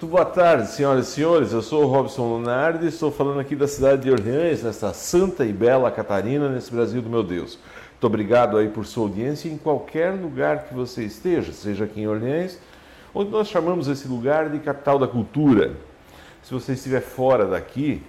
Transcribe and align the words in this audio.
Muito 0.00 0.12
boa 0.12 0.24
tarde, 0.24 0.66
senhoras 0.68 1.08
e 1.08 1.10
senhores. 1.10 1.52
Eu 1.52 1.60
sou 1.60 1.84
o 1.84 1.86
Robson 1.86 2.26
Lunardi, 2.26 2.86
estou 2.86 3.12
falando 3.12 3.38
aqui 3.38 3.54
da 3.54 3.68
cidade 3.68 4.00
de 4.00 4.10
Orleans, 4.10 4.62
nesta 4.62 4.94
santa 4.94 5.44
e 5.44 5.52
bela 5.52 5.90
Catarina, 5.90 6.48
nesse 6.48 6.72
Brasil 6.72 7.02
do 7.02 7.10
meu 7.10 7.22
Deus. 7.22 7.58
Muito 7.90 8.06
obrigado 8.06 8.56
aí 8.56 8.70
por 8.70 8.86
sua 8.86 9.02
audiência 9.02 9.50
em 9.50 9.58
qualquer 9.58 10.14
lugar 10.14 10.64
que 10.64 10.72
você 10.72 11.04
esteja, 11.04 11.52
seja 11.52 11.84
aqui 11.84 12.00
em 12.00 12.06
Orleans, 12.06 12.58
onde 13.14 13.30
nós 13.30 13.48
chamamos 13.48 13.88
esse 13.88 14.08
lugar 14.08 14.48
de 14.48 14.58
capital 14.60 14.98
da 14.98 15.06
cultura. 15.06 15.72
Se 16.42 16.54
você 16.54 16.72
estiver 16.72 17.02
fora 17.02 17.44
daqui, 17.44 18.02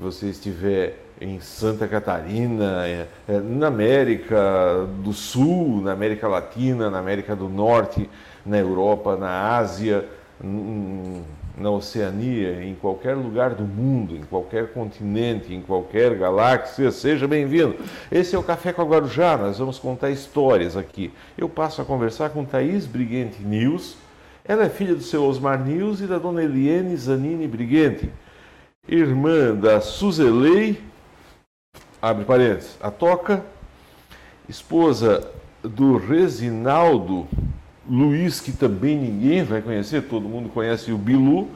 se 0.00 0.04
você 0.04 0.26
estiver 0.26 1.04
em 1.20 1.38
Santa 1.38 1.86
Catarina, 1.86 2.84
é, 2.84 3.06
é, 3.28 3.38
na 3.38 3.68
América 3.68 4.88
do 5.04 5.12
Sul, 5.12 5.82
na 5.82 5.92
América 5.92 6.26
Latina, 6.26 6.90
na 6.90 6.98
América 6.98 7.36
do 7.36 7.48
Norte, 7.48 8.10
na 8.44 8.58
Europa, 8.58 9.14
na 9.14 9.56
Ásia, 9.56 10.04
na 10.40 11.70
Oceania, 11.70 12.64
em 12.64 12.74
qualquer 12.74 13.14
lugar 13.14 13.54
do 13.54 13.64
mundo, 13.64 14.16
em 14.16 14.22
qualquer 14.22 14.72
continente, 14.72 15.54
em 15.54 15.60
qualquer 15.60 16.16
galáxia, 16.16 16.90
seja 16.90 17.28
bem-vindo. 17.28 17.76
Esse 18.10 18.34
é 18.34 18.38
o 18.38 18.42
Café 18.42 18.72
com 18.72 18.82
a 18.82 18.84
Guarujá, 18.84 19.36
nós 19.36 19.58
vamos 19.58 19.78
contar 19.78 20.10
histórias 20.10 20.76
aqui. 20.76 21.12
Eu 21.36 21.48
passo 21.48 21.80
a 21.82 21.84
conversar 21.84 22.30
com 22.30 22.44
Thaís 22.44 22.86
Briguente 22.86 23.42
News. 23.42 23.96
Ela 24.44 24.64
é 24.64 24.68
filha 24.68 24.94
do 24.94 25.02
seu 25.02 25.24
Osmar 25.24 25.64
News 25.64 26.00
e 26.00 26.06
da 26.06 26.18
dona 26.18 26.42
Eliane 26.42 26.96
Zanini 26.96 27.46
Briguente, 27.46 28.10
irmã 28.88 29.54
da 29.54 29.80
Suzelei, 29.80 30.80
abre 32.00 32.24
parênteses, 32.24 32.76
a 32.80 32.90
Toca, 32.90 33.44
esposa 34.48 35.30
do 35.62 35.96
Resinaldo 35.96 37.28
Luiz, 37.88 38.40
que 38.40 38.52
também 38.52 38.96
ninguém 38.96 39.42
vai 39.42 39.60
conhecer, 39.60 40.02
todo 40.02 40.28
mundo 40.28 40.48
conhece 40.48 40.92
o 40.92 40.98
Bilu, 40.98 41.48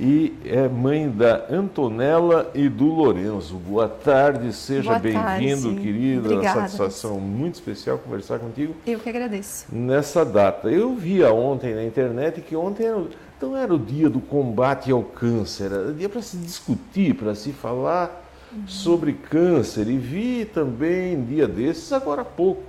e 0.00 0.32
é 0.44 0.68
mãe 0.68 1.08
da 1.08 1.46
Antonella 1.50 2.50
e 2.54 2.68
do 2.68 2.86
Lorenzo. 2.86 3.56
Boa 3.56 3.88
tarde, 3.88 4.52
seja 4.52 4.98
bem-vindo, 4.98 5.74
querida. 5.74 6.28
Obrigada. 6.28 6.60
Uma 6.60 6.68
satisfação 6.68 7.18
muito 7.18 7.54
especial 7.54 7.98
conversar 7.98 8.38
contigo. 8.38 8.74
Eu 8.86 9.00
que 9.00 9.08
agradeço. 9.08 9.66
Nessa 9.72 10.24
data. 10.24 10.70
Eu 10.70 10.94
via 10.94 11.32
ontem 11.32 11.74
na 11.74 11.84
internet 11.84 12.40
que 12.40 12.54
ontem 12.54 12.86
era, 12.86 13.02
não 13.42 13.56
era 13.56 13.74
o 13.74 13.78
dia 13.78 14.08
do 14.08 14.20
combate 14.20 14.90
ao 14.92 15.02
câncer, 15.02 15.72
era 15.72 15.92
dia 15.92 16.08
para 16.08 16.22
se 16.22 16.36
discutir, 16.36 17.14
para 17.14 17.34
se 17.34 17.50
falar 17.52 18.24
uhum. 18.52 18.68
sobre 18.68 19.12
câncer. 19.12 19.88
E 19.88 19.98
vi 19.98 20.44
também, 20.44 21.24
dia 21.24 21.48
desses, 21.48 21.92
agora 21.92 22.22
há 22.22 22.24
pouco, 22.24 22.62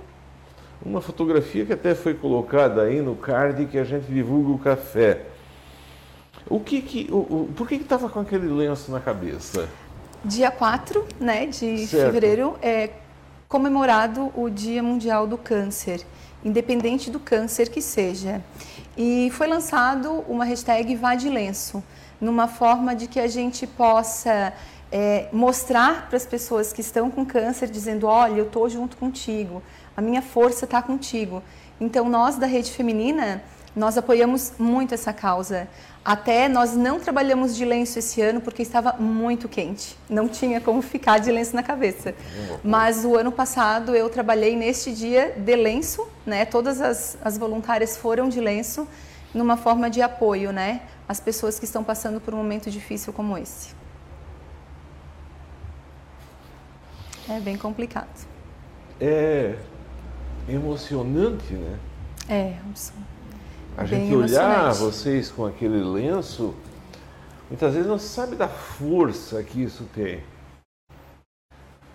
uma 0.84 1.00
fotografia 1.00 1.64
que 1.66 1.72
até 1.72 1.94
foi 1.94 2.14
colocada 2.14 2.82
aí 2.82 3.00
no 3.00 3.14
card 3.14 3.66
que 3.66 3.78
a 3.78 3.84
gente 3.84 4.06
divulga 4.06 4.50
o 4.50 4.58
café. 4.58 5.26
O 6.48 6.58
que 6.58 6.80
que, 6.80 7.08
o, 7.10 7.16
o 7.16 7.52
por 7.54 7.68
que 7.68 7.74
estava 7.74 8.08
com 8.08 8.20
aquele 8.20 8.48
lenço 8.48 8.90
na 8.90 9.00
cabeça? 9.00 9.68
Dia 10.24 10.50
4 10.50 11.04
né, 11.18 11.46
de 11.46 11.86
certo. 11.86 12.06
fevereiro 12.06 12.56
é 12.62 12.90
comemorado 13.48 14.32
o 14.34 14.48
Dia 14.48 14.82
Mundial 14.82 15.26
do 15.26 15.36
Câncer, 15.36 16.04
independente 16.44 17.10
do 17.10 17.18
câncer 17.18 17.68
que 17.68 17.82
seja. 17.82 18.42
E 18.96 19.30
foi 19.32 19.46
lançado 19.46 20.24
uma 20.28 20.44
hashtag 20.44 20.94
Vá 20.96 21.14
de 21.14 21.28
Lenço, 21.28 21.82
numa 22.20 22.48
forma 22.48 22.94
de 22.94 23.06
que 23.06 23.18
a 23.18 23.26
gente 23.26 23.66
possa 23.66 24.52
é, 24.92 25.28
mostrar 25.32 26.08
para 26.08 26.16
as 26.16 26.26
pessoas 26.26 26.72
que 26.72 26.80
estão 26.80 27.10
com 27.10 27.24
câncer, 27.24 27.68
dizendo: 27.68 28.06
olha, 28.06 28.38
eu 28.38 28.46
estou 28.46 28.68
junto 28.68 28.96
contigo, 28.96 29.62
a 29.96 30.00
minha 30.00 30.22
força 30.22 30.64
está 30.64 30.80
contigo. 30.80 31.42
Então, 31.80 32.08
nós 32.08 32.36
da 32.36 32.46
Rede 32.46 32.70
Feminina, 32.70 33.42
nós 33.74 33.96
apoiamos 33.96 34.52
muito 34.58 34.94
essa 34.94 35.12
causa. 35.12 35.68
Até 36.04 36.48
nós 36.48 36.74
não 36.74 36.98
trabalhamos 36.98 37.54
de 37.54 37.64
lenço 37.64 37.98
esse 37.98 38.20
ano 38.20 38.40
porque 38.40 38.62
estava 38.62 38.94
muito 38.94 39.48
quente. 39.48 39.96
Não 40.08 40.28
tinha 40.28 40.60
como 40.60 40.80
ficar 40.82 41.18
de 41.18 41.30
lenço 41.30 41.54
na 41.54 41.62
cabeça. 41.62 42.14
Mas 42.64 43.04
o 43.04 43.16
ano 43.16 43.30
passado 43.30 43.94
eu 43.94 44.08
trabalhei 44.08 44.56
neste 44.56 44.92
dia 44.92 45.34
de 45.36 45.56
lenço, 45.56 46.08
né? 46.24 46.44
Todas 46.44 46.80
as, 46.80 47.18
as 47.22 47.36
voluntárias 47.36 47.96
foram 47.96 48.28
de 48.28 48.40
lenço, 48.40 48.88
numa 49.32 49.56
forma 49.56 49.88
de 49.88 50.00
apoio, 50.02 50.52
né? 50.52 50.82
As 51.08 51.20
pessoas 51.20 51.58
que 51.58 51.64
estão 51.64 51.84
passando 51.84 52.20
por 52.20 52.34
um 52.34 52.38
momento 52.38 52.70
difícil 52.70 53.12
como 53.12 53.36
esse. 53.36 53.74
É 57.28 57.38
bem 57.38 57.56
complicado. 57.56 58.08
É, 59.00 59.54
emocionante, 60.52 61.54
né? 61.54 61.78
É, 62.28 62.54
A 63.76 63.84
gente 63.84 64.14
olhar 64.14 64.72
vocês 64.74 65.30
com 65.30 65.46
aquele 65.46 65.82
lenço, 65.82 66.54
muitas 67.48 67.74
vezes 67.74 67.88
não 67.88 67.98
se 67.98 68.08
sabe 68.08 68.36
da 68.36 68.48
força 68.48 69.42
que 69.42 69.62
isso 69.62 69.84
tem. 69.94 70.20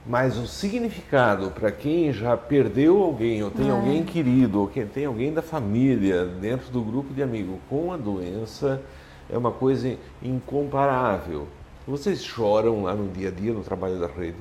Mas 0.05 0.37
o 0.37 0.45
significado 0.45 1.49
para 1.49 1.71
quem 1.71 2.13
já 2.13 2.37
perdeu 2.37 3.01
alguém, 3.01 3.41
ou 3.43 3.49
tem 3.49 3.69
é. 3.69 3.71
alguém 3.71 4.03
querido, 4.03 4.59
ou 4.61 4.67
quem 4.67 4.85
tem 4.85 5.05
alguém 5.05 5.33
da 5.33 5.41
família 5.41 6.25
dentro 6.25 6.71
do 6.71 6.81
grupo 6.81 7.13
de 7.13 7.23
amigos 7.23 7.57
com 7.67 7.91
a 7.91 7.97
doença, 7.97 8.81
é 9.29 9.37
uma 9.37 9.51
coisa 9.51 9.97
incomparável. 10.21 11.47
Vocês 11.87 12.23
choram 12.23 12.83
lá 12.83 12.93
no 12.93 13.07
dia 13.11 13.29
a 13.29 13.31
dia 13.31 13.53
no 13.53 13.63
trabalho 13.63 13.99
da 13.99 14.07
rede? 14.07 14.37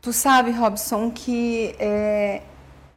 Tu 0.00 0.12
sabe, 0.12 0.52
Robson, 0.52 1.10
que 1.10 1.74
é, 1.80 2.42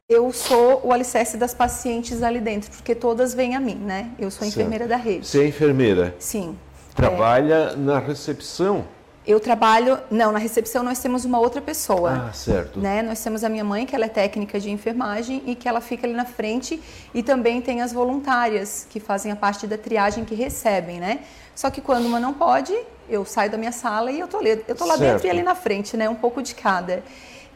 eu 0.10 0.34
sou 0.34 0.82
o 0.84 0.92
alicerce 0.92 1.38
das 1.38 1.54
pacientes 1.54 2.24
ali 2.24 2.40
dentro, 2.40 2.72
porque 2.72 2.96
todas 2.96 3.36
vêm 3.36 3.56
a 3.56 3.60
mim, 3.60 3.76
né? 3.76 4.10
Eu 4.18 4.32
sou 4.32 4.44
a 4.44 4.48
enfermeira 4.48 4.88
da 4.88 4.96
rede. 4.96 5.28
Você 5.28 5.44
é 5.44 5.48
enfermeira? 5.48 6.16
Sim. 6.18 6.58
Trabalha 6.96 7.54
é... 7.54 7.76
na 7.76 8.00
recepção? 8.00 8.86
Eu 9.28 9.40
trabalho, 9.40 10.00
não, 10.10 10.32
na 10.32 10.40
recepção 10.40 10.82
nós 10.82 10.98
temos 10.98 11.26
uma 11.26 11.38
outra 11.40 11.62
pessoa. 11.62 12.28
Ah, 12.28 12.34
certo. 12.34 12.80
Né? 12.80 13.04
Nós 13.04 13.24
temos 13.24 13.44
a 13.44 13.50
minha 13.50 13.64
mãe, 13.64 13.86
que 13.86 13.94
ela 13.94 14.06
é 14.06 14.10
técnica 14.10 14.60
de 14.60 14.72
enfermagem 14.72 15.44
e 15.46 15.54
que 15.54 15.70
ela 15.70 15.80
fica 15.80 16.08
ali 16.08 16.16
na 16.16 16.26
frente 16.26 16.82
e 17.14 17.22
também 17.22 17.62
tem 17.62 17.84
as 17.84 17.94
voluntárias 17.94 18.88
que 18.90 19.00
fazem 19.00 19.32
a 19.32 19.36
parte 19.36 19.68
da 19.68 19.78
triagem 19.78 20.26
que 20.26 20.34
recebem, 20.34 21.00
né? 21.00 21.20
Só 21.54 21.70
que 21.70 21.82
quando 21.82 22.08
uma 22.08 22.20
não 22.20 22.34
pode, 22.34 22.76
eu 23.08 23.24
saio 23.26 23.52
da 23.52 23.60
minha 23.60 23.72
sala 23.72 24.12
e 24.12 24.20
eu 24.20 24.28
tô 24.28 24.42
eu 24.42 24.76
tô 24.76 24.86
lá 24.86 24.98
certo. 24.98 25.12
dentro 25.12 25.28
e 25.28 25.30
ali 25.30 25.44
na 25.44 25.54
frente, 25.54 25.96
né? 25.96 26.10
Um 26.10 26.16
pouco 26.16 26.42
de 26.42 26.56
cada. 26.56 27.04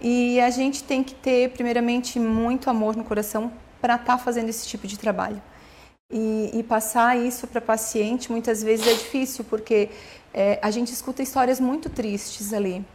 E 0.03 0.41
a 0.41 0.49
gente 0.49 0.83
tem 0.83 1.01
que 1.01 1.15
ter, 1.15 1.51
primeiramente, 1.51 2.19
muito 2.19 2.69
amor 2.69 2.97
no 2.97 3.05
coração 3.05 3.51
para 3.79 3.95
estar 3.95 4.17
tá 4.17 4.17
fazendo 4.17 4.49
esse 4.49 4.67
tipo 4.67 4.85
de 4.85 4.99
trabalho. 4.99 5.41
E, 6.11 6.51
e 6.53 6.61
passar 6.61 7.17
isso 7.17 7.47
para 7.47 7.61
paciente 7.61 8.29
muitas 8.29 8.61
vezes 8.61 8.85
é 8.85 8.93
difícil, 8.93 9.45
porque 9.45 9.89
é, 10.33 10.59
a 10.61 10.69
gente 10.69 10.91
escuta 10.91 11.23
histórias 11.23 11.59
muito 11.59 11.89
tristes 11.89 12.51
ali. 12.51 12.85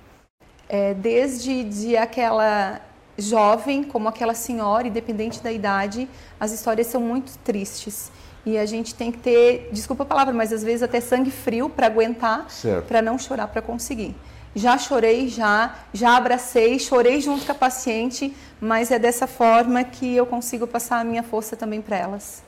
É, 0.69 0.93
desde 0.93 1.65
de 1.65 1.97
aquela 1.97 2.81
jovem 3.17 3.83
como 3.83 4.07
aquela 4.09 4.35
senhora, 4.35 4.87
independente 4.87 5.43
da 5.43 5.51
idade, 5.51 6.07
as 6.39 6.53
histórias 6.53 6.87
são 6.89 7.01
muito 7.01 7.37
tristes. 7.39 8.13
E 8.45 8.57
a 8.57 8.67
gente 8.67 8.95
tem 8.95 9.11
que 9.11 9.19
ter, 9.19 9.71
desculpa 9.73 10.03
a 10.03 10.07
palavra, 10.07 10.33
mas 10.33 10.53
às 10.53 10.63
vezes 10.63 10.83
até 10.83 11.01
sangue 11.01 11.31
frio 11.31 11.69
para 11.69 11.87
aguentar, 11.87 12.47
para 12.87 13.03
não 13.03 13.19
chorar 13.19 13.49
para 13.49 13.63
conseguir. 13.63 14.15
Já 14.54 14.78
chorei, 14.78 15.28
já, 15.28 15.75
já 15.92 16.16
abracei, 16.16 16.78
chorei 16.78 17.20
junto 17.20 17.44
com 17.44 17.53
a 17.53 17.54
paciente, 17.54 18.34
mas 18.60 18.91
é 18.91 18.98
dessa 18.98 19.26
forma 19.26 19.84
que 19.84 20.16
eu 20.16 20.26
consigo 20.26 20.66
passar 20.66 21.00
a 21.00 21.04
minha 21.04 21.22
força 21.22 21.56
também 21.56 21.81
para 21.81 21.97
elas. 21.97 22.42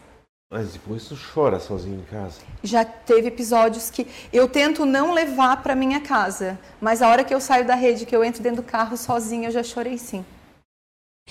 Mas 0.53 0.73
depois 0.73 1.05
tu 1.05 1.17
chora 1.33 1.61
sozinho 1.61 2.01
em 2.01 2.05
casa? 2.11 2.41
Já 2.65 2.85
teve 2.85 3.29
episódios 3.29 3.89
que 3.89 4.05
eu 4.33 4.49
tento 4.49 4.85
não 4.85 5.13
levar 5.13 5.63
para 5.63 5.77
minha 5.77 6.01
casa, 6.01 6.59
mas 6.81 7.03
a 7.03 7.09
hora 7.09 7.23
que 7.23 7.33
eu 7.33 7.41
saio 7.41 7.65
da 7.65 7.77
rede, 7.77 8.05
que 8.05 8.17
eu 8.17 8.25
entro 8.25 8.43
dentro 8.43 8.61
do 8.61 8.67
carro 8.67 8.97
sozinha, 8.97 9.47
eu 9.47 9.53
já 9.53 9.63
chorei 9.63 9.97
sim. 9.97 10.25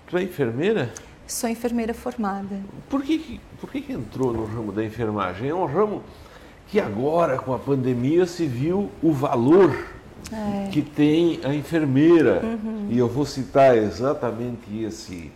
Tu 0.08 0.18
é 0.18 0.24
enfermeira? 0.24 0.94
Sou 1.28 1.50
enfermeira 1.50 1.94
formada. 1.94 2.62
Por 2.90 3.04
que, 3.04 3.42
por 3.60 3.70
que, 3.70 3.82
que 3.82 3.92
entrou 3.92 4.32
no 4.32 4.46
ramo 4.46 4.72
da 4.72 4.86
enfermagem? 4.86 5.50
É 5.50 5.54
um 5.54 5.66
ramo 5.66 6.02
que 6.68 6.80
agora, 6.80 7.38
com 7.38 7.54
a 7.54 7.60
pandemia, 7.60 8.26
se 8.26 8.46
viu 8.46 8.90
o 9.04 9.12
valor 9.12 9.76
é. 10.32 10.70
que 10.70 10.82
tem 10.82 11.40
a 11.44 11.54
enfermeira. 11.54 12.42
Uhum. 12.44 12.88
E 12.90 12.98
eu 12.98 13.08
vou 13.08 13.26
citar 13.26 13.78
exatamente 13.78 14.84
esse 14.84 15.32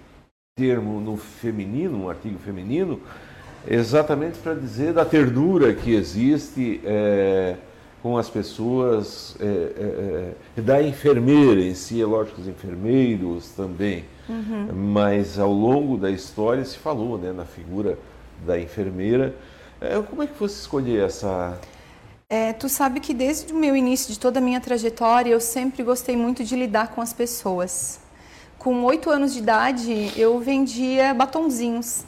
termo 0.56 1.00
no 1.00 1.18
feminino, 1.18 2.04
um 2.06 2.10
artigo 2.10 2.38
feminino, 2.40 3.00
exatamente 3.68 4.38
para 4.38 4.54
dizer 4.54 4.94
da 4.94 5.04
ternura 5.04 5.74
que 5.74 5.96
existe 5.96 6.82
é, 6.86 7.56
com 8.04 8.18
as 8.18 8.30
pessoas, 8.30 9.36
é, 9.40 9.46
é, 9.46 10.34
é, 10.58 10.62
da 10.62 10.84
enfermeira 10.84 11.62
em 11.62 11.74
si, 11.74 12.02
é 12.02 12.06
lógico, 12.06 12.42
os 12.42 12.48
enfermeiros 12.48 13.50
também. 13.52 14.04
Uhum. 14.28 14.92
Mas 14.92 15.40
ao 15.40 15.52
longo 15.52 15.98
da 15.98 16.12
história 16.12 16.64
se 16.66 16.78
falou 16.78 17.18
né, 17.18 17.32
na 17.32 17.46
figura 17.46 17.98
da 18.46 18.60
enfermeira. 18.60 19.34
É, 19.80 20.02
como 20.02 20.22
é 20.22 20.28
que 20.28 20.38
você 20.40 20.56
escolheu 20.56 21.06
essa 21.06 21.58
é, 22.34 22.52
tu 22.52 22.68
sabe 22.68 23.00
que 23.00 23.14
desde 23.14 23.54
o 23.54 23.56
meu 23.56 23.76
início 23.76 24.12
de 24.12 24.18
toda 24.18 24.40
a 24.40 24.42
minha 24.42 24.60
trajetória, 24.60 25.30
eu 25.30 25.40
sempre 25.40 25.84
gostei 25.84 26.18
muito 26.18 26.44
de 26.44 26.56
lidar 26.56 26.88
com 26.88 27.00
as 27.00 27.14
pessoas. 27.14 28.00
Com 28.58 28.84
oito 28.86 29.12
anos 29.12 29.34
de 29.34 29.40
idade, 29.40 30.12
eu 30.18 30.40
vendia 30.40 31.14
batonzinhos 31.14 32.04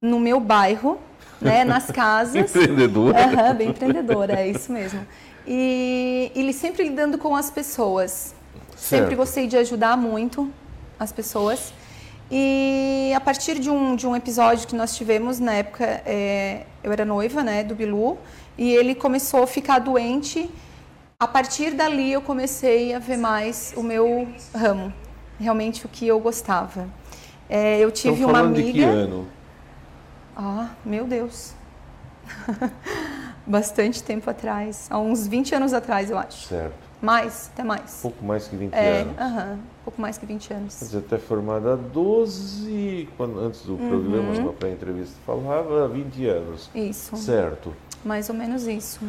no 0.00 0.18
meu 0.18 0.40
bairro, 0.40 0.98
né, 1.38 1.62
nas 1.72 1.90
casas. 1.90 2.56
Empreendedora. 2.56 3.18
Uhum, 3.18 3.54
bem 3.54 3.68
empreendedora, 3.68 4.40
é 4.40 4.48
isso 4.48 4.72
mesmo. 4.72 5.06
E 5.46 6.32
ele 6.34 6.54
sempre 6.54 6.84
lidando 6.84 7.18
com 7.18 7.36
as 7.36 7.50
pessoas. 7.50 8.34
Certo. 8.74 9.02
Sempre 9.02 9.14
gostei 9.14 9.46
de 9.46 9.58
ajudar 9.58 9.94
muito 9.94 10.50
as 10.98 11.12
pessoas. 11.12 11.74
E 12.30 13.12
a 13.14 13.20
partir 13.20 13.58
de 13.58 13.68
um, 13.68 13.94
de 13.94 14.06
um 14.06 14.16
episódio 14.16 14.66
que 14.66 14.74
nós 14.74 14.96
tivemos, 14.96 15.38
na 15.38 15.52
época, 15.52 15.84
é, 16.06 16.62
eu 16.82 16.90
era 16.90 17.04
noiva 17.04 17.44
né, 17.44 17.62
do 17.62 17.74
Bilu, 17.74 18.16
e 18.58 18.70
ele 18.72 18.94
começou 18.94 19.42
a 19.42 19.46
ficar 19.46 19.78
doente. 19.78 20.50
A 21.18 21.26
partir 21.26 21.72
dali 21.74 22.12
eu 22.12 22.20
comecei 22.20 22.94
a 22.94 22.98
ver 22.98 23.16
mais 23.16 23.72
o 23.76 23.82
meu 23.82 24.28
ramo, 24.54 24.92
realmente 25.40 25.86
o 25.86 25.88
que 25.88 26.06
eu 26.06 26.20
gostava. 26.20 26.88
É, 27.48 27.78
eu 27.78 27.90
tive 27.90 28.24
uma 28.24 28.40
amiga. 28.40 28.62
de 28.62 28.72
que 28.72 28.82
ano? 28.82 29.26
Ah, 30.36 30.70
meu 30.84 31.06
Deus. 31.06 31.54
Bastante 33.46 34.02
tempo 34.02 34.28
atrás. 34.28 34.86
Há 34.90 34.98
uns 34.98 35.26
20 35.26 35.54
anos 35.54 35.72
atrás, 35.72 36.10
eu 36.10 36.18
acho. 36.18 36.48
Certo. 36.48 36.74
Mais, 37.00 37.50
até 37.52 37.62
mais. 37.62 38.00
Pouco 38.02 38.24
mais 38.24 38.48
que 38.48 38.56
20 38.56 38.72
É, 38.74 39.02
anos. 39.02 39.14
aham, 39.18 39.52
um 39.54 39.84
pouco 39.84 40.00
mais 40.00 40.18
que 40.18 40.26
20 40.26 40.52
anos. 40.52 40.76
Quer 40.78 40.84
dizer, 40.86 40.98
até 40.98 41.18
formada 41.18 41.74
há 41.74 41.76
12, 41.76 43.08
quando, 43.16 43.38
antes 43.38 43.62
do 43.62 43.74
Uhum. 43.74 43.88
programa, 43.88 44.32
na 44.44 44.52
pré-entrevista, 44.52 45.14
falava 45.24 45.84
há 45.84 45.88
20 45.88 46.26
anos. 46.26 46.68
Isso, 46.74 47.14
Certo. 47.16 47.72
Mais 48.06 48.28
ou 48.30 48.34
menos 48.34 48.66
isso. 48.66 49.00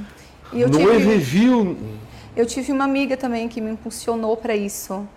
E 0.51 0.61
eu 0.61 0.69
no 0.69 0.77
tive, 0.79 0.97
review, 0.97 1.77
eu 2.35 2.45
tive 2.45 2.71
uma 2.71 2.83
amiga 2.85 3.15
também 3.15 3.47
que 3.47 3.61
me 3.61 3.71
impulsionou 3.71 4.35
para 4.35 4.55
isso. 4.55 5.07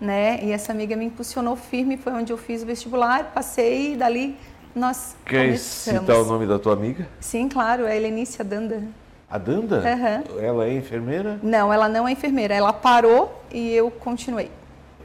Né? 0.00 0.40
E 0.42 0.50
essa 0.52 0.72
amiga 0.72 0.96
me 0.96 1.04
impulsionou 1.06 1.56
firme, 1.56 1.96
foi 1.96 2.12
onde 2.12 2.32
eu 2.32 2.36
fiz 2.36 2.62
o 2.62 2.66
vestibular, 2.66 3.30
passei 3.32 3.92
e 3.92 3.96
dali 3.96 4.36
nós 4.74 5.16
quer 5.24 5.46
começamos. 5.46 6.00
citar 6.00 6.16
o 6.16 6.24
nome 6.24 6.46
da 6.46 6.58
tua 6.58 6.72
amiga? 6.74 7.08
Sim, 7.20 7.48
claro, 7.48 7.86
é 7.86 7.92
a 7.92 7.96
Helenícia 7.96 8.44
Danda. 8.44 8.82
A 9.30 9.38
Danda? 9.38 9.78
Aham. 9.78 10.24
Ela 10.40 10.66
é 10.66 10.74
enfermeira 10.74 11.38
Não, 11.42 11.72
ela 11.72 11.88
não 11.88 12.06
é 12.06 12.12
enfermeira, 12.12 12.54
ela 12.54 12.72
parou 12.72 13.40
e 13.52 13.72
eu 13.72 13.88
continuei. 13.90 14.50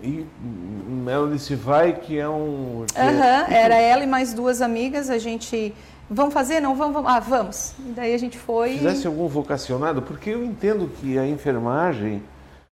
e 0.03 0.25
hum, 0.43 1.05
ela 1.07 1.29
disse, 1.31 1.55
vai 1.55 1.93
que 1.93 2.17
é 2.17 2.27
um... 2.27 2.83
é- 2.95 3.01
Aham, 3.01 3.45
era 3.53 3.75
ela 3.75 4.03
e 4.03 4.07
mais 4.07 4.33
duas 4.33 4.61
amigas, 4.61 5.09
a 5.09 5.17
gente. 5.19 5.73
Vamos 6.09 6.33
fazer? 6.33 6.59
Não, 6.59 6.75
vamos, 6.75 6.93
vamos. 6.93 7.11
Ah, 7.11 7.19
vamos. 7.19 7.73
E 7.79 7.91
daí 7.91 8.13
a 8.13 8.17
gente 8.17 8.37
foi. 8.37 8.77
Fizesse 8.77 9.05
algum 9.05 9.27
vocacionado, 9.27 10.01
porque 10.01 10.31
eu 10.31 10.43
entendo 10.43 10.89
que 10.99 11.19
a 11.19 11.27
enfermagem, 11.27 12.23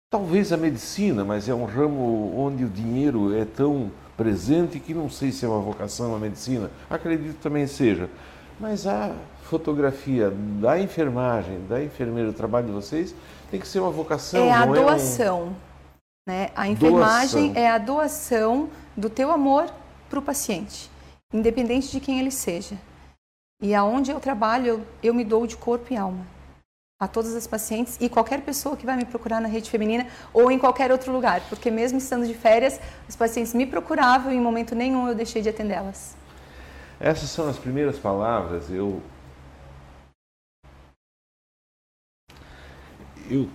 talvez 0.10 0.52
a 0.52 0.58
medicina, 0.58 1.24
mas 1.24 1.48
é 1.48 1.54
um 1.54 1.64
ramo 1.64 2.34
onde 2.38 2.66
o 2.66 2.70
dinheiro 2.70 3.34
é 3.36 3.46
tão 3.46 3.90
presente 4.18 4.80
que 4.80 4.94
não 4.94 5.10
sei 5.10 5.32
se 5.32 5.46
é 5.46 5.48
uma 5.48 5.62
vocação 5.62 6.14
a 6.14 6.20
medicina. 6.20 6.70
Acredito 6.90 7.36
que 7.36 7.42
também 7.42 7.66
seja. 7.68 8.10
Mas 8.60 8.86
a 8.86 9.16
fotografia 9.44 10.32
da 10.60 10.80
enfermagem, 10.80 11.60
da 11.68 11.82
enfermeira, 11.82 12.30
o 12.30 12.34
trabalho 12.34 12.68
de 12.68 12.74
vocês, 12.74 13.16
tem 13.50 13.60
que 13.60 13.68
ser 13.68 13.80
uma 13.80 13.92
vocação. 13.92 14.44
é 14.44 14.52
a 14.52 14.66
doação. 14.66 15.56
Né? 16.28 16.50
A 16.56 16.68
enfermagem 16.68 17.48
Doação. 17.48 17.64
é 17.64 17.70
a 17.70 17.78
doação 17.78 18.70
do 18.96 19.10
teu 19.10 19.32
amor 19.32 19.66
para 20.10 20.20
o 20.20 20.22
paciente, 20.22 20.92
independente 21.34 21.90
de 21.92 22.00
quem 22.00 22.20
ele 22.20 22.30
seja. 22.30 22.78
E 23.62 23.76
aonde 23.76 24.10
eu 24.10 24.20
trabalho, 24.20 24.66
eu, 24.66 24.88
eu 25.04 25.14
me 25.14 25.24
dou 25.24 25.46
de 25.46 25.56
corpo 25.56 25.94
e 25.94 25.98
alma 25.98 26.26
a 27.00 27.08
todas 27.08 27.36
as 27.36 27.48
pacientes 27.48 27.98
e 28.00 28.08
qualquer 28.08 28.42
pessoa 28.42 28.78
que 28.78 28.86
vai 28.86 28.96
me 28.96 29.06
procurar 29.06 29.42
na 29.42 29.48
rede 29.48 29.70
feminina 29.72 30.08
ou 30.32 30.52
em 30.52 30.60
qualquer 30.60 30.92
outro 30.92 31.12
lugar, 31.12 31.42
porque 31.50 31.72
mesmo 31.72 31.98
estando 31.98 32.28
de 32.28 32.34
férias, 32.36 32.80
as 33.08 33.16
pacientes 33.16 33.56
me 33.56 33.66
procuravam 33.66 34.32
e 34.32 34.36
em 34.36 34.40
momento 34.40 34.76
nenhum 34.76 35.08
eu 35.08 35.16
deixei 35.16 35.42
de 35.42 35.50
atendê-las. 35.50 36.16
Essas 37.00 37.30
são 37.30 37.50
as 37.50 37.58
primeiras 37.58 37.98
palavras. 37.98 38.70
Eu 38.70 39.02
eu 43.30 43.50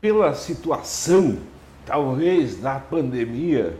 pela 0.00 0.32
situação, 0.34 1.38
talvez 1.84 2.58
da 2.60 2.78
pandemia, 2.78 3.78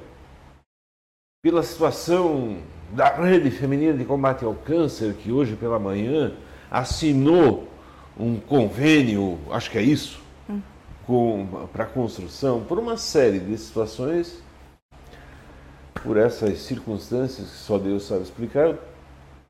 pela 1.42 1.62
situação 1.62 2.60
da 2.90 3.08
Rede 3.10 3.50
Feminina 3.50 3.96
de 3.96 4.04
Combate 4.04 4.44
ao 4.44 4.54
Câncer, 4.54 5.14
que 5.14 5.30
hoje 5.30 5.56
pela 5.56 5.78
manhã 5.78 6.32
assinou 6.70 7.68
um 8.18 8.38
convênio, 8.40 9.38
acho 9.50 9.70
que 9.70 9.78
é 9.78 9.82
isso, 9.82 10.20
para 11.72 11.86
construção, 11.86 12.62
por 12.64 12.78
uma 12.78 12.96
série 12.96 13.38
de 13.38 13.56
situações, 13.56 14.42
por 16.02 16.16
essas 16.16 16.58
circunstâncias 16.58 17.48
que 17.50 17.56
só 17.56 17.78
Deus 17.78 18.04
sabe 18.06 18.22
explicar, 18.22 18.66
eu 18.68 18.78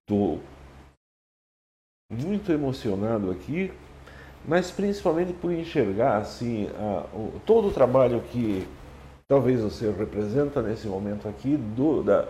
estou 0.02 0.40
muito 2.10 2.50
emocionado 2.52 3.30
aqui, 3.30 3.70
mas 4.46 4.70
principalmente 4.70 5.32
por 5.32 5.52
enxergar 5.52 6.18
assim 6.18 6.68
a- 6.78 7.04
o- 7.14 7.40
todo 7.44 7.68
o 7.68 7.72
trabalho 7.72 8.20
que 8.32 8.66
talvez 9.28 9.60
você 9.60 9.90
representa 9.90 10.62
nesse 10.62 10.86
momento 10.86 11.28
aqui 11.28 11.56
do, 11.56 12.02
da, 12.02 12.26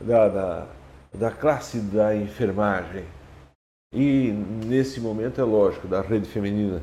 da, 0.00 0.28
da, 0.28 0.66
da 1.14 1.30
classe 1.30 1.78
da 1.78 2.14
enfermagem 2.14 3.04
e 3.94 4.32
nesse 4.66 5.00
momento 5.00 5.40
é 5.40 5.44
lógico 5.44 5.88
da 5.88 6.00
rede 6.00 6.26
feminina 6.26 6.82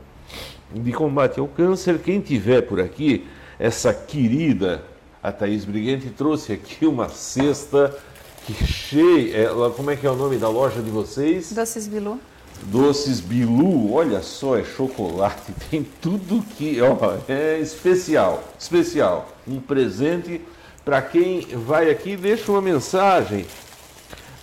de 0.74 0.92
combate 0.92 1.40
ao 1.40 1.48
câncer. 1.48 2.00
Quem 2.00 2.20
tiver 2.20 2.62
por 2.62 2.80
aqui, 2.80 3.28
essa 3.60 3.94
querida 3.94 4.84
a 5.22 5.32
Thaís 5.32 5.64
Briguente 5.64 6.10
trouxe 6.10 6.54
aqui 6.54 6.86
uma 6.86 7.10
cesta 7.10 7.96
que 8.46 8.54
cheia. 8.66 9.38
Ela, 9.38 9.70
como 9.70 9.92
é 9.92 9.96
que 9.96 10.08
é 10.08 10.10
o 10.10 10.16
nome 10.16 10.38
da 10.38 10.50
loja 10.50 10.82
de 10.82 10.90
vocês? 10.90 11.54
Doces 11.54 11.88
Bilu. 11.88 12.20
Doces 12.64 13.20
Bilu, 13.20 13.94
olha 13.94 14.22
só, 14.22 14.58
é 14.58 14.64
chocolate, 14.64 15.54
tem 15.70 15.84
tudo 16.02 16.44
que, 16.56 16.80
ó, 16.82 16.98
é 17.28 17.60
especial, 17.60 18.44
especial. 18.58 19.30
Um 19.48 19.60
presente 19.60 20.42
para 20.84 21.02
quem 21.02 21.42
vai 21.42 21.90
aqui, 21.90 22.18
deixa 22.18 22.52
uma 22.52 22.62
mensagem 22.62 23.46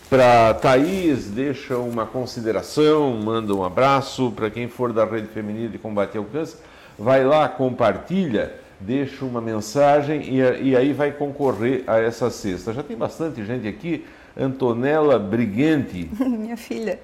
para 0.09 0.55
Thaís, 0.55 1.27
deixa 1.27 1.77
uma 1.77 2.07
consideração, 2.07 3.13
manda 3.23 3.55
um 3.55 3.63
abraço 3.63 4.33
para 4.33 4.51
quem 4.51 4.67
for 4.67 4.93
da 4.93 5.05
Rede 5.05 5.29
Feminina 5.29 5.69
de 5.69 5.79
Combate 5.79 6.19
ao 6.19 6.25
Câncer, 6.25 6.59
vai 6.99 7.25
lá, 7.25 7.49
compartilha, 7.49 8.55
deixa 8.81 9.25
uma 9.25 9.41
mensagem 9.41 10.23
e, 10.23 10.71
e 10.71 10.77
aí 10.77 10.93
vai 10.93 11.13
concorrer 11.13 11.85
a 11.87 11.99
essa 11.99 12.31
cesta. 12.31 12.73
Já 12.73 12.83
tem 12.83 12.97
bastante 12.97 13.45
gente 13.45 13.69
aqui, 13.69 14.05
Antonella 14.37 15.19
Briguente. 15.19 16.11
Minha 16.19 16.57
filha. 16.57 16.99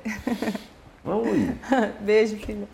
Oi. 1.05 1.53
Beijo, 2.00 2.37
filha. 2.38 2.67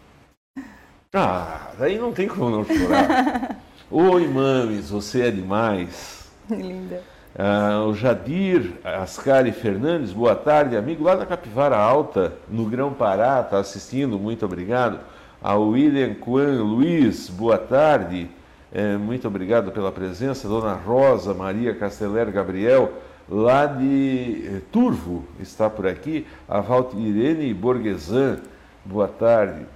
Ah, 1.13 1.73
daí 1.79 1.99
não 1.99 2.13
tem 2.13 2.27
como 2.27 2.49
não 2.49 2.65
chorar. 2.65 3.61
Oi, 3.91 4.27
mames, 4.29 4.89
você 4.89 5.27
é 5.27 5.31
demais. 5.31 6.22
Linda. 6.51 7.03
Ah, 7.39 7.85
o 7.87 7.95
Jadir 7.95 8.75
Ascari 8.85 9.53
Fernandes, 9.53 10.13
boa 10.13 10.35
tarde, 10.35 10.77
amigo 10.77 11.03
lá 11.03 11.15
da 11.15 11.25
Capivara 11.25 11.77
Alta, 11.77 12.35
no 12.49 12.67
Grão 12.67 12.93
Pará, 12.93 13.41
está 13.41 13.59
assistindo, 13.59 14.19
muito 14.19 14.45
obrigado. 14.45 15.01
A 15.43 15.55
William 15.55 16.15
Quan 16.15 16.63
Luiz, 16.63 17.29
boa 17.29 17.59
tarde, 17.59 18.29
Eh, 18.75 18.97
muito 18.97 19.29
obrigado 19.29 19.71
pela 19.71 19.93
presença. 19.93 20.49
Dona 20.49 20.73
Rosa 20.73 21.35
Maria 21.35 21.75
Casteller 21.75 22.33
Gabriel, 22.33 22.91
lá 23.29 23.67
de 23.67 24.45
eh, 24.47 24.63
Turvo, 24.73 25.27
está 25.39 25.69
por 25.69 25.87
aqui. 25.87 26.27
A 26.49 26.61
Valtirene 26.61 27.53
Borgesan, 27.53 28.41
boa 28.85 29.09
tarde. 29.09 29.67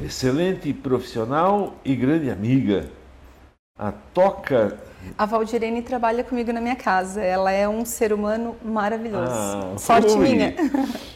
Excelente 0.00 0.72
profissional 0.72 1.74
e 1.84 1.96
grande 1.96 2.30
amiga. 2.30 2.88
A 3.78 3.92
Toca 4.12 4.76
A 5.16 5.24
Valdirene 5.24 5.82
trabalha 5.82 6.24
comigo 6.24 6.52
na 6.52 6.60
minha 6.60 6.74
casa. 6.74 7.22
Ela 7.22 7.52
é 7.52 7.68
um 7.68 7.84
ser 7.84 8.12
humano 8.12 8.56
maravilhoso. 8.64 9.30
Ah, 9.30 9.74
Sorte 9.78 10.12
oi. 10.12 10.18
minha. 10.18 10.54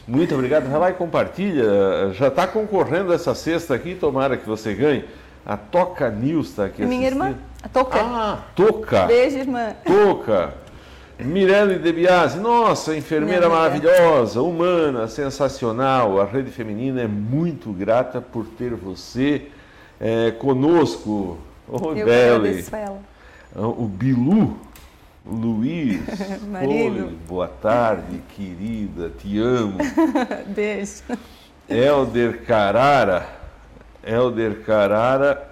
Muito 0.07 0.33
obrigado. 0.33 0.69
Vai 0.69 0.79
lá 0.79 0.89
e 0.91 0.93
compartilha. 0.93 2.13
Já 2.13 2.29
está 2.29 2.47
concorrendo 2.47 3.11
essa 3.13 3.35
cesta 3.35 3.75
aqui, 3.75 3.95
tomara 3.95 4.37
que 4.37 4.47
você 4.47 4.73
ganhe. 4.73 5.03
A 5.45 5.57
Toca 5.57 6.09
News 6.09 6.49
está 6.51 6.65
aqui 6.65 6.85
Minha 6.85 7.09
assistindo. 7.09 7.25
irmã, 7.25 7.37
a 7.61 7.67
Toca. 7.67 7.99
Ah, 8.01 8.39
Toca. 8.55 9.05
Beijo, 9.07 9.37
irmã. 9.39 9.73
Toca. 9.85 10.53
Mirelle 11.19 11.77
De 11.79 11.91
Biasi, 11.91 12.39
nossa, 12.39 12.95
enfermeira 12.95 13.47
maravilhosa, 13.49 14.41
humana, 14.41 15.07
sensacional. 15.07 16.19
A 16.19 16.25
Rede 16.25 16.49
Feminina 16.49 17.01
é 17.01 17.07
muito 17.07 17.71
grata 17.73 18.21
por 18.21 18.45
ter 18.45 18.73
você 18.73 19.47
eh, 19.99 20.31
conosco. 20.39 21.37
Oi, 21.75 22.03
Eu. 22.03 22.99
O 23.55 23.87
Bilu, 23.87 24.59
Luiz. 25.25 26.01
Marido. 26.47 27.05
Oi, 27.05 27.17
boa 27.27 27.47
tarde, 27.47 28.21
querida, 28.35 29.09
te 29.09 29.39
amo. 29.39 29.79
Beijo. 30.53 31.01
Helder 31.67 32.45
Carara, 32.45 33.27
Helder 34.05 34.61
Carara 34.61 35.49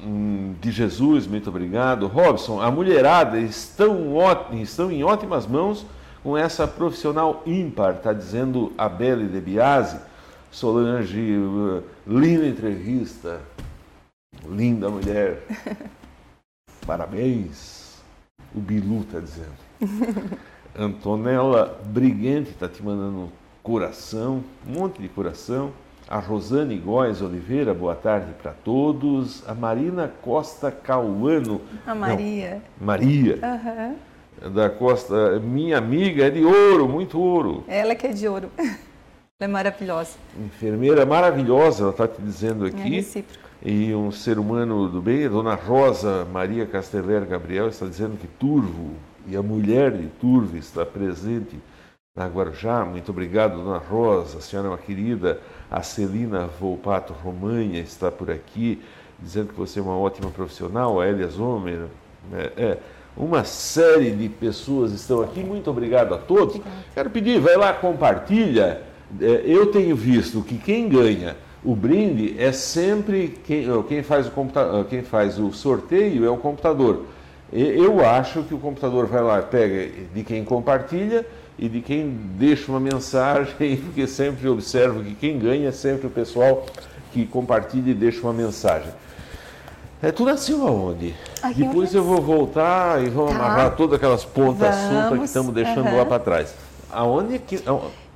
hum, 0.00 0.54
de 0.60 0.70
Jesus, 0.70 1.26
muito 1.26 1.48
obrigado. 1.50 2.06
Robson, 2.06 2.60
a 2.60 2.70
mulherada 2.70 3.40
estão, 3.40 4.14
estão 4.52 4.92
em 4.92 5.02
ótimas 5.02 5.44
mãos 5.44 5.84
com 6.22 6.38
essa 6.38 6.68
profissional 6.68 7.42
ímpar, 7.44 7.94
está 7.94 8.12
dizendo 8.12 8.72
a 8.78 8.88
Belle 8.88 9.26
de 9.26 9.40
Biasi. 9.40 9.98
Solange, 10.52 11.36
uh, 11.36 11.82
linda 12.06 12.46
entrevista, 12.46 13.40
linda 14.48 14.88
mulher. 14.88 15.42
Parabéns. 16.86 18.02
O 18.54 18.60
Bilu 18.60 19.00
está 19.00 19.20
dizendo. 19.20 19.64
Antonella 20.76 21.80
Brigante 21.86 22.50
está 22.50 22.68
te 22.68 22.82
mandando 22.82 23.30
coração, 23.62 24.44
um 24.66 24.72
monte 24.72 25.00
de 25.00 25.08
coração. 25.08 25.72
A 26.06 26.18
Rosane 26.18 26.76
Góes 26.76 27.22
Oliveira, 27.22 27.72
boa 27.72 27.94
tarde 27.94 28.32
para 28.42 28.52
todos. 28.52 29.42
A 29.48 29.54
Marina 29.54 30.12
Costa 30.20 30.70
Cauano. 30.70 31.62
A 31.86 31.94
Maria. 31.94 32.62
Não, 32.78 32.86
Maria. 32.86 33.38
Uhum. 33.42 34.52
Da 34.52 34.68
Costa, 34.68 35.40
minha 35.40 35.78
amiga, 35.78 36.26
é 36.26 36.30
de 36.30 36.44
ouro, 36.44 36.86
muito 36.88 37.18
ouro. 37.18 37.64
Ela 37.66 37.94
que 37.94 38.06
é 38.06 38.12
de 38.12 38.28
ouro. 38.28 38.50
Ela 38.58 38.74
é 39.40 39.48
maravilhosa. 39.48 40.16
Enfermeira 40.38 41.04
maravilhosa, 41.04 41.82
ela 41.82 41.90
está 41.90 42.06
te 42.06 42.22
dizendo 42.22 42.66
aqui. 42.66 42.80
É 42.80 42.96
recíproco. 42.96 43.43
E 43.64 43.94
um 43.94 44.12
ser 44.12 44.38
humano 44.38 44.90
do 44.90 45.00
bem, 45.00 45.24
a 45.24 45.28
dona 45.30 45.54
Rosa 45.54 46.26
Maria 46.30 46.66
Casteller 46.66 47.24
Gabriel 47.24 47.68
está 47.68 47.86
dizendo 47.86 48.18
que 48.18 48.26
Turvo 48.26 48.90
e 49.26 49.34
a 49.34 49.42
mulher 49.42 49.90
de 49.90 50.06
Turvo 50.20 50.58
está 50.58 50.84
presente 50.84 51.58
na 52.14 52.26
Guarujá. 52.26 52.84
Muito 52.84 53.10
obrigado, 53.10 53.56
dona 53.56 53.78
Rosa, 53.78 54.36
a 54.36 54.40
senhora 54.42 54.68
é 54.68 54.70
uma 54.72 54.76
querida. 54.76 55.40
A 55.70 55.82
Celina 55.82 56.46
Volpato 56.60 57.14
Romanha 57.14 57.80
está 57.80 58.10
por 58.10 58.30
aqui, 58.30 58.82
dizendo 59.18 59.54
que 59.54 59.58
você 59.58 59.78
é 59.78 59.82
uma 59.82 59.96
ótima 59.96 60.30
profissional. 60.30 61.00
A 61.00 61.08
Elia 61.08 61.28
Zomer. 61.28 61.86
É, 62.34 62.52
é, 62.58 62.78
uma 63.16 63.44
série 63.44 64.10
de 64.10 64.28
pessoas 64.28 64.92
estão 64.92 65.22
aqui. 65.22 65.42
Muito 65.42 65.70
obrigado 65.70 66.14
a 66.14 66.18
todos. 66.18 66.60
Quero 66.92 67.08
pedir, 67.08 67.40
vai 67.40 67.56
lá, 67.56 67.72
compartilha. 67.72 68.82
É, 69.18 69.42
eu 69.46 69.72
tenho 69.72 69.96
visto 69.96 70.42
que 70.42 70.58
quem 70.58 70.86
ganha 70.86 71.34
o 71.64 71.74
brinde 71.74 72.34
é 72.38 72.52
sempre 72.52 73.38
quem, 73.46 73.66
quem, 73.88 74.02
faz 74.02 74.26
o 74.26 74.84
quem 74.88 75.02
faz 75.02 75.38
o 75.38 75.52
sorteio 75.52 76.24
é 76.24 76.30
o 76.30 76.36
computador. 76.36 77.04
Eu 77.52 78.04
acho 78.04 78.42
que 78.42 78.52
o 78.54 78.58
computador 78.58 79.06
vai 79.06 79.22
lá, 79.22 79.40
pega 79.40 79.88
de 80.14 80.22
quem 80.24 80.44
compartilha 80.44 81.24
e 81.58 81.68
de 81.68 81.80
quem 81.80 82.08
deixa 82.36 82.70
uma 82.70 82.80
mensagem, 82.80 83.76
porque 83.78 84.06
sempre 84.06 84.48
observo 84.48 85.02
que 85.02 85.14
quem 85.14 85.38
ganha 85.38 85.68
é 85.68 85.72
sempre 85.72 86.06
o 86.06 86.10
pessoal 86.10 86.66
que 87.12 87.24
compartilha 87.24 87.90
e 87.90 87.94
deixa 87.94 88.20
uma 88.22 88.32
mensagem. 88.32 88.90
É, 90.02 90.10
tu 90.12 90.24
nasceu 90.24 90.66
aonde? 90.66 91.14
Aqui 91.42 91.62
Depois 91.64 91.94
eu 91.94 92.02
vou 92.04 92.20
voltar 92.20 93.02
e 93.02 93.08
vou 93.08 93.28
Tá. 93.28 93.34
amarrar 93.36 93.76
todas 93.76 93.96
aquelas 93.96 94.24
pontas 94.24 94.74
soltas 94.74 95.18
que 95.18 95.24
estamos 95.24 95.54
deixando 95.54 95.86
aham. 95.86 95.96
lá 95.96 96.04
para 96.04 96.18
trás. 96.18 96.54
Aonde 96.90 97.38
que. 97.38 97.62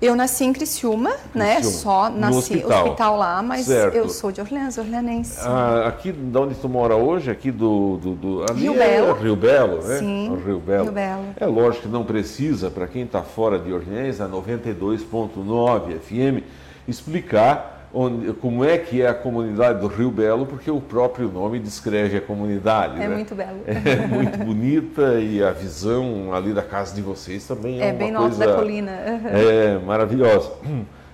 Eu 0.01 0.15
nasci 0.15 0.45
em 0.45 0.53
Criciúma, 0.53 1.11
né? 1.35 1.57
Criciúma. 1.57 1.79
Só 1.81 2.09
No 2.11 2.19
nasci 2.21 2.65
hospital. 2.65 3.17
lá, 3.17 3.43
mas 3.43 3.67
Certo. 3.67 3.97
eu 3.97 4.09
sou 4.09 4.31
de 4.31 4.41
Orleans, 4.41 4.79
orleanense. 4.79 5.41
Ah, 5.43 5.87
aqui 5.89 6.13
de 6.13 6.39
onde 6.39 6.55
tu 6.55 6.69
mora 6.69 6.95
hoje, 6.95 7.31
aqui 7.31 7.51
do. 7.51 7.97
do, 7.97 8.15
do 8.15 8.45
ali 8.49 8.61
Rio 8.63 8.75
é 8.75 8.77
Belo. 9.01 9.13
Rio 9.15 9.35
Belo, 9.37 9.83
né? 9.83 9.99
Sim, 9.99 10.31
O 10.31 10.37
Rio 10.37 10.61
Belo. 10.61 10.85
Rio 10.85 10.93
Belo. 10.93 11.25
É 11.37 11.47
lógico 11.47 11.83
que 11.83 11.89
não 11.89 12.05
precisa, 12.05 12.71
para 12.71 12.87
quem 12.87 13.03
está 13.03 13.23
fora 13.23 13.59
de 13.59 13.73
Orleans, 13.73 14.21
a 14.21 14.29
92.9 14.29 15.99
FM, 15.99 16.45
explicar 16.87 17.78
onde, 17.93 18.33
como 18.35 18.65
é 18.65 18.79
que 18.79 19.03
é 19.03 19.09
a 19.09 19.15
comunidade 19.15 19.81
do 19.81 19.87
Rio 19.87 20.11
Belo, 20.11 20.47
porque 20.47 20.71
o 20.71 20.81
próprio 20.81 21.31
nome 21.31 21.59
descreve 21.59 22.17
a 22.17 22.21
comunidade. 22.21 22.97
É 22.97 23.09
né? 23.09 23.15
muito 23.15 23.35
belo. 23.35 23.61
É 23.67 24.07
muito 24.07 24.39
bonita 24.39 25.21
e 25.21 25.43
a 25.43 25.51
visão 25.51 26.33
ali 26.35 26.53
da 26.53 26.63
casa 26.63 26.95
de 26.95 27.03
vocês 27.03 27.47
também 27.47 27.81
é, 27.81 27.89
É 27.89 27.93
uma 27.93 27.99
bem 27.99 28.15
coisa 28.15 28.47
da 28.47 28.55
colina. 28.55 28.91
é, 28.93 29.79
maravilhosa. 29.79 30.53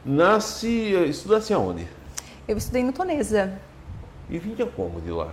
Nasce, 0.04 0.68
estudasse 1.08 1.52
aonde? 1.54 1.86
Eu 2.46 2.58
estudei 2.58 2.82
no 2.82 2.92
Tonesa. 2.92 3.52
E 4.28 4.38
vinha 4.38 4.66
como 4.66 5.00
de 5.00 5.10
lá? 5.10 5.28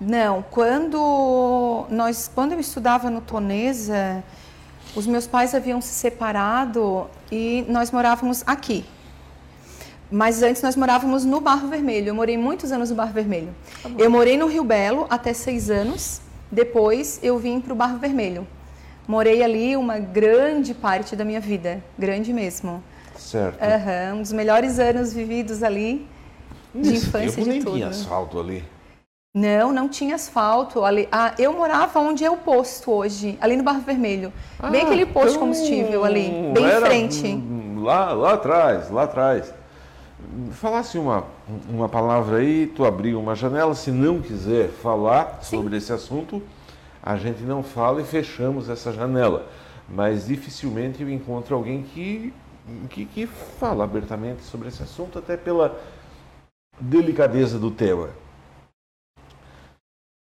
Não, 0.00 0.42
quando 0.50 1.86
nós, 1.90 2.30
quando 2.34 2.52
eu 2.52 2.60
estudava 2.60 3.10
no 3.10 3.20
Tonesa, 3.20 4.22
os 4.94 5.06
meus 5.06 5.26
pais 5.26 5.54
haviam 5.54 5.80
se 5.80 5.88
separado 5.88 7.06
e 7.30 7.64
nós 7.68 7.90
morávamos 7.90 8.42
aqui. 8.46 8.84
Mas 10.10 10.42
antes 10.42 10.60
nós 10.62 10.74
morávamos 10.76 11.24
no 11.24 11.40
Barro 11.40 11.68
Vermelho. 11.68 12.08
Eu 12.08 12.14
morei 12.14 12.36
muitos 12.36 12.72
anos 12.72 12.90
no 12.90 12.96
Barro 12.96 13.12
Vermelho. 13.12 13.54
eu 13.98 14.10
morei 14.10 14.36
no 14.36 14.46
Rio 14.46 14.64
Belo 14.64 15.06
até 15.08 15.32
seis 15.32 15.70
anos. 15.70 16.20
Depois 16.50 17.20
eu 17.22 17.38
vim 17.38 17.60
para 17.60 17.72
o 17.72 17.76
Barro 17.76 17.98
Vermelho. 17.98 18.46
Morei 19.06 19.42
ali 19.42 19.76
uma 19.76 19.98
grande 19.98 20.74
parte 20.74 21.14
da 21.16 21.24
minha 21.24 21.40
vida, 21.40 21.82
grande 21.98 22.32
mesmo. 22.32 22.82
Certo. 23.16 23.62
Aham, 23.62 24.16
um 24.16 24.22
dos 24.22 24.32
melhores 24.32 24.78
anos 24.78 25.12
vividos 25.12 25.62
ali, 25.62 26.06
de 26.74 26.90
Nesse 26.90 27.06
infância 27.06 27.30
tempo 27.30 27.42
de 27.44 27.48
nem 27.50 27.58
tudo. 27.60 27.74
tinha 27.74 27.88
asfalto 27.88 28.40
ali. 28.40 28.64
Não, 29.34 29.72
não 29.72 29.88
tinha 29.88 30.16
asfalto. 30.16 30.84
Ali, 30.84 31.08
ah, 31.12 31.34
eu 31.38 31.52
morava 31.52 32.00
onde 32.00 32.24
é 32.24 32.30
o 32.30 32.36
posto 32.36 32.90
hoje, 32.90 33.38
ali 33.40 33.56
no 33.56 33.62
Barro 33.62 33.80
Vermelho. 33.80 34.32
Bem 34.70 34.80
Ah, 34.82 34.84
aquele 34.86 35.06
posto 35.06 35.28
de 35.28 35.34
então 35.36 35.40
combustível 35.40 36.04
ali, 36.04 36.30
bem 36.52 36.64
em 36.66 36.80
frente. 36.80 37.26
hum, 37.28 37.82
Lá, 37.82 38.12
lá 38.12 38.34
atrás, 38.34 38.90
lá 38.90 39.04
atrás. 39.04 39.54
Falasse 40.52 40.98
uma, 40.98 41.24
uma 41.68 41.88
palavra 41.88 42.38
aí, 42.38 42.66
tu 42.66 42.84
abriu 42.84 43.18
uma 43.20 43.34
janela. 43.34 43.74
Se 43.74 43.90
não 43.90 44.20
quiser 44.20 44.68
falar 44.68 45.40
sobre 45.42 45.76
esse 45.76 45.92
assunto, 45.92 46.42
a 47.02 47.16
gente 47.16 47.42
não 47.42 47.62
fala 47.62 48.00
e 48.00 48.04
fechamos 48.04 48.68
essa 48.68 48.92
janela. 48.92 49.46
Mas 49.88 50.26
dificilmente 50.26 51.02
eu 51.02 51.10
encontro 51.10 51.54
alguém 51.56 51.82
que, 51.82 52.32
que, 52.90 53.04
que 53.06 53.26
fala 53.26 53.84
abertamente 53.84 54.42
sobre 54.42 54.68
esse 54.68 54.82
assunto, 54.82 55.18
até 55.18 55.36
pela 55.36 55.78
delicadeza 56.80 57.58
do 57.58 57.70
tema. 57.70 58.10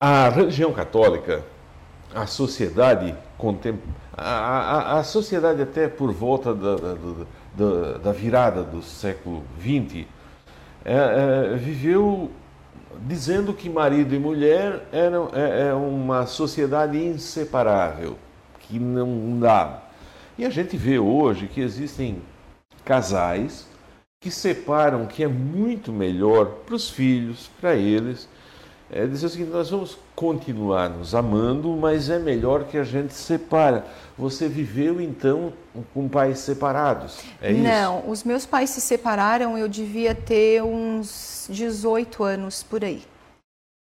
A 0.02 0.30
religião 0.30 0.72
católica, 0.72 1.44
a 2.16 2.26
sociedade 2.26 3.16
contem 3.38 3.78
a, 4.14 4.24
a, 4.96 5.00
a 5.00 5.04
sociedade 5.04 5.62
até 5.62 5.88
por 5.88 6.12
volta 6.12 6.54
da, 6.54 6.76
da, 6.76 6.94
do- 6.94 7.28
da, 7.60 7.98
da 7.98 8.12
virada 8.14 8.64
do 8.64 8.82
século 8.82 9.44
XX 9.60 10.06
é, 10.86 10.96
é, 10.96 11.56
viveu 11.58 12.32
dizendo 13.02 13.54
que 13.54 13.70
marido 13.70 14.16
e 14.16 14.20
mulher 14.20 14.88
eram 14.92 15.30
é, 15.34 15.68
é 15.68 15.74
uma 15.74 16.26
sociedade 16.26 16.98
inseparável, 16.98 18.18
que 18.62 18.80
não 18.80 19.40
dá. 19.40 19.84
E 20.38 20.46
a 20.46 20.50
gente 20.50 20.78
vê 20.78 20.98
hoje 20.98 21.48
que 21.48 21.60
existem 21.60 22.22
casais 22.86 23.68
que 24.22 24.32
separam, 24.32 25.06
que 25.06 25.24
é 25.24 25.28
muito 25.28 25.92
melhor 25.92 26.46
para 26.66 26.76
os 26.76 26.90
filhos, 26.90 27.50
para 27.60 27.76
eles. 27.76 28.28
É 28.92 29.06
dizer 29.06 29.28
o 29.28 29.30
seguinte, 29.30 29.52
nós 29.52 29.70
vamos 29.70 29.98
continuar 30.16 30.90
nos 30.90 31.14
amando, 31.14 31.70
mas 31.78 32.10
é 32.10 32.18
melhor 32.18 32.64
que 32.64 32.78
a 32.78 32.84
gente 32.84 33.14
separa. 33.14 33.86
Você 34.18 34.48
viveu 34.48 35.00
então 35.00 35.54
com 35.94 36.10
pais 36.10 36.40
separados, 36.40 37.20
é 37.40 37.52
isso? 37.52 37.62
Não, 37.62 38.10
os 38.10 38.24
meus 38.24 38.46
pais 38.46 38.72
se 38.72 38.82
separaram, 38.82 39.58
eu 39.58 39.68
devia 39.68 40.16
ter 40.16 40.64
uns 40.64 41.48
18 41.50 42.24
anos 42.24 42.64
por 42.64 42.84
aí. 42.84 43.04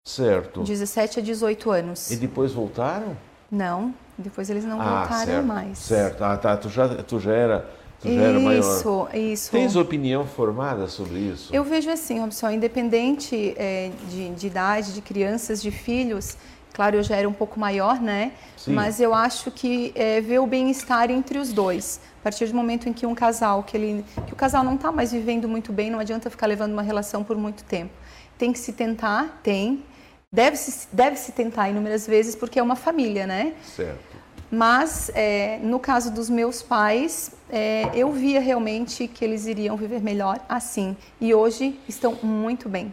Certo. 0.06 0.62
17 0.62 1.20
a 1.20 1.22
18 1.22 1.70
anos. 1.70 2.10
E 2.10 2.16
depois 2.16 2.52
voltaram? 2.52 3.16
Não, 3.50 3.94
depois 4.18 4.50
eles 4.50 4.64
não 4.64 4.80
ah, 4.80 5.00
voltaram 5.00 5.24
certo. 5.26 5.46
mais. 5.46 5.78
Certo. 5.78 6.24
Ah, 6.24 6.36
tá. 6.36 6.56
Tu 6.56 6.68
já, 6.68 6.88
tu 7.02 7.20
já 7.20 7.32
era, 7.32 7.70
era 8.04 8.38
maior. 8.38 8.60
Isso, 8.60 9.08
isso. 9.14 9.50
Tens 9.50 9.76
opinião 9.76 10.26
formada 10.26 10.88
sobre 10.88 11.18
isso? 11.18 11.54
Eu 11.54 11.64
vejo 11.64 11.90
assim, 11.90 12.20
Robson, 12.20 12.50
independente 12.50 13.54
é, 13.56 13.90
de, 14.10 14.30
de 14.30 14.46
idade, 14.46 14.92
de 14.92 15.00
crianças, 15.00 15.62
de 15.62 15.70
filhos, 15.70 16.36
claro, 16.74 16.96
eu 16.96 17.02
já 17.02 17.16
era 17.16 17.28
um 17.28 17.32
pouco 17.32 17.58
maior, 17.58 18.00
né? 18.00 18.32
Sim. 18.56 18.74
Mas 18.74 19.00
eu 19.00 19.14
acho 19.14 19.50
que 19.50 19.92
é, 19.94 20.20
ver 20.20 20.40
o 20.40 20.46
bem-estar 20.46 21.10
entre 21.10 21.38
os 21.38 21.52
dois. 21.52 22.00
A 22.20 22.24
partir 22.24 22.46
do 22.46 22.54
momento 22.54 22.88
em 22.88 22.92
que 22.92 23.06
um 23.06 23.14
casal, 23.14 23.62
que, 23.62 23.76
ele, 23.76 24.04
que 24.26 24.32
o 24.32 24.36
casal 24.36 24.64
não 24.64 24.74
está 24.74 24.90
mais 24.90 25.12
vivendo 25.12 25.48
muito 25.48 25.72
bem, 25.72 25.90
não 25.90 26.00
adianta 26.00 26.28
ficar 26.28 26.46
levando 26.46 26.72
uma 26.72 26.82
relação 26.82 27.22
por 27.22 27.36
muito 27.36 27.62
tempo. 27.64 27.92
Tem 28.36 28.52
que 28.52 28.58
se 28.58 28.72
tentar, 28.72 29.40
tem. 29.42 29.84
Deve 30.32 30.56
se, 30.56 30.88
deve 30.92 31.16
se 31.16 31.30
tentar 31.30 31.68
inúmeras 31.68 32.06
vezes, 32.06 32.34
porque 32.34 32.58
é 32.58 32.62
uma 32.62 32.74
família, 32.74 33.26
né? 33.26 33.52
Certo. 33.62 34.13
Mas, 34.50 35.10
é, 35.14 35.58
no 35.62 35.78
caso 35.80 36.12
dos 36.12 36.30
meus 36.30 36.62
pais, 36.62 37.32
é, 37.50 37.90
eu 37.94 38.12
via 38.12 38.40
realmente 38.40 39.08
que 39.08 39.24
eles 39.24 39.46
iriam 39.46 39.76
viver 39.76 40.00
melhor 40.00 40.38
assim. 40.48 40.96
E 41.20 41.34
hoje 41.34 41.78
estão 41.88 42.14
muito 42.22 42.68
bem, 42.68 42.92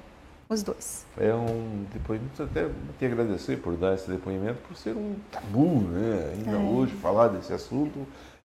os 0.49 0.63
dois. 0.63 1.05
É 1.19 1.33
um 1.33 1.85
depoimento, 1.93 2.41
até 2.43 2.67
te 2.97 3.05
agradecer 3.05 3.57
por 3.57 3.75
dar 3.75 3.93
esse 3.95 4.09
depoimento, 4.09 4.59
por 4.67 4.75
ser 4.75 4.95
um 4.95 5.15
tabu, 5.31 5.81
né? 5.81 6.33
Ainda 6.35 6.57
hoje 6.57 6.93
falar 6.93 7.27
desse 7.27 7.53
assunto 7.53 8.07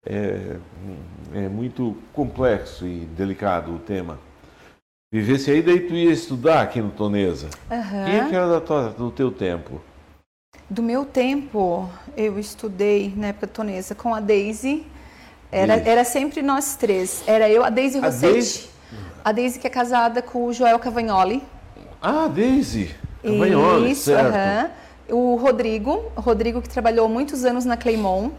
é, 0.05 0.57
é 1.33 1.49
muito 1.49 1.97
complexo 2.13 2.85
e 2.85 2.99
delicado 3.17 3.73
o 3.75 3.79
tema. 3.79 4.19
Vivesse 5.11 5.49
aí, 5.49 5.61
daí 5.63 5.79
tu 5.81 5.95
ia 5.95 6.11
estudar 6.11 6.61
aqui 6.61 6.79
no 6.79 6.91
Tonesa. 6.91 7.49
Aham. 7.71 8.05
Quem 8.05 8.15
é 8.15 8.29
que 8.29 8.35
era 8.35 8.47
da 8.47 8.61
tua- 8.61 8.89
do 8.89 9.09
teu 9.09 9.31
tempo? 9.31 9.81
Do 10.69 10.83
meu 10.83 11.03
tempo, 11.03 11.89
eu 12.15 12.37
estudei 12.37 13.11
na 13.15 13.27
época 13.27 13.47
tonesa 13.47 13.95
com 13.95 14.13
a 14.13 14.19
Daisy, 14.19 14.85
Era, 15.51 15.77
era 15.77 16.03
sempre 16.03 16.43
nós 16.43 16.75
três. 16.75 17.23
Era 17.25 17.49
eu, 17.49 17.63
a 17.63 17.71
e 17.71 17.97
A 17.97 18.01
Rossetti. 18.01 18.69
A 19.25 19.31
Deise 19.31 19.59
que 19.59 19.67
é 19.67 19.69
casada 19.69 20.21
com 20.21 20.45
o 20.45 20.53
Joel 20.53 20.77
Cavagnoli. 20.79 21.43
Ah, 22.01 22.27
Daisy. 22.27 22.95
Campagnoli, 23.23 23.91
Isso, 23.91 24.03
certo. 24.03 24.27
aham. 24.27 24.69
O 25.09 25.35
Rodrigo, 25.35 26.05
o 26.15 26.21
Rodrigo 26.21 26.61
que 26.61 26.69
trabalhou 26.69 27.09
muitos 27.09 27.43
anos 27.45 27.65
na 27.65 27.75
Claymon. 27.75 28.29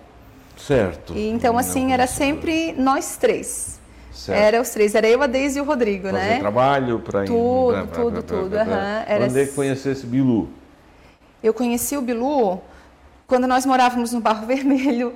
Certo. 0.57 1.13
E, 1.17 1.29
então, 1.29 1.59
assim, 1.59 1.93
era 1.93 2.07
sempre 2.07 2.73
nós 2.73 3.17
três. 3.17 3.81
Certo. 4.13 4.39
Era 4.39 4.61
os 4.61 4.71
três. 4.71 4.95
Era 4.95 5.09
eu, 5.09 5.21
a 5.21 5.27
Deise 5.27 5.59
e 5.59 5.63
o 5.63 5.65
Rodrigo, 5.65 6.09
Fazer 6.09 6.19
né? 6.19 6.39
trabalho 6.39 7.01
para 7.01 7.25
Tudo, 7.25 7.89
tudo, 7.93 8.23
tudo. 8.23 8.57
Era 8.57 9.25
Onde 9.25 9.41
é 9.41 9.47
que 9.47 9.53
conhecesse 9.53 10.07
Bilu? 10.07 10.49
Eu 11.43 11.55
conheci 11.55 11.97
o 11.97 12.03
Bilu 12.03 12.61
quando 13.27 13.47
nós 13.47 13.65
morávamos 13.65 14.13
no 14.13 14.21
Barro 14.21 14.45
Vermelho. 14.47 15.15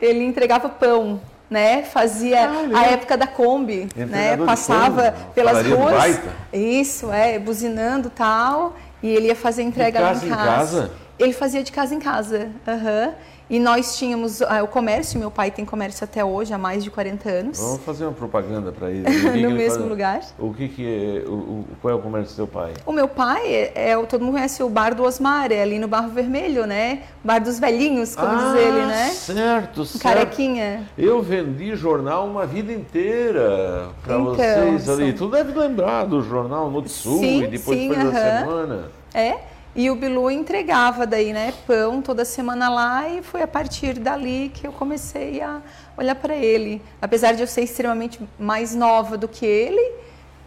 Ele 0.00 0.24
entregava 0.24 0.68
pão, 0.68 1.20
né? 1.50 1.82
Fazia 1.82 2.48
Ah, 2.72 2.78
a 2.80 2.84
época 2.86 3.16
da 3.16 3.26
Kombi, 3.26 3.88
né? 3.96 4.36
De 4.36 4.44
Passava 4.44 5.14
pelas 5.34 5.66
ruas. 5.66 6.20
Isso, 6.52 7.10
é, 7.10 7.38
buzinando 7.38 8.10
tal. 8.10 8.76
E 9.02 9.08
ele 9.08 9.26
ia 9.28 9.36
fazer 9.36 9.62
entrega 9.62 10.00
lá 10.00 10.08
casa 10.08 10.24
em 10.24 10.28
em 10.28 10.30
casa. 10.32 10.46
casa? 10.50 10.90
Ele 11.18 11.32
fazia 11.32 11.62
de 11.62 11.72
casa 11.72 11.94
em 11.94 12.00
casa. 12.00 12.48
aham. 12.66 13.12
E 13.48 13.60
nós 13.60 13.96
tínhamos 13.96 14.42
ah, 14.42 14.64
o 14.64 14.66
comércio, 14.66 15.20
meu 15.20 15.30
pai 15.30 15.52
tem 15.52 15.64
comércio 15.64 16.02
até 16.02 16.24
hoje, 16.24 16.52
há 16.52 16.58
mais 16.58 16.82
de 16.82 16.90
40 16.90 17.30
anos. 17.30 17.58
Vamos 17.60 17.82
fazer 17.84 18.04
uma 18.04 18.12
propaganda 18.12 18.72
para 18.72 18.90
ele. 18.90 19.04
No 19.26 19.36
ele 19.36 19.48
mesmo 19.54 19.78
faz? 19.78 19.88
lugar. 19.88 20.20
O 20.38 20.52
que, 20.52 20.68
que 20.68 20.84
é. 21.24 21.28
O, 21.28 21.64
qual 21.80 21.92
é 21.92 21.96
o 21.96 22.00
comércio 22.00 22.32
do 22.32 22.34
seu 22.36 22.46
pai? 22.48 22.72
O 22.84 22.90
meu 22.90 23.06
pai, 23.06 23.46
é, 23.46 23.90
é 23.92 23.96
todo 24.06 24.22
mundo 24.24 24.32
conhece 24.34 24.62
o 24.64 24.68
Bar 24.68 24.94
do 24.96 25.04
Osmar, 25.04 25.52
é 25.52 25.62
ali 25.62 25.78
no 25.78 25.86
Barro 25.86 26.08
Vermelho, 26.10 26.66
né? 26.66 27.02
Bar 27.22 27.38
dos 27.38 27.60
velhinhos, 27.60 28.16
como 28.16 28.36
diz 28.36 28.54
ele, 28.60 28.84
né? 28.86 29.06
Ah, 29.10 29.14
Certo, 29.14 29.84
certo. 29.84 30.02
Carequinha. 30.02 30.82
Eu 30.98 31.22
vendi 31.22 31.76
jornal 31.76 32.26
uma 32.26 32.46
vida 32.46 32.72
inteira 32.72 33.90
para 34.02 34.14
Então, 34.14 34.24
vocês 34.34 34.88
ali. 34.88 35.16
são- 35.16 35.28
Tu 35.28 35.30
deve 35.30 35.56
lembrar 35.58 36.04
do 36.04 36.20
jornal 36.20 36.68
No 36.70 36.86
Sul 36.88 37.22
e 37.22 37.46
depois 37.46 37.78
sim, 37.78 37.88
depois 37.88 38.12
da 38.12 38.18
aham. 38.18 38.38
semana. 38.40 38.84
É. 39.14 39.36
E 39.76 39.90
o 39.90 39.94
Bilu 39.94 40.30
entregava 40.30 41.06
daí, 41.06 41.34
né, 41.34 41.52
pão 41.66 42.00
toda 42.00 42.24
semana 42.24 42.68
lá 42.70 43.06
e 43.10 43.22
foi 43.22 43.42
a 43.42 43.46
partir 43.46 43.98
dali 43.98 44.50
que 44.54 44.66
eu 44.66 44.72
comecei 44.72 45.42
a 45.42 45.60
olhar 45.98 46.14
para 46.14 46.34
ele. 46.34 46.80
Apesar 47.00 47.34
de 47.34 47.42
eu 47.42 47.46
ser 47.46 47.60
extremamente 47.60 48.18
mais 48.38 48.74
nova 48.74 49.18
do 49.18 49.28
que 49.28 49.44
ele, 49.44 49.82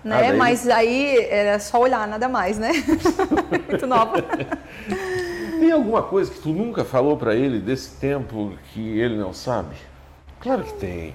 né, 0.03 0.15
Ah, 0.17 0.21
daí- 0.29 0.37
mas 0.37 0.67
aí 0.67 1.15
era 1.29 1.59
só 1.59 1.79
olhar, 1.79 2.07
nada 2.07 2.27
mais, 2.27 2.57
né? 2.57 2.71
Muito 3.69 3.85
nova. 3.85 4.15
Tem 5.59 5.71
alguma 5.71 6.01
coisa 6.01 6.31
que 6.31 6.39
tu 6.39 6.49
nunca 6.49 6.83
falou 6.83 7.15
para 7.15 7.35
ele 7.35 7.59
desse 7.59 7.97
tempo 7.97 8.53
que 8.73 8.97
ele 8.99 9.15
não 9.15 9.33
sabe? 9.33 9.75
Claro 10.39 10.63
que 10.63 10.73
tem. 10.73 11.13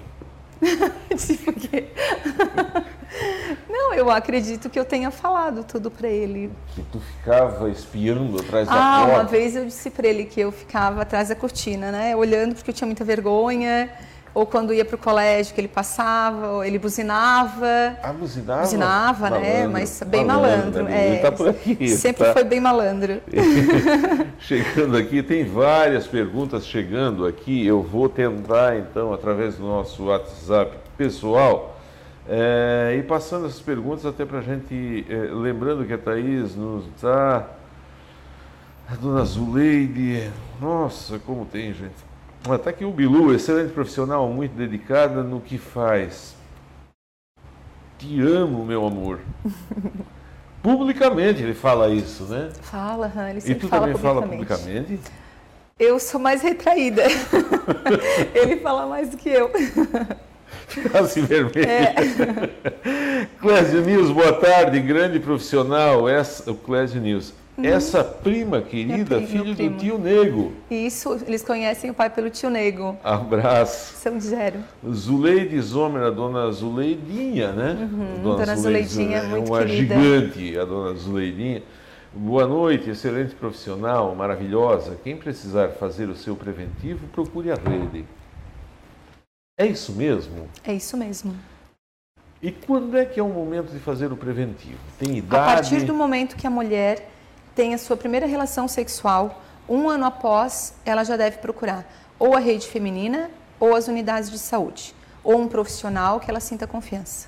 Tipo 1.17 1.53
que- 1.53 1.85
Não, 3.69 3.93
eu 3.93 4.09
acredito 4.09 4.69
que 4.69 4.77
eu 4.79 4.83
tenha 4.85 5.09
falado 5.11 5.63
tudo 5.63 5.89
para 5.89 6.07
ele. 6.09 6.51
Que 6.73 6.81
tu 6.91 6.99
ficava 6.99 7.69
espiando 7.69 8.39
atrás 8.39 8.67
da 8.67 8.73
Ah, 8.73 8.99
porta. 9.05 9.13
uma 9.21 9.23
vez 9.23 9.55
eu 9.55 9.65
disse 9.65 9.89
para 9.89 10.07
ele 10.07 10.25
que 10.25 10.39
eu 10.41 10.51
ficava 10.51 11.01
atrás 11.01 11.29
da 11.29 11.35
cortina, 11.35 11.91
né? 11.91 12.15
Olhando 12.15 12.55
porque 12.55 12.71
eu 12.71 12.73
tinha 12.73 12.85
muita 12.85 13.05
vergonha. 13.05 13.89
Ou 14.35 14.45
quando 14.45 14.73
ia 14.73 14.83
para 14.83 14.95
o 14.95 14.97
colégio, 14.97 15.55
que 15.55 15.61
ele 15.61 15.69
passava, 15.69 16.67
ele 16.67 16.77
buzinava. 16.77 17.95
Ah, 18.03 18.11
buzinava? 18.11 18.61
Buzinava, 18.63 19.29
né? 19.29 19.39
Malandro, 19.39 19.71
Mas 19.71 20.03
bem 20.05 20.25
malandro. 20.25 20.83
né? 20.83 21.07
Ele 21.07 21.15
é. 21.15 21.19
tá 21.19 21.31
por 21.31 21.47
aqui. 21.47 21.87
Sempre 21.95 22.25
tá? 22.25 22.33
foi 22.33 22.43
bem 22.43 22.59
malandro. 22.59 23.21
Chegando 24.39 24.97
aqui, 24.97 25.23
tem 25.23 25.45
várias 25.45 26.05
perguntas 26.05 26.65
chegando 26.67 27.25
aqui. 27.25 27.65
Eu 27.65 27.81
vou 27.81 28.09
tentar, 28.09 28.77
então, 28.77 29.13
através 29.13 29.55
do 29.55 29.65
nosso 29.65 30.03
WhatsApp 30.03 30.77
pessoal, 30.97 31.79
eh, 32.27 32.97
e 32.99 33.03
passando 33.03 33.45
essas 33.45 33.61
perguntas 33.61 34.05
até 34.05 34.25
para 34.25 34.39
a 34.39 34.41
gente. 34.41 35.05
eh, 35.09 35.29
lembrando 35.31 35.85
que 35.85 35.93
a 35.93 35.97
Thaís 35.97 36.57
nos 36.57 36.83
dá. 37.01 37.45
A 38.91 38.95
dona 38.95 39.23
Zuleide. 39.23 40.29
Nossa, 40.61 41.17
como 41.19 41.45
tem, 41.45 41.73
gente. 41.73 42.04
Está 42.53 42.69
aqui 42.69 42.85
o 42.85 42.91
Bilu, 42.91 43.33
excelente 43.33 43.73
profissional, 43.73 44.29
muito 44.29 44.53
dedicada 44.53 45.23
no 45.23 45.41
que 45.41 45.57
faz. 45.57 46.35
Te 47.97 48.21
amo, 48.21 48.63
meu 48.63 48.85
amor. 48.85 49.19
Publicamente 50.61 51.41
ele 51.41 51.55
fala 51.55 51.89
isso, 51.89 52.25
né? 52.25 52.51
Fala, 52.61 53.07
aham, 53.07 53.29
ele 53.29 53.39
E 53.39 53.41
sempre 53.41 53.61
tu 53.61 53.67
fala 53.67 53.87
também 53.87 54.01
fala 54.01 54.21
publicamente. 54.21 54.99
Eu 55.79 55.99
sou 55.99 56.19
mais 56.19 56.41
retraída. 56.41 57.03
ele 58.33 58.57
fala 58.57 58.85
mais 58.85 59.09
do 59.09 59.17
que 59.17 59.29
eu. 59.29 59.51
Assim 60.93 61.23
vermelho. 61.23 61.67
É. 61.67 61.95
Clésio 63.41 63.81
News, 63.81 64.11
boa 64.11 64.33
tarde, 64.33 64.79
grande 64.79 65.19
profissional. 65.19 66.07
Essa, 66.07 66.51
o 66.51 66.55
Clésio 66.55 67.01
News. 67.01 67.33
Essa 67.63 68.03
prima 68.03 68.61
querida, 68.61 69.17
Uhum. 69.17 69.25
prima, 69.25 69.43
filho 69.55 69.55
do 69.69 69.77
tio 69.77 69.97
Nego. 69.97 70.51
Isso, 70.69 71.17
eles 71.25 71.41
conhecem 71.41 71.89
o 71.89 71.93
pai 71.93 72.09
pelo 72.09 72.29
tio 72.29 72.49
Nego. 72.49 72.97
Abraço. 73.03 73.95
São 73.95 74.17
de 74.17 74.25
zero. 74.25 74.59
Zuleide 74.91 75.59
Zomer, 75.61 76.03
a 76.03 76.09
dona 76.09 76.51
Zuleidinha, 76.51 77.53
né? 77.53 77.77
Uhum, 77.79 78.21
dona 78.23 78.55
Zuleidinha, 78.57 79.17
é 79.19 79.23
muito 79.27 79.47
uma 79.49 79.59
querida. 79.59 79.95
gigante, 79.95 80.57
a 80.59 80.65
dona 80.65 80.93
Zuleidinha. 80.95 81.63
Boa 82.13 82.45
noite, 82.45 82.89
excelente 82.89 83.35
profissional, 83.35 84.13
maravilhosa. 84.15 84.97
Quem 85.03 85.15
precisar 85.17 85.69
fazer 85.69 86.09
o 86.09 86.15
seu 86.15 86.35
preventivo, 86.35 87.07
procure 87.07 87.51
a 87.51 87.55
rede. 87.55 88.05
É 89.57 89.65
isso 89.65 89.93
mesmo? 89.93 90.49
É 90.65 90.73
isso 90.73 90.97
mesmo. 90.97 91.33
E 92.41 92.51
quando 92.51 92.97
é 92.97 93.05
que 93.05 93.19
é 93.19 93.23
o 93.23 93.29
momento 93.29 93.71
de 93.71 93.79
fazer 93.79 94.11
o 94.11 94.17
preventivo? 94.17 94.77
Tem 94.99 95.11
A 95.11 95.17
idade? 95.17 95.53
partir 95.69 95.85
do 95.85 95.93
momento 95.93 96.35
que 96.35 96.45
a 96.45 96.49
mulher 96.49 97.09
tem 97.55 97.73
a 97.73 97.77
sua 97.77 97.95
primeira 97.95 98.25
relação 98.25 98.67
sexual, 98.67 99.41
um 99.67 99.89
ano 99.89 100.05
após, 100.05 100.73
ela 100.85 101.03
já 101.03 101.15
deve 101.17 101.37
procurar 101.37 101.85
ou 102.19 102.35
a 102.35 102.39
rede 102.39 102.67
feminina 102.67 103.29
ou 103.59 103.75
as 103.75 103.87
unidades 103.87 104.29
de 104.29 104.37
saúde, 104.37 104.93
ou 105.23 105.39
um 105.39 105.47
profissional 105.47 106.19
que 106.19 106.29
ela 106.29 106.39
sinta 106.39 106.67
confiança. 106.67 107.27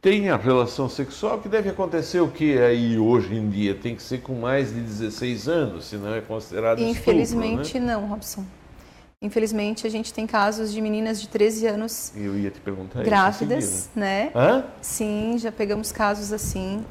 Tem 0.00 0.28
a 0.28 0.36
relação 0.36 0.86
sexual 0.88 1.38
que 1.38 1.48
deve 1.48 1.70
acontecer 1.70 2.20
o 2.20 2.28
que 2.28 2.58
aí 2.58 2.98
hoje 2.98 3.34
em 3.34 3.48
dia? 3.48 3.74
Tem 3.74 3.96
que 3.96 4.02
ser 4.02 4.20
com 4.20 4.34
mais 4.34 4.68
de 4.68 4.80
16 4.80 5.48
anos, 5.48 5.86
senão 5.86 6.14
é 6.14 6.20
considerado 6.20 6.78
Infelizmente, 6.80 7.68
estupro, 7.68 7.86
né? 7.86 7.94
não, 7.94 8.06
Robson. 8.06 8.44
Infelizmente, 9.22 9.86
a 9.86 9.90
gente 9.90 10.12
tem 10.12 10.26
casos 10.26 10.70
de 10.70 10.80
meninas 10.82 11.18
de 11.18 11.28
13 11.28 11.66
anos 11.66 12.12
grávidas, 13.02 13.88
né? 13.96 14.30
Hã? 14.34 14.64
Sim, 14.82 15.36
já 15.38 15.50
pegamos 15.50 15.90
casos 15.90 16.30
assim. 16.30 16.84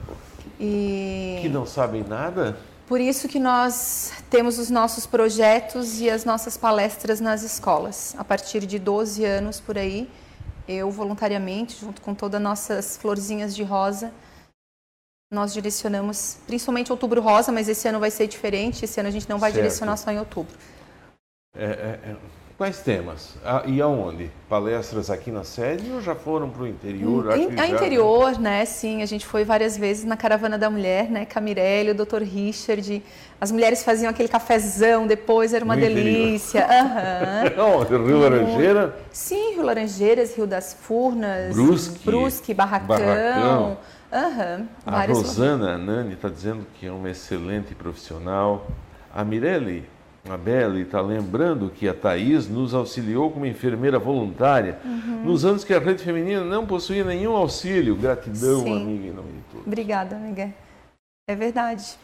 E 0.65 1.39
Que 1.41 1.49
não 1.49 1.65
sabem 1.65 2.03
nada? 2.03 2.57
Por 2.87 2.99
isso 3.01 3.27
que 3.27 3.39
nós 3.39 4.11
temos 4.29 4.59
os 4.59 4.69
nossos 4.69 5.05
projetos 5.05 5.99
e 5.99 6.09
as 6.09 6.25
nossas 6.25 6.57
palestras 6.57 7.19
nas 7.19 7.41
escolas. 7.43 8.13
A 8.17 8.23
partir 8.23 8.65
de 8.65 8.77
12 8.77 9.23
anos 9.25 9.59
por 9.59 9.77
aí, 9.77 10.09
eu 10.67 10.91
voluntariamente, 10.91 11.79
junto 11.79 12.01
com 12.01 12.13
todas 12.13 12.37
as 12.37 12.43
nossas 12.43 12.97
florzinhas 12.97 13.55
de 13.55 13.63
rosa, 13.63 14.11
nós 15.31 15.53
direcionamos, 15.53 16.37
principalmente 16.45 16.91
outubro 16.91 17.21
rosa, 17.21 17.51
mas 17.51 17.67
esse 17.67 17.87
ano 17.87 17.99
vai 17.99 18.11
ser 18.11 18.27
diferente, 18.27 18.85
esse 18.85 18.99
ano 18.99 19.09
a 19.09 19.11
gente 19.11 19.27
não 19.27 19.39
vai 19.39 19.51
Certo. 19.51 19.63
direcionar 19.63 19.97
só 19.97 20.11
em 20.11 20.19
outubro. 20.19 20.55
É, 21.55 21.65
é, 21.65 22.11
é. 22.11 22.15
Quais 22.57 22.79
temas? 22.81 23.35
Ah, 23.43 23.63
e 23.65 23.81
aonde? 23.81 24.29
Palestras 24.47 25.09
aqui 25.09 25.31
na 25.31 25.43
sede 25.43 25.91
ou 25.91 25.99
já 25.99 26.13
foram 26.13 26.49
para 26.49 26.61
o 26.63 26.67
interior? 26.67 27.31
A 27.31 27.37
já- 27.37 27.67
interior, 27.67 28.39
né, 28.39 28.63
sim, 28.63 29.01
a 29.01 29.05
gente 29.07 29.25
foi 29.25 29.43
várias 29.43 29.75
vezes 29.75 30.05
na 30.05 30.15
Caravana 30.15 30.57
da 30.57 30.69
Mulher, 30.69 31.09
né, 31.09 31.25
Camirelli, 31.25 31.89
o 31.91 31.95
Dr. 31.95 32.21
Richard, 32.21 33.03
as 33.41 33.51
mulheres 33.51 33.83
faziam 33.83 34.09
aquele 34.09 34.29
cafezão 34.29 35.07
depois, 35.07 35.51
era 35.51 35.65
uma 35.65 35.75
No 35.75 35.81
delícia. 35.81 36.65
Aham. 36.65 37.43
Não, 37.57 37.83
Rio 38.05 38.19
Laranjeira? 38.19 38.95
Sim, 39.11 39.55
Rio 39.55 39.63
Laranjeiras, 39.63 40.35
Rio 40.37 40.45
das 40.45 40.73
Furnas, 40.79 41.55
Brusque, 41.55 42.05
Brusque 42.05 42.53
Barracão. 42.53 42.87
Barracão. 42.87 43.77
Aham, 44.13 44.67
A 44.85 45.05
Rosana 45.05 45.75
Nani 45.75 46.13
está 46.13 46.29
dizendo 46.29 46.67
que 46.75 46.85
é 46.85 46.91
uma 46.91 47.09
excelente 47.09 47.73
profissional. 47.73 48.67
A 49.11 49.23
Mirelle, 49.23 49.85
a 50.29 50.37
Belle, 50.37 50.81
está 50.81 51.01
lembrando 51.01 51.69
que 51.69 51.87
a 51.87 51.93
Thaís 51.93 52.47
nos 52.47 52.73
auxiliou 52.73 53.29
como 53.29 53.45
enfermeira 53.45 53.99
voluntária 53.99 54.77
Uhum. 54.85 55.23
nos 55.25 55.43
anos 55.43 55.63
que 55.65 55.73
a 55.73 55.79
rede 55.79 56.01
feminina 56.03 56.43
não 56.43 56.65
possuía 56.65 57.03
nenhum 57.03 57.35
auxílio. 57.35 57.95
Gratidão, 57.95 58.61
Sim. 58.63 58.75
amiga, 58.81 59.07
em 59.07 59.11
nome 59.11 59.31
de 59.33 59.43
todos. 59.51 59.67
Obrigada, 59.67 60.15
amiga. 60.15 60.49
É 61.27 61.35
verdade. 61.35 61.95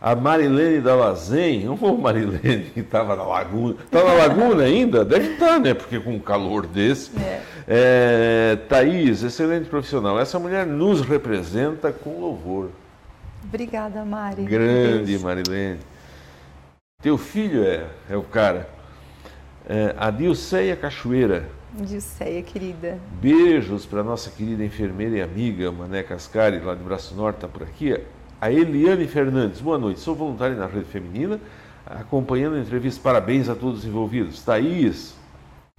A 0.00 0.14
Marilene 0.14 0.80
da 0.80 0.94
Lazen, 0.94 1.68
ô 1.68 1.96
Marilene, 1.96 2.70
que 2.72 2.80
estava 2.80 3.16
na 3.16 3.24
Laguna. 3.24 3.74
Está 3.84 4.04
na 4.04 4.12
Laguna 4.12 4.62
ainda? 4.64 5.04
Deve 5.04 5.32
estar, 5.32 5.58
né? 5.58 5.74
Porque 5.74 5.98
com 5.98 6.12
um 6.12 6.20
calor 6.20 6.66
desse. 6.66 7.10
É. 7.18 7.42
É, 7.66 8.56
Thaís, 8.68 9.22
excelente 9.22 9.68
profissional. 9.68 10.18
Essa 10.18 10.38
mulher 10.38 10.66
nos 10.66 11.00
representa 11.00 11.92
com 11.92 12.20
louvor. 12.20 12.70
Obrigada, 13.44 14.04
Mari. 14.04 14.42
Grande. 14.42 15.18
Marilene. 15.18 15.78
Teu 17.00 17.16
filho 17.16 17.62
é, 17.62 17.86
é 18.10 18.16
o 18.16 18.24
cara. 18.24 18.68
É, 19.68 19.94
a 19.96 20.10
Dilceia 20.10 20.74
Cachoeira. 20.74 21.48
Dilceia, 21.72 22.42
querida. 22.42 22.98
Beijos 23.22 23.86
para 23.86 24.02
nossa 24.02 24.32
querida 24.32 24.64
enfermeira 24.64 25.18
e 25.18 25.22
amiga 25.22 25.70
Mané 25.70 26.02
Cascari, 26.02 26.58
lá 26.58 26.74
de 26.74 26.82
Braço 26.82 27.14
Norte, 27.14 27.36
está 27.36 27.46
por 27.46 27.62
aqui. 27.62 27.96
A 28.40 28.50
Eliane 28.50 29.06
Fernandes, 29.06 29.60
boa 29.60 29.78
noite. 29.78 30.00
Sou 30.00 30.12
voluntária 30.12 30.56
na 30.56 30.66
Rede 30.66 30.86
Feminina, 30.86 31.40
acompanhando 31.86 32.56
a 32.56 32.58
entrevista. 32.58 33.00
Parabéns 33.00 33.48
a 33.48 33.54
todos 33.54 33.78
os 33.78 33.84
envolvidos. 33.84 34.42
Thaís, 34.42 35.14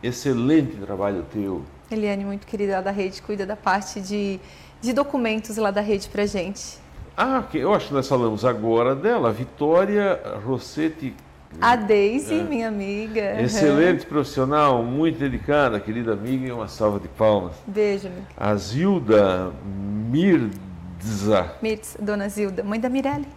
excelente 0.01 0.77
trabalho 0.77 1.25
teu. 1.33 1.63
Eliane, 1.91 2.23
muito 2.23 2.47
querida 2.47 2.81
da 2.81 2.91
rede, 2.91 3.21
cuida 3.21 3.45
da 3.45 3.57
parte 3.57 3.99
de, 3.99 4.39
de 4.79 4.93
documentos 4.93 5.57
lá 5.57 5.69
da 5.69 5.81
rede 5.81 6.07
para 6.07 6.25
gente. 6.25 6.77
Ah, 7.21 7.43
eu 7.53 7.73
acho 7.73 7.89
que 7.89 7.93
nós 7.93 8.07
falamos 8.07 8.45
agora 8.45 8.95
dela, 8.95 9.29
Vitória 9.29 10.17
Rossetti 10.45 11.13
a 11.59 11.75
Deise, 11.75 12.35
é. 12.35 12.43
minha 12.43 12.69
amiga. 12.69 13.41
Excelente 13.41 14.03
uhum. 14.03 14.09
profissional, 14.09 14.81
muito 14.81 15.19
dedicada, 15.19 15.81
querida 15.81 16.13
amiga, 16.13 16.47
e 16.47 16.51
uma 16.53 16.69
salva 16.69 16.97
de 16.97 17.09
palmas. 17.09 17.55
Beijo, 17.67 18.07
amiga. 18.07 18.25
A 18.37 18.55
Zilda 18.55 19.51
Mirza. 19.65 21.51
Mirza, 21.61 21.99
dona 22.01 22.29
Zilda, 22.29 22.63
mãe 22.63 22.79
da 22.79 22.87
Mirelle. 22.87 23.27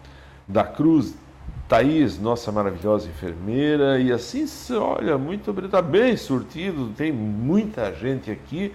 Da 0.47 0.62
Cruz, 0.62 1.16
Thaís, 1.68 2.21
nossa 2.21 2.53
maravilhosa 2.53 3.09
enfermeira. 3.09 3.99
E 3.99 4.12
assim, 4.12 4.47
olha, 4.77 5.18
muito 5.18 5.51
obrigado. 5.51 5.81
Está 5.81 5.83
bem 5.83 6.16
surtido, 6.16 6.90
tem 6.97 7.11
muita 7.11 7.92
gente 7.92 8.31
aqui. 8.31 8.73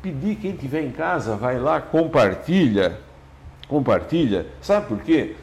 Pedir 0.00 0.36
quem 0.36 0.52
estiver 0.52 0.82
em 0.84 0.92
casa, 0.92 1.34
vai 1.34 1.58
lá, 1.58 1.80
compartilha. 1.80 3.07
Compartilha. 3.68 4.46
Sabe 4.60 4.86
por 4.86 5.00
quê? 5.00 5.36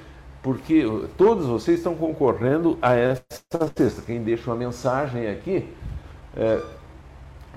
porque 0.45 0.85
todos 1.17 1.47
vocês 1.47 1.79
estão 1.79 1.95
concorrendo 1.95 2.77
a 2.79 2.93
essa 2.93 3.23
cesta. 3.75 4.03
Quem 4.03 4.21
deixa 4.21 4.51
uma 4.51 4.55
mensagem 4.55 5.27
aqui 5.27 5.67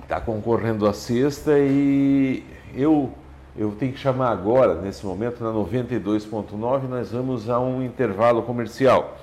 está 0.01 0.17
é, 0.17 0.19
concorrendo 0.19 0.87
à 0.87 0.91
cesta 0.91 1.51
e 1.59 2.43
eu, 2.73 3.13
eu 3.55 3.75
tenho 3.77 3.93
que 3.93 3.99
chamar 3.99 4.31
agora, 4.31 4.73
nesse 4.81 5.05
momento, 5.05 5.43
na 5.43 5.51
92.9, 5.51 6.87
nós 6.89 7.11
vamos 7.11 7.47
a 7.47 7.59
um 7.59 7.83
intervalo 7.83 8.41
comercial. 8.41 9.19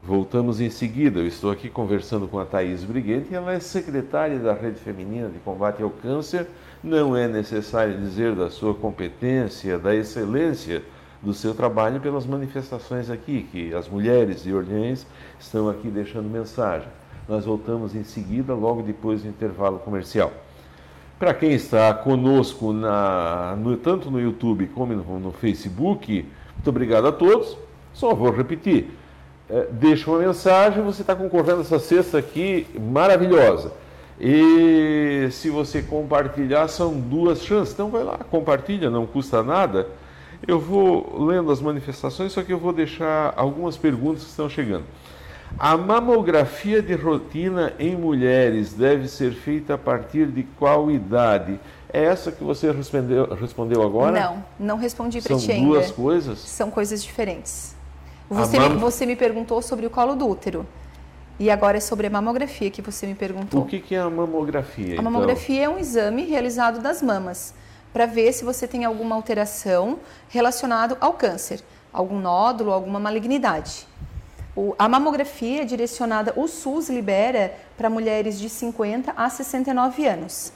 Voltamos 0.00 0.60
em 0.60 0.70
seguida. 0.70 1.18
Eu 1.18 1.26
estou 1.26 1.50
aqui 1.50 1.68
conversando 1.68 2.28
com 2.28 2.38
a 2.38 2.44
Thaís 2.44 2.84
Briguente, 2.84 3.34
ela 3.34 3.52
é 3.52 3.58
secretária 3.58 4.38
da 4.38 4.52
Rede 4.52 4.78
Feminina 4.78 5.28
de 5.28 5.40
Combate 5.40 5.82
ao 5.82 5.90
Câncer. 5.90 6.46
Não 6.84 7.16
é 7.16 7.26
necessário 7.26 7.96
dizer 7.96 8.34
da 8.34 8.50
sua 8.50 8.74
competência, 8.74 9.78
da 9.78 9.94
excelência 9.94 10.82
do 11.22 11.32
seu 11.32 11.54
trabalho 11.54 11.98
pelas 11.98 12.26
manifestações 12.26 13.08
aqui, 13.08 13.48
que 13.50 13.72
as 13.72 13.88
mulheres 13.88 14.42
de 14.42 14.52
Orleans 14.52 15.06
estão 15.40 15.70
aqui 15.70 15.88
deixando 15.88 16.28
mensagem. 16.28 16.86
Nós 17.26 17.46
voltamos 17.46 17.94
em 17.94 18.04
seguida, 18.04 18.52
logo 18.52 18.82
depois 18.82 19.22
do 19.22 19.28
intervalo 19.28 19.78
comercial. 19.78 20.30
Para 21.18 21.32
quem 21.32 21.52
está 21.52 21.94
conosco, 21.94 22.70
na, 22.74 23.56
no, 23.56 23.78
tanto 23.78 24.10
no 24.10 24.20
YouTube 24.20 24.66
como 24.74 24.92
no, 24.92 25.18
no, 25.18 25.32
Facebook, 25.32 26.28
muito 26.54 26.68
obrigado 26.68 27.08
a 27.08 27.12
todos. 27.12 27.56
Só 27.94 28.14
vou 28.14 28.30
repetir. 28.30 28.90
É, 29.48 29.68
deixa 29.70 30.10
uma 30.10 30.18
mensagem, 30.18 30.82
você 30.82 31.00
está 31.00 31.16
concorrendo 31.16 31.62
essa 31.62 31.78
cesta 31.78 32.18
aqui 32.18 32.66
maravilhosa. 32.78 33.72
E 34.20 35.28
se 35.32 35.50
você 35.50 35.82
compartilhar, 35.82 36.68
são 36.68 36.94
duas 36.98 37.42
chances. 37.42 37.74
Então 37.74 37.90
vai 37.90 38.04
lá, 38.04 38.18
compartilha, 38.30 38.90
não 38.90 39.06
custa 39.06 39.42
nada 39.42 39.88
eu 40.46 40.58
vou 40.58 41.24
lendo 41.24 41.50
as 41.50 41.60
manifestações, 41.60 42.32
só 42.32 42.42
que 42.42 42.52
eu 42.52 42.58
vou 42.58 42.72
deixar 42.72 43.32
algumas 43.36 43.76
perguntas 43.76 44.24
que 44.24 44.30
estão 44.30 44.48
chegando. 44.48 44.84
A 45.58 45.76
mamografia 45.76 46.82
de 46.82 46.94
rotina 46.94 47.72
em 47.78 47.94
mulheres 47.94 48.72
deve 48.72 49.06
ser 49.06 49.32
feita 49.32 49.74
a 49.74 49.78
partir 49.78 50.26
de 50.26 50.42
qual 50.58 50.90
idade? 50.90 51.60
É 51.92 52.02
essa 52.04 52.32
que 52.32 52.42
você 52.42 52.72
respondeu, 52.72 53.32
respondeu 53.34 53.82
agora? 53.82 54.20
Não, 54.20 54.44
não 54.58 54.76
respondi 54.76 55.20
para 55.20 55.36
ti 55.36 55.52
ainda. 55.52 55.64
São 55.64 55.72
duas 55.72 55.90
coisas? 55.92 56.38
São 56.40 56.70
coisas 56.70 57.02
diferentes. 57.02 57.76
Você, 58.28 58.58
mam... 58.58 58.70
me, 58.70 58.76
você 58.76 59.06
me 59.06 59.14
perguntou 59.14 59.62
sobre 59.62 59.86
o 59.86 59.90
colo 59.90 60.16
do 60.16 60.28
útero. 60.28 60.66
E 61.38 61.50
agora 61.50 61.78
é 61.78 61.80
sobre 61.80 62.06
a 62.06 62.10
mamografia 62.10 62.70
que 62.70 62.80
você 62.80 63.06
me 63.06 63.14
perguntou. 63.14 63.62
O 63.62 63.66
que, 63.66 63.80
que 63.80 63.94
é 63.94 63.98
a 63.98 64.08
mamografia? 64.08 64.86
A 64.86 64.92
então? 64.92 65.04
mamografia 65.04 65.64
é 65.64 65.68
um 65.68 65.78
exame 65.78 66.24
realizado 66.24 66.80
das 66.80 67.02
mamas 67.02 67.54
para 67.92 68.06
ver 68.06 68.32
se 68.32 68.44
você 68.44 68.66
tem 68.66 68.84
alguma 68.84 69.14
alteração 69.16 69.98
relacionada 70.28 70.96
ao 71.00 71.14
câncer, 71.14 71.60
algum 71.92 72.18
nódulo, 72.18 72.72
alguma 72.72 73.00
malignidade. 73.00 73.86
O, 74.56 74.74
a 74.78 74.88
mamografia 74.88 75.62
é 75.62 75.64
direcionada, 75.64 76.32
o 76.36 76.46
SUS 76.46 76.88
libera 76.88 77.54
para 77.76 77.90
mulheres 77.90 78.38
de 78.38 78.48
50 78.48 79.12
a 79.16 79.28
69 79.28 80.06
anos. 80.06 80.52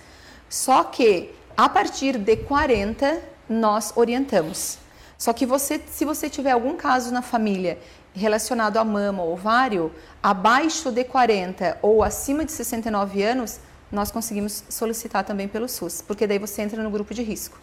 Só 0.49 0.85
que 0.85 1.33
a 1.57 1.69
partir 1.69 2.17
de 2.17 2.37
40 2.37 3.21
nós 3.49 3.93
orientamos. 3.97 4.79
Só 5.17 5.33
que 5.33 5.45
você, 5.45 5.81
se 5.91 6.05
você 6.05 6.31
tiver 6.31 6.53
algum 6.53 6.77
caso 6.77 7.13
na 7.13 7.23
família 7.23 7.79
relacionado 8.19 8.77
à 8.77 8.85
mama 8.85 9.23
ou 9.23 9.33
ovário, 9.33 9.93
abaixo 10.23 10.91
de 10.91 11.05
40 11.05 11.79
ou 11.81 12.03
acima 12.03 12.45
de 12.45 12.53
69 12.53 13.23
anos, 13.23 13.61
nós 13.91 14.11
conseguimos 14.11 14.65
solicitar 14.69 15.25
também 15.25 15.49
pelo 15.49 15.69
SUS, 15.69 16.03
porque 16.03 16.27
daí 16.27 16.39
você 16.39 16.63
entra 16.63 16.83
no 16.83 16.91
grupo 16.91 17.15
de 17.15 17.23
risco. 17.23 17.59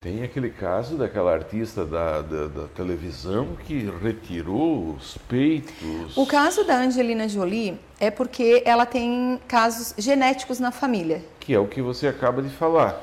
Tem 0.00 0.22
aquele 0.22 0.50
caso 0.50 0.96
daquela 0.96 1.32
artista 1.32 1.84
da, 1.84 2.22
da, 2.22 2.46
da, 2.46 2.68
televisão 2.68 3.56
que 3.66 3.90
retirou 4.00 4.94
os 4.94 5.18
peitos. 5.28 6.16
O 6.16 6.24
caso 6.24 6.62
da 6.62 6.76
Angelina 6.76 7.28
Jolie 7.28 7.76
é 7.98 8.08
porque 8.08 8.62
ela 8.64 8.86
tem 8.86 9.40
casos 9.48 9.92
genéticos 9.98 10.60
na 10.60 10.70
família. 10.70 11.24
Que 11.40 11.52
é 11.52 11.58
o 11.58 11.66
que 11.66 11.82
você 11.82 12.06
acaba 12.06 12.40
de 12.40 12.48
falar. 12.48 12.96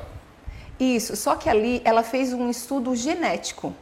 Isso, 0.79 1.17
só 1.17 1.35
que 1.35 1.49
ali 1.49 1.81
ela 1.83 2.01
fez 2.01 2.31
um 2.31 2.49
estudo 2.49 2.95
genético. 2.95 3.75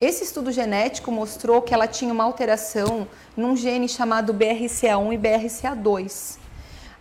Esse 0.00 0.22
estudo 0.22 0.52
genético 0.52 1.10
mostrou 1.10 1.60
que 1.60 1.74
ela 1.74 1.88
tinha 1.88 2.12
uma 2.12 2.22
alteração 2.22 3.08
num 3.36 3.56
gene 3.56 3.88
chamado 3.88 4.32
BRCA1 4.32 5.12
e 5.12 5.18
BRCA2. 5.18 6.38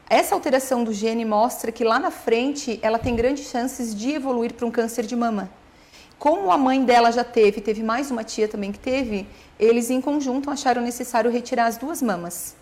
Essa 0.09 0.33
alteração 0.33 0.83
do 0.83 0.91
gene 0.91 1.23
mostra 1.23 1.71
que 1.71 1.83
lá 1.83 1.99
na 1.99 2.09
frente 2.09 2.79
ela 2.81 2.97
tem 2.97 3.15
grandes 3.15 3.51
chances 3.51 3.93
de 3.93 4.13
evoluir 4.13 4.51
para 4.55 4.65
um 4.65 4.71
câncer 4.71 5.05
de 5.05 5.15
mama. 5.15 5.47
Como 6.17 6.49
a 6.49 6.57
mãe 6.57 6.83
dela 6.83 7.11
já 7.11 7.23
teve, 7.23 7.61
teve 7.61 7.83
mais 7.83 8.09
uma 8.09 8.23
tia 8.23 8.47
também 8.47 8.71
que 8.71 8.79
teve, 8.79 9.27
eles 9.59 9.91
em 9.91 10.01
conjunto 10.01 10.49
acharam 10.49 10.81
necessário 10.81 11.29
retirar 11.29 11.67
as 11.67 11.77
duas 11.77 12.01
mamas, 12.01 12.55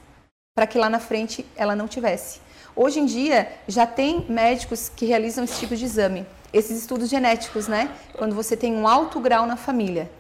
para 0.53 0.67
que 0.67 0.77
lá 0.77 0.89
na 0.89 0.99
frente 0.99 1.45
ela 1.55 1.77
não 1.77 1.87
tivesse. 1.87 2.41
Hoje 2.75 2.99
em 2.99 3.05
dia 3.05 3.53
já 3.69 3.87
tem 3.87 4.25
médicos 4.27 4.91
que 4.93 5.05
realizam 5.05 5.45
esse 5.45 5.61
tipo 5.61 5.77
de 5.77 5.85
exame, 5.85 6.25
esses 6.51 6.77
estudos 6.77 7.09
genéticos, 7.09 7.69
né? 7.69 7.89
Quando 8.17 8.35
você 8.35 8.57
tem 8.57 8.75
um 8.75 8.85
alto 8.85 9.21
grau 9.21 9.45
na 9.45 9.55
família, 9.55 10.11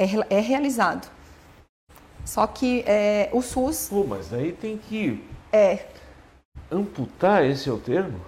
é, 0.00 0.36
é 0.36 0.40
realizado. 0.40 1.10
Só 2.24 2.46
que 2.46 2.82
é, 2.86 3.28
o 3.32 3.42
SUS. 3.42 3.88
Pô, 3.90 4.04
mas 4.04 4.32
aí 4.32 4.52
tem 4.52 4.78
que. 4.78 5.22
É. 5.52 5.86
Amputar, 6.70 7.44
esse 7.44 7.68
é 7.68 7.72
o 7.72 7.78
termo? 7.78 8.20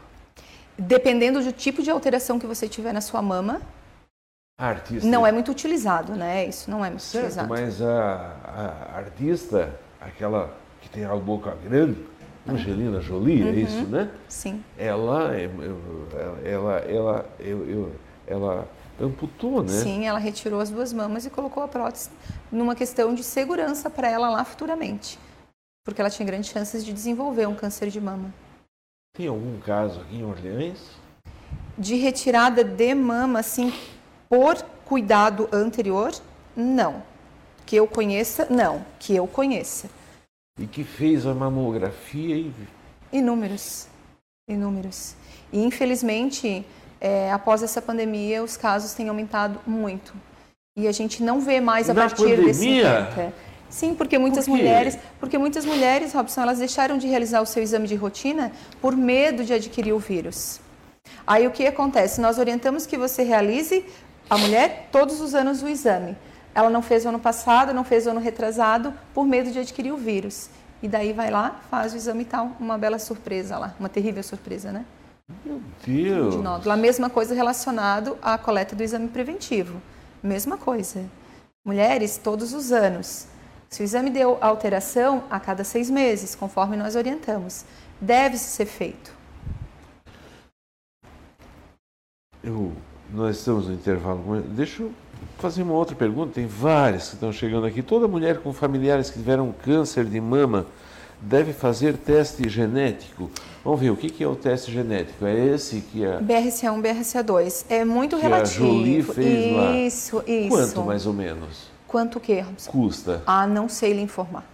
Dependendo 0.77 1.43
do 1.43 1.53
tipo 1.53 1.83
de 1.83 1.91
alteração 1.91 2.39
que 2.39 2.47
você 2.47 2.69
tiver 2.69 2.93
na 2.93 3.01
sua 3.01 3.23
mama. 3.23 3.63
artista. 4.59 5.09
Não 5.09 5.27
é 5.27 5.33
muito 5.33 5.51
utilizado, 5.51 6.15
né? 6.15 6.47
Isso 6.47 6.71
não 6.71 6.85
é 6.85 6.89
muito 6.89 7.03
certo, 7.03 7.25
utilizado. 7.25 7.49
Mas 7.49 7.81
a, 7.81 8.37
a, 8.45 8.97
artista, 8.99 9.79
aquela 10.01 10.57
que 10.81 10.89
tem 10.89 11.05
a 11.05 11.15
boca 11.15 11.57
grande, 11.65 12.05
Angelina 12.49 13.01
Jolie, 13.01 13.43
é 13.43 13.45
uhum. 13.45 13.51
é 13.51 13.55
isso, 13.55 13.87
né? 13.87 14.11
Sim. 14.29 14.65
Ela, 14.77 15.37
ela, 16.45 16.81
ela, 16.85 17.27
ela, 17.39 17.91
ela 18.27 18.69
amputou, 19.03 19.63
né? 19.63 19.69
Sim, 19.69 20.07
ela 20.07 20.19
retirou 20.19 20.61
as 20.61 20.71
duas 20.71 20.93
mamas 20.93 21.27
e 21.27 21.31
colocou 21.31 21.63
a 21.63 21.69
prótese 21.69 22.11
numa 22.51 22.75
questão 22.75 23.15
de 23.15 23.23
segurança 23.23 23.91
para 23.91 24.09
ela 24.09 24.31
lá 24.31 24.45
futuramente 24.45 25.19
porque 25.85 26.01
ela 26.01 26.11
tinha 26.11 26.27
grandes 26.27 26.51
chances 26.51 26.85
de 26.85 26.93
desenvolver 26.93 27.47
um 27.47 27.55
câncer 27.55 27.89
de 27.89 28.01
mama. 28.01 28.33
Tem 29.15 29.27
algum 29.27 29.59
caso 29.61 30.01
aqui 30.01 30.17
em 30.17 30.25
Orleans? 30.25 30.79
De 31.77 31.97
retirada 31.97 32.63
de 32.63 32.95
mama, 32.95 33.41
assim, 33.41 33.73
por 34.29 34.63
cuidado 34.85 35.49
anterior, 35.53 36.13
não. 36.57 37.03
Que 37.67 37.77
eu 37.77 37.87
conheça, 37.87 38.47
não. 38.49 38.85
Que 38.99 39.15
eu 39.17 39.27
conheça. 39.27 39.89
E 40.59 40.67
que 40.67 40.85
fez 40.85 41.27
a 41.27 41.35
mamografia 41.35 42.37
e... 42.37 42.53
Inúmeros. 43.13 43.89
Inúmeros. 44.49 45.15
E, 45.53 45.63
infelizmente, 45.63 46.65
é, 47.05 47.33
após 47.33 47.65
essa 47.65 47.83
pandemia, 47.83 48.45
os 48.45 48.57
casos 48.57 48.95
têm 48.95 49.09
aumentado 49.09 49.59
muito. 49.67 50.15
E 50.77 50.87
a 50.87 50.93
gente 50.93 51.21
não 51.23 51.41
vê 51.41 51.61
mais 51.61 51.91
a 51.91 51.95
Na 51.95 52.03
partir 52.03 52.23
pandemia? 52.23 52.45
desse 52.45 52.61
50. 52.61 53.33
Sim, 53.69 53.95
porque 53.95 54.19
muitas 54.19 54.45
por 54.47 54.53
mulheres, 54.57 54.99
porque 55.19 55.37
muitas 55.37 55.65
mulheres, 55.65 56.13
Robson, 56.13 56.43
elas 56.43 56.59
deixaram 56.61 56.97
de 56.99 57.09
realizar 57.09 57.41
o 57.41 57.47
seu 57.47 57.63
exame 57.63 57.89
de 57.89 57.97
rotina 57.97 58.53
por 58.81 58.95
medo 58.95 59.45
de 59.45 59.53
adquirir 59.53 59.93
o 59.93 59.99
vírus. 59.99 60.61
Aí 61.27 61.47
o 61.47 61.51
que 61.51 61.67
acontece? 61.67 62.21
Nós 62.21 62.39
orientamos 62.39 62.87
que 62.87 62.97
você 62.97 63.23
realize 63.25 63.85
a 64.31 64.39
mulher 64.39 64.89
todos 64.93 65.21
os 65.21 65.35
anos 65.35 65.63
o 65.63 65.69
exame. 65.69 66.17
Ela 66.55 66.71
não 66.71 66.83
fez 66.83 67.05
o 67.05 67.09
ano 67.09 67.19
passado, 67.19 67.75
não 67.75 67.83
fez 67.83 68.07
o 68.07 68.11
ano 68.11 68.21
retrasado 68.21 68.95
por 69.15 69.27
medo 69.27 69.51
de 69.51 69.59
adquirir 69.59 69.93
o 69.93 69.97
vírus. 69.97 70.49
e 70.83 70.89
daí 70.89 71.13
vai 71.13 71.31
lá, 71.31 71.61
faz 71.71 71.93
o 71.95 71.97
exame 71.97 72.23
e 72.23 72.27
tal, 72.27 72.51
uma 72.61 72.77
bela 72.77 72.99
surpresa 72.99 73.57
lá, 73.57 73.75
uma 73.81 73.89
terrível 73.89 74.23
surpresa, 74.23 74.73
né? 74.73 74.85
Meu 75.45 75.61
Deus! 75.85 76.37
De 76.37 76.43
nódulo. 76.43 76.71
A 76.71 76.77
mesma 76.77 77.11
coisa 77.11 77.35
relacionado 77.35 78.17
à 78.23 78.37
coleta 78.39 78.75
do 78.77 78.83
exame 78.83 79.09
preventivo. 79.09 79.81
Mesma 80.23 80.57
coisa. 80.57 81.05
Mulheres, 81.65 82.17
todos 82.17 82.53
os 82.53 82.73
anos. 82.73 83.27
Se 83.69 83.83
o 83.83 83.85
exame 83.85 84.11
deu 84.11 84.37
alteração, 84.41 85.25
a 85.31 85.41
cada 85.41 85.65
seis 85.65 85.89
meses, 85.89 86.35
conforme 86.35 86.77
nós 86.77 86.95
orientamos, 86.95 87.65
deve 88.01 88.37
ser 88.37 88.67
feito. 88.67 89.13
Eu, 92.43 92.73
nós 93.11 93.39
estamos 93.39 93.69
no 93.69 93.75
intervalo. 93.75 94.43
Deixa 94.43 94.83
eu 94.83 94.93
fazer 95.39 95.63
uma 95.63 95.75
outra 95.75 95.97
pergunta. 95.97 96.35
Tem 96.35 96.47
várias 96.47 97.09
que 97.09 97.15
estão 97.15 97.33
chegando 97.33 97.67
aqui. 97.67 97.83
Toda 97.83 98.07
mulher 98.07 98.41
com 98.41 98.53
familiares 98.53 99.09
que 99.09 99.19
tiveram 99.19 99.55
câncer 99.65 100.05
de 100.05 100.21
mama 100.21 100.67
deve 101.23 101.53
fazer 101.53 101.97
teste 101.97 102.49
genético. 102.49 103.31
Vamos 103.65 103.81
ver, 103.81 103.91
o 103.91 103.97
que 103.97 104.23
é 104.23 104.27
o 104.27 104.35
teste 104.35 104.73
genético? 104.73 105.25
É 105.25 105.47
esse 105.47 105.81
que 105.81 106.05
a... 106.05 106.21
BRCA1, 106.21 106.83
BRCA2. 106.83 107.65
É 107.69 107.85
muito 107.85 108.17
que 108.17 108.23
relativo. 108.23 108.65
a 108.65 108.69
Jolie 108.69 109.03
fez 109.03 109.57
lá. 109.57 109.77
Isso, 109.77 110.25
isso. 110.27 110.49
Quanto 110.49 110.83
mais 110.83 111.07
ou 111.07 111.13
menos? 111.13 111.71
Quanto 111.87 112.19
o 112.19 112.21
quê, 112.21 112.41
Robson? 112.41 112.71
Custa? 112.71 113.23
Ah, 113.27 113.47
não 113.47 113.69
sei 113.69 113.93
lhe 113.93 114.01
informar. 114.01 114.45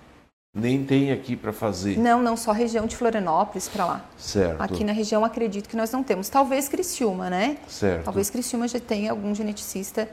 Nem 0.54 0.84
tem 0.84 1.12
aqui 1.12 1.36
para 1.36 1.52
fazer. 1.52 1.98
Não, 1.98 2.20
não, 2.20 2.36
só 2.36 2.52
região 2.52 2.86
de 2.86 2.96
Florianópolis 2.96 3.68
para 3.68 3.84
lá. 3.84 4.04
Certo. 4.16 4.60
Aqui 4.60 4.82
na 4.82 4.92
região 4.92 5.24
acredito 5.24 5.68
que 5.68 5.76
nós 5.76 5.90
não 5.92 6.02
temos. 6.02 6.28
Talvez 6.28 6.68
Criciúma, 6.68 7.30
né? 7.30 7.58
Certo. 7.68 8.04
Talvez 8.04 8.28
Criciúma 8.28 8.66
já 8.66 8.80
tenha 8.80 9.12
algum 9.12 9.34
geneticista 9.34 10.08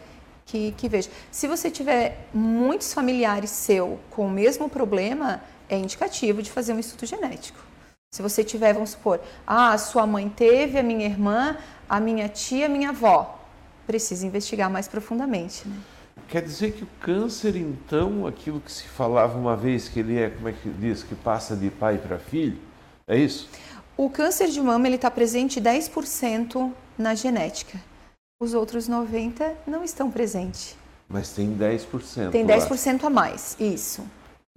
que, 0.45 0.73
que 0.77 0.87
veja. 0.87 1.09
Se 1.31 1.47
você 1.47 1.71
tiver 1.71 2.27
muitos 2.33 2.93
familiares 2.93 3.49
seu 3.49 3.97
com 4.11 4.27
o 4.27 4.29
mesmo 4.29 4.69
problema, 4.69 5.41
é 5.69 5.77
indicativo 5.77 6.41
de 6.41 6.51
fazer 6.51 6.73
um 6.73 6.79
estudo 6.79 7.05
genético. 7.05 7.59
Se 8.13 8.21
você 8.21 8.43
tiver, 8.43 8.73
vamos 8.73 8.91
supor, 8.91 9.19
ah, 9.45 9.77
sua 9.77 10.07
mãe 10.07 10.29
teve, 10.29 10.79
a 10.79 10.83
minha 10.83 11.05
irmã, 11.05 11.57
a 11.89 11.99
minha 11.99 12.29
tia, 12.29 12.67
a 12.67 12.69
minha 12.69 12.89
avó, 12.89 13.39
precisa 13.85 14.25
investigar 14.25 14.69
mais 14.69 14.87
profundamente, 14.87 15.67
né? 15.67 15.75
Quer 16.27 16.41
dizer 16.41 16.71
que 16.71 16.83
o 16.83 16.87
câncer, 17.01 17.55
então, 17.55 18.25
aquilo 18.25 18.59
que 18.59 18.71
se 18.71 18.87
falava 18.87 19.37
uma 19.37 19.55
vez 19.55 19.89
que 19.89 19.99
ele 19.99 20.17
é, 20.17 20.29
como 20.29 20.47
é 20.47 20.53
que 20.53 20.69
diz, 20.69 21.03
que 21.03 21.13
passa 21.13 21.55
de 21.55 21.69
pai 21.69 21.97
para 21.97 22.17
filho, 22.17 22.57
é 23.07 23.17
isso? 23.17 23.47
O 23.97 24.09
câncer 24.09 24.47
de 24.47 24.59
mama 24.59 24.87
ele 24.87 24.95
está 24.95 25.11
presente 25.11 25.61
10% 25.61 26.71
na 26.97 27.13
genética. 27.13 27.79
Os 28.41 28.53
outros 28.53 28.89
90% 28.89 29.55
não 29.67 29.83
estão 29.83 30.09
presentes. 30.09 30.75
Mas 31.07 31.29
tem 31.29 31.55
10%. 31.55 32.31
Tem 32.31 32.43
lá. 32.43 32.57
10% 32.57 33.03
a 33.03 33.09
mais, 33.09 33.55
isso. 33.59 34.03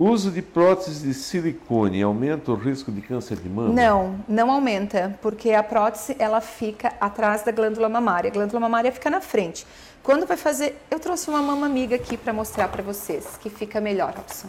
Uso 0.00 0.30
de 0.30 0.40
prótese 0.40 1.04
de 1.04 1.12
silicone 1.12 2.00
aumenta 2.02 2.52
o 2.52 2.54
risco 2.54 2.92
de 2.92 3.00
câncer 3.00 3.36
de 3.36 3.48
mama? 3.48 3.74
Não, 3.74 4.24
não 4.28 4.48
aumenta, 4.48 5.18
porque 5.20 5.50
a 5.50 5.60
prótese 5.60 6.14
ela 6.20 6.40
fica 6.40 6.92
atrás 7.00 7.42
da 7.42 7.50
glândula 7.50 7.88
mamária. 7.88 8.30
A 8.30 8.32
glândula 8.32 8.60
mamária 8.60 8.92
fica 8.92 9.10
na 9.10 9.20
frente. 9.20 9.66
Quando 10.00 10.24
vai 10.24 10.36
fazer, 10.36 10.80
eu 10.88 11.00
trouxe 11.00 11.28
uma 11.28 11.42
mama 11.42 11.66
amiga 11.66 11.96
aqui 11.96 12.16
para 12.16 12.32
mostrar 12.32 12.68
para 12.68 12.80
vocês, 12.80 13.36
que 13.40 13.50
fica 13.50 13.80
melhor, 13.80 14.14
Robson. 14.16 14.46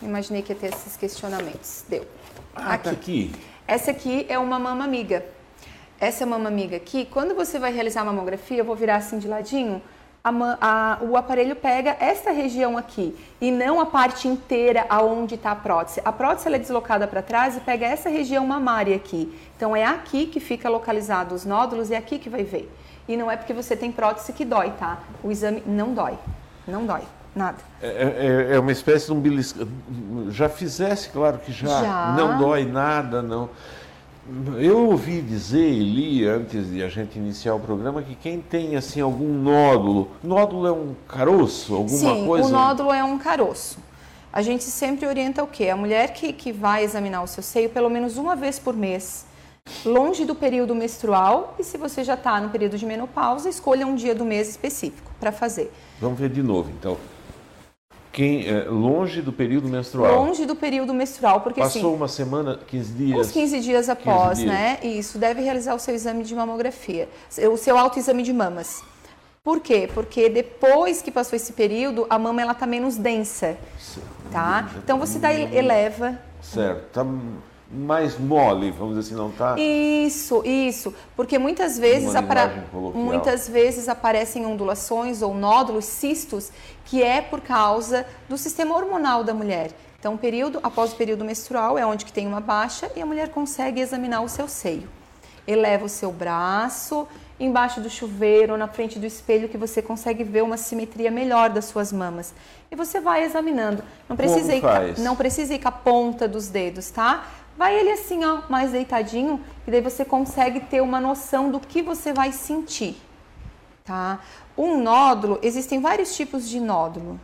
Imaginei 0.00 0.40
que 0.40 0.54
ia 0.54 0.58
ter 0.58 0.72
esses 0.72 0.96
questionamentos. 0.96 1.84
Deu. 1.86 2.06
Ah, 2.54 2.72
aqui. 2.72 2.84
tá 2.84 2.90
aqui. 2.92 3.32
Essa 3.68 3.90
aqui 3.90 4.24
é 4.26 4.38
uma 4.38 4.58
mama 4.58 4.84
amiga. 4.84 5.22
Essa 6.00 6.24
mama 6.24 6.48
amiga 6.48 6.78
aqui, 6.78 7.04
quando 7.04 7.34
você 7.34 7.58
vai 7.58 7.74
realizar 7.74 8.00
a 8.00 8.04
mamografia, 8.06 8.56
eu 8.56 8.64
vou 8.64 8.74
virar 8.74 8.96
assim 8.96 9.18
de 9.18 9.28
ladinho, 9.28 9.82
a, 10.24 10.30
a, 10.60 10.98
o 11.02 11.16
aparelho 11.16 11.56
pega 11.56 11.96
esta 11.98 12.30
região 12.30 12.78
aqui 12.78 13.16
e 13.40 13.50
não 13.50 13.80
a 13.80 13.86
parte 13.86 14.28
inteira 14.28 14.86
aonde 14.88 15.34
está 15.34 15.50
a 15.50 15.56
prótese. 15.56 16.00
A 16.04 16.12
prótese 16.12 16.52
é 16.52 16.58
deslocada 16.58 17.08
para 17.08 17.22
trás 17.22 17.56
e 17.56 17.60
pega 17.60 17.86
essa 17.86 18.08
região 18.08 18.46
mamária 18.46 18.94
aqui. 18.94 19.36
Então 19.56 19.74
é 19.74 19.84
aqui 19.84 20.26
que 20.26 20.38
fica 20.38 20.68
localizado 20.68 21.34
os 21.34 21.44
nódulos 21.44 21.90
e 21.90 21.94
é 21.94 21.96
aqui 21.96 22.18
que 22.18 22.30
vai 22.30 22.44
ver. 22.44 22.72
E 23.08 23.16
não 23.16 23.30
é 23.30 23.36
porque 23.36 23.52
você 23.52 23.76
tem 23.76 23.90
prótese 23.90 24.32
que 24.32 24.44
dói, 24.44 24.70
tá? 24.78 25.00
O 25.24 25.30
exame 25.30 25.62
não 25.66 25.92
dói. 25.92 26.16
Não 26.66 26.86
dói. 26.86 27.02
Nada. 27.34 27.58
É, 27.80 28.48
é, 28.52 28.56
é 28.56 28.58
uma 28.60 28.72
espécie 28.72 29.06
de 29.06 29.12
um 29.12 29.20
beliscão. 29.20 29.66
Já 30.28 30.48
fizesse, 30.48 31.08
claro 31.08 31.38
que 31.38 31.50
já. 31.50 31.82
Já. 31.82 32.14
Não 32.16 32.38
dói 32.38 32.64
nada, 32.64 33.22
não. 33.22 33.48
Eu 34.60 34.90
ouvi 34.90 35.20
dizer 35.20 35.68
e 35.68 35.82
li 35.82 36.24
antes 36.24 36.70
de 36.70 36.82
a 36.82 36.88
gente 36.88 37.18
iniciar 37.18 37.56
o 37.56 37.60
programa 37.60 38.02
que 38.02 38.14
quem 38.14 38.40
tem 38.40 38.76
assim 38.76 39.00
algum 39.00 39.34
nódulo, 39.34 40.10
nódulo 40.22 40.66
é 40.66 40.72
um 40.72 40.94
caroço, 41.08 41.74
alguma 41.74 41.98
Sim, 41.98 42.26
coisa. 42.26 42.46
o 42.48 42.50
nódulo 42.50 42.92
é 42.92 43.02
um 43.02 43.18
caroço. 43.18 43.78
A 44.32 44.40
gente 44.40 44.62
sempre 44.62 45.06
orienta 45.06 45.42
o 45.42 45.46
quê? 45.48 45.68
A 45.68 45.76
mulher 45.76 46.12
que, 46.12 46.32
que 46.32 46.52
vai 46.52 46.84
examinar 46.84 47.22
o 47.22 47.26
seu 47.26 47.42
seio 47.42 47.68
pelo 47.68 47.90
menos 47.90 48.16
uma 48.16 48.36
vez 48.36 48.60
por 48.60 48.76
mês, 48.76 49.26
longe 49.84 50.24
do 50.24 50.36
período 50.36 50.72
menstrual, 50.72 51.56
e 51.58 51.64
se 51.64 51.76
você 51.76 52.04
já 52.04 52.14
está 52.14 52.40
no 52.40 52.48
período 52.48 52.78
de 52.78 52.86
menopausa, 52.86 53.48
escolha 53.48 53.86
um 53.86 53.96
dia 53.96 54.14
do 54.14 54.24
mês 54.24 54.48
específico 54.48 55.10
para 55.18 55.32
fazer. 55.32 55.72
Vamos 56.00 56.18
ver 56.18 56.30
de 56.30 56.42
novo, 56.42 56.70
então. 56.70 56.96
Quem 58.12 58.46
é, 58.46 58.64
longe 58.64 59.22
do 59.22 59.32
período 59.32 59.68
menstrual. 59.68 60.24
Longe 60.24 60.44
do 60.44 60.54
período 60.54 60.92
menstrual, 60.92 61.40
porque 61.40 61.60
Passou 61.60 61.80
assim, 61.80 61.96
uma 61.96 62.08
semana, 62.08 62.60
15 62.66 62.92
dias. 62.92 63.18
uns 63.18 63.32
15 63.32 63.60
dias 63.60 63.88
após, 63.88 64.38
15 64.38 64.42
dias. 64.42 64.54
né? 64.54 64.78
Isso, 64.82 65.18
deve 65.18 65.40
realizar 65.40 65.74
o 65.74 65.78
seu 65.78 65.94
exame 65.94 66.22
de 66.22 66.34
mamografia, 66.34 67.08
o 67.50 67.56
seu 67.56 67.78
autoexame 67.78 68.22
de 68.22 68.32
mamas. 68.32 68.82
Por 69.42 69.58
quê? 69.60 69.88
Porque 69.92 70.28
depois 70.28 71.02
que 71.02 71.10
passou 71.10 71.34
esse 71.36 71.52
período, 71.54 72.06
a 72.08 72.18
mama 72.18 72.40
ela 72.42 72.54
tá 72.54 72.66
menos 72.66 72.96
densa, 72.96 73.56
tá? 74.30 74.70
Então 74.76 74.98
você 74.98 75.18
daí 75.18 75.52
eleva 75.56 76.18
Certo. 76.42 76.92
Tá 76.92 77.06
mais 77.72 78.18
mole, 78.18 78.70
vamos 78.70 78.96
dizer 78.96 79.08
assim, 79.14 79.14
não 79.20 79.30
tá? 79.30 79.56
Isso, 79.58 80.42
isso, 80.44 80.94
porque 81.16 81.38
muitas 81.38 81.78
vezes, 81.78 82.08
apara- 82.18 82.48
muitas 82.94 83.48
vezes 83.48 83.88
aparecem 83.88 84.44
ondulações 84.44 85.22
ou 85.22 85.34
nódulos, 85.34 85.86
cistos, 85.86 86.50
que 86.84 87.02
é 87.02 87.20
por 87.22 87.40
causa 87.40 88.04
do 88.28 88.36
sistema 88.36 88.76
hormonal 88.76 89.24
da 89.24 89.32
mulher. 89.32 89.70
Então, 89.98 90.16
período 90.16 90.58
após 90.62 90.92
o 90.92 90.96
período 90.96 91.24
menstrual 91.24 91.78
é 91.78 91.86
onde 91.86 92.04
que 92.04 92.12
tem 92.12 92.26
uma 92.26 92.40
baixa 92.40 92.90
e 92.94 93.00
a 93.00 93.06
mulher 93.06 93.30
consegue 93.30 93.80
examinar 93.80 94.20
o 94.20 94.28
seu 94.28 94.48
seio. 94.48 94.88
Eleva 95.46 95.86
o 95.86 95.88
seu 95.88 96.12
braço 96.12 97.06
embaixo 97.40 97.80
do 97.80 97.90
chuveiro 97.90 98.56
na 98.56 98.68
frente 98.68 98.98
do 99.00 99.06
espelho 99.06 99.48
que 99.48 99.56
você 99.58 99.82
consegue 99.82 100.22
ver 100.22 100.42
uma 100.42 100.56
simetria 100.56 101.10
melhor 101.10 101.50
das 101.50 101.64
suas 101.64 101.92
mamas. 101.92 102.32
E 102.70 102.76
você 102.76 103.00
vai 103.00 103.24
examinando. 103.24 103.82
Não 104.08 104.14
precisa 104.16 104.54
ir, 104.54 104.60
não 105.00 105.16
precisa 105.16 105.54
ir 105.54 105.58
com 105.58 105.68
a 105.68 105.72
ponta 105.72 106.28
dos 106.28 106.48
dedos, 106.48 106.90
tá? 106.90 107.24
Vai 107.56 107.78
ele 107.78 107.92
assim, 107.92 108.24
ó, 108.24 108.42
mais 108.48 108.72
deitadinho, 108.72 109.40
e 109.66 109.70
daí 109.70 109.80
você 109.80 110.04
consegue 110.04 110.60
ter 110.60 110.80
uma 110.80 111.00
noção 111.00 111.50
do 111.50 111.60
que 111.60 111.82
você 111.82 112.12
vai 112.12 112.32
sentir, 112.32 112.96
tá? 113.84 114.20
Um 114.56 114.82
nódulo, 114.82 115.38
existem 115.42 115.80
vários 115.80 116.16
tipos 116.16 116.48
de 116.48 116.58
nódulo. 116.58 117.20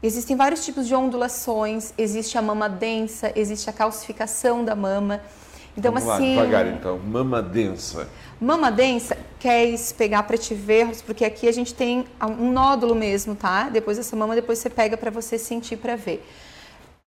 Existem 0.00 0.36
vários 0.36 0.64
tipos 0.64 0.86
de 0.86 0.94
ondulações, 0.94 1.92
existe 1.98 2.38
a 2.38 2.42
mama 2.42 2.68
densa, 2.68 3.32
existe 3.34 3.68
a 3.68 3.72
calcificação 3.72 4.64
da 4.64 4.76
mama. 4.76 5.20
Então, 5.76 5.92
Vamos 5.92 6.08
assim, 6.08 6.36
lá, 6.36 6.42
devagar 6.42 6.66
então. 6.68 6.98
Mama 6.98 7.42
densa. 7.42 8.08
Mama 8.40 8.70
densa, 8.70 9.18
queres 9.40 9.92
pegar 9.92 10.22
para 10.22 10.38
te 10.38 10.54
ver, 10.54 10.90
porque 11.04 11.24
aqui 11.24 11.48
a 11.48 11.52
gente 11.52 11.74
tem 11.74 12.04
um 12.38 12.52
nódulo 12.52 12.94
mesmo, 12.94 13.34
tá? 13.34 13.68
Depois 13.68 13.96
dessa 13.96 14.14
mama, 14.14 14.36
depois 14.36 14.60
você 14.60 14.70
pega 14.70 14.96
para 14.96 15.10
você 15.10 15.36
sentir 15.36 15.76
para 15.76 15.96
ver. 15.96 16.24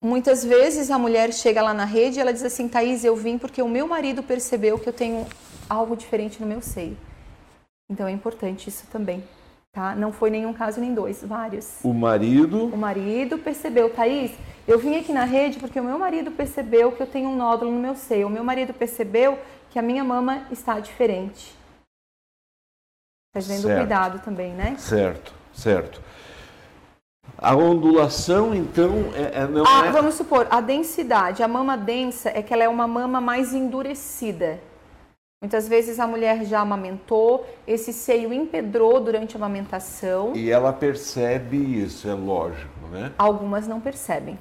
Muitas 0.04 0.44
vezes 0.44 0.90
a 0.90 0.98
mulher 0.98 1.32
chega 1.32 1.62
lá 1.62 1.76
na 1.76 1.86
rede 1.86 2.18
e 2.18 2.22
ela 2.22 2.34
diz 2.34 2.44
assim, 2.44 2.68
Thaís, 2.68 3.06
eu 3.06 3.16
vim 3.16 3.38
porque 3.38 3.62
o 3.62 3.70
meu 3.70 3.88
marido 3.88 4.24
percebeu 4.24 4.80
que 4.80 4.90
eu 4.90 4.94
tenho 4.94 5.28
algo 5.70 5.96
diferente 5.96 6.42
no 6.42 6.48
meu 6.48 6.60
seio. 6.60 6.98
Então 7.88 8.08
é 8.08 8.12
importante 8.12 8.68
isso 8.68 8.88
também, 8.92 9.24
tá? 9.72 9.94
Não 9.94 10.12
foi 10.12 10.32
nenhum 10.32 10.54
caso 10.54 10.82
nem 10.82 10.92
dois, 10.92 11.24
vários. 11.24 11.78
O 11.84 11.94
marido. 11.94 12.66
O 12.66 12.78
marido 12.78 13.38
percebeu, 13.38 13.92
Thaís, 13.92 14.32
eu 14.68 14.80
vim 14.80 14.96
aqui 14.96 15.14
na 15.14 15.24
rede 15.24 15.60
porque 15.60 15.80
o 15.80 15.84
meu 15.84 16.00
marido 16.00 16.32
percebeu 16.32 16.92
que 16.92 17.04
eu 17.04 17.08
tenho 17.08 17.30
um 17.30 17.36
nódulo 17.36 17.72
no 17.72 17.80
meu 17.80 17.96
seio. 17.96 18.26
O 18.26 18.30
meu 18.30 18.44
marido 18.44 18.74
percebeu 18.74 19.38
que 19.70 19.78
a 19.78 19.84
minha 19.84 20.04
mama 20.04 20.48
está 20.52 20.80
diferente. 20.80 21.56
Tá 23.34 23.40
vendo 23.40 23.70
o 23.70 23.76
cuidado 23.76 24.20
também, 24.26 24.52
né? 24.54 24.76
Certo, 24.80 25.34
certo. 25.54 26.02
A 27.38 27.56
ondulação, 27.56 28.54
então, 28.54 29.06
é, 29.16 29.42
é- 29.42 29.48
não 29.48 29.64
Ah, 29.66 29.88
é. 29.88 29.92
vamos 29.92 30.16
supor, 30.16 30.48
a 30.50 30.62
densidade, 30.62 31.42
a 31.42 31.48
mama 31.48 31.76
densa 31.76 32.30
é 32.30 32.42
que 32.42 32.54
ela 32.54 32.64
é 32.64 32.70
uma 32.70 32.88
mama 32.88 33.20
mais 33.20 33.54
endurecida. 33.54 34.60
Muitas 35.44 35.68
vezes 35.68 36.00
a 36.00 36.06
mulher 36.06 36.46
já 36.46 36.60
amamentou, 36.60 37.44
esse 37.66 37.92
seio 37.92 38.32
empedrou 38.32 39.00
durante 39.00 39.36
a 39.36 39.40
amamentação. 39.40 40.34
E 40.36 40.52
ela 40.52 40.72
percebe 40.72 41.58
isso, 41.58 42.08
é 42.08 42.14
lógico, 42.14 42.88
né? 42.92 43.12
Algumas 43.18 43.68
não 43.68 43.80
percebem. 43.80 44.38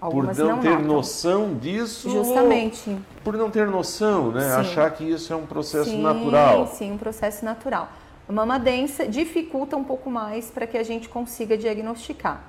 Por 0.00 0.06
Algumas 0.06 0.38
não, 0.38 0.48
não, 0.48 0.58
ter 0.60 0.70
notam. 0.70 0.86
noção 0.86 1.54
disso. 1.54 2.08
Justamente. 2.08 2.96
Por 3.24 3.36
não 3.36 3.50
ter 3.50 3.66
noção, 3.66 4.30
né? 4.30 4.40
Sim. 4.42 4.60
Achar 4.60 4.90
que 4.92 5.04
isso 5.04 5.32
é 5.32 5.36
um 5.36 5.46
processo 5.46 5.90
sim, 5.90 6.00
natural. 6.02 6.66
Sim, 6.68 6.92
um 6.92 6.98
processo 6.98 7.44
natural. 7.44 7.88
Mama 8.28 8.58
densa 8.58 9.06
dificulta 9.06 9.76
um 9.76 9.84
pouco 9.84 10.10
mais 10.10 10.50
para 10.50 10.66
que 10.66 10.76
a 10.76 10.82
gente 10.82 11.08
consiga 11.08 11.56
diagnosticar. 11.56 12.42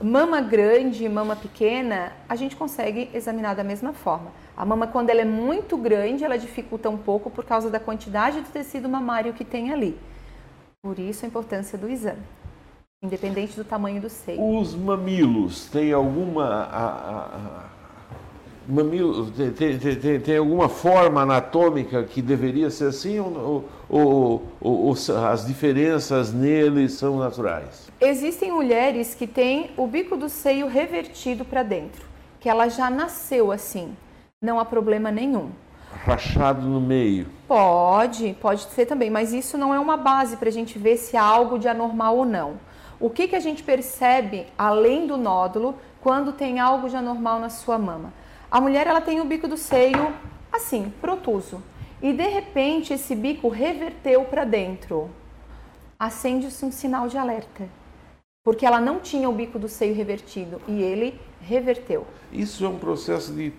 Mama 0.00 0.40
grande 0.40 1.04
e 1.04 1.08
mama 1.08 1.36
pequena, 1.36 2.12
a 2.28 2.34
gente 2.34 2.56
consegue 2.56 3.10
examinar 3.14 3.54
da 3.54 3.62
mesma 3.62 3.92
forma. 3.92 4.32
A 4.56 4.64
mama, 4.64 4.86
quando 4.86 5.10
ela 5.10 5.20
é 5.20 5.24
muito 5.24 5.76
grande, 5.76 6.24
ela 6.24 6.36
dificulta 6.36 6.88
um 6.88 6.96
pouco 6.96 7.30
por 7.30 7.44
causa 7.44 7.70
da 7.70 7.78
quantidade 7.78 8.40
de 8.40 8.48
tecido 8.48 8.88
mamário 8.88 9.34
que 9.34 9.44
tem 9.44 9.70
ali. 9.70 9.98
Por 10.82 10.98
isso 10.98 11.24
a 11.24 11.28
importância 11.28 11.78
do 11.78 11.88
exame, 11.88 12.22
independente 13.02 13.54
do 13.54 13.64
tamanho 13.64 14.00
do 14.00 14.08
seio. 14.08 14.42
Os 14.58 14.74
mamilos 14.74 15.66
têm 15.66 15.92
alguma. 15.92 16.46
A, 16.46 16.64
a, 16.64 17.20
a, 17.26 17.81
mamilo, 18.68 19.30
tem, 19.30 19.78
tem, 19.78 20.20
tem, 20.20 20.36
alguma 20.36 20.68
forma 20.68 21.22
anatômica 21.22 22.02
que 22.04 22.22
deveria 22.22 22.70
ser 22.70 22.86
assim 22.86 23.18
ou, 23.18 23.64
ou, 23.88 24.42
ou, 24.60 24.86
ou 24.86 24.94
as 25.28 25.46
diferenças 25.46 26.32
neles 26.32 26.92
são 26.92 27.18
naturais? 27.18 27.90
Existem 28.00 28.50
mulheres 28.52 29.14
que 29.14 29.26
têm 29.26 29.70
o 29.76 29.86
bico 29.86 30.16
do 30.16 30.28
seio 30.28 30.66
revertido 30.66 31.44
para 31.44 31.62
dentro, 31.62 32.04
que 32.40 32.48
ela 32.48 32.68
já 32.68 32.88
nasceu 32.90 33.52
assim, 33.52 33.96
não 34.40 34.58
há 34.58 34.64
problema 34.64 35.10
nenhum 35.10 35.50
rachado 36.04 36.66
no 36.66 36.80
meio? 36.80 37.26
Pode, 37.46 38.36
pode 38.40 38.62
ser 38.62 38.86
também, 38.86 39.10
mas 39.10 39.32
isso 39.32 39.56
não 39.58 39.74
é 39.74 39.78
uma 39.78 39.96
base 39.96 40.36
para 40.36 40.48
a 40.48 40.52
gente 40.52 40.78
ver 40.78 40.96
se 40.96 41.16
há 41.16 41.22
algo 41.22 41.58
de 41.58 41.68
anormal 41.68 42.16
ou 42.16 42.24
não. 42.24 42.54
O 42.98 43.10
que, 43.10 43.28
que 43.28 43.36
a 43.36 43.40
gente 43.40 43.62
percebe 43.62 44.46
além 44.56 45.06
do 45.06 45.16
nódulo 45.16 45.74
quando 46.00 46.32
tem 46.32 46.60
algo 46.60 46.88
de 46.88 46.96
anormal 46.96 47.40
na 47.40 47.48
sua 47.48 47.78
mama? 47.78 48.12
A 48.52 48.60
mulher 48.60 48.86
ela 48.86 49.00
tem 49.00 49.18
o 49.18 49.24
bico 49.24 49.48
do 49.48 49.56
seio 49.56 50.12
assim, 50.52 50.92
protuso, 51.00 51.62
e 52.02 52.12
de 52.12 52.28
repente 52.28 52.92
esse 52.92 53.14
bico 53.14 53.48
reverteu 53.48 54.26
para 54.26 54.44
dentro. 54.44 55.08
Acende-se 55.98 56.62
um 56.62 56.70
sinal 56.70 57.08
de 57.08 57.16
alerta, 57.16 57.66
porque 58.44 58.66
ela 58.66 58.78
não 58.78 59.00
tinha 59.00 59.26
o 59.26 59.32
bico 59.32 59.58
do 59.58 59.70
seio 59.70 59.94
revertido 59.94 60.60
e 60.68 60.82
ele 60.82 61.18
reverteu. 61.40 62.06
Isso 62.30 62.62
é 62.66 62.68
um 62.68 62.78
processo 62.78 63.32
de 63.32 63.54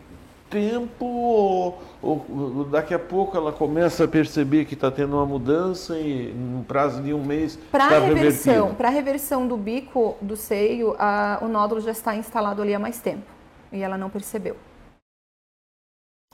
tempo 0.47 1.03
ou, 1.03 1.81
ou, 1.99 2.67
daqui 2.69 2.93
a 2.93 2.99
pouco 2.99 3.35
ela 3.35 3.51
começa 3.51 4.03
a 4.03 4.07
perceber 4.07 4.65
que 4.65 4.75
está 4.75 4.91
tendo 4.91 5.15
uma 5.15 5.25
mudança 5.25 5.97
e 5.97 6.31
no 6.31 6.63
prazo 6.63 7.01
de 7.01 7.11
um 7.11 7.23
mês 7.23 7.57
para 7.71 7.89
tá 7.89 7.97
reversão 7.97 8.75
para 8.75 8.89
reversão 8.89 9.47
do 9.47 9.57
bico 9.57 10.15
do 10.21 10.37
seio 10.37 10.95
a, 10.99 11.39
o 11.41 11.47
nódulo 11.47 11.81
já 11.81 11.89
está 11.89 12.15
instalado 12.15 12.61
ali 12.61 12.75
há 12.75 12.79
mais 12.79 12.99
tempo. 12.99 13.25
E 13.71 13.81
ela 13.81 13.97
não 13.97 14.11
percebeu 14.11 14.55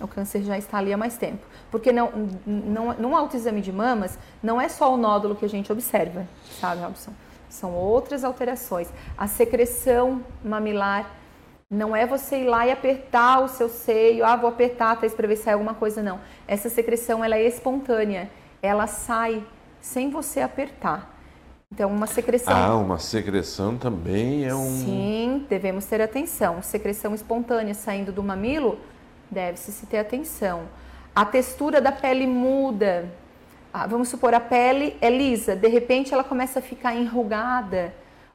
o 0.02 0.08
câncer 0.08 0.44
já 0.44 0.58
está 0.58 0.78
ali 0.78 0.94
há 0.94 0.98
mais 0.98 1.18
tempo 1.18 1.46
porque 1.70 1.92
não, 1.92 2.12
não 2.46 2.94
num 2.94 3.16
autoexame 3.16 3.62
de 3.62 3.72
mamas 3.72 4.18
não 4.42 4.60
é 4.60 4.70
só 4.70 4.94
o 4.94 4.98
nódulo 4.98 5.36
que 5.36 5.46
a 5.46 5.50
gente 5.50 5.72
observa 5.72 6.28
sabe 6.60 6.82
Robson 6.82 7.12
são 7.50 7.74
outras 7.74 8.24
alterações 8.24 8.90
a 9.18 9.28
secreção 9.28 10.24
mamilar 10.44 11.20
não 11.70 11.96
é 11.96 12.06
você 12.06 12.42
ir 12.42 12.48
lá 12.48 12.66
e 12.66 12.72
apertar 12.72 13.44
o 13.44 13.48
seu 13.48 13.70
seio, 13.70 14.26
ah, 14.26 14.36
vou 14.36 14.50
apertar 14.50 14.94
até 14.94 15.08
para 15.08 15.28
ver 15.28 15.36
se 15.36 15.44
sai 15.44 15.54
alguma 15.54 15.76
coisa, 15.76 16.02
não. 16.02 16.20
Essa 16.48 16.68
secreção 16.68 17.24
ela 17.24 17.36
é 17.36 17.46
espontânea, 17.46 18.28
ela 18.60 18.88
sai 18.88 19.46
sem 19.80 20.10
você 20.10 20.42
apertar. 20.42 21.16
Então, 21.72 21.92
uma 21.92 22.08
secreção. 22.08 22.52
Ah, 22.52 22.76
uma 22.76 22.98
secreção 22.98 23.78
também 23.78 24.46
é 24.46 24.56
um. 24.56 24.66
Sim, 24.66 25.46
devemos 25.48 25.86
ter 25.86 26.02
atenção. 26.02 26.64
Secreção 26.64 27.14
espontânea 27.14 27.76
saindo 27.76 28.12
do 28.12 28.24
mamilo, 28.24 28.80
deve-se 29.30 29.72
se 29.72 29.86
ter 29.86 30.00
atenção. 30.00 30.68
A 31.16 31.26
textura 31.26 31.82
da 31.82 31.92
pele 31.92 32.26
muda. 32.28 33.10
Ah, 33.74 33.86
vamos 33.86 34.10
supor, 34.10 34.34
a 34.34 34.40
pele 34.40 34.98
é 35.00 35.10
lisa, 35.10 35.56
de 35.56 35.68
repente 35.68 36.14
ela 36.14 36.24
começa 36.24 36.58
a 36.58 36.62
ficar 36.62 36.96
enrugada, 36.96 37.94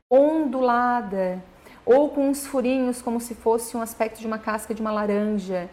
ondulada 0.09 1.43
ou 1.85 2.09
com 2.11 2.29
uns 2.29 2.47
furinhos 2.47 3.03
como 3.03 3.21
se 3.21 3.35
fosse 3.35 3.77
um 3.77 3.83
aspecto 3.83 4.21
de 4.21 4.27
uma 4.27 4.39
casca 4.39 4.75
de 4.75 4.81
uma 4.81 4.93
laranja, 4.93 5.69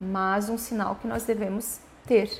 mas 0.00 0.48
um 0.48 0.58
sinal 0.58 0.96
que 0.96 1.06
nós 1.06 1.24
devemos 1.24 1.78
ter. 2.06 2.30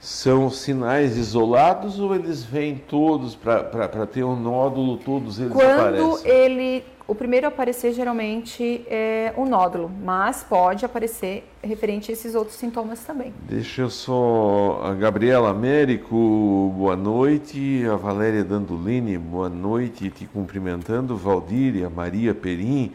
São 0.00 0.50
sinais 0.50 1.16
isolados 1.16 1.98
ou 1.98 2.14
eles 2.14 2.44
vêm 2.44 2.76
todos 2.76 3.34
para 3.34 4.06
ter 4.06 4.24
um 4.24 4.36
nódulo, 4.36 4.98
todos 4.98 5.38
eles 5.40 5.52
Quando 5.52 5.70
aparecem? 5.70 6.06
Quando 6.06 6.26
ele 6.26 6.84
o 7.08 7.14
primeiro 7.14 7.46
a 7.46 7.50
aparecer 7.50 7.92
geralmente 7.92 8.84
é 8.88 9.32
o 9.36 9.46
nódulo, 9.46 9.88
mas 10.02 10.42
pode 10.42 10.84
aparecer 10.84 11.48
referente 11.62 12.10
a 12.10 12.12
esses 12.12 12.34
outros 12.34 12.56
sintomas 12.56 13.04
também. 13.04 13.32
Deixa 13.48 13.82
eu 13.82 13.90
só. 13.90 14.80
A 14.82 14.92
Gabriela 14.92 15.50
Américo, 15.50 16.74
boa 16.76 16.96
noite. 16.96 17.84
A 17.86 17.94
Valéria 17.94 18.42
Dandolini, 18.42 19.16
boa 19.16 19.48
noite, 19.48 20.10
te 20.10 20.26
cumprimentando. 20.26 21.16
Valdir, 21.16 21.86
a 21.86 21.90
Maria 21.90 22.34
Perim, 22.34 22.92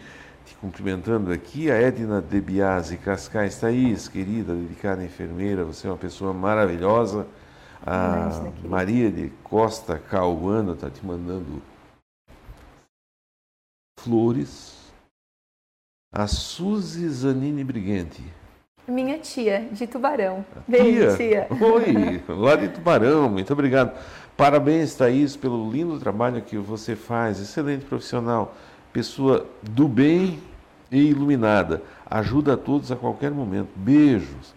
cumprimentando 0.62 1.34
aqui. 1.34 1.72
A 1.72 1.76
Edna 1.76 2.22
Debiase 2.22 2.96
Cascais 2.98 3.60
Thaís, 3.60 4.08
querida, 4.08 4.54
dedicada 4.54 5.04
enfermeira, 5.04 5.66
você 5.66 5.88
é 5.88 5.90
uma 5.90 5.98
pessoa 5.98 6.32
maravilhosa. 6.32 7.26
A 7.84 8.30
Maria 8.64 9.12
de 9.12 9.30
Costa 9.44 9.98
Cauana 9.98 10.74
está 10.74 10.88
te 10.88 11.04
mandando 11.04 11.64
Flores, 14.00 14.94
a 16.14 16.28
Suzy 16.28 17.10
Zanini 17.10 17.64
Briguente. 17.64 18.24
Minha 18.88 19.18
tia, 19.18 19.68
de 19.72 19.88
Tubarão. 19.88 20.46
Beijo, 20.68 21.18
tia. 21.18 21.48
Oi, 21.50 22.22
lá 22.36 22.56
de 22.56 22.70
Tubarão, 22.70 23.30
muito 23.30 23.52
obrigado. 23.52 23.98
Parabéns, 24.38 24.96
Thaís, 24.96 25.36
pelo 25.36 25.72
lindo 25.72 26.00
trabalho 26.00 26.42
que 26.42 26.58
você 26.58 26.96
faz. 26.96 27.40
Excelente 27.40 27.86
profissional, 27.86 28.56
pessoa 28.92 29.48
do 29.64 29.88
bem 29.88 30.40
e 30.92 31.10
iluminada. 31.10 31.82
Ajuda 32.06 32.54
a 32.54 32.58
todos 32.58 32.92
a 32.92 32.96
qualquer 32.96 33.32
momento. 33.32 33.70
Beijos. 33.76 34.54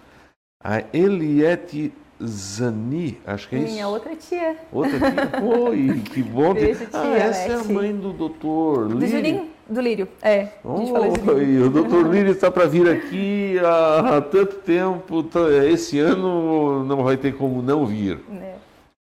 A 0.63 0.83
Eliette 0.93 1.93
Zani, 2.23 3.21
acho 3.27 3.49
que 3.49 3.57
é 3.57 3.59
Minha 3.59 3.69
isso. 3.69 3.75
Minha 3.77 3.89
outra 3.89 4.17
tia. 4.17 4.57
Outra 4.73 4.99
tia? 4.99 5.43
Oi, 5.43 6.03
que 6.13 6.23
bom. 6.23 6.55
Beijo, 6.55 6.87
tia, 6.87 7.01
ah, 7.01 7.17
essa 7.17 7.53
é 7.53 7.55
a 7.55 7.65
mãe 7.65 7.95
do 7.95 8.13
doutor 8.13 8.91
Lírio. 8.91 9.41
Do 9.41 9.55
do 9.75 9.81
Lírio, 9.81 10.09
é. 10.21 10.49
O 10.63 11.71
doutor 11.71 12.07
Lírio 12.07 12.33
está 12.33 12.51
para 12.51 12.67
vir 12.67 12.87
aqui 12.87 13.59
há, 13.61 14.17
há, 14.19 14.21
tanto 14.21 14.57
tempo, 14.57 15.27
esse 15.67 15.99
ano 15.99 16.85
não 16.85 17.03
vai 17.03 17.17
ter 17.17 17.35
como 17.35 17.63
não 17.63 17.87
vir. 17.87 18.21
É. 18.31 18.55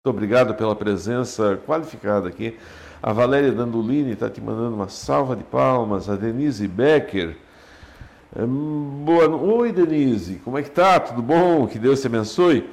Muito 0.05 0.17
obrigado 0.17 0.55
pela 0.55 0.77
presença 0.77 1.61
qualificada 1.67 2.29
aqui. 2.29 2.57
A 3.03 3.13
Valéria 3.13 3.51
Dandolini 3.51 4.13
está 4.13 4.31
te 4.31 4.41
mandando 4.41 4.77
uma 4.77 4.89
salva 4.89 5.35
de 5.35 5.43
palmas. 5.43 6.09
A 6.09 6.15
Denise 6.15 6.69
Becker. 6.69 7.37
Hum, 8.39 9.03
boa 9.05 9.29
Oi, 9.29 9.73
Denise, 9.73 10.37
como 10.45 10.57
é 10.57 10.63
que 10.63 10.71
tá? 10.71 11.01
Tudo 11.01 11.21
bom? 11.21 11.67
Que 11.67 11.81
Deus 11.81 12.01
te 12.01 12.07
abençoe. 12.07 12.71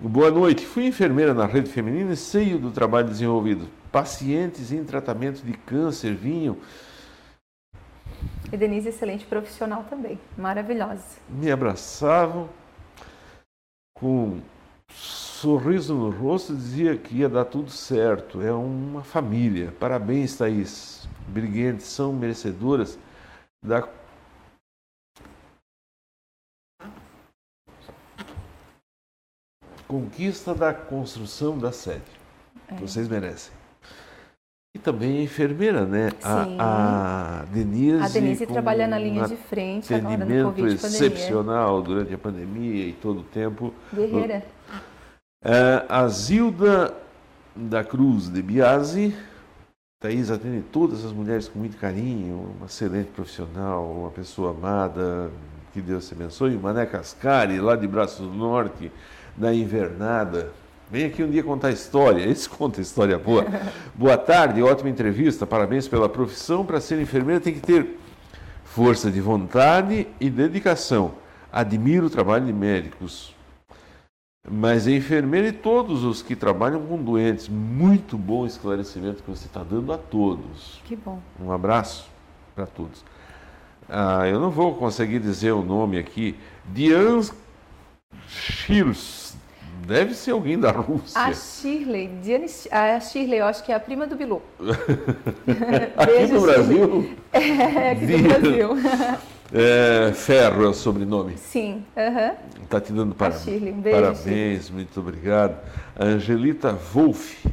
Boa 0.00 0.32
noite. 0.32 0.66
Fui 0.66 0.84
enfermeira 0.84 1.32
na 1.32 1.46
rede 1.46 1.70
feminina 1.70 2.12
e 2.12 2.16
sei 2.16 2.58
do 2.58 2.72
trabalho 2.72 3.06
desenvolvido. 3.06 3.68
Pacientes 3.92 4.72
em 4.72 4.82
tratamento 4.82 5.42
de 5.42 5.52
câncer 5.52 6.12
vinham. 6.12 6.56
E 8.52 8.56
Denise, 8.56 8.88
excelente 8.88 9.26
profissional 9.26 9.84
também. 9.88 10.18
Maravilhosa. 10.36 11.04
Me 11.28 11.52
abraçavam 11.52 12.48
com 13.94 14.40
sorriso 14.90 15.94
no 15.94 16.10
rosto 16.10 16.54
dizia 16.54 16.96
que 16.96 17.18
ia 17.18 17.28
dar 17.28 17.44
tudo 17.44 17.70
certo. 17.70 18.42
É 18.42 18.52
uma 18.52 19.04
família. 19.04 19.72
Parabéns, 19.78 20.36
Thaís. 20.36 21.08
Briguentes 21.28 21.86
são 21.86 22.12
merecedoras 22.12 22.98
da 23.62 23.86
conquista 29.86 30.54
da 30.54 30.74
construção 30.74 31.58
da 31.58 31.72
sede. 31.72 32.02
É. 32.68 32.74
Vocês 32.76 33.08
merecem. 33.08 33.52
E 34.74 34.78
também 34.78 35.18
a 35.18 35.22
enfermeira, 35.22 35.86
né? 35.86 36.10
A, 36.22 37.40
a, 37.40 37.44
Denise. 37.46 38.02
A 38.02 38.08
Denise 38.08 38.46
trabalha 38.46 38.86
na 38.86 38.98
linha 38.98 39.26
de 39.26 39.36
frente 39.36 39.92
agora 39.94 40.24
no 40.24 40.44
Covid 40.52 40.74
excepcional 40.74 41.76
pandemia. 41.76 41.94
durante 41.94 42.14
a 42.14 42.18
pandemia 42.18 42.86
e 42.86 42.92
todo 42.92 43.20
o 43.20 43.24
tempo. 43.24 43.72
Guerreira. 43.92 44.44
É, 45.40 45.84
a 45.88 46.08
Zilda 46.08 46.92
da 47.54 47.84
Cruz 47.84 48.28
de 48.28 48.42
Biasi. 48.42 49.14
Thaís 50.00 50.30
atende 50.30 50.62
todas 50.72 51.04
as 51.04 51.12
mulheres 51.12 51.48
com 51.48 51.60
muito 51.60 51.76
carinho, 51.76 52.54
uma 52.56 52.66
excelente 52.66 53.10
profissional, 53.10 53.84
uma 53.84 54.10
pessoa 54.10 54.50
amada, 54.50 55.30
que 55.72 55.80
Deus 55.80 56.08
te 56.08 56.14
abençoe. 56.14 56.56
Mané 56.56 56.86
Cascari, 56.86 57.60
lá 57.60 57.76
de 57.76 57.86
Braços 57.86 58.26
do 58.26 58.34
Norte, 58.34 58.90
da 59.36 59.54
invernada. 59.54 60.52
Vem 60.90 61.04
aqui 61.06 61.22
um 61.22 61.30
dia 61.30 61.42
contar 61.42 61.70
história. 61.70 62.24
Esse 62.28 62.48
conta 62.50 62.80
história 62.80 63.16
boa. 63.16 63.46
Boa 63.94 64.18
tarde, 64.18 64.62
ótima 64.62 64.90
entrevista. 64.90 65.46
Parabéns 65.46 65.86
pela 65.86 66.08
profissão. 66.08 66.66
Para 66.66 66.80
ser 66.80 67.00
enfermeira 67.00 67.40
tem 67.40 67.54
que 67.54 67.60
ter 67.60 67.98
força 68.64 69.08
de 69.08 69.20
vontade 69.20 70.08
e 70.20 70.30
dedicação. 70.30 71.12
Admiro 71.52 72.06
o 72.06 72.10
trabalho 72.10 72.46
de 72.46 72.52
médicos. 72.52 73.37
Mas 74.46 74.86
a 74.86 74.90
enfermeira 74.90 75.48
e 75.48 75.52
todos 75.52 76.04
os 76.04 76.22
que 76.22 76.36
trabalham 76.36 76.84
com 76.86 77.02
doentes. 77.02 77.48
Muito 77.48 78.16
bom 78.16 78.46
esclarecimento 78.46 79.22
que 79.22 79.30
você 79.30 79.46
está 79.46 79.62
dando 79.62 79.92
a 79.92 79.98
todos. 79.98 80.80
Que 80.84 80.96
bom. 80.96 81.20
Um 81.40 81.50
abraço 81.50 82.08
para 82.54 82.66
todos. 82.66 83.04
Ah, 83.88 84.26
eu 84.26 84.38
não 84.38 84.50
vou 84.50 84.74
conseguir 84.74 85.18
dizer 85.18 85.52
o 85.52 85.62
nome 85.62 85.98
aqui. 85.98 86.36
Diane 86.66 87.28
Schirs. 88.26 89.36
Deve 89.86 90.12
ser 90.14 90.32
alguém 90.32 90.58
da 90.58 90.70
Rússia. 90.70 91.18
A 91.18 91.32
Shirley, 91.32 92.08
Diane, 92.22 92.46
a 92.70 93.00
Shirley, 93.00 93.38
eu 93.38 93.46
acho 93.46 93.64
que 93.64 93.72
é 93.72 93.74
a 93.74 93.80
prima 93.80 94.06
do 94.06 94.16
Bilu. 94.16 94.42
aqui 95.96 96.32
no 96.32 96.40
Brasil? 96.42 97.16
É, 97.32 97.92
aqui 97.92 98.06
no 98.06 98.28
Brasil. 98.28 98.68
É, 99.52 100.12
Ferro 100.12 100.64
é 100.64 100.68
o 100.68 100.74
sobrenome. 100.74 101.36
Sim. 101.38 101.84
Uhum. 101.96 102.62
Está 102.64 102.80
te 102.80 102.92
dando 102.92 103.14
para... 103.14 103.32
Shirley, 103.38 103.72
um 103.72 103.80
beijo, 103.80 104.00
parabéns, 104.00 104.64
Shirley. 104.64 104.72
muito 104.72 105.00
obrigado. 105.00 105.58
Angelita 105.98 106.72
Wolff. 106.72 107.48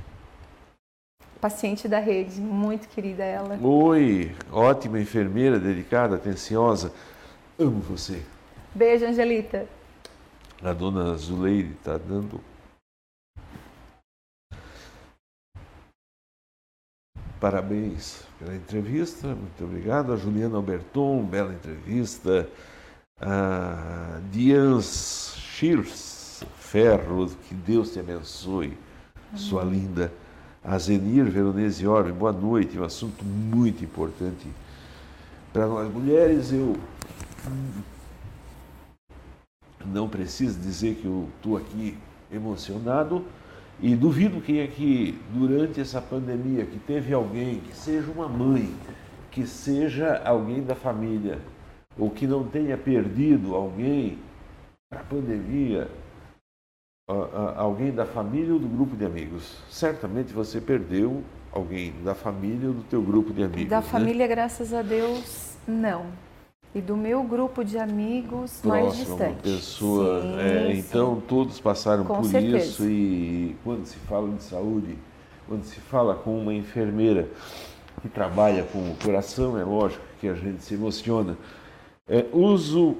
Paciente 1.40 1.88
da 1.88 2.00
rede, 2.00 2.42
muito 2.42 2.88
querida 2.90 3.24
ela. 3.24 3.58
Oi, 3.62 4.32
ótima 4.52 5.00
enfermeira, 5.00 5.60
dedicada, 5.60 6.16
atenciosa. 6.16 6.92
Amo 7.58 7.80
você. 7.80 8.22
Beijo, 8.74 9.06
Angelita. 9.06 9.66
A 10.62 10.74
dona 10.74 11.16
Zuleide 11.16 11.74
está 11.74 11.98
dando 11.98 12.42
Parabéns 17.40 18.25
pela 18.40 18.56
entrevista, 18.56 19.28
muito 19.28 19.64
obrigado. 19.64 20.12
A 20.14 20.18
Juliana 20.18 20.58
Alberton, 20.58 21.24
bela 21.24 21.54
entrevista. 21.54 22.48
A 23.20 24.20
Dians 24.32 25.36
Shears 25.38 26.44
Ferro, 26.58 27.30
que 27.48 27.56
Deus 27.56 27.92
te 27.92 28.00
abençoe, 28.00 28.78
sua 29.36 29.64
linda. 29.64 30.12
A 30.64 30.78
Zenir 30.78 31.26
Veronese 31.26 31.88
Orbe, 31.88 32.12
boa 32.12 32.34
noite. 32.34 32.78
Um 32.78 32.84
assunto 32.84 33.24
muito 33.24 33.84
importante 33.84 34.48
para 35.54 35.68
nós 35.68 35.92
mulheres. 35.94 36.52
Eu 36.52 36.76
não 39.86 40.10
preciso 40.10 40.60
dizer 40.60 40.96
que 40.96 41.06
eu 41.06 41.30
estou 41.38 41.56
aqui 41.56 41.98
emocionado 42.32 43.24
e 43.82 43.96
duvido 43.96 44.42
quem 44.42 44.60
é 44.60 44.68
que, 44.68 45.20
durante 45.34 45.82
essa 45.82 46.02
pandemia, 46.02 46.66
que 46.66 46.80
teve 46.80 47.14
alguém, 47.14 47.60
que 47.60 47.76
seja 47.76 48.10
uma 48.12 48.28
mãe, 48.28 48.74
que 49.32 49.46
seja 49.46 50.22
alguém 50.24 50.64
da 50.64 50.76
família, 50.76 51.40
ou 51.98 52.10
que 52.10 52.26
não 52.26 52.46
tenha 52.46 52.78
perdido 52.78 53.54
alguém 53.54 54.18
para 54.90 55.02
a 55.02 55.04
pandemia, 55.04 55.90
alguém 57.56 57.92
da 57.92 58.06
família 58.06 58.54
ou 58.54 58.60
do 58.60 58.68
grupo 58.68 58.96
de 58.96 59.06
amigos. 59.06 59.58
Certamente 59.70 60.34
você 60.34 60.62
perdeu 60.62 61.24
alguém 61.52 61.94
da 62.04 62.16
família 62.16 62.70
ou 62.70 62.74
do 62.74 62.84
teu 62.84 63.02
grupo 63.02 63.34
de 63.34 63.44
amigos. 63.44 63.70
Da 63.70 63.82
né? 63.82 63.84
família, 63.84 64.28
graças 64.28 64.74
a 64.74 64.82
Deus, 64.82 65.58
não 65.68 66.25
e 66.76 66.82
do 66.82 66.98
meu 66.98 67.24
grupo 67.24 67.64
de 67.64 67.78
amigos 67.78 68.60
Próximo, 68.62 68.70
mais 68.70 68.98
distante. 68.98 69.42
pessoa, 69.42 70.22
sim, 70.22 70.40
é, 70.40 70.74
sim. 70.74 70.80
então 70.80 71.24
todos 71.26 71.58
passaram 71.62 72.04
com 72.04 72.16
por 72.16 72.26
certeza. 72.26 72.58
isso 72.58 72.84
e 72.84 73.56
quando 73.64 73.86
se 73.86 73.96
fala 74.00 74.30
de 74.34 74.44
saúde, 74.44 74.98
quando 75.48 75.64
se 75.64 75.80
fala 75.80 76.16
com 76.16 76.38
uma 76.38 76.54
enfermeira 76.54 77.30
que 78.02 78.10
trabalha 78.10 78.64
com 78.64 78.80
o 78.80 78.96
coração, 79.02 79.58
é 79.58 79.64
lógico 79.64 80.04
que 80.20 80.28
a 80.28 80.34
gente 80.34 80.62
se 80.64 80.74
emociona. 80.74 81.38
É, 82.10 82.26
uso, 82.34 82.98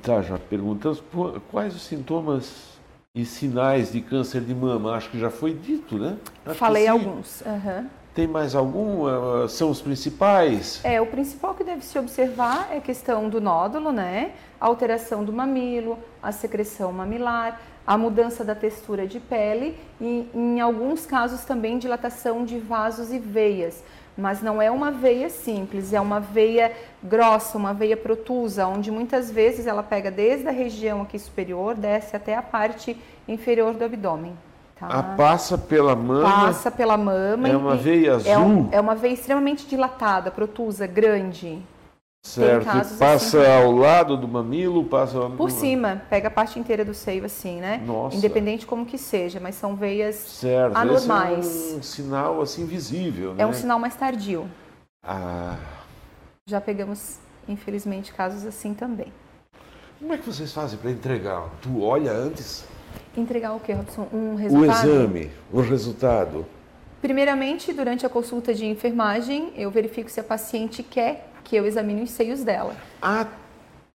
tá, 0.00 0.22
já 0.22 0.38
perguntamos, 0.38 1.02
quais 1.50 1.74
os 1.74 1.82
sintomas 1.82 2.78
e 3.12 3.24
sinais 3.24 3.90
de 3.90 4.00
câncer 4.00 4.42
de 4.42 4.54
mama? 4.54 4.94
Acho 4.94 5.10
que 5.10 5.18
já 5.18 5.30
foi 5.30 5.52
dito, 5.52 5.98
né? 5.98 6.16
Acho 6.44 6.54
Falei 6.54 6.86
alguns. 6.86 7.40
Uhum. 7.40 7.88
Tem 8.16 8.26
mais 8.26 8.54
algum? 8.54 9.02
Uh, 9.02 9.46
são 9.46 9.68
os 9.68 9.82
principais? 9.82 10.80
É, 10.82 10.98
o 11.02 11.06
principal 11.06 11.54
que 11.54 11.62
deve 11.62 11.84
se 11.84 11.98
observar 11.98 12.68
é 12.72 12.78
a 12.78 12.80
questão 12.80 13.28
do 13.28 13.42
nódulo, 13.42 13.92
né? 13.92 14.32
A 14.58 14.64
alteração 14.64 15.22
do 15.22 15.30
mamilo, 15.30 15.98
a 16.22 16.32
secreção 16.32 16.90
mamilar, 16.90 17.60
a 17.86 17.98
mudança 17.98 18.42
da 18.42 18.54
textura 18.54 19.06
de 19.06 19.20
pele 19.20 19.78
e, 20.00 20.26
em 20.34 20.58
alguns 20.62 21.04
casos, 21.04 21.44
também 21.44 21.78
dilatação 21.78 22.42
de 22.42 22.58
vasos 22.58 23.12
e 23.12 23.18
veias. 23.18 23.84
Mas 24.16 24.40
não 24.40 24.62
é 24.62 24.70
uma 24.70 24.90
veia 24.90 25.28
simples, 25.28 25.92
é 25.92 26.00
uma 26.00 26.18
veia 26.18 26.72
grossa, 27.02 27.58
uma 27.58 27.74
veia 27.74 27.98
protusa, 27.98 28.66
onde 28.66 28.90
muitas 28.90 29.30
vezes 29.30 29.66
ela 29.66 29.82
pega 29.82 30.10
desde 30.10 30.48
a 30.48 30.52
região 30.52 31.02
aqui 31.02 31.18
superior, 31.18 31.74
desce 31.74 32.16
até 32.16 32.34
a 32.34 32.40
parte 32.40 32.96
inferior 33.28 33.74
do 33.74 33.84
abdômen. 33.84 34.32
Tá. 34.78 35.14
Passa 35.16 35.56
pela 35.56 35.96
mama. 35.96 36.22
Passa 36.22 36.70
pela 36.70 36.98
mama. 36.98 37.48
É 37.48 37.56
uma 37.56 37.76
veia 37.76 38.16
azul. 38.16 38.30
É, 38.30 38.38
um, 38.38 38.68
é, 38.70 38.80
uma 38.80 38.94
veia 38.94 39.14
extremamente 39.14 39.66
dilatada, 39.66 40.30
protusa, 40.30 40.86
grande. 40.86 41.62
Certo. 42.22 42.66
Passa 42.98 43.40
assim, 43.40 43.52
ao 43.52 43.70
lado 43.70 44.16
do 44.16 44.26
mamilo, 44.26 44.84
passa 44.84 45.30
por 45.30 45.50
cima, 45.50 46.02
pega 46.10 46.26
a 46.26 46.30
parte 46.30 46.58
inteira 46.58 46.84
do 46.84 46.92
seio 46.92 47.24
assim, 47.24 47.60
né? 47.60 47.80
Nossa. 47.86 48.16
Independente 48.16 48.66
como 48.66 48.84
que 48.84 48.98
seja, 48.98 49.38
mas 49.38 49.54
são 49.54 49.76
veias 49.76 50.16
certo. 50.16 50.76
anormais. 50.76 51.46
Esse 51.46 51.74
é 51.74 51.76
um 51.78 51.82
sinal 51.82 52.42
assim 52.42 52.66
visível, 52.66 53.32
né? 53.32 53.44
É 53.44 53.46
um 53.46 53.52
sinal 53.52 53.78
mais 53.78 53.94
tardio. 53.94 54.46
Ah. 55.02 55.56
Já 56.46 56.60
pegamos, 56.60 57.18
infelizmente, 57.48 58.12
casos 58.12 58.44
assim 58.44 58.74
também. 58.74 59.12
Como 60.00 60.12
é 60.12 60.18
que 60.18 60.26
vocês 60.26 60.52
fazem 60.52 60.78
para 60.78 60.90
entregar? 60.90 61.48
Tu 61.62 61.80
olha 61.80 62.12
antes? 62.12 62.66
Entregar 63.16 63.54
o 63.54 63.60
que, 63.60 63.72
Robson? 63.72 64.08
Um 64.12 64.34
resultado? 64.34 64.86
O 64.86 64.90
exame, 64.90 65.30
o 65.52 65.60
resultado. 65.60 66.46
Primeiramente, 67.00 67.72
durante 67.72 68.04
a 68.04 68.08
consulta 68.08 68.52
de 68.52 68.66
enfermagem, 68.66 69.52
eu 69.56 69.70
verifico 69.70 70.10
se 70.10 70.20
a 70.20 70.24
paciente 70.24 70.82
quer 70.82 71.28
que 71.44 71.56
eu 71.56 71.64
examine 71.64 72.02
os 72.02 72.10
seios 72.10 72.42
dela. 72.42 72.74
Ah, 73.00 73.26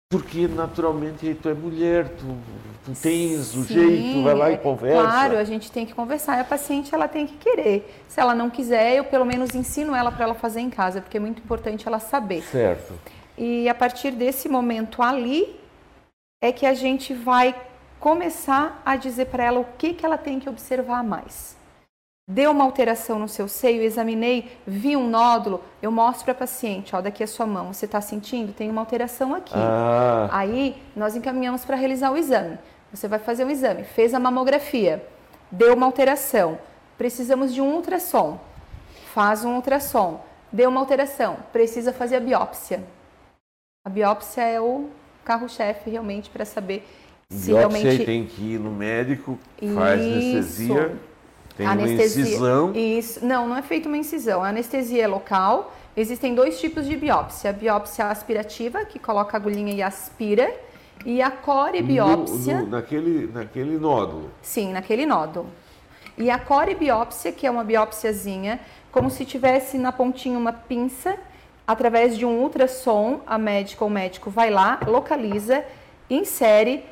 porque 0.09 0.49
naturalmente 0.49 1.35
tu 1.35 1.49
é 1.49 1.55
mulher, 1.55 2.09
tu, 2.09 2.37
tu 2.85 2.93
tens 3.01 3.55
o 3.55 3.65
jeito, 3.65 4.23
vai 4.23 4.35
lá 4.35 4.51
e 4.51 4.59
conversa. 4.59 5.03
Claro, 5.03 5.37
a 5.39 5.45
gente 5.45 5.71
tem 5.71 5.87
que 5.87 5.95
conversar 5.95 6.39
e 6.39 6.41
a 6.41 6.45
paciente 6.45 6.95
ela 6.95 7.07
tem 7.07 7.27
que 7.27 7.37
querer. 7.37 8.03
Se 8.09 8.21
ela 8.21 8.35
não 8.35 8.51
quiser, 8.51 8.97
eu 8.97 9.05
pelo 9.05 9.25
menos 9.25 9.55
ensino 9.55 9.95
ela 9.95 10.11
para 10.11 10.25
ela 10.25 10.35
fazer 10.35 10.61
em 10.61 10.71
casa, 10.71 11.01
porque 11.01 11.17
é 11.17 11.21
muito 11.21 11.41
importante 11.41 11.87
ela 11.87 11.99
saber. 11.99 12.43
Certo. 12.43 12.95
E 13.37 13.69
a 13.69 13.75
partir 13.75 14.11
desse 14.11 14.49
momento 14.49 15.03
ali 15.03 15.57
é 16.43 16.51
que 16.53 16.67
a 16.67 16.75
gente 16.75 17.15
vai 17.15 17.55
começar 18.01 18.83
a 18.85 18.97
dizer 18.97 19.27
para 19.27 19.45
ela 19.45 19.61
o 19.61 19.67
que, 19.77 19.93
que 19.93 20.05
ela 20.05 20.17
tem 20.19 20.41
que 20.41 20.49
observar 20.49 21.05
mais. 21.05 21.57
Deu 22.27 22.53
uma 22.53 22.65
alteração 22.65 23.19
no 23.19 23.29
seu 23.29 23.47
seio, 23.49 23.83
examinei, 23.83 24.57
vi 24.67 24.97
um 24.97 25.09
nódulo, 25.09 25.63
eu 25.83 25.91
mostro 25.91 26.25
para 26.25 26.33
a 26.33 26.37
paciente, 26.37 26.95
ó, 26.95 27.01
daqui 27.01 27.23
a 27.23 27.27
sua 27.27 27.45
mão, 27.45 27.73
você 27.73 27.87
está 27.87 28.01
sentindo? 28.01 28.53
Tem 28.53 28.71
uma 28.71 28.81
alteração 28.81 29.35
aqui. 29.35 29.53
Ah. 29.55 30.29
Aí 30.33 30.81
nós 30.97 31.17
encaminhamos 31.17 31.65
para 31.65 31.77
realizar 31.77 32.11
o 32.11 32.17
exame. 32.17 32.57
Você 32.93 33.07
vai 33.07 33.19
fazer 33.19 33.45
o 33.45 33.51
exame, 33.51 33.85
fez 33.85 34.15
a 34.15 34.21
mamografia, 34.21 35.05
deu 35.51 35.75
uma 35.75 35.87
alteração, 35.87 36.59
precisamos 36.97 37.53
de 37.53 37.61
um 37.61 37.75
ultrassom, 37.75 38.39
faz 39.13 39.45
um 39.45 39.57
ultrassom, 39.57 40.25
deu 40.53 40.71
uma 40.71 40.81
alteração, 40.81 41.37
precisa 41.53 41.93
fazer 41.93 42.17
a 42.17 42.21
biópsia. 42.21 42.83
A 43.85 43.91
biópsia 43.91 44.43
é 44.43 44.61
o 44.61 44.89
carro-chefe 45.25 45.91
realmente 45.91 46.31
para 46.31 46.45
saber 46.45 46.87
se 47.31 47.53
realmente 47.53 48.05
tem 48.05 48.27
que 48.27 48.55
ir 48.55 48.59
no 48.59 48.73
médico, 48.73 49.39
faz 49.75 50.01
Isso. 50.01 50.73
anestesia, 50.73 50.97
tem 51.57 51.67
anestesia. 51.67 52.25
uma 52.25 52.29
incisão. 52.29 52.73
Isso, 52.75 53.25
não, 53.25 53.49
não 53.49 53.57
é 53.57 53.63
feita 53.63 53.89
uma 53.89 53.97
incisão. 53.97 54.43
A 54.43 54.49
anestesia 54.49 55.05
é 55.05 55.07
local. 55.07 55.73
Existem 55.97 56.35
dois 56.35 56.61
tipos 56.61 56.87
de 56.87 56.97
biópsia: 56.97 57.51
a 57.51 57.53
biópsia 57.53 58.07
aspirativa, 58.07 58.85
que 58.85 58.99
coloca 58.99 59.37
a 59.37 59.39
agulhinha 59.39 59.73
e 59.73 59.81
aspira, 59.81 60.53
e 61.07 61.23
a 61.23 61.31
corebiópsia. 61.31 62.59
No, 62.59 62.65
no, 62.65 62.71
naquele, 62.71 63.31
naquele 63.33 63.79
nódulo. 63.79 64.31
Sim, 64.43 64.73
naquele 64.73 65.07
nódulo. 65.07 65.47
E 66.19 66.31
a 66.31 66.39
corebiópsia, 66.39 67.31
que 67.31 67.47
é 67.47 67.51
uma 67.51 67.63
biópsiazinha, 67.63 68.61
como 68.91 69.09
se 69.09 69.25
tivesse 69.25 69.79
na 69.79 69.93
pontinha 69.93 70.37
uma 70.37 70.53
pinça, 70.53 71.17
através 71.65 72.19
de 72.19 72.27
um 72.27 72.43
ultrassom, 72.43 73.21
a 73.25 73.39
médica 73.39 73.85
ou 73.85 73.91
médico 73.91 74.31
vai 74.31 74.51
lá, 74.51 74.81
localiza, 74.87 75.65
insere 76.11 76.85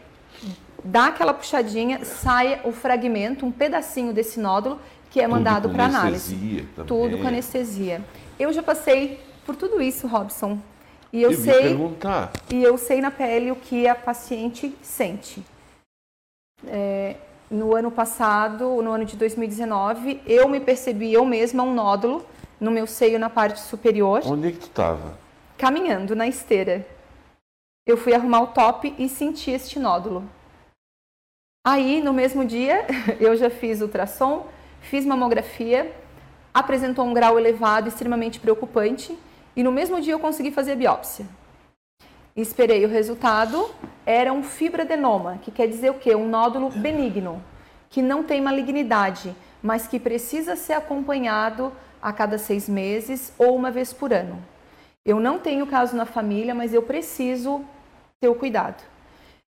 dá 0.85 1.07
aquela 1.07 1.35
puxadinha, 1.35 2.05
sai 2.05 2.61
o 2.65 2.73
fragmento, 2.73 3.45
um 3.45 3.53
pedacinho 3.53 4.13
desse 4.13 4.39
nódulo 4.41 4.79
que 5.11 5.21
é 5.21 5.27
mandado 5.27 5.71
para 5.71 5.87
análise. 5.87 6.67
Também. 6.75 6.87
Tudo 6.87 7.19
com 7.19 7.29
anestesia. 7.29 8.05
Eu 8.39 8.53
já 8.53 8.63
passei 8.63 9.21
por 9.45 9.57
tudo 9.57 9.81
isso, 9.81 10.07
Robson. 10.07 10.59
E 11.13 11.23
eu, 11.23 11.33
eu 11.33 11.39
sei 11.39 11.63
perguntar. 11.63 12.33
e 12.51 12.63
eu 12.63 12.77
sei 12.77 13.01
na 13.01 13.11
pele 13.11 13.51
o 13.51 13.57
que 13.57 13.89
a 13.89 13.95
paciente 13.95 14.77
sente. 14.83 15.43
É, 16.67 17.17
no 17.51 17.75
ano 17.75 17.91
passado, 17.91 18.83
no 18.83 18.91
ano 18.91 19.07
de 19.07 19.17
2019, 19.17 20.21
eu 20.27 20.49
me 20.49 20.61
percebi 20.61 21.13
eu 21.13 21.25
mesma 21.25 21.63
um 21.63 21.73
nódulo 21.73 22.25
no 22.61 22.71
meu 22.71 22.87
seio 22.87 23.19
na 23.19 23.31
parte 23.31 23.61
superior. 23.61 24.21
Onde 24.27 24.49
é 24.49 24.53
que 24.53 24.59
tu 24.59 24.67
estava? 24.67 25.19
Caminhando 25.57 26.15
na 26.15 26.27
esteira. 26.27 26.87
Eu 27.87 27.97
fui 27.97 28.13
arrumar 28.13 28.43
o 28.43 28.47
top 28.49 28.95
e 28.99 29.09
senti 29.09 29.51
este 29.51 29.79
nódulo. 29.79 30.23
Aí, 31.67 32.01
no 32.01 32.13
mesmo 32.13 32.45
dia, 32.45 32.87
eu 33.21 33.37
já 33.37 33.51
fiz 33.51 33.81
ultrassom, 33.81 34.47
fiz 34.81 35.05
mamografia, 35.05 35.93
apresentou 36.53 37.05
um 37.05 37.13
grau 37.13 37.39
elevado, 37.39 37.89
extremamente 37.89 38.41
preocupante. 38.41 39.17
e 39.55 39.63
no 39.63 39.73
mesmo 39.73 40.01
dia 40.01 40.13
eu 40.15 40.19
consegui 40.19 40.51
fazer 40.51 40.73
a 40.73 40.77
biópsia. 40.77 41.27
Esperei 42.37 42.85
o 42.85 42.89
resultado, 42.89 43.69
era 44.07 44.33
um 44.33 44.43
fibradenoma, 44.43 45.39
que 45.43 45.51
quer 45.51 45.67
dizer 45.67 45.91
o 45.91 45.95
quê? 45.95 46.15
Um 46.15 46.29
nódulo 46.29 46.71
benigno, 46.71 47.43
que 47.91 48.01
não 48.01 48.23
tem 48.23 48.41
malignidade, 48.41 49.35
mas 49.63 49.89
que 49.89 49.99
precisa 49.99 50.55
ser 50.55 50.75
acompanhado 50.75 51.73
a 52.01 52.13
cada 52.13 52.39
seis 52.39 52.69
meses 52.69 53.33
ou 53.37 53.57
uma 53.57 53.71
vez 53.71 53.93
por 53.93 54.13
ano. 54.13 54.41
Eu 55.05 55.19
não 55.19 55.39
tenho 55.39 55.67
caso 55.67 55.97
na 55.97 56.07
família, 56.07 56.55
mas 56.55 56.73
eu 56.73 56.83
preciso 56.83 57.65
ter 58.21 58.29
o 58.29 58.35
cuidado. 58.35 58.83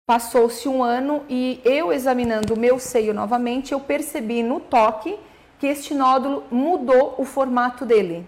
Passou-se 0.06 0.68
um 0.68 0.82
ano 0.82 1.22
e 1.28 1.60
eu 1.64 1.92
examinando 1.92 2.54
o 2.54 2.58
meu 2.58 2.78
seio 2.78 3.14
novamente, 3.14 3.72
eu 3.72 3.78
percebi 3.78 4.42
no 4.42 4.58
toque 4.58 5.16
que 5.60 5.66
este 5.66 5.94
nódulo 5.94 6.42
mudou 6.50 7.14
o 7.18 7.24
formato 7.24 7.86
dele. 7.86 8.26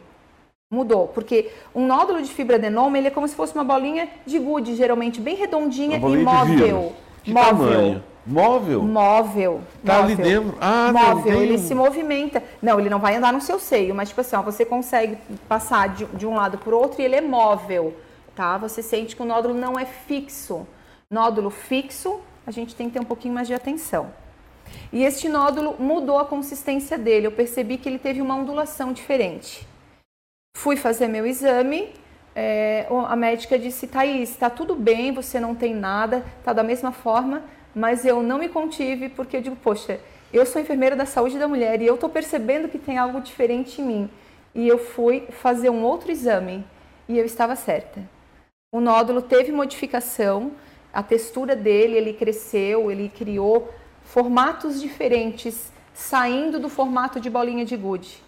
Mudou, 0.70 1.09
porque 1.09 1.51
um 1.75 1.85
nódulo 1.85 2.22
de 2.22 2.33
fibradenoma 2.33 2.97
ele 2.97 3.09
é 3.09 3.11
como 3.11 3.27
se 3.27 3.35
fosse 3.35 3.55
uma 3.55 3.64
bolinha 3.64 4.09
de 4.25 4.39
gude, 4.39 4.77
geralmente 4.77 5.20
bem 5.20 5.35
redondinha 5.35 5.97
e 5.97 6.01
móvel. 6.01 6.93
Que 7.25 7.33
móvel. 7.33 7.68
Tamanho? 7.68 8.05
Móvel? 8.27 8.83
Móvel. 8.83 9.61
Tá 9.85 9.95
móvel. 9.95 10.05
ali 10.05 10.16
dentro. 10.16 10.59
Ah, 10.61 10.93
móvel, 10.93 11.33
não, 11.33 11.43
ele 11.43 11.59
se 11.59 11.75
movimenta. 11.75 12.43
Não, 12.62 12.79
ele 12.79 12.89
não 12.89 12.99
vai 13.01 13.16
andar 13.16 13.33
no 13.33 13.41
seu 13.41 13.59
seio, 13.59 13.95
mas 13.95 14.09
tipo 14.09 14.20
assim, 14.20 14.37
ó, 14.37 14.43
você 14.43 14.64
consegue 14.64 15.18
passar 15.49 15.89
de, 15.89 16.07
de 16.07 16.27
um 16.27 16.35
lado 16.35 16.57
para 16.57 16.75
o 16.75 16.79
outro 16.79 17.03
e 17.03 17.05
ele 17.05 17.16
é 17.16 17.20
móvel, 17.20 17.95
tá? 18.35 18.57
Você 18.59 18.81
sente 18.83 19.14
que 19.14 19.22
o 19.22 19.27
nódulo 19.27 19.55
não 19.55 19.79
é 19.79 19.85
fixo. 19.85 20.66
Nódulo 21.14 21.48
fixo, 21.48 22.20
a 22.44 22.50
gente 22.50 22.74
tem 22.74 22.88
que 22.88 22.94
ter 22.94 23.00
um 23.00 23.04
pouquinho 23.04 23.32
mais 23.32 23.46
de 23.46 23.54
atenção. 23.54 24.12
E 24.92 25.04
este 25.04 25.28
nódulo 25.28 25.76
mudou 25.78 26.18
a 26.18 26.24
consistência 26.24 26.98
dele. 26.98 27.28
Eu 27.28 27.30
percebi 27.30 27.78
que 27.78 27.88
ele 27.88 28.00
teve 28.00 28.20
uma 28.20 28.34
ondulação 28.34 28.92
diferente. 28.92 29.64
Fui 30.56 30.74
fazer 30.74 31.06
meu 31.06 31.24
exame, 31.24 31.92
é, 32.34 32.88
a 33.06 33.14
médica 33.14 33.56
disse, 33.56 33.86
Thaís, 33.86 34.30
está 34.30 34.50
tudo 34.50 34.74
bem, 34.74 35.12
você 35.12 35.38
não 35.38 35.54
tem 35.54 35.72
nada, 35.72 36.24
está 36.40 36.52
da 36.52 36.64
mesma 36.64 36.90
forma, 36.90 37.44
mas 37.72 38.04
eu 38.04 38.20
não 38.20 38.38
me 38.38 38.48
contive 38.48 39.08
porque 39.08 39.36
eu 39.36 39.40
digo, 39.40 39.54
poxa, 39.54 40.00
eu 40.32 40.44
sou 40.44 40.60
enfermeira 40.60 40.96
da 40.96 41.06
saúde 41.06 41.38
da 41.38 41.46
mulher 41.46 41.80
e 41.80 41.86
eu 41.86 41.94
estou 41.94 42.10
percebendo 42.10 42.68
que 42.68 42.78
tem 42.78 42.98
algo 42.98 43.20
diferente 43.20 43.80
em 43.80 43.84
mim. 43.84 44.10
E 44.52 44.66
eu 44.66 44.78
fui 44.78 45.28
fazer 45.30 45.70
um 45.70 45.84
outro 45.84 46.10
exame 46.10 46.66
e 47.08 47.16
eu 47.16 47.24
estava 47.24 47.54
certa. 47.54 48.02
O 48.74 48.80
nódulo 48.80 49.22
teve 49.22 49.52
modificação, 49.52 50.50
a 50.95 51.03
textura 51.03 51.57
dele, 51.57 51.97
ele 51.97 52.12
cresceu, 52.12 52.90
ele 52.90 53.09
criou 53.09 53.68
formatos 54.05 54.80
diferentes, 54.80 55.72
saindo 55.92 56.61
do 56.61 56.68
formato 56.68 57.20
de 57.20 57.28
bolinha 57.28 57.64
de 57.64 57.76
gude. 57.76 58.22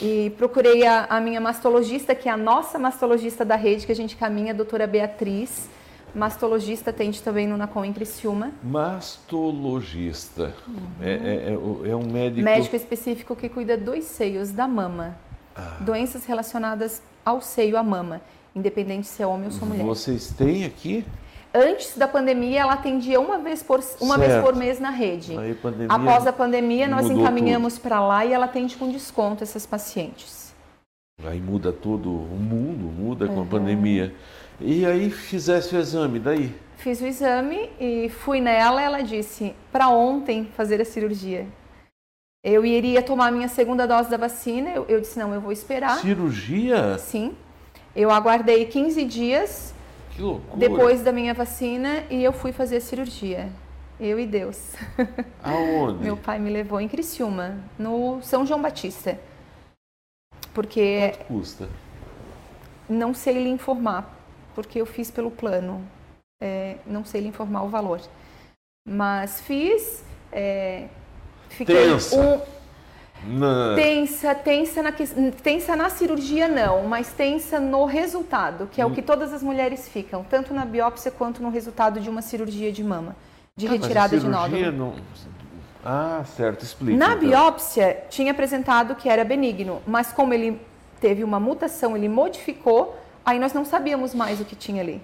E 0.00 0.32
procurei 0.38 0.86
a, 0.86 1.04
a, 1.04 1.20
minha 1.20 1.40
mastologista, 1.40 2.14
que 2.14 2.28
é 2.28 2.32
a 2.32 2.36
nossa 2.36 2.78
mastologista 2.78 3.44
da 3.44 3.56
rede, 3.56 3.84
que 3.84 3.92
a 3.92 3.96
gente 3.96 4.16
caminha, 4.16 4.52
a 4.52 4.56
doutora 4.56 4.86
Beatriz. 4.86 5.68
Mastologista 6.14 6.90
atende 6.90 7.22
também 7.22 7.46
no 7.46 7.56
Nacon 7.56 7.84
em 7.84 7.92
Criciúma. 7.92 8.50
Mastologista. 8.62 10.54
Uhum. 10.66 10.76
É, 11.00 11.10
é, 11.10 11.34
é, 11.48 11.90
é, 11.90 11.96
um 11.96 12.10
médico... 12.10 12.42
Médico 12.42 12.76
específico 12.76 13.36
que 13.36 13.48
cuida 13.48 13.76
dos 13.76 14.04
seios, 14.04 14.50
da 14.50 14.66
mama. 14.66 15.16
Ah. 15.54 15.76
Doenças 15.80 16.24
relacionadas 16.24 17.00
ao 17.24 17.40
seio, 17.40 17.76
à 17.76 17.82
mama. 17.82 18.20
Independente 18.56 19.06
se 19.06 19.22
é 19.22 19.26
homem 19.26 19.46
ou 19.46 19.52
se 19.52 19.62
é 19.62 19.66
mulher. 19.66 19.84
Vocês 19.84 20.32
têm 20.32 20.64
aqui? 20.64 21.04
Antes 21.52 21.96
da 21.96 22.06
pandemia, 22.06 22.60
ela 22.60 22.74
atendia 22.74 23.20
uma 23.20 23.38
vez 23.38 23.62
por, 23.62 23.80
uma 24.00 24.16
vez 24.16 24.40
por 24.42 24.54
mês 24.54 24.78
na 24.78 24.90
rede. 24.90 25.34
Após 25.88 26.26
a 26.26 26.32
pandemia, 26.32 26.86
nós 26.86 27.10
encaminhamos 27.10 27.76
para 27.76 28.00
lá 28.00 28.24
e 28.24 28.32
ela 28.32 28.44
atende 28.44 28.76
com 28.76 28.88
desconto 28.90 29.42
essas 29.42 29.66
pacientes. 29.66 30.54
Aí 31.24 31.40
muda 31.40 31.72
todo 31.72 32.08
o 32.10 32.36
mundo, 32.36 32.84
muda 32.84 33.26
uhum. 33.26 33.34
com 33.34 33.42
a 33.42 33.46
pandemia. 33.46 34.14
E 34.60 34.86
aí 34.86 35.10
fizesse 35.10 35.74
o 35.74 35.78
exame, 35.78 36.18
daí? 36.18 36.54
Fiz 36.76 37.00
o 37.00 37.06
exame 37.06 37.68
e 37.78 38.08
fui 38.08 38.40
nela, 38.40 38.80
ela 38.80 39.02
disse, 39.02 39.54
para 39.72 39.88
ontem 39.88 40.48
fazer 40.56 40.80
a 40.80 40.84
cirurgia. 40.84 41.46
Eu 42.42 42.64
iria 42.64 43.02
tomar 43.02 43.26
a 43.26 43.30
minha 43.30 43.48
segunda 43.48 43.86
dose 43.86 44.08
da 44.08 44.16
vacina, 44.16 44.70
eu, 44.70 44.86
eu 44.88 45.00
disse, 45.00 45.18
não, 45.18 45.34
eu 45.34 45.40
vou 45.40 45.52
esperar. 45.52 45.98
Cirurgia? 45.98 46.96
Sim. 46.96 47.34
Eu 47.94 48.10
aguardei 48.10 48.64
15 48.64 49.04
dias 49.04 49.74
que 50.20 50.22
loucura. 50.22 50.56
Depois 50.56 51.02
da 51.02 51.12
minha 51.12 51.32
vacina 51.32 52.04
e 52.10 52.22
eu 52.22 52.32
fui 52.32 52.52
fazer 52.52 52.76
a 52.76 52.80
cirurgia. 52.80 53.50
Eu 53.98 54.20
e 54.20 54.26
Deus. 54.26 54.74
Aonde? 55.42 56.04
Meu 56.04 56.16
pai 56.16 56.38
me 56.38 56.50
levou 56.50 56.80
em 56.80 56.88
Criciúma, 56.88 57.58
no 57.78 58.20
São 58.22 58.46
João 58.46 58.60
Batista. 58.60 59.18
Porque. 60.54 61.14
Quanto 61.16 61.26
custa? 61.26 61.68
Não 62.88 63.14
sei 63.14 63.42
lhe 63.42 63.48
informar, 63.48 64.14
porque 64.54 64.80
eu 64.80 64.86
fiz 64.86 65.10
pelo 65.10 65.30
plano. 65.30 65.84
É, 66.42 66.76
não 66.86 67.04
sei 67.04 67.22
lhe 67.22 67.28
informar 67.28 67.62
o 67.62 67.68
valor. 67.68 68.00
Mas 68.86 69.40
fiz. 69.40 70.04
É, 70.32 70.88
fiquei 71.48 71.76
Tensa. 71.76 72.16
um 72.16 72.59
não. 73.24 73.74
Tensa, 73.74 74.34
tensa 74.34 74.82
na, 74.82 74.92
tensa 75.42 75.76
na 75.76 75.90
cirurgia 75.90 76.48
não, 76.48 76.84
mas 76.84 77.12
tensa 77.12 77.60
no 77.60 77.84
resultado, 77.84 78.68
que 78.70 78.80
é 78.80 78.86
o 78.86 78.90
que 78.90 79.02
todas 79.02 79.32
as 79.32 79.42
mulheres 79.42 79.88
ficam, 79.88 80.24
tanto 80.24 80.54
na 80.54 80.64
biópsia 80.64 81.10
quanto 81.10 81.42
no 81.42 81.50
resultado 81.50 82.00
de 82.00 82.08
uma 82.08 82.22
cirurgia 82.22 82.72
de 82.72 82.82
mama, 82.82 83.14
de 83.56 83.66
ah, 83.66 83.70
retirada 83.70 84.18
de 84.18 84.26
nódulo. 84.26 84.72
Não... 84.72 84.94
Ah, 85.84 86.22
certo, 86.36 86.64
explica. 86.64 86.98
Na 86.98 87.14
então. 87.14 87.18
biópsia 87.20 88.04
tinha 88.08 88.32
apresentado 88.32 88.94
que 88.94 89.08
era 89.08 89.24
benigno, 89.24 89.82
mas 89.86 90.12
como 90.12 90.32
ele 90.34 90.60
teve 91.00 91.24
uma 91.24 91.40
mutação, 91.40 91.96
ele 91.96 92.08
modificou, 92.08 92.98
aí 93.24 93.38
nós 93.38 93.52
não 93.52 93.64
sabíamos 93.64 94.14
mais 94.14 94.40
o 94.40 94.44
que 94.44 94.56
tinha 94.56 94.82
ali. 94.82 95.02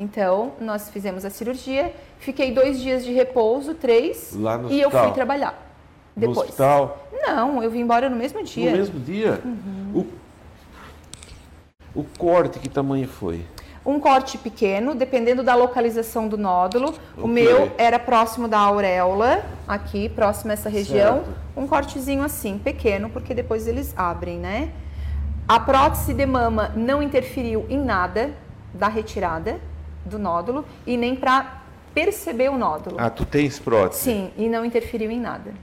Então, 0.00 0.52
nós 0.60 0.90
fizemos 0.90 1.24
a 1.24 1.30
cirurgia, 1.30 1.92
fiquei 2.18 2.52
dois 2.52 2.80
dias 2.80 3.04
de 3.04 3.12
repouso, 3.12 3.74
três, 3.74 4.32
e 4.70 4.80
eu 4.80 4.90
fui 4.90 5.10
trabalhar. 5.10 5.67
Depois. 6.18 6.36
No 6.36 6.42
hospital? 6.42 7.08
Não, 7.12 7.62
eu 7.62 7.70
vim 7.70 7.80
embora 7.80 8.10
no 8.10 8.16
mesmo 8.16 8.42
dia. 8.42 8.70
No 8.70 8.76
mesmo 8.76 9.00
dia? 9.00 9.40
Uhum. 9.44 10.06
O, 11.94 12.00
o 12.00 12.04
corte, 12.18 12.58
que 12.58 12.68
tamanho 12.68 13.06
foi? 13.06 13.44
Um 13.86 13.98
corte 14.00 14.36
pequeno, 14.36 14.94
dependendo 14.94 15.42
da 15.42 15.54
localização 15.54 16.28
do 16.28 16.36
nódulo. 16.36 16.88
Okay. 16.88 17.24
O 17.24 17.26
meu 17.26 17.72
era 17.78 17.98
próximo 17.98 18.46
da 18.46 18.58
auréola, 18.58 19.44
aqui, 19.66 20.08
próximo 20.08 20.50
a 20.50 20.54
essa 20.54 20.68
região. 20.68 21.24
Certo. 21.24 21.30
Um 21.56 21.66
cortezinho 21.66 22.22
assim, 22.22 22.58
pequeno, 22.58 23.08
porque 23.08 23.32
depois 23.32 23.66
eles 23.66 23.94
abrem, 23.96 24.38
né? 24.38 24.72
A 25.46 25.58
prótese 25.58 26.12
de 26.12 26.26
mama 26.26 26.72
não 26.76 27.02
interferiu 27.02 27.64
em 27.70 27.78
nada 27.78 28.32
da 28.74 28.88
retirada 28.88 29.58
do 30.04 30.18
nódulo 30.18 30.64
e 30.86 30.96
nem 30.96 31.16
para 31.16 31.62
perceber 31.94 32.50
o 32.50 32.58
nódulo. 32.58 32.96
Ah, 32.98 33.08
tu 33.08 33.24
tens 33.24 33.58
prótese? 33.58 34.02
Sim, 34.02 34.30
e 34.36 34.48
não 34.48 34.64
interferiu 34.64 35.10
em 35.10 35.18
nada. 35.18 35.54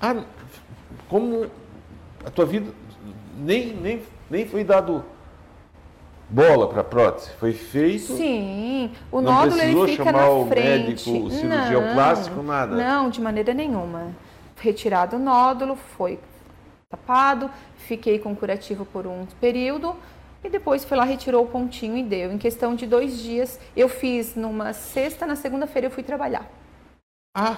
Ah, 0.00 0.22
como 1.08 1.50
a 2.24 2.30
tua 2.30 2.46
vida 2.46 2.72
nem, 3.36 3.74
nem, 3.74 4.02
nem 4.30 4.46
foi 4.46 4.64
dado 4.64 5.04
bola 6.28 6.68
para 6.68 6.84
prótese, 6.84 7.30
foi 7.38 7.52
feito. 7.52 8.16
Sim, 8.16 8.92
o 9.10 9.20
não 9.20 9.32
nódulo 9.32 9.60
ele 9.60 9.86
fica 9.92 10.04
chamar 10.04 10.22
na 10.22 10.30
o 10.30 10.46
frente. 10.46 10.66
médico, 10.66 11.10
o 11.10 11.30
cirurgião 11.30 11.86
não, 11.86 11.94
plástico, 11.94 12.42
nada. 12.42 12.76
Não, 12.76 13.10
de 13.10 13.20
maneira 13.20 13.54
nenhuma. 13.54 14.12
Retirado 14.60 15.16
o 15.16 15.18
nódulo, 15.18 15.76
foi 15.76 16.18
tapado, 16.90 17.50
fiquei 17.76 18.18
com 18.18 18.34
curativo 18.34 18.84
por 18.84 19.06
um 19.06 19.26
período 19.40 19.94
e 20.42 20.48
depois 20.48 20.84
foi 20.84 20.96
lá, 20.96 21.04
retirou 21.04 21.44
o 21.44 21.46
pontinho 21.46 21.96
e 21.96 22.02
deu. 22.02 22.32
Em 22.32 22.38
questão 22.38 22.74
de 22.74 22.86
dois 22.86 23.18
dias, 23.18 23.58
eu 23.76 23.88
fiz 23.88 24.34
numa 24.34 24.72
sexta, 24.72 25.26
na 25.26 25.36
segunda-feira 25.36 25.86
eu 25.86 25.90
fui 25.90 26.02
trabalhar. 26.02 26.48
Ah, 27.36 27.56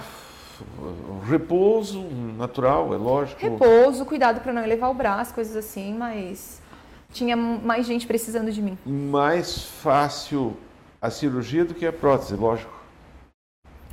repouso 1.27 2.01
natural, 2.37 2.93
é 2.93 2.97
lógico. 2.97 3.41
Repouso, 3.41 4.05
cuidado 4.05 4.41
para 4.41 4.53
não 4.53 4.63
elevar 4.63 4.89
o 4.89 4.93
braço, 4.93 5.33
coisas 5.33 5.55
assim, 5.55 5.93
mas 5.93 6.61
tinha 7.11 7.35
mais 7.35 7.85
gente 7.85 8.07
precisando 8.07 8.51
de 8.51 8.61
mim. 8.61 8.77
Mais 8.85 9.63
fácil 9.63 10.55
a 11.01 11.09
cirurgia 11.09 11.65
do 11.65 11.73
que 11.73 11.85
a 11.85 11.93
prótese, 11.93 12.35
lógico. 12.35 12.73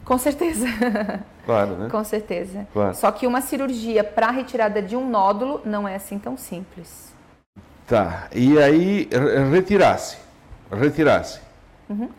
Com 0.05 0.19
certeza. 0.19 0.67
Claro, 1.49 1.77
né? 1.77 1.89
Com 1.89 2.05
certeza. 2.05 2.69
Claro. 2.75 2.95
Só 2.95 3.11
que 3.11 3.27
uma 3.27 3.41
cirurgia 3.41 4.05
para 4.05 4.31
retirada 4.31 4.83
de 4.83 4.95
um 4.95 5.09
nódulo 5.09 5.63
não 5.65 5.89
é 5.89 5.95
assim 5.95 6.19
tão 6.19 6.37
simples. 6.37 7.11
Tá. 7.87 8.29
E 8.35 8.59
aí 8.59 9.09
retirasse, 9.51 10.19
retirasse. 10.71 11.41
Uhum. 11.89 12.11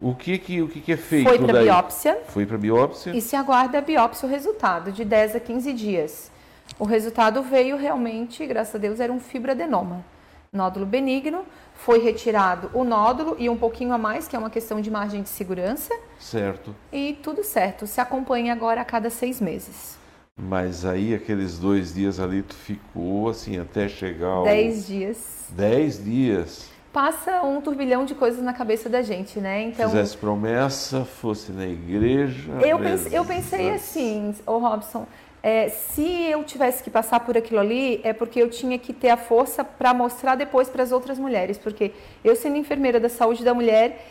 O 0.00 0.14
que 0.14 0.38
que, 0.38 0.62
o 0.62 0.68
que, 0.68 0.80
que 0.80 0.92
é 0.92 0.96
feito 0.96 1.28
Foi 1.28 1.38
para 1.40 1.60
biópsia. 1.60 2.20
Foi 2.28 2.46
para 2.46 2.56
biópsia. 2.56 3.16
E 3.16 3.20
se 3.20 3.34
aguarda 3.34 3.78
a 3.78 3.80
biópsia 3.80 4.28
o 4.28 4.30
resultado, 4.30 4.92
de 4.92 5.04
10 5.04 5.34
a 5.34 5.40
15 5.40 5.72
dias. 5.72 6.30
O 6.78 6.84
resultado 6.84 7.42
veio 7.42 7.76
realmente, 7.76 8.46
graças 8.46 8.76
a 8.76 8.78
Deus, 8.78 9.00
era 9.00 9.12
um 9.12 9.18
fibradenoma. 9.18 10.04
Nódulo 10.52 10.86
benigno, 10.86 11.44
foi 11.74 11.98
retirado 11.98 12.70
o 12.72 12.84
nódulo 12.84 13.34
e 13.40 13.50
um 13.50 13.56
pouquinho 13.56 13.92
a 13.92 13.98
mais, 13.98 14.28
que 14.28 14.36
é 14.36 14.38
uma 14.38 14.50
questão 14.50 14.80
de 14.80 14.88
margem 14.88 15.20
de 15.20 15.28
segurança. 15.28 15.92
Certo. 16.20 16.72
E 16.92 17.18
tudo 17.20 17.42
certo. 17.42 17.84
Se 17.84 18.00
acompanha 18.00 18.52
agora 18.52 18.80
a 18.80 18.84
cada 18.84 19.10
seis 19.10 19.40
meses. 19.40 19.98
Mas 20.36 20.84
aí 20.84 21.12
aqueles 21.12 21.58
dois 21.58 21.92
dias 21.92 22.20
ali 22.20 22.42
tu 22.42 22.54
ficou 22.54 23.28
assim 23.28 23.58
até 23.58 23.88
chegar 23.88 24.28
ao... 24.28 24.44
Dez 24.44 24.86
dias. 24.86 25.48
Dez 25.50 26.04
dias. 26.04 26.77
Passa 26.98 27.42
um 27.42 27.60
turbilhão 27.60 28.04
de 28.04 28.12
coisas 28.12 28.42
na 28.42 28.52
cabeça 28.52 28.88
da 28.88 29.02
gente, 29.02 29.38
né? 29.38 29.62
Então 29.62 29.88
fizesse 29.88 30.16
promessa, 30.16 31.04
fosse 31.04 31.52
na 31.52 31.64
igreja. 31.64 32.50
Eu, 32.60 32.76
pense, 32.76 33.14
eu 33.14 33.24
pensei 33.24 33.70
assim, 33.70 34.34
o 34.44 34.58
Robson, 34.58 35.06
é, 35.40 35.68
se 35.68 36.02
eu 36.02 36.42
tivesse 36.42 36.82
que 36.82 36.90
passar 36.90 37.20
por 37.20 37.38
aquilo 37.38 37.60
ali, 37.60 38.00
é 38.02 38.12
porque 38.12 38.42
eu 38.42 38.50
tinha 38.50 38.76
que 38.80 38.92
ter 38.92 39.10
a 39.10 39.16
força 39.16 39.62
para 39.62 39.94
mostrar 39.94 40.34
depois 40.34 40.68
para 40.68 40.82
as 40.82 40.90
outras 40.90 41.20
mulheres, 41.20 41.56
porque 41.56 41.92
eu 42.24 42.34
sendo 42.34 42.56
enfermeira 42.56 42.98
da 42.98 43.08
saúde 43.08 43.44
da 43.44 43.54
mulher 43.54 44.04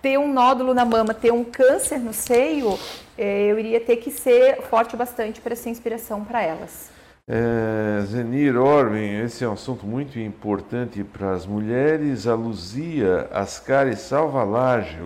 ter 0.00 0.16
um 0.16 0.32
nódulo 0.32 0.72
na 0.72 0.84
mama, 0.84 1.12
ter 1.12 1.32
um 1.32 1.42
câncer 1.42 1.98
no 1.98 2.12
seio, 2.12 2.78
é, 3.18 3.50
eu 3.50 3.58
iria 3.58 3.80
ter 3.80 3.96
que 3.96 4.12
ser 4.12 4.62
forte 4.62 4.96
bastante 4.96 5.40
para 5.40 5.56
ser 5.56 5.70
inspiração 5.70 6.24
para 6.24 6.40
elas. 6.40 6.88
É, 7.28 8.00
Zenir 8.04 8.56
Orben, 8.56 9.20
esse 9.20 9.44
é 9.44 9.48
um 9.48 9.52
assunto 9.52 9.86
muito 9.86 10.18
importante 10.18 11.04
para 11.04 11.32
as 11.32 11.46
mulheres. 11.46 12.26
A 12.26 12.34
Luzia 12.34 13.28
Ascari 13.32 13.96
Salvalage, 13.96 14.98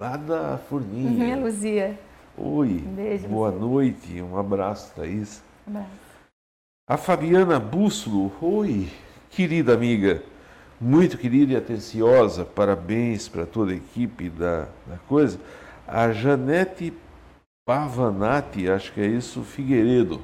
lá 0.00 0.16
da 0.16 0.58
Forninha. 0.58 1.36
Uhum, 1.36 1.44
Luzia. 1.44 1.98
Oi, 2.38 2.84
um 2.86 2.94
beijo, 2.94 3.28
boa 3.28 3.50
você. 3.50 3.58
noite, 3.58 4.22
um 4.22 4.38
abraço, 4.38 4.94
Thaís. 4.94 5.42
Um 5.66 5.70
abraço. 5.70 5.90
A 6.88 6.96
Fabiana 6.96 7.58
Bússolo, 7.58 8.32
oi, 8.40 8.88
querida 9.30 9.74
amiga 9.74 10.22
muito 10.80 11.16
querida 11.16 11.54
e 11.54 11.56
atenciosa, 11.56 12.44
parabéns 12.44 13.28
para 13.28 13.46
toda 13.46 13.72
a 13.72 13.76
equipe 13.76 14.28
da, 14.28 14.68
da 14.86 14.98
coisa. 15.08 15.38
A 15.86 16.12
Janete 16.12 16.92
Pavanati, 17.66 18.68
acho 18.68 18.92
que 18.92 19.00
é 19.00 19.06
isso, 19.06 19.42
Figueiredo. 19.42 20.20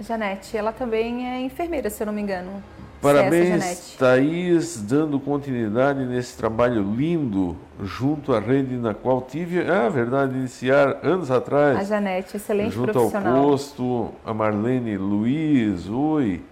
Janete, 0.00 0.56
ela 0.56 0.72
também 0.72 1.28
é 1.28 1.40
enfermeira, 1.40 1.90
se 1.90 2.02
eu 2.02 2.06
não 2.06 2.12
me 2.12 2.22
engano. 2.22 2.62
Parabéns, 3.00 3.96
Thaís, 3.98 4.82
dando 4.82 5.18
continuidade 5.18 6.04
nesse 6.04 6.36
trabalho 6.36 6.82
lindo 6.82 7.56
junto 7.82 8.34
à 8.34 8.40
rede 8.40 8.76
na 8.76 8.92
qual 8.92 9.22
tive 9.22 9.60
a 9.70 9.88
verdade 9.88 10.36
iniciar 10.36 10.98
anos 11.02 11.30
atrás. 11.30 11.78
A 11.78 11.84
Janete, 11.84 12.36
excelente 12.36 12.74
junto 12.74 12.92
profissional. 12.92 13.32
Junto 13.32 13.38
ao 13.38 13.50
posto, 13.50 14.14
a 14.24 14.34
Marlene 14.34 14.98
Luiz, 14.98 15.88
oi. 15.88 16.42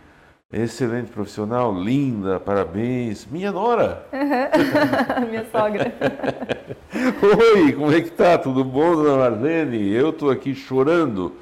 Excelente 0.51 1.11
profissional, 1.11 1.75
linda, 1.79 2.41
parabéns. 2.41 3.27
Minha 3.31 3.53
nora. 3.53 4.07
Uhum. 4.11 5.27
Minha 5.29 5.45
sogra. 5.53 5.93
Oi, 7.55 7.73
como 7.75 7.93
é 7.93 8.01
que 8.01 8.11
tá? 8.11 8.39
Tudo 8.39 8.65
bom, 8.65 8.97
dona 8.97 9.19
Marlene? 9.19 9.93
Eu 9.93 10.11
tô 10.11 10.31
aqui 10.31 10.55
chorando. 10.55 11.35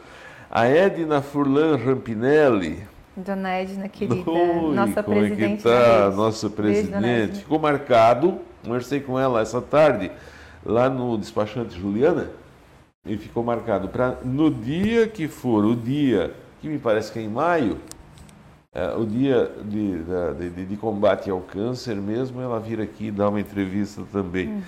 A 0.56 0.64
Edna 0.64 1.20
Furlan 1.20 1.76
Rampinelli. 1.76 2.82
Dona 3.14 3.50
Edna, 3.56 3.90
querida. 3.90 4.30
Oi, 4.30 4.74
nossa 4.74 5.02
como 5.02 5.18
presidente. 5.18 5.52
É 5.52 5.56
que 5.58 5.62
tá? 5.62 6.10
Nossa 6.16 6.48
presidente. 6.48 7.40
Ficou 7.40 7.58
marcado, 7.58 8.38
conversei 8.64 9.00
com 9.00 9.20
ela 9.20 9.42
essa 9.42 9.60
tarde, 9.60 10.10
lá 10.64 10.88
no 10.88 11.18
despachante 11.18 11.78
Juliana, 11.78 12.30
e 13.04 13.18
ficou 13.18 13.44
marcado 13.44 13.88
para 13.88 14.16
no 14.24 14.50
dia 14.50 15.06
que 15.06 15.28
for, 15.28 15.62
o 15.62 15.76
dia, 15.76 16.32
que 16.62 16.68
me 16.68 16.78
parece 16.78 17.12
que 17.12 17.18
é 17.18 17.22
em 17.22 17.28
maio, 17.28 17.78
é, 18.74 18.94
o 18.96 19.04
dia 19.04 19.52
de, 19.62 20.50
de, 20.50 20.64
de, 20.64 20.76
combate 20.78 21.28
ao 21.28 21.42
câncer 21.42 21.96
mesmo, 21.96 22.40
ela 22.40 22.58
vir 22.58 22.80
aqui 22.80 23.10
dar 23.10 23.28
uma 23.28 23.40
entrevista 23.40 24.04
também. 24.10 24.46
Uhum. 24.46 24.62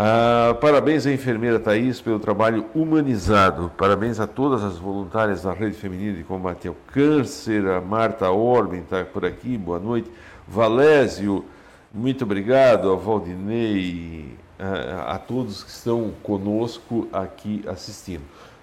Ah, 0.00 0.56
parabéns 0.60 1.08
à 1.08 1.12
enfermeira 1.12 1.58
Thais 1.58 2.00
pelo 2.00 2.20
trabalho 2.20 2.66
humanizado. 2.72 3.68
Parabéns 3.76 4.20
a 4.20 4.28
todas 4.28 4.62
as 4.62 4.78
voluntárias 4.78 5.42
da 5.42 5.52
Rede 5.52 5.74
Feminina 5.74 6.16
de 6.16 6.22
Combate 6.22 6.68
ao 6.68 6.76
Câncer. 6.92 7.66
A 7.66 7.80
Marta 7.80 8.30
Orben 8.30 8.82
está 8.82 9.04
por 9.04 9.24
aqui, 9.24 9.58
boa 9.58 9.80
noite. 9.80 10.08
Valésio, 10.46 11.44
muito 11.92 12.22
obrigado. 12.22 12.92
A 12.92 12.94
Valdinei, 12.94 14.36
a, 14.56 15.14
a 15.14 15.18
todos 15.18 15.64
que 15.64 15.70
estão 15.70 16.12
conosco 16.22 17.08
aqui 17.12 17.64
assistindo. 17.66 18.22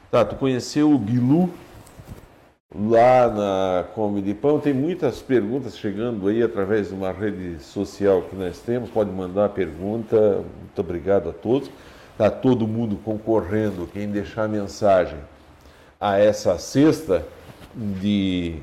Tá, 0.10 0.24
tu 0.24 0.38
conheceu 0.38 0.90
o 0.90 0.98
Bilu 0.98 1.50
lá 2.78 3.30
na 3.30 3.86
Come 3.94 4.22
de 4.22 4.34
Pão. 4.34 4.60
Tem 4.60 4.74
muitas 4.74 5.22
perguntas 5.22 5.78
chegando 5.78 6.28
aí 6.28 6.44
através 6.44 6.90
de 6.90 6.94
uma 6.94 7.12
rede 7.12 7.62
social 7.64 8.24
que 8.24 8.36
nós 8.36 8.60
temos. 8.60 8.90
Pode 8.90 9.12
mandar 9.12 9.50
pergunta. 9.50 10.44
Muito 10.60 10.80
obrigado 10.80 11.30
a 11.30 11.34
todos. 11.34 11.70
Está 12.12 12.30
todo 12.30 12.68
mundo 12.68 12.98
concorrendo. 12.98 13.88
Quem 13.92 14.10
deixar 14.10 14.50
mensagem 14.50 15.18
a 16.00 16.20
essa 16.20 16.58
cesta 16.58 17.26
de, 17.74 18.56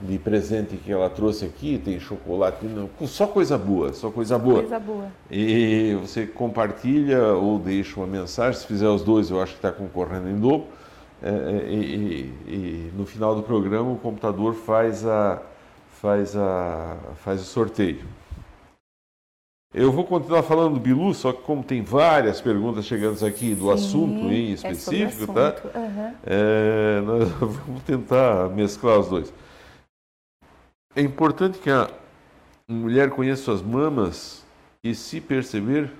de 0.00 0.18
presente 0.18 0.76
que 0.76 0.92
ela 0.92 1.08
trouxe 1.08 1.46
aqui, 1.46 1.80
tem 1.82 1.98
chocolate, 1.98 2.58
só 3.06 3.26
coisa 3.26 3.56
boa, 3.56 3.92
só 3.92 4.10
coisa 4.10 4.38
boa. 4.38 4.60
Coisa 4.60 4.78
boa. 4.78 5.06
E 5.30 5.96
você 6.00 6.26
compartilha 6.26 7.32
ou 7.32 7.58
deixa 7.58 7.98
uma 7.98 8.06
mensagem. 8.06 8.60
Se 8.60 8.66
fizer 8.66 8.88
os 8.88 9.02
dois, 9.02 9.30
eu 9.30 9.40
acho 9.42 9.52
que 9.52 9.58
está 9.58 9.72
concorrendo 9.72 10.28
em 10.28 10.38
dobro 10.38 10.66
e, 11.22 11.74
e, 11.74 12.34
e, 12.46 12.92
no 12.96 13.04
final 13.04 13.34
do 13.34 13.42
programa 13.42 13.90
o 13.90 13.98
computador 13.98 14.54
faz, 14.54 15.06
a, 15.06 15.42
faz, 16.00 16.36
a, 16.36 16.96
faz 17.16 17.40
o 17.40 17.44
sorteio. 17.44 18.04
Eu 19.72 19.92
vou 19.92 20.04
continuar 20.04 20.42
falando 20.42 20.74
do 20.74 20.80
Bilu, 20.80 21.14
só 21.14 21.32
que 21.32 21.42
como 21.42 21.62
tem 21.62 21.80
várias 21.80 22.40
perguntas 22.40 22.84
chegando 22.84 23.24
aqui 23.24 23.54
do 23.54 23.66
Sim, 23.66 23.72
assunto 23.72 24.24
em 24.32 24.52
específico, 24.52 25.30
é 25.38 25.52
tá? 25.52 25.78
Uhum. 25.78 26.14
É, 26.26 27.00
nós 27.02 27.28
vamos 27.38 27.82
tentar 27.84 28.48
mesclar 28.48 28.98
os 28.98 29.08
dois. 29.08 29.32
É 30.96 31.00
importante 31.00 31.58
que 31.58 31.70
a 31.70 31.88
mulher 32.68 33.10
conheça 33.10 33.44
suas 33.44 33.62
mamas 33.62 34.44
e 34.82 34.92
se 34.92 35.20
perceber, 35.20 35.92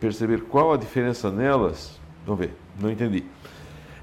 perceber 0.00 0.44
qual 0.44 0.72
a 0.72 0.78
diferença 0.78 1.30
nelas. 1.30 2.00
Vamos 2.24 2.46
ver, 2.46 2.54
não 2.80 2.90
entendi. 2.90 3.24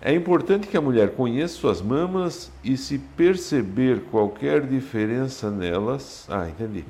É 0.03 0.11
importante 0.11 0.67
que 0.67 0.75
a 0.75 0.81
mulher 0.81 1.13
conheça 1.13 1.53
suas 1.53 1.79
mamas 1.79 2.51
e 2.63 2.75
se 2.75 2.97
perceber 2.97 4.01
qualquer 4.09 4.65
diferença 4.65 5.51
nelas. 5.51 6.25
Ah, 6.27 6.49
entendi. 6.49 6.83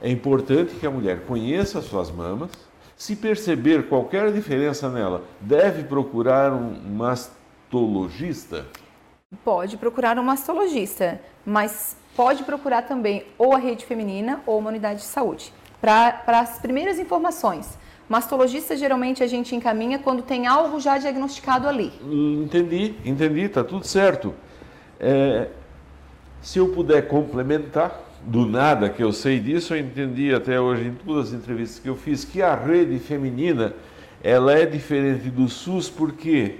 É 0.00 0.10
importante 0.10 0.74
que 0.76 0.86
a 0.86 0.90
mulher 0.90 1.26
conheça 1.26 1.82
suas 1.82 2.10
mamas, 2.10 2.50
se 2.96 3.14
perceber 3.14 3.86
qualquer 3.86 4.32
diferença 4.32 4.88
nela, 4.88 5.22
deve 5.42 5.82
procurar 5.82 6.54
um 6.54 6.72
mastologista? 6.96 8.64
Pode 9.44 9.76
procurar 9.76 10.18
um 10.18 10.22
mastologista, 10.22 11.20
mas 11.44 11.98
pode 12.16 12.44
procurar 12.44 12.82
também 12.82 13.26
ou 13.36 13.54
a 13.54 13.58
rede 13.58 13.84
feminina 13.84 14.40
ou 14.46 14.58
uma 14.58 14.70
unidade 14.70 15.00
de 15.00 15.06
saúde. 15.06 15.52
Para 15.82 16.22
as 16.26 16.58
primeiras 16.60 16.98
informações, 16.98 17.76
Mastologista 18.08 18.74
geralmente 18.76 19.22
a 19.22 19.26
gente 19.26 19.54
encaminha 19.54 19.98
quando 19.98 20.22
tem 20.22 20.46
algo 20.46 20.80
já 20.80 20.96
diagnosticado 20.96 21.68
ali. 21.68 21.92
Entendi, 22.02 22.94
entendi, 23.04 23.42
está 23.42 23.62
tudo 23.62 23.86
certo. 23.86 24.34
É, 24.98 25.48
se 26.40 26.58
eu 26.58 26.68
puder 26.68 27.06
complementar, 27.06 28.08
do 28.22 28.44
nada 28.46 28.90
que 28.90 29.02
eu 29.02 29.12
sei 29.12 29.38
disso, 29.38 29.74
eu 29.74 29.78
entendi 29.78 30.34
até 30.34 30.60
hoje 30.60 30.88
em 30.88 30.94
todas 30.94 31.28
as 31.28 31.40
entrevistas 31.40 31.78
que 31.78 31.88
eu 31.88 31.96
fiz 31.96 32.24
que 32.24 32.42
a 32.42 32.54
rede 32.54 32.98
feminina 32.98 33.74
ela 34.22 34.52
é 34.52 34.66
diferente 34.66 35.30
do 35.30 35.48
SUS 35.48 35.88
porque 35.88 36.58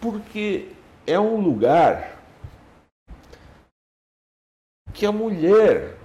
porque 0.00 0.68
é 1.06 1.18
um 1.18 1.40
lugar 1.40 2.18
que 4.92 5.06
a 5.06 5.12
mulher 5.12 5.96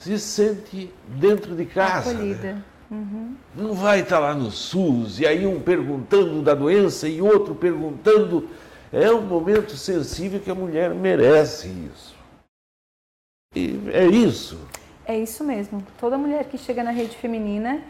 se 0.00 0.16
sente 0.16 0.94
dentro 1.08 1.56
de 1.56 1.66
casa. 1.66 2.12
Acolhida. 2.12 2.64
Uhum. 2.88 3.34
Não 3.54 3.74
vai 3.74 4.00
estar 4.00 4.20
lá 4.20 4.32
no 4.32 4.50
SUS 4.50 5.18
e 5.18 5.26
aí 5.26 5.44
um 5.44 5.60
perguntando 5.60 6.40
da 6.40 6.54
doença 6.54 7.08
e 7.08 7.20
outro 7.20 7.54
perguntando. 7.54 8.48
É 8.92 9.10
um 9.12 9.22
momento 9.22 9.76
sensível 9.76 10.40
que 10.40 10.50
a 10.50 10.54
mulher 10.54 10.94
merece 10.94 11.68
isso. 11.68 12.16
E 13.56 13.78
é 13.92 14.06
isso. 14.06 14.58
É 15.04 15.18
isso 15.18 15.42
mesmo. 15.42 15.84
Toda 15.98 16.16
mulher 16.16 16.44
que 16.44 16.56
chega 16.56 16.82
na 16.84 16.92
rede 16.92 17.16
feminina, 17.16 17.82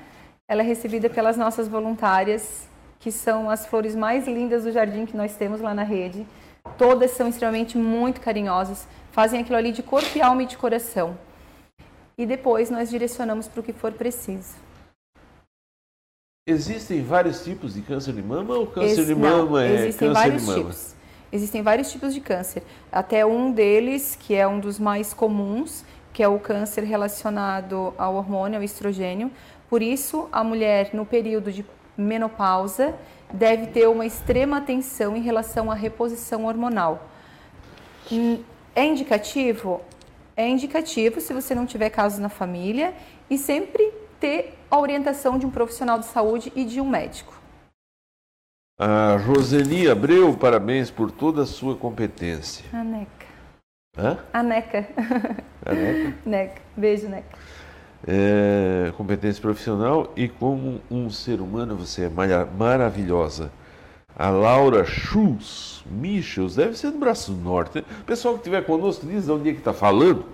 ela 0.49 0.63
é 0.63 0.65
recebida 0.65 1.11
pelas 1.11 1.37
nossas 1.37 1.69
voluntárias, 1.69 2.67
que 2.99 3.13
são 3.13 3.51
as 3.51 3.67
flores 3.67 3.95
mais 3.95 4.27
lindas 4.27 4.65
do 4.65 4.73
jardim 4.73 5.05
que 5.05 5.17
nós 5.17 5.37
temos 5.37 5.61
lá 5.61 5.75
na 5.75 5.85
rede. 5.85 6.27
Todas 6.79 7.11
são 7.11 7.29
extremamente 7.29 7.77
muito 7.77 8.21
carinhosas, 8.21 8.89
fazem 9.13 9.41
aquilo 9.41 9.59
ali 9.59 9.73
de 9.73 9.83
corpo 9.83 10.17
e 10.17 10.23
alma 10.23 10.43
e 10.43 10.47
de 10.47 10.57
coração 10.57 11.17
e 12.19 12.27
depois 12.27 12.69
nós 12.69 12.91
direcionamos 12.91 13.47
para 13.47 13.61
o 13.61 13.63
que 13.63 13.73
for 13.73 13.93
preciso. 13.93 14.57
Existem 16.47 17.03
vários 17.03 17.45
tipos 17.45 17.75
de 17.75 17.83
câncer 17.83 18.13
de 18.13 18.23
mama 18.23 18.55
ou 18.55 18.67
câncer 18.67 18.99
Ex 18.99 19.07
de 19.07 19.15
mama 19.15 19.45
não, 19.45 19.59
é 19.59 19.75
existem 19.75 20.09
câncer 20.09 20.21
vários 20.21 20.43
de 20.43 20.49
mama? 20.49 20.59
Tipos. 20.61 20.95
Existem 21.31 21.63
vários 21.63 21.93
tipos 21.93 22.15
de 22.15 22.21
câncer. 22.21 22.63
Até 22.91 23.25
um 23.25 23.53
deles, 23.53 24.17
que 24.19 24.35
é 24.35 24.49
um 24.49 24.59
dos 24.59 24.79
mais 24.79 25.13
comuns, 25.15 25.85
que 26.13 26.23
é 26.23 26.29
o 26.29 26.39
câncer 26.39 26.83
relacionado 26.85 27.95
ao 27.99 28.17
hormônio, 28.17 28.59
ao 28.59 28.65
estrogênio, 28.65 29.31
Por 29.69 29.83
isso, 29.83 30.29
a 30.33 30.43
mulher 30.43 30.91
no 30.95 31.05
período 31.05 31.53
de 31.53 31.65
menopausa 31.97 32.95
deve 33.31 33.67
ter 33.67 33.87
uma 33.87 34.07
extrema 34.07 34.57
atenção 34.57 35.15
em 35.15 35.21
relação 35.21 35.71
à 35.71 35.75
reposição 35.75 36.47
hormonal. 36.47 37.07
Hum, 38.11 38.43
é 38.75 38.87
indicativo? 38.87 39.83
É 40.39 40.49
indicativo 40.49 41.21
se 41.21 41.35
você 41.35 41.53
não 41.53 41.67
tiver 41.67 41.91
casos 41.91 42.21
na 42.21 42.29
família 42.29 42.95
e 43.29 43.37
sempre 43.37 43.93
ter 44.21 44.57
a 44.71 44.79
orientação 44.79 45.37
de 45.37 45.45
um 45.45 45.51
profissional 45.51 45.99
de 45.99 46.07
saúde 46.07 46.53
e 46.55 46.65
de 46.65 46.81
um 46.81 46.89
médico. 46.89 47.35
A 48.79 49.17
Roseli 49.17 49.91
Abreu, 49.91 50.33
parabéns 50.37 50.93
por 50.93 51.11
toda 51.11 51.43
a 51.43 51.47
sua 51.47 51.75
competência. 51.75 52.65
A 52.73 52.85
Neca. 52.85 53.27
Hã? 53.99 54.19
A 54.33 54.41
Neca. 54.45 54.89
A 55.67 55.75
Neca? 55.75 56.17
Neca. 56.25 56.63
Beijo, 56.77 57.09
Neca. 57.09 57.37
É, 58.07 58.93
competência 58.97 59.43
profissional 59.43 60.13
e 60.15 60.29
como 60.29 60.81
um 60.89 61.11
ser 61.11 61.41
humano 61.41 61.75
você 61.75 62.05
é 62.05 62.09
maravilhosa. 62.57 63.51
A 64.19 64.31
Laura 64.31 64.85
Schultz 64.85 65.85
Michels, 65.87 66.57
deve 66.57 66.77
ser 66.77 66.91
do 66.91 66.99
Braço 66.99 67.33
Norte. 67.33 67.79
O 67.79 68.05
pessoal 68.05 68.35
que 68.35 68.41
estiver 68.41 68.65
conosco 68.65 69.07
diz 69.07 69.27
de 69.27 69.31
onde 69.31 69.51
é 69.51 69.53
que 69.53 69.59
está 69.59 69.73
falando, 69.73 70.25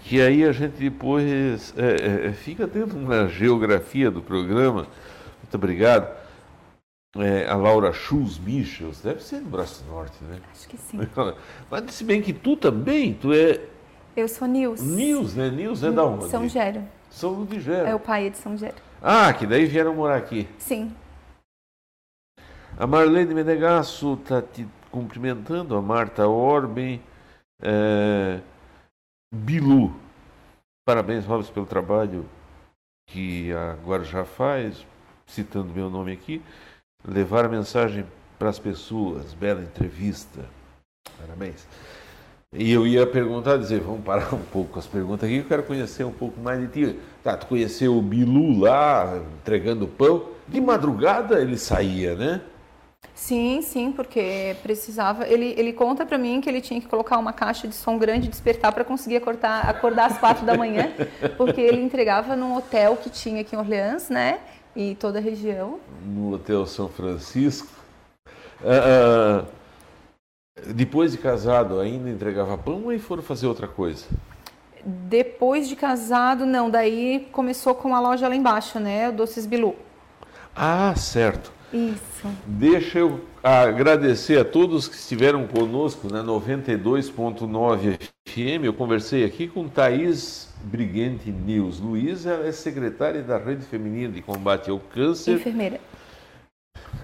que 0.00 0.20
aí 0.20 0.44
a 0.44 0.50
gente 0.50 0.74
depois 0.76 1.72
é, 1.76 2.26
é, 2.28 2.32
fica 2.32 2.66
dentro 2.66 2.98
na 2.98 3.28
geografia 3.28 4.10
do 4.10 4.20
programa. 4.20 4.88
Muito 5.40 5.54
obrigado 5.54 6.08
é, 7.16 7.46
a 7.48 7.54
Laura 7.54 7.92
Schulz 7.92 8.38
Michels, 8.38 9.00
deve 9.00 9.22
ser 9.22 9.40
do 9.40 9.48
Braço 9.48 9.84
Norte, 9.88 10.16
né? 10.24 10.40
Acho 10.50 10.68
que 10.68 10.76
sim. 10.76 10.98
Mas 11.70 11.94
se 11.94 12.02
bem 12.02 12.20
que 12.20 12.32
tu 12.32 12.56
também, 12.56 13.14
tu 13.14 13.32
é... 13.32 13.60
Eu 14.16 14.26
sou 14.28 14.48
Nils. 14.48 14.80
Nils, 14.80 15.34
né? 15.34 15.50
Nils 15.50 15.82
é 15.82 15.90
da 15.90 16.04
onde? 16.04 16.28
São 16.28 16.48
Gero. 16.48 16.82
São 17.10 17.44
de 17.44 17.60
Gero. 17.60 17.86
É 17.86 17.94
o 17.94 18.00
pai 18.00 18.30
de 18.30 18.38
São 18.38 18.56
Gero. 18.56 18.74
Ah, 19.00 19.32
que 19.32 19.46
daí 19.46 19.66
vieram 19.66 19.94
morar 19.94 20.16
aqui. 20.16 20.48
Sim. 20.58 20.92
A 22.76 22.86
Marlene 22.88 23.34
Menegasso 23.34 24.14
está 24.14 24.42
te 24.42 24.66
cumprimentando, 24.90 25.76
a 25.76 25.82
Marta 25.82 26.26
Orben, 26.26 27.00
é... 27.62 28.40
Bilu. 29.32 29.94
Parabéns, 30.84 31.24
Robson, 31.24 31.52
pelo 31.52 31.66
trabalho 31.66 32.24
que 33.06 33.52
agora 33.52 34.02
já 34.02 34.24
faz, 34.24 34.84
citando 35.26 35.72
meu 35.72 35.88
nome 35.88 36.12
aqui 36.12 36.42
levar 37.06 37.44
a 37.44 37.48
mensagem 37.48 38.04
para 38.38 38.48
as 38.48 38.58
pessoas, 38.58 39.34
bela 39.34 39.62
entrevista. 39.62 40.44
Parabéns. 41.20 41.66
E 42.52 42.72
eu 42.72 42.86
ia 42.86 43.06
perguntar, 43.06 43.56
dizer, 43.56 43.80
vamos 43.80 44.04
parar 44.04 44.32
um 44.34 44.44
pouco 44.44 44.72
com 44.72 44.78
as 44.78 44.86
perguntas 44.86 45.28
aqui, 45.28 45.38
eu 45.38 45.44
quero 45.44 45.62
conhecer 45.62 46.04
um 46.04 46.12
pouco 46.12 46.40
mais 46.40 46.60
de 46.60 46.68
ti. 46.68 46.98
Tá, 47.22 47.36
tu 47.36 47.46
conheceu 47.46 47.96
o 47.96 48.02
Bilu 48.02 48.60
lá, 48.60 49.20
entregando 49.40 49.86
pão. 49.86 50.30
De 50.48 50.60
madrugada 50.60 51.40
ele 51.40 51.56
saía, 51.56 52.14
né? 52.14 52.40
Sim, 53.14 53.62
sim, 53.62 53.92
porque 53.92 54.56
precisava. 54.62 55.26
Ele, 55.26 55.54
ele 55.56 55.72
conta 55.72 56.04
para 56.04 56.18
mim 56.18 56.40
que 56.40 56.48
ele 56.48 56.60
tinha 56.60 56.80
que 56.80 56.88
colocar 56.88 57.16
uma 57.16 57.32
caixa 57.32 57.68
de 57.68 57.74
som 57.74 57.96
grande 57.96 58.26
e 58.26 58.30
despertar 58.30 58.72
para 58.72 58.84
conseguir 58.84 59.16
acordar, 59.16 59.68
acordar 59.68 60.10
às 60.10 60.18
quatro 60.18 60.44
da 60.44 60.56
manhã, 60.56 60.92
porque 61.38 61.60
ele 61.60 61.80
entregava 61.80 62.34
num 62.34 62.56
hotel 62.56 62.96
que 62.96 63.08
tinha 63.08 63.42
aqui 63.42 63.54
em 63.54 63.58
Orleans, 63.58 64.08
né? 64.08 64.40
E 64.74 64.96
toda 64.96 65.20
a 65.20 65.22
região. 65.22 65.78
No 66.04 66.34
Hotel 66.34 66.66
São 66.66 66.88
Francisco. 66.88 67.68
Uh, 68.60 69.44
uh, 69.44 69.46
depois 70.74 71.12
de 71.12 71.18
casado, 71.18 71.78
ainda 71.78 72.10
entregava 72.10 72.58
pão 72.58 72.84
ou 72.86 72.98
foram 72.98 73.22
fazer 73.22 73.46
outra 73.46 73.68
coisa? 73.68 74.06
Depois 74.84 75.68
de 75.68 75.76
casado, 75.76 76.44
não. 76.44 76.68
Daí 76.68 77.28
começou 77.30 77.76
com 77.76 77.94
a 77.94 78.00
loja 78.00 78.28
lá 78.28 78.34
embaixo, 78.34 78.80
né? 78.80 79.08
O 79.08 79.12
Doces 79.12 79.46
Bilu. 79.46 79.76
Ah, 80.54 80.94
certo. 80.96 81.52
Isso. 81.74 82.28
Deixa 82.46 83.00
eu 83.00 83.20
agradecer 83.42 84.38
a 84.38 84.44
todos 84.44 84.86
que 84.86 84.94
estiveram 84.94 85.44
conosco 85.44 86.06
na 86.08 86.22
92.9 86.22 87.98
FM. 88.24 88.62
Eu 88.62 88.72
conversei 88.72 89.24
aqui 89.24 89.48
com 89.48 89.68
Thaís 89.68 90.54
Brigante 90.62 91.32
News. 91.32 91.80
Luiz 91.80 92.26
é 92.26 92.52
secretária 92.52 93.22
da 93.22 93.38
Rede 93.38 93.64
Feminina 93.64 94.12
de 94.12 94.22
Combate 94.22 94.70
ao 94.70 94.78
Câncer. 94.78 95.34
Enfermeira. 95.34 95.80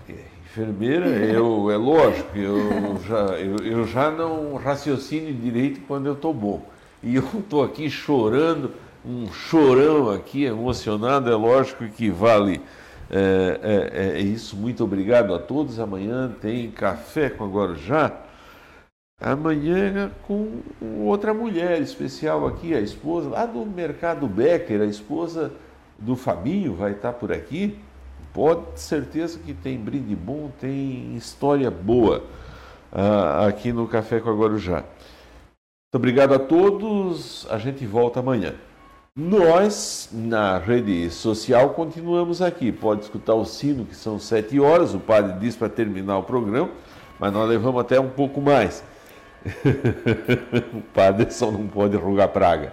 É, 0.09 0.15
enfermeira, 0.45 1.07
eu, 1.09 1.69
é 1.69 1.77
lógico, 1.77 2.39
eu 2.39 3.01
já, 3.09 3.25
eu, 3.41 3.57
eu 3.67 3.85
já 3.89 4.09
não 4.09 4.55
raciocino 4.55 5.33
direito 5.33 5.81
quando 5.81 6.07
eu 6.07 6.13
estou 6.13 6.33
bom. 6.33 6.65
E 7.03 7.17
eu 7.17 7.25
estou 7.41 7.65
aqui 7.65 7.91
chorando, 7.91 8.73
um 9.05 9.33
chorão 9.33 10.11
aqui, 10.11 10.45
emocionado, 10.45 11.29
é 11.29 11.35
lógico 11.35 11.89
que 11.89 12.09
vale 12.09 12.61
é, 13.11 13.61
é, 13.63 14.19
é 14.19 14.21
isso. 14.21 14.57
Muito 14.57 14.85
obrigado 14.85 15.35
a 15.35 15.39
todos. 15.39 15.79
Amanhã 15.79 16.35
tem 16.41 16.71
café 16.71 17.31
com 17.31 17.45
a 17.45 17.49
Guarujá 17.49 18.31
Amanhã 19.21 20.11
com 20.27 20.63
outra 21.05 21.35
mulher 21.35 21.79
especial 21.83 22.47
aqui, 22.47 22.73
a 22.73 22.81
esposa 22.81 23.29
lá 23.29 23.45
do 23.45 23.67
Mercado 23.67 24.27
Becker, 24.27 24.81
a 24.81 24.87
esposa 24.87 25.53
do 25.99 26.17
Fabinho 26.17 26.75
vai 26.75 26.93
estar 26.93 27.13
por 27.13 27.31
aqui. 27.31 27.79
Pode 28.33 28.81
certeza 28.81 29.39
que 29.39 29.53
tem 29.53 29.79
brinde 29.79 30.17
bom, 30.17 30.51
tem 30.59 31.15
história 31.17 31.71
boa 31.71 32.25
uh, 32.91 33.47
aqui 33.47 33.75
no 33.75 33.87
Café 33.87 34.21
com 34.21 34.31
a 34.31 34.35
Guarujá. 34.35 34.77
Muito 34.77 35.97
obrigado 35.97 36.33
a 36.33 36.39
todos. 36.39 37.47
A 37.51 37.59
gente 37.59 37.85
volta 37.85 38.21
amanhã. 38.21 38.55
Nós, 39.21 40.09
na 40.11 40.57
rede 40.57 41.11
social, 41.11 41.75
continuamos 41.75 42.41
aqui. 42.41 42.73
Pode 42.73 43.03
escutar 43.03 43.35
o 43.35 43.45
sino, 43.45 43.85
que 43.85 43.95
são 43.95 44.19
sete 44.19 44.59
horas. 44.59 44.95
O 44.95 44.99
padre 44.99 45.39
diz 45.39 45.55
para 45.55 45.69
terminar 45.69 46.17
o 46.17 46.23
programa, 46.23 46.71
mas 47.19 47.31
nós 47.31 47.47
levamos 47.47 47.83
até 47.83 48.01
um 48.01 48.09
pouco 48.09 48.41
mais. 48.41 48.83
o 50.73 50.81
padre 50.95 51.31
só 51.31 51.51
não 51.51 51.67
pode 51.67 51.99
rogar 51.99 52.29
praga. 52.29 52.73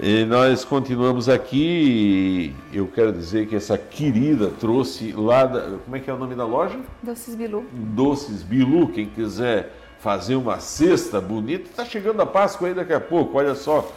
E 0.00 0.24
nós 0.24 0.64
continuamos 0.64 1.28
aqui. 1.28 2.52
Eu 2.72 2.88
quero 2.88 3.12
dizer 3.12 3.46
que 3.46 3.54
essa 3.54 3.78
querida 3.78 4.50
trouxe 4.58 5.12
lá. 5.12 5.46
Da, 5.46 5.78
como 5.84 5.94
é 5.94 6.00
que 6.00 6.10
é 6.10 6.12
o 6.12 6.18
nome 6.18 6.34
da 6.34 6.44
loja? 6.44 6.80
Doces 7.00 7.36
Bilu. 7.36 7.64
Doces 7.72 8.42
Bilu. 8.42 8.88
Quem 8.88 9.06
quiser 9.06 9.72
fazer 10.00 10.34
uma 10.34 10.58
cesta 10.58 11.20
bonita, 11.20 11.70
está 11.70 11.84
chegando 11.84 12.20
a 12.20 12.26
Páscoa 12.26 12.66
aí 12.66 12.74
daqui 12.74 12.92
a 12.92 13.00
pouco. 13.00 13.38
Olha 13.38 13.54
só 13.54 13.88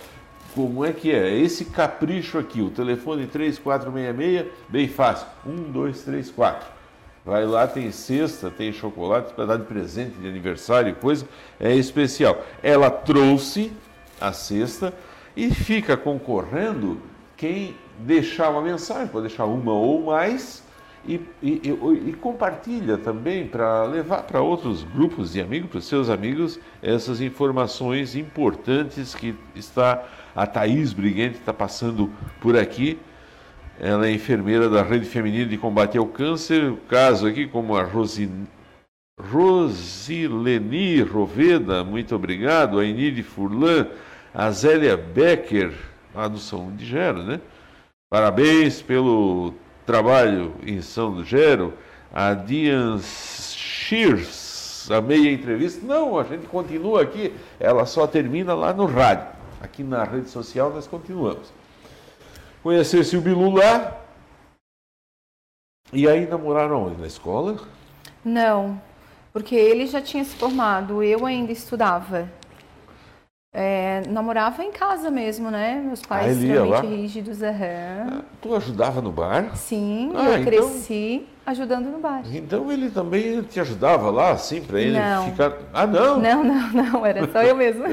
como 0.53 0.85
é 0.85 0.91
que 0.91 1.11
é. 1.11 1.37
Esse 1.37 1.65
capricho 1.65 2.37
aqui. 2.37 2.61
O 2.61 2.69
telefone 2.69 3.27
3466, 3.27 4.47
bem 4.69 4.87
fácil. 4.87 5.27
1, 5.45 5.71
2, 5.71 6.01
3, 6.03 6.31
4. 6.31 6.81
Vai 7.23 7.45
lá, 7.45 7.67
tem 7.67 7.91
cesta, 7.91 8.49
tem 8.49 8.71
chocolate 8.71 9.33
para 9.33 9.45
dar 9.45 9.57
de 9.57 9.65
presente 9.65 10.17
de 10.17 10.27
aniversário, 10.27 10.95
coisa 10.95 11.27
é 11.59 11.75
especial. 11.75 12.43
Ela 12.63 12.89
trouxe 12.89 13.71
a 14.19 14.33
cesta 14.33 14.91
e 15.35 15.51
fica 15.51 15.95
concorrendo 15.95 16.99
quem 17.37 17.75
deixar 17.99 18.49
uma 18.49 18.61
mensagem, 18.61 19.07
pode 19.07 19.27
deixar 19.27 19.45
uma 19.45 19.71
ou 19.71 20.03
mais, 20.05 20.63
e, 21.05 21.15
e, 21.41 21.61
e, 21.63 22.09
e 22.09 22.13
compartilha 22.13 22.97
também 22.97 23.47
para 23.47 23.83
levar 23.85 24.23
para 24.23 24.41
outros 24.41 24.83
grupos 24.83 25.33
de 25.33 25.41
amigos, 25.41 25.69
para 25.69 25.79
os 25.79 25.85
seus 25.85 26.09
amigos, 26.09 26.59
essas 26.81 27.21
informações 27.21 28.15
importantes 28.15 29.15
que 29.15 29.35
está 29.55 30.03
a 30.35 30.45
Thaís 30.47 30.93
Briguente 30.93 31.37
está 31.39 31.53
passando 31.53 32.11
por 32.39 32.57
aqui 32.57 32.99
ela 33.83 34.05
é 34.05 34.11
enfermeira 34.11 34.69
da 34.69 34.83
Rede 34.83 35.07
Feminina 35.07 35.47
de 35.47 35.57
Combate 35.57 35.97
ao 35.97 36.05
Câncer. 36.05 36.71
O 36.71 36.77
caso 36.77 37.25
aqui, 37.25 37.47
como 37.47 37.75
a. 37.75 37.83
Rosileni 39.19 41.01
Roveda, 41.01 41.83
muito 41.83 42.15
obrigado. 42.15 42.77
A 42.77 42.85
Enide 42.85 43.23
Furlan, 43.23 43.87
a 44.35 44.51
Zélia 44.51 44.95
Becker, 44.95 45.73
lá 46.13 46.27
do 46.27 46.37
São 46.37 46.71
de 46.75 46.85
Gero, 46.85 47.23
né? 47.23 47.41
Parabéns 48.07 48.83
pelo 48.83 49.55
trabalho 49.83 50.53
em 50.63 50.79
São 50.83 51.15
do 51.15 51.23
Gero. 51.23 51.73
A 52.13 52.35
Dian 52.35 52.99
Shears, 52.99 54.91
a 54.91 55.01
meia 55.01 55.31
entrevista. 55.31 55.83
Não, 55.83 56.19
a 56.19 56.23
gente 56.23 56.45
continua 56.45 57.01
aqui. 57.01 57.33
Ela 57.59 57.87
só 57.87 58.05
termina 58.05 58.53
lá 58.53 58.71
no 58.73 58.85
rádio. 58.85 59.40
Aqui 59.61 59.83
na 59.83 60.03
rede 60.03 60.29
social 60.29 60.71
nós 60.71 60.87
continuamos 60.87 61.51
conhecesse 62.63 63.17
o 63.17 63.21
Bilu 63.21 63.49
lá. 63.55 63.97
E 65.91 66.07
aí 66.07 66.27
namoraram 66.27 66.85
onde? 66.87 67.01
Na 67.01 67.07
escola? 67.07 67.57
Não, 68.23 68.79
porque 69.33 69.55
ele 69.55 69.87
já 69.87 69.99
tinha 69.99 70.23
se 70.23 70.35
formado, 70.35 71.01
eu 71.01 71.25
ainda 71.25 71.51
estudava. 71.51 72.29
É, 73.53 74.01
namorava 74.07 74.63
em 74.63 74.71
casa 74.71 75.09
mesmo, 75.11 75.49
né? 75.51 75.81
Meus 75.83 76.01
pais 76.03 76.27
Ah, 76.27 76.31
extremamente 76.39 76.85
rígidos. 76.87 77.41
aham. 77.41 78.23
Tu 78.41 78.55
ajudava 78.55 79.01
no 79.01 79.11
bar? 79.11 79.55
Sim, 79.57 80.13
Ah, 80.15 80.29
eu 80.29 80.37
então- 80.37 80.45
cresci 80.45 81.27
ajudando 81.51 81.85
no 81.85 81.99
bar. 81.99 82.23
Então 82.33 82.71
ele 82.71 82.89
também 82.89 83.41
te 83.43 83.59
ajudava 83.59 84.09
lá, 84.09 84.31
assim, 84.31 84.61
para 84.61 84.79
ele 84.79 84.99
Não. 84.99 85.25
ficar. 85.25 85.53
Ah, 85.73 85.85
não. 85.85 86.19
Não, 86.19 86.43
não, 86.43 86.69
não, 86.71 87.05
era 87.05 87.27
só 87.31 87.41
eu 87.43 87.55
mesma. 87.55 87.85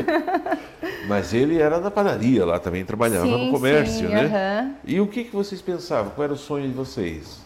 Mas 1.06 1.32
ele 1.32 1.58
era 1.58 1.80
da 1.80 1.90
padaria 1.90 2.44
lá 2.44 2.58
também, 2.58 2.84
trabalhava 2.84 3.26
sim, 3.26 3.46
no 3.46 3.50
comércio, 3.50 4.08
sim, 4.08 4.14
né? 4.14 4.26
aham. 4.26 4.74
E 4.84 5.00
o 5.00 5.06
que, 5.06 5.24
que 5.24 5.34
vocês 5.34 5.60
pensavam? 5.60 6.12
Qual 6.14 6.24
era 6.24 6.32
o 6.32 6.36
sonho 6.36 6.66
de 6.68 6.74
vocês? 6.74 7.40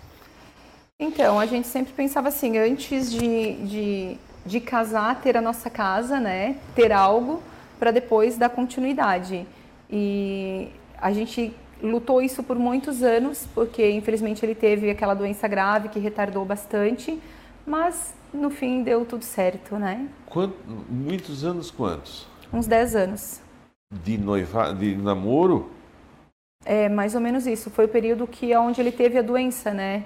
Então, 0.99 1.39
a 1.41 1.47
gente 1.47 1.67
sempre 1.67 1.93
pensava 1.93 2.29
assim, 2.29 2.59
antes 2.59 3.11
de, 3.11 3.55
de, 3.65 4.17
de 4.47 4.61
casar, 4.61 5.21
ter 5.21 5.37
a 5.37 5.41
nossa 5.41 5.69
casa, 5.69 6.21
né? 6.21 6.57
Ter 6.75 6.93
algo 6.93 7.43
para 7.79 7.91
depois 7.91 8.37
dar 8.37 8.49
continuidade. 8.51 9.47
E 9.91 10.69
a 10.97 11.13
gente 11.13 11.53
lutou 11.83 12.23
isso 12.23 12.43
por 12.43 12.57
muitos 12.59 13.03
anos, 13.03 13.47
porque 13.55 13.91
infelizmente 13.91 14.45
ele 14.45 14.55
teve 14.55 14.89
aquela 14.91 15.15
doença 15.15 15.49
grave 15.49 15.89
que 15.89 15.99
retardou 15.99 16.45
bastante, 16.45 17.21
mas 17.67 18.15
no 18.33 18.51
fim 18.51 18.83
deu 18.83 19.05
tudo 19.05 19.25
certo, 19.25 19.77
né? 19.77 20.09
Quant- 20.27 20.55
muitos 20.89 21.45
anos 21.45 21.71
quantos? 21.71 22.27
Uns 22.53 22.67
10 22.67 22.95
anos. 22.97 23.41
De 23.91 24.17
noiva, 24.17 24.73
de 24.73 24.95
namoro? 24.97 25.71
É 26.65 26.89
mais 26.89 27.15
ou 27.15 27.21
menos 27.21 27.47
isso. 27.47 27.71
Foi 27.71 27.85
o 27.87 27.89
período 27.89 28.27
que 28.27 28.55
onde 28.57 28.81
ele 28.81 28.93
teve 28.93 29.19
a 29.19 29.23
doença, 29.23 29.73
né? 29.75 30.05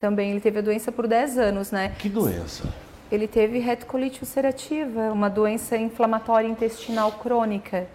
Também 0.00 0.30
ele 0.32 0.40
teve 0.40 0.58
a 0.58 0.62
doença 0.62 0.92
por 0.92 1.06
10 1.06 1.38
anos, 1.38 1.70
né? 1.72 1.94
Que 1.98 2.08
doença? 2.08 2.64
Ele 3.10 3.26
teve 3.26 3.58
retocolite 3.58 4.20
ulcerativa, 4.22 5.12
uma 5.12 5.28
doença 5.30 5.76
inflamatória 5.76 6.46
intestinal 6.48 7.12
crônica. 7.12 7.86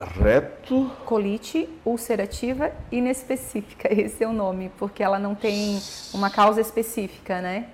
Reto? 0.00 0.90
Colite 1.04 1.68
ulcerativa 1.84 2.72
inespecífica, 2.92 3.88
esse 3.92 4.22
é 4.22 4.28
o 4.28 4.32
nome, 4.32 4.70
porque 4.78 5.02
ela 5.02 5.18
não 5.18 5.34
tem 5.34 5.80
uma 6.14 6.30
causa 6.30 6.60
específica, 6.60 7.40
né? 7.40 7.68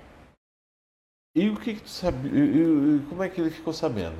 E 1.35 1.49
o 1.49 1.55
que, 1.57 1.75
que 1.75 1.81
tu 1.83 1.89
sabia? 1.89 2.31
e- 2.31 2.97
e- 2.97 3.01
como 3.09 3.21
é 3.21 3.29
que 3.29 3.39
ele 3.39 3.51
ficou 3.51 3.71
sabendo? 3.73 4.15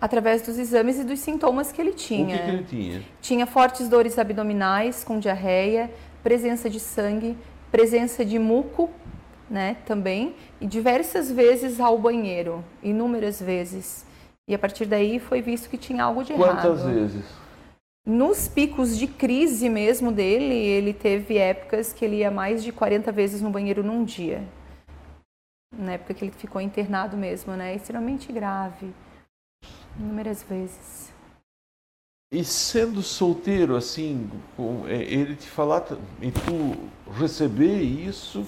Através 0.00 0.42
dos 0.42 0.58
exames 0.58 0.98
e 0.98 1.04
dos 1.04 1.20
sintomas 1.20 1.72
que 1.72 1.80
ele 1.80 1.90
O 1.90 1.94
que, 1.94 1.98
tinha. 2.08 2.38
que 2.44 2.50
ele 2.50 2.64
tinha? 2.64 3.02
Tinha 3.22 3.46
fortes 3.46 3.88
dores 3.88 4.18
abdominais 4.18 5.02
com 5.04 5.18
diarreia, 5.18 5.90
presença 6.22 6.68
de 6.68 6.80
sangue, 6.80 7.38
presença 7.70 8.22
de 8.24 8.38
muco, 8.38 8.90
né, 9.48 9.76
também, 9.86 10.34
e 10.60 10.66
diversas 10.66 11.30
vezes 11.30 11.80
ao 11.80 11.98
banheiro, 11.98 12.62
inúmeras 12.82 13.40
vezes. 13.40 14.04
E 14.50 14.54
a 14.54 14.58
partir 14.58 14.84
daí 14.84 15.20
foi 15.20 15.40
visto 15.40 15.70
que 15.70 15.78
tinha 15.78 16.02
algo 16.02 16.24
de 16.24 16.32
Quantas 16.32 16.80
errado. 16.80 16.92
vezes? 16.92 17.24
Nos 18.04 18.48
picos 18.48 18.98
de 18.98 19.06
crise 19.06 19.68
mesmo 19.68 20.10
dele, 20.10 20.56
ele 20.56 20.92
teve 20.92 21.38
épocas 21.38 21.92
que 21.92 22.04
ele 22.04 22.16
ia 22.16 22.32
mais 22.32 22.64
de 22.64 22.72
40 22.72 23.12
vezes 23.12 23.40
no 23.40 23.48
banheiro 23.48 23.84
num 23.84 24.02
dia. 24.02 24.42
Na 25.72 25.92
época 25.92 26.14
que 26.14 26.24
ele 26.24 26.32
ficou 26.32 26.60
internado 26.60 27.16
mesmo, 27.16 27.52
né? 27.54 27.76
Extremamente 27.76 28.32
grave. 28.32 28.92
Inúmeras 29.96 30.42
vezes. 30.42 31.12
E 32.32 32.42
sendo 32.42 33.02
solteiro, 33.02 33.76
assim, 33.76 34.28
é, 34.88 34.96
ele 34.96 35.36
te 35.36 35.48
falar 35.48 35.84
e 36.20 36.32
tu 36.32 37.12
receber 37.12 37.80
isso, 37.80 38.44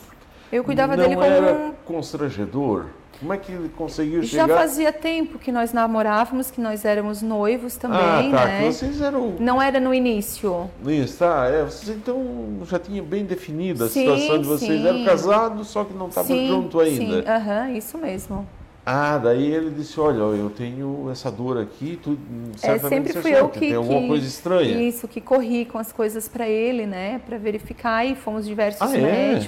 Eu 0.51 0.65
cuidava 0.65 0.97
não 0.97 1.05
dele 1.05 1.15
como 1.15 1.27
era 1.27 1.53
um 1.53 1.73
constrangedor? 1.85 2.91
Como 3.21 3.33
é 3.33 3.39
que 3.39 3.53
ele 3.53 3.69
conseguiu 3.77 4.23
Já 4.23 4.43
chegar? 4.43 4.59
fazia 4.59 4.93
tempo 4.93 5.39
que 5.39 5.53
nós 5.53 5.73
namorávamos, 5.73 6.51
que 6.51 6.61
nós 6.61 6.85
éramos 6.85 7.23
noivos 7.23 7.77
também, 7.77 7.99
ah, 8.01 8.29
tá, 8.31 8.45
né? 8.47 8.71
vocês 8.71 9.01
eram... 9.01 9.37
Não 9.39 9.63
era 9.63 9.79
no 9.79 9.95
início. 9.95 10.69
Isso, 10.87 11.19
tá, 11.19 11.47
é, 11.47 11.63
vocês 11.65 11.97
então 11.97 12.25
já 12.69 12.79
tinha 12.79 13.03
bem 13.03 13.25
definida 13.25 13.85
a 13.85 13.89
Sim, 13.89 14.01
situação 14.01 14.39
de 14.41 14.47
vocês. 14.49 14.81
sim. 14.81 14.87
Eram 14.89 15.05
casados, 15.05 15.69
só 15.69 15.85
que 15.85 15.95
não 15.95 16.09
estavam 16.09 16.47
junto 16.47 16.81
ainda. 16.81 17.23
Sim, 17.23 17.29
aham, 17.29 17.71
isso 17.73 17.97
mesmo. 17.99 18.47
Ah, 18.85 19.17
daí 19.17 19.47
ele 19.47 19.71
disse, 19.71 20.01
olha, 20.01 20.17
eu 20.17 20.51
tenho 20.51 21.09
essa 21.13 21.31
dor 21.31 21.57
aqui, 21.57 21.97
tu 22.03 22.19
É, 22.55 22.59
certamente 22.59 23.13
sempre 23.13 23.23
fui 23.23 23.33
eu 23.33 23.49
que, 23.49 23.61
tem 23.61 23.75
alguma 23.77 24.01
que- 24.01 24.09
coisa 24.09 24.27
estranha. 24.27 24.83
Isso, 24.83 25.07
que 25.07 25.21
corri 25.21 25.65
com 25.65 25.79
as 25.79 25.93
coisas 25.93 26.27
para 26.27 26.49
ele, 26.49 26.85
né? 26.85 27.21
Para 27.25 27.39
verificar 27.39 28.05
e 28.05 28.17
fomos 28.17 28.45
diversos 28.45 28.83
Ah, 28.83 28.99
é? 28.99 29.39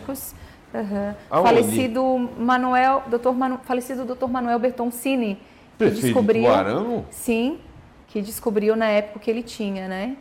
Aonde? 1.30 1.48
Falecido 1.48 2.30
Manuel, 2.38 3.02
Dr. 3.08 3.32
Manu, 3.32 3.58
falecido 3.64 4.04
Dr. 4.04 4.26
Manuel 4.26 4.58
Bertoncini, 4.58 5.36
que 5.36 5.40
Prefeito 5.78 6.02
descobriu, 6.02 7.04
sim, 7.10 7.58
que 8.08 8.20
descobriu 8.20 8.76
na 8.76 8.86
época 8.86 9.20
que 9.20 9.30
ele 9.30 9.42
tinha, 9.42 9.88
né? 9.88 10.16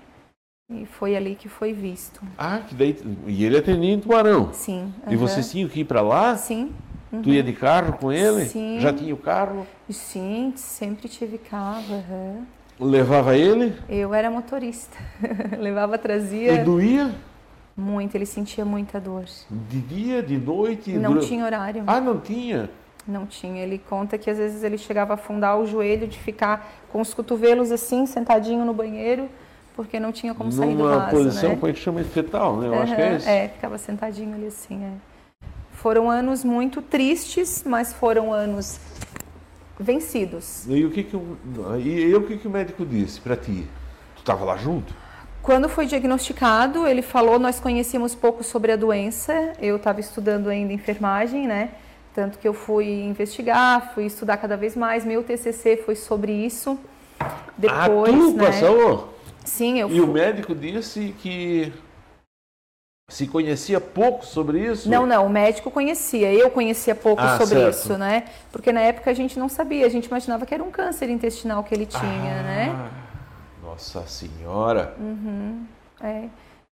E 0.72 0.86
foi 0.86 1.16
ali 1.16 1.36
que 1.36 1.50
foi 1.50 1.74
visto. 1.74 2.22
Ah, 2.38 2.62
que 2.68 2.74
daí. 2.74 2.98
E 3.28 3.44
ele 3.46 3.58
atendia 3.58 3.94
em 3.94 4.00
Tuarão. 4.00 4.52
Sim. 4.54 4.94
E 5.06 5.10
aham. 5.10 5.18
vocês 5.18 5.52
tinham 5.52 5.70
que 5.70 5.82
ir 5.82 5.86
para 5.86 6.02
lá? 6.02 6.36
Sim. 6.36 6.72
Tu 7.22 7.30
ia 7.30 7.44
de 7.44 7.54
carro 7.54 7.94
com 7.94 8.12
ele? 8.12 8.46
Sim. 8.46 8.80
Já 8.80 8.92
tinha 8.92 9.14
o 9.14 9.18
carro? 9.18 9.68
Sim, 9.90 10.54
sempre 10.56 11.08
tive 11.08 11.38
carro. 11.38 11.84
aham. 11.94 12.46
Levava 12.80 13.38
ele? 13.38 13.76
Eu 13.88 14.14
era 14.14 14.32
motorista. 14.32 14.98
Levava, 15.60 15.96
E 15.96 16.00
trazia 16.00 16.64
doía? 16.64 17.12
Muito, 17.76 18.16
ele 18.16 18.26
sentia 18.26 18.64
muita 18.64 19.00
dor. 19.00 19.26
De 19.50 19.80
dia, 19.82 20.22
de 20.22 20.38
noite? 20.38 20.92
Não 20.94 21.14
dura- 21.14 21.26
tinha 21.26 21.44
horário. 21.46 21.84
Ah, 21.88 22.00
não 22.00 22.20
tinha? 22.20 22.70
Não 23.08 23.26
tinha. 23.26 23.64
Ele 23.64 23.78
conta 23.78 24.18
que 24.18 24.30
às 24.30 24.38
vezes 24.38 24.64
ele 24.64 24.78
chegava 24.78 25.14
a 25.14 25.16
afundar 25.16 25.58
o 25.60 25.66
joelho 25.66 26.08
de 26.08 26.18
ficar 26.20 26.72
com 26.92 27.02
os 27.02 27.14
cotovelos 27.14 27.72
assim, 27.72 28.06
sentadinho 28.06 28.64
no 28.64 28.74
banheiro, 28.74 29.28
porque 29.76 30.00
não 30.00 30.12
tinha 30.12 30.34
como 30.34 30.52
sair 30.52 30.76
do 30.76 30.84
Numa 30.84 31.00
vaso, 31.00 31.12
posição, 31.12 31.50
né? 31.50 31.56
como 31.56 31.68
é 31.70 31.74
que 31.74 31.80
chama? 31.80 32.04
Fetal, 32.04 32.58
né? 32.58 32.68
Eu 32.68 32.80
acho 32.80 32.96
que 32.96 33.02
é 33.02 33.16
isso. 33.16 33.28
É, 33.30 33.48
ficava 33.50 33.78
sentadinho 33.78 34.36
ali 34.36 34.48
assim, 34.48 34.84
é. 34.84 34.92
Foram 35.72 36.10
anos 36.10 36.44
muito 36.46 36.82
tristes, 36.82 37.64
mas 37.66 37.92
foram 37.92 38.32
anos 38.32 38.80
vencidos. 39.80 40.66
E 40.70 40.86
o 40.86 40.92
que 40.92 41.04
que 41.04 41.16
o, 41.16 41.38
e, 41.78 41.90
e 42.06 42.16
o 42.16 42.26
que 42.26 42.38
que 42.38 42.48
o 42.48 42.52
médico 42.52 42.86
disse 42.86 43.20
para 43.20 43.36
ti? 43.36 43.68
Tu 44.16 44.20
estava 44.20 44.46
lá 44.46 44.56
junto? 44.56 44.94
Quando 45.44 45.68
foi 45.68 45.86
diagnosticado, 45.86 46.88
ele 46.88 47.02
falou, 47.02 47.38
nós 47.38 47.60
conhecíamos 47.60 48.16
pouco 48.16 48.46
sobre 48.46 48.72
a 48.72 48.78
doença, 48.78 49.52
eu 49.60 49.76
estava 49.76 50.00
estudando 50.00 50.48
ainda 50.48 50.72
enfermagem, 50.72 51.46
né? 51.46 51.72
Tanto 52.16 52.38
que 52.40 52.48
eu 52.48 52.54
fui 52.54 52.86
investigar, 52.88 53.92
fui 53.94 54.06
estudar 54.06 54.38
cada 54.38 54.56
vez 54.56 54.74
mais, 54.74 55.04
meu 55.04 55.22
TCC 55.22 55.76
foi 55.76 55.96
sobre 55.96 56.32
isso. 56.32 56.80
Depois, 57.58 58.14
ah, 58.14 58.18
tu 58.18 58.38
né? 58.38 58.46
passou? 58.46 59.14
Sim, 59.44 59.80
eu 59.80 59.90
E 59.90 60.00
o 60.00 60.06
fui. 60.06 60.14
médico 60.14 60.56
disse 60.56 61.14
que 61.20 61.74
se 63.10 63.28
conhecia 63.28 63.82
pouco 63.82 64.26
sobre 64.26 64.60
isso? 64.60 64.90
Não, 64.90 65.06
não, 65.06 65.26
o 65.26 65.30
médico 65.30 65.70
conhecia, 65.70 66.32
eu 66.34 66.50
conhecia 66.52 66.96
pouco 66.96 67.22
Ah, 67.22 67.38
sobre 67.38 67.60
certo. 67.60 67.76
isso, 67.76 67.98
né? 67.98 68.24
Porque 68.50 68.72
na 68.72 68.80
época 68.80 69.12
a 69.12 69.14
gente 69.14 69.38
não 69.38 69.50
sabia, 69.50 69.86
a 69.86 69.90
gente 69.90 70.06
imaginava 70.06 70.46
que 70.46 70.54
era 70.54 70.64
um 70.64 70.72
câncer 70.72 71.10
intestinal 71.10 71.66
que 71.66 71.76
ele 71.76 71.86
tinha, 71.86 72.40
Ah, 72.40 72.44
né? 72.44 72.90
Nossa 73.74 74.06
senhora. 74.06 74.96
É. 76.00 76.30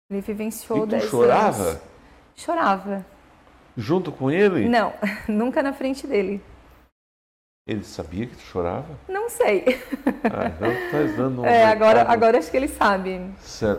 Ele 0.10 0.20
vivenciou 0.22 0.80
E 0.80 0.82
tu 0.82 0.88
10 0.88 1.04
chorava? 1.04 1.64
anos. 1.64 1.82
Chorava. 2.36 3.06
Junto 3.76 4.12
com 4.12 4.32
ele? 4.32 4.68
Não, 4.68 4.94
nunca 5.30 5.62
na 5.62 5.74
frente 5.74 6.08
dele. 6.08 6.42
Ele 7.68 7.84
sabia 7.84 8.26
que 8.26 8.36
tu 8.36 8.42
chorava? 8.42 8.98
Não 9.08 9.30
sei. 9.30 9.80
Ah, 10.24 10.48
então 10.48 10.74
tu 10.74 10.86
estás 10.86 11.16
dando 11.16 11.42
um 11.44 11.46
É, 11.46 11.66
agora, 11.66 12.02
agora 12.10 12.40
acho 12.40 12.50
que 12.50 12.58
ele 12.58 12.68
sabe. 12.68 13.22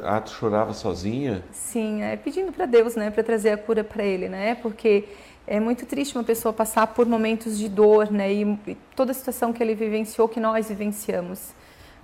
Ah, 0.04 0.20
tu 0.20 0.30
chorava 0.30 0.72
sozinha? 0.72 1.42
Sim, 1.50 2.02
é 2.02 2.16
pedindo 2.16 2.52
para 2.52 2.66
Deus, 2.66 2.94
né, 2.94 3.10
para 3.10 3.24
trazer 3.24 3.50
a 3.50 3.58
cura 3.58 3.82
para 3.82 4.04
ele, 4.04 4.28
né? 4.28 4.54
Porque 4.56 5.08
é 5.44 5.58
muito 5.58 5.86
triste 5.86 6.16
uma 6.16 6.22
pessoa 6.22 6.52
passar 6.52 6.86
por 6.88 7.04
momentos 7.04 7.58
de 7.58 7.68
dor, 7.68 8.12
né? 8.12 8.32
E, 8.32 8.42
e 8.68 8.74
toda 8.94 9.10
a 9.10 9.14
situação 9.14 9.52
que 9.52 9.60
ele 9.60 9.74
vivenciou, 9.74 10.28
que 10.28 10.38
nós 10.38 10.68
vivenciamos. 10.68 11.52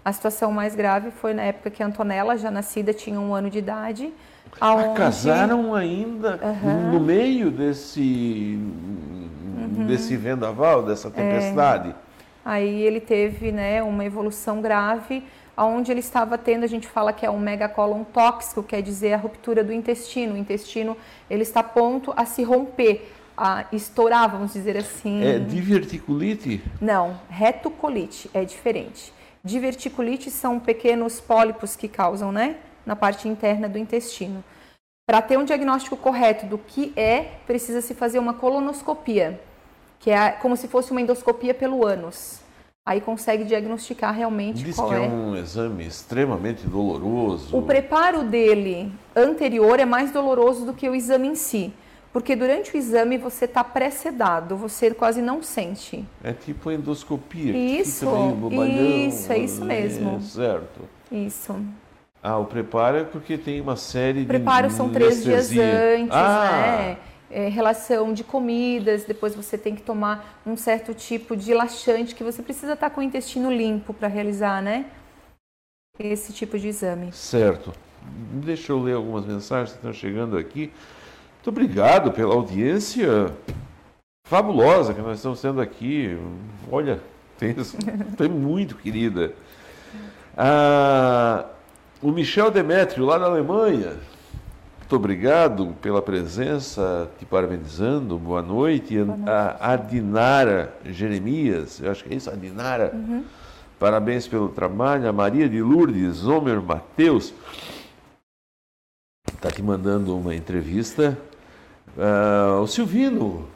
A 0.04 0.12
situação 0.12 0.52
mais 0.52 0.74
grave 0.74 1.10
foi 1.10 1.32
na 1.32 1.42
época 1.42 1.70
que 1.70 1.82
a 1.82 1.86
Antonella, 1.86 2.36
já 2.36 2.50
nascida, 2.50 2.92
tinha 2.92 3.18
um 3.18 3.34
ano 3.34 3.48
de 3.48 3.58
idade. 3.58 4.12
Ah, 4.60 4.68
aonde- 4.68 4.98
casaram 4.98 5.74
ainda 5.74 6.36
no 6.92 7.00
meio 7.00 7.50
desse, 7.50 8.58
Uhum. 9.56 9.86
desse 9.86 10.14
vendaval, 10.16 10.82
dessa 10.82 11.10
tempestade? 11.10 11.94
Aí 12.44 12.82
ele 12.82 13.00
teve, 13.00 13.50
né, 13.50 13.82
uma 13.82 14.04
evolução 14.04 14.60
grave, 14.60 15.24
aonde 15.56 15.90
ele 15.90 16.00
estava 16.00 16.36
tendo, 16.36 16.64
a 16.64 16.66
gente 16.66 16.86
fala 16.86 17.10
que 17.12 17.24
é 17.24 17.30
um 17.30 17.38
megacolon 17.40 18.04
tóxico, 18.04 18.62
quer 18.62 18.82
dizer 18.82 19.14
a 19.14 19.16
ruptura 19.16 19.64
do 19.64 19.72
intestino. 19.72 20.34
O 20.34 20.36
intestino 20.36 20.94
ele 21.30 21.42
está 21.42 21.60
a 21.60 21.64
ponto 21.64 22.12
a 22.14 22.26
se 22.26 22.42
romper, 22.42 23.10
a 23.36 23.64
estourar, 23.72 24.30
vamos 24.30 24.52
dizer 24.52 24.76
assim. 24.76 25.24
É 25.24 25.38
diverticulite? 25.38 26.62
Não, 26.80 27.18
retocolite 27.30 28.30
é 28.34 28.44
diferente. 28.44 29.12
Diverticulite 29.44 30.30
são 30.30 30.58
pequenos 30.58 31.20
pólipos 31.20 31.76
que 31.76 31.86
causam, 31.86 32.32
né, 32.32 32.56
na 32.86 32.96
parte 32.96 33.28
interna 33.28 33.68
do 33.68 33.76
intestino. 33.76 34.42
Para 35.06 35.20
ter 35.20 35.38
um 35.38 35.44
diagnóstico 35.44 35.98
correto 35.98 36.46
do 36.46 36.56
que 36.56 36.94
é, 36.96 37.32
precisa 37.46 37.82
se 37.82 37.94
fazer 37.94 38.18
uma 38.18 38.32
colonoscopia, 38.32 39.38
que 40.00 40.10
é 40.10 40.30
como 40.32 40.56
se 40.56 40.66
fosse 40.66 40.92
uma 40.92 41.00
endoscopia 41.02 41.52
pelo 41.52 41.84
ânus. 41.86 42.40
aí 42.86 43.00
consegue 43.00 43.44
diagnosticar 43.44 44.14
realmente 44.14 44.62
Diz 44.62 44.76
qual 44.76 44.88
que 44.88 44.94
é 44.94 45.04
é. 45.04 45.08
um 45.08 45.36
exame 45.36 45.86
extremamente 45.86 46.66
doloroso. 46.66 47.56
O 47.56 47.62
preparo 47.62 48.22
dele 48.24 48.92
anterior 49.14 49.78
é 49.78 49.84
mais 49.84 50.10
doloroso 50.10 50.64
do 50.64 50.72
que 50.72 50.88
o 50.88 50.94
exame 50.94 51.28
em 51.28 51.34
si, 51.34 51.72
porque 52.14 52.36
durante 52.36 52.72
o 52.72 52.78
exame 52.78 53.18
você 53.18 53.44
está 53.44 53.64
pré-sedado, 53.64 54.56
você 54.56 54.94
quase 54.94 55.20
não 55.20 55.42
sente. 55.42 56.04
É 56.22 56.32
tipo 56.32 56.70
endoscopia. 56.70 57.52
Isso, 57.52 58.06
bobalhão, 58.06 59.08
isso, 59.08 59.32
é 59.32 59.38
isso 59.38 59.64
mesmo. 59.64 60.18
É, 60.18 60.20
certo. 60.20 60.88
Isso. 61.10 61.56
Ah, 62.22 62.38
o 62.38 62.44
preparo 62.44 62.98
é 62.98 63.04
porque 63.04 63.36
tem 63.36 63.60
uma 63.60 63.74
série 63.74 64.22
O 64.22 64.26
preparo 64.26 64.68
de 64.68 64.74
são 64.74 64.90
três 64.90 65.24
dias 65.24 65.50
antes, 65.50 66.14
ah, 66.14 66.50
né? 66.52 66.98
É, 67.28 67.48
relação 67.48 68.12
de 68.12 68.22
comidas, 68.22 69.02
depois 69.02 69.34
você 69.34 69.58
tem 69.58 69.74
que 69.74 69.82
tomar 69.82 70.40
um 70.46 70.56
certo 70.56 70.94
tipo 70.94 71.36
de 71.36 71.52
laxante 71.52 72.14
que 72.14 72.22
você 72.22 72.44
precisa 72.44 72.74
estar 72.74 72.90
com 72.90 73.00
o 73.00 73.02
intestino 73.02 73.50
limpo 73.52 73.92
para 73.92 74.06
realizar, 74.06 74.62
né? 74.62 74.86
Esse 75.98 76.32
tipo 76.32 76.60
de 76.60 76.68
exame. 76.68 77.12
Certo. 77.12 77.72
Deixa 78.34 78.70
eu 78.70 78.80
ler 78.80 78.94
algumas 78.94 79.26
mensagens 79.26 79.70
que 79.70 79.78
estão 79.78 79.92
chegando 79.92 80.38
aqui. 80.38 80.70
Muito 81.44 81.60
obrigado 81.60 82.10
pela 82.10 82.32
audiência 82.32 83.30
fabulosa 84.26 84.94
que 84.94 85.02
nós 85.02 85.18
estamos 85.18 85.42
tendo 85.42 85.60
aqui. 85.60 86.16
Olha, 86.72 87.00
tem, 87.38 87.54
tem 88.16 88.30
muito 88.30 88.76
querida. 88.76 89.34
Ah, 90.34 91.44
o 92.00 92.10
Michel 92.10 92.50
Demétrio, 92.50 93.04
lá 93.04 93.18
da 93.18 93.26
Alemanha. 93.26 93.98
Muito 94.78 94.96
obrigado 94.96 95.76
pela 95.82 96.00
presença, 96.00 97.10
te 97.18 97.26
parabenizando. 97.26 98.18
Boa 98.18 98.40
noite. 98.40 98.96
A 99.26 99.74
Adinara 99.74 100.74
Jeremias, 100.86 101.78
eu 101.78 101.90
acho 101.90 102.04
que 102.04 102.14
é 102.14 102.16
isso, 102.16 102.30
Adinara. 102.30 102.90
Parabéns 103.78 104.26
pelo 104.26 104.48
trabalho. 104.48 105.06
A 105.06 105.12
Maria 105.12 105.46
de 105.46 105.60
Lourdes, 105.60 106.24
Homer 106.24 106.62
Mateus, 106.62 107.34
está 109.30 109.50
te 109.50 109.62
mandando 109.62 110.16
uma 110.16 110.34
entrevista. 110.34 111.18
Ah, 111.96 112.60
o 112.60 112.66
Silvino, 112.66 113.48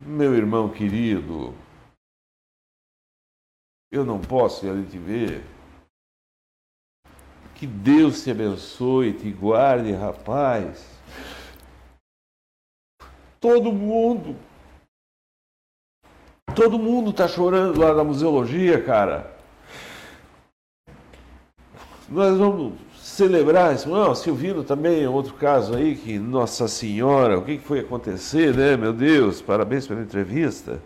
meu 0.00 0.34
irmão 0.34 0.70
querido, 0.70 1.54
eu 3.90 4.02
não 4.02 4.18
posso 4.18 4.64
ir 4.64 4.70
ali 4.70 4.86
te 4.86 4.98
ver. 4.98 5.44
Que 7.54 7.66
Deus 7.66 8.24
te 8.24 8.30
abençoe, 8.30 9.12
te 9.12 9.30
guarde, 9.30 9.92
rapaz. 9.92 10.88
Todo 13.38 13.70
mundo, 13.72 14.36
todo 16.56 16.78
mundo 16.78 17.10
está 17.10 17.28
chorando 17.28 17.78
lá 17.78 17.92
na 17.92 18.02
museologia, 18.02 18.82
cara. 18.82 19.36
Nós 22.08 22.38
vamos 22.38 22.91
celebrar. 23.12 23.76
Não, 23.86 24.14
Silvino 24.14 24.64
também 24.64 25.04
é 25.04 25.08
outro 25.08 25.34
caso 25.34 25.74
aí 25.74 25.94
que 25.94 26.18
Nossa 26.18 26.66
Senhora, 26.66 27.38
o 27.38 27.44
que 27.44 27.58
que 27.58 27.64
foi 27.64 27.80
acontecer, 27.80 28.54
né? 28.56 28.74
Meu 28.74 28.92
Deus, 28.92 29.42
parabéns 29.42 29.86
pela 29.86 30.00
entrevista. 30.00 30.80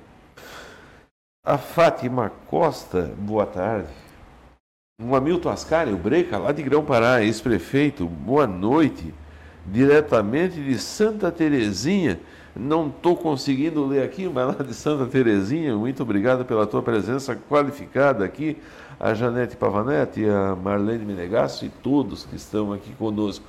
A 1.45 1.57
Fátima 1.57 2.33
Costa, 2.49 3.13
boa 3.17 3.47
tarde. 3.47 3.89
O 5.01 5.15
Hamilton 5.15 5.51
Ascari, 5.51 5.93
o 5.93 5.97
Breca, 5.97 6.37
lá 6.37 6.51
de 6.51 6.65
Grão-Pará, 6.65 7.23
ex-prefeito, 7.23 8.07
boa 8.07 8.47
noite. 8.47 9.15
Diretamente 9.65 10.61
de 10.61 10.79
Santa 10.79 11.31
Terezinha. 11.31 12.19
Não 12.57 12.89
estou 12.89 13.17
conseguindo 13.17 13.87
ler 13.87 14.03
aqui, 14.03 14.29
mas 14.29 14.49
lá 14.49 14.65
de 14.65 14.75
Santa 14.75 15.07
Terezinha, 15.07 15.77
muito 15.77 16.03
obrigado 16.03 16.45
pela 16.45 16.67
tua 16.67 16.83
presença 16.83 17.37
qualificada 17.37 18.25
aqui. 18.25 18.57
A 18.99 19.13
Janete 19.15 19.57
Pavanete, 19.57 20.25
a 20.27 20.57
Marlene 20.57 21.05
Menegasso 21.05 21.65
e 21.65 21.69
todos 21.69 22.25
que 22.25 22.37
estão 22.37 22.73
aqui 22.73 22.93
conosco. 22.95 23.45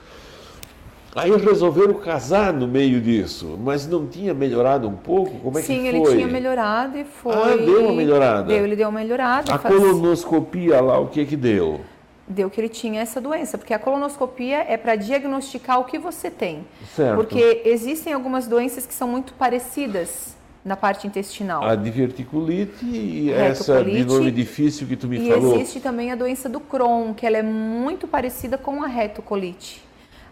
Aí 1.16 1.36
resolveram 1.36 1.96
casar 1.96 2.54
no 2.54 2.68
meio 2.68 3.02
disso, 3.02 3.58
mas 3.64 3.88
não 3.88 4.06
tinha 4.06 4.34
melhorado 4.36 4.88
um 4.88 4.96
pouco? 4.96 5.40
Como 5.40 5.58
é 5.58 5.62
Sim, 5.64 5.82
que 5.82 5.88
ele 5.88 6.00
foi? 6.00 6.16
tinha 6.16 6.28
melhorado 6.28 6.98
e 6.98 7.04
foi. 7.06 7.34
Ah, 7.34 7.56
deu 7.58 7.86
uma 7.86 7.94
melhorada? 7.94 8.44
Deu, 8.50 8.64
ele 8.64 8.76
deu 8.76 8.88
uma 8.90 9.00
melhorada. 9.00 9.52
A 9.52 9.58
faz- 9.58 9.74
colonoscopia 9.74 10.80
lá, 10.80 11.00
o 11.00 11.08
que 11.08 11.26
que 11.26 11.36
deu? 11.36 11.82
Deu 12.28 12.50
que 12.52 12.60
ele 12.62 12.70
tinha 12.70 13.02
essa 13.02 13.20
doença, 13.22 13.58
porque 13.58 13.74
a 13.74 13.80
colonoscopia 13.80 14.58
é 14.68 14.76
para 14.78 14.96
diagnosticar 14.96 15.80
o 15.80 15.86
que 15.86 15.98
você 15.98 16.30
tem. 16.30 16.68
Certo. 16.94 17.16
Porque 17.16 17.62
existem 17.66 18.12
algumas 18.14 18.46
doenças 18.48 18.86
que 18.86 18.94
são 18.94 19.08
muito 19.08 19.34
parecidas 19.34 20.37
na 20.68 20.76
parte 20.76 21.08
intestinal. 21.08 21.64
A 21.64 21.76
diverticulite 21.76 22.86
e 22.86 23.32
essa 23.32 23.84
de 23.84 24.04
nome 24.04 24.30
difícil 24.32 24.86
que 24.86 24.98
tu 24.98 25.08
me 25.08 25.18
E 25.18 25.32
falou. 25.32 25.56
existe 25.56 25.80
também 25.80 26.12
a 26.12 26.16
doença 26.16 26.50
do 26.50 26.60
Crohn, 26.60 27.14
que 27.14 27.26
ela 27.26 27.38
é 27.38 27.42
muito 27.42 28.08
parecida 28.08 28.58
com 28.58 28.84
a 28.84 28.88
retocolite. 28.88 29.82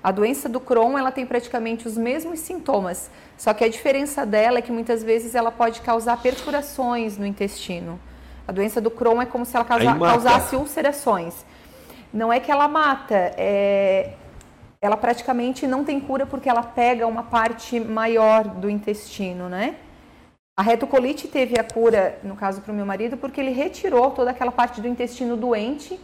A 0.04 0.12
doença 0.12 0.48
do 0.48 0.60
Crohn, 0.60 0.98
ela 1.00 1.10
tem 1.12 1.26
praticamente 1.26 1.88
os 1.88 1.98
mesmos 1.98 2.40
sintomas, 2.40 3.10
só 3.38 3.54
que 3.54 3.64
a 3.64 3.70
diferença 3.70 4.26
dela 4.26 4.60
é 4.60 4.62
que 4.62 4.72
muitas 4.72 5.02
vezes 5.04 5.34
ela 5.34 5.52
pode 5.52 5.82
causar 5.82 6.22
perfurações 6.22 7.18
no 7.18 7.26
intestino. 7.26 8.00
A 8.48 8.52
doença 8.52 8.80
do 8.80 8.92
Crohn 8.92 9.22
é 9.22 9.26
como 9.26 9.46
se 9.46 9.56
ela 9.56 9.66
causa- 9.66 9.96
causasse 9.98 10.56
ulcerações. 10.56 11.34
Não 12.14 12.32
é 12.32 12.40
que 12.40 12.52
ela 12.52 12.68
mata, 12.68 13.16
é... 13.38 14.12
ela 14.82 14.96
praticamente 14.98 15.66
não 15.66 15.84
tem 15.84 16.00
cura 16.00 16.26
porque 16.26 16.48
ela 16.48 16.62
pega 16.62 17.08
uma 17.08 17.24
parte 17.24 17.80
maior 17.80 18.44
do 18.48 18.70
intestino, 18.70 19.50
né? 19.50 19.76
A 20.58 20.62
retocolite 20.62 21.28
teve 21.28 21.60
a 21.60 21.64
cura, 21.66 22.18
no 22.24 22.34
caso 22.34 22.62
para 22.62 22.72
o 22.72 22.76
meu 22.76 22.86
marido, 22.86 23.18
porque 23.18 23.41
ele 23.41 23.51
retirou 23.51 24.12
toda 24.12 24.32
aquela 24.32 24.53
parte 24.53 24.80
do 24.80 24.88
intestino 24.88 25.36
doente, 25.36 25.99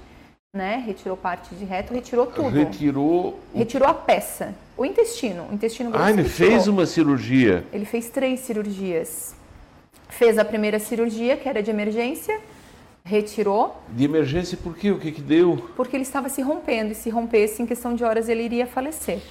né? 0.53 0.83
Retirou 0.85 1.15
parte 1.15 1.55
de 1.55 1.63
reto, 1.63 1.93
retirou 1.93 2.25
tudo. 2.25 2.49
Retirou. 2.49 3.39
Retirou 3.55 3.87
a 3.87 3.93
peça, 3.93 4.53
o 4.75 4.85
intestino, 4.85 5.47
o 5.49 5.53
intestino 5.53 5.89
grosso. 5.89 6.03
Ah, 6.03 6.11
ele 6.11 6.23
retirou. 6.23 6.51
fez 6.51 6.67
uma 6.67 6.85
cirurgia. 6.85 7.63
Ele 7.71 7.85
fez 7.85 8.09
três 8.09 8.41
cirurgias. 8.41 9.33
Fez 10.09 10.37
a 10.37 10.43
primeira 10.43 10.79
cirurgia, 10.79 11.37
que 11.37 11.47
era 11.47 11.63
de 11.63 11.71
emergência, 11.71 12.37
retirou, 13.05 13.81
De 13.87 14.03
emergência, 14.03 14.57
por 14.61 14.75
quê? 14.75 14.91
O 14.91 14.99
que 14.99 15.13
que 15.13 15.21
deu? 15.21 15.69
porque 15.77 15.95
ele 15.95 16.03
estava 16.03 16.27
se 16.27 16.41
rompendo, 16.41 16.91
e 16.91 16.95
se 16.95 17.09
rompesse, 17.09 17.63
em 17.63 17.65
questão 17.65 17.95
de 17.95 18.03
horas, 18.03 18.27
ele 18.27 18.43
iria 18.43 18.67
falecer. 18.67 19.21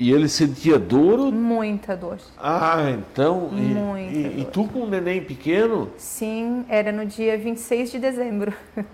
E 0.00 0.12
ele 0.12 0.28
sentia 0.28 0.78
dor? 0.78 1.32
Muita 1.32 1.96
dor. 1.96 2.18
Ah, 2.38 2.88
então. 2.88 3.48
E, 3.52 3.56
Muita 3.60 4.16
e, 4.16 4.40
e 4.40 4.44
dor. 4.44 4.50
tu 4.52 4.64
com 4.68 4.82
um 4.82 4.88
neném 4.88 5.20
pequeno? 5.20 5.90
Sim, 5.96 6.64
era 6.68 6.92
no 6.92 7.04
dia 7.04 7.36
26 7.36 7.90
de 7.90 7.98
dezembro. 7.98 8.52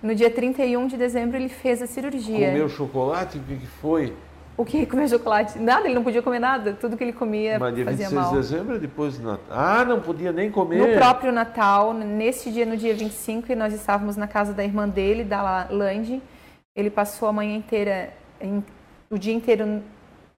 No 0.00 0.14
dia 0.14 0.30
31 0.30 0.86
de 0.86 0.96
dezembro 0.96 1.36
ele 1.36 1.48
fez 1.48 1.82
a 1.82 1.86
cirurgia. 1.88 2.50
Comeu 2.52 2.68
chocolate? 2.68 3.36
O 3.36 3.40
que 3.42 3.56
que 3.56 3.66
foi? 3.66 4.14
O 4.56 4.64
que? 4.64 4.86
Comeu 4.86 5.08
chocolate? 5.08 5.58
Nada, 5.58 5.86
ele 5.86 5.94
não 5.96 6.04
podia 6.04 6.22
comer 6.22 6.38
nada. 6.38 6.72
Tudo 6.72 6.96
que 6.96 7.02
ele 7.02 7.12
comia 7.12 7.58
Mas 7.58 7.74
dia 7.74 7.84
fazia 7.84 8.06
26 8.08 8.12
mal. 8.12 8.30
de 8.30 8.36
dezembro 8.36 8.76
é 8.76 8.78
depois 8.78 9.18
do 9.18 9.26
Natal. 9.26 9.44
Ah, 9.50 9.84
não 9.84 10.00
podia 10.00 10.30
nem 10.30 10.52
comer. 10.52 10.78
No 10.78 10.96
próprio 10.96 11.32
Natal, 11.32 11.92
nesse 11.92 12.48
dia, 12.52 12.64
no 12.64 12.76
dia 12.76 12.94
25, 12.94 13.50
e 13.50 13.56
nós 13.56 13.74
estávamos 13.74 14.16
na 14.16 14.28
casa 14.28 14.52
da 14.52 14.62
irmã 14.62 14.88
dele, 14.88 15.24
da 15.24 15.42
La- 15.42 15.66
Lande. 15.68 16.22
Ele 16.76 16.90
passou 16.90 17.28
a 17.28 17.32
manhã 17.32 17.56
inteira, 17.56 18.10
o 19.10 19.18
dia 19.18 19.34
inteiro 19.34 19.82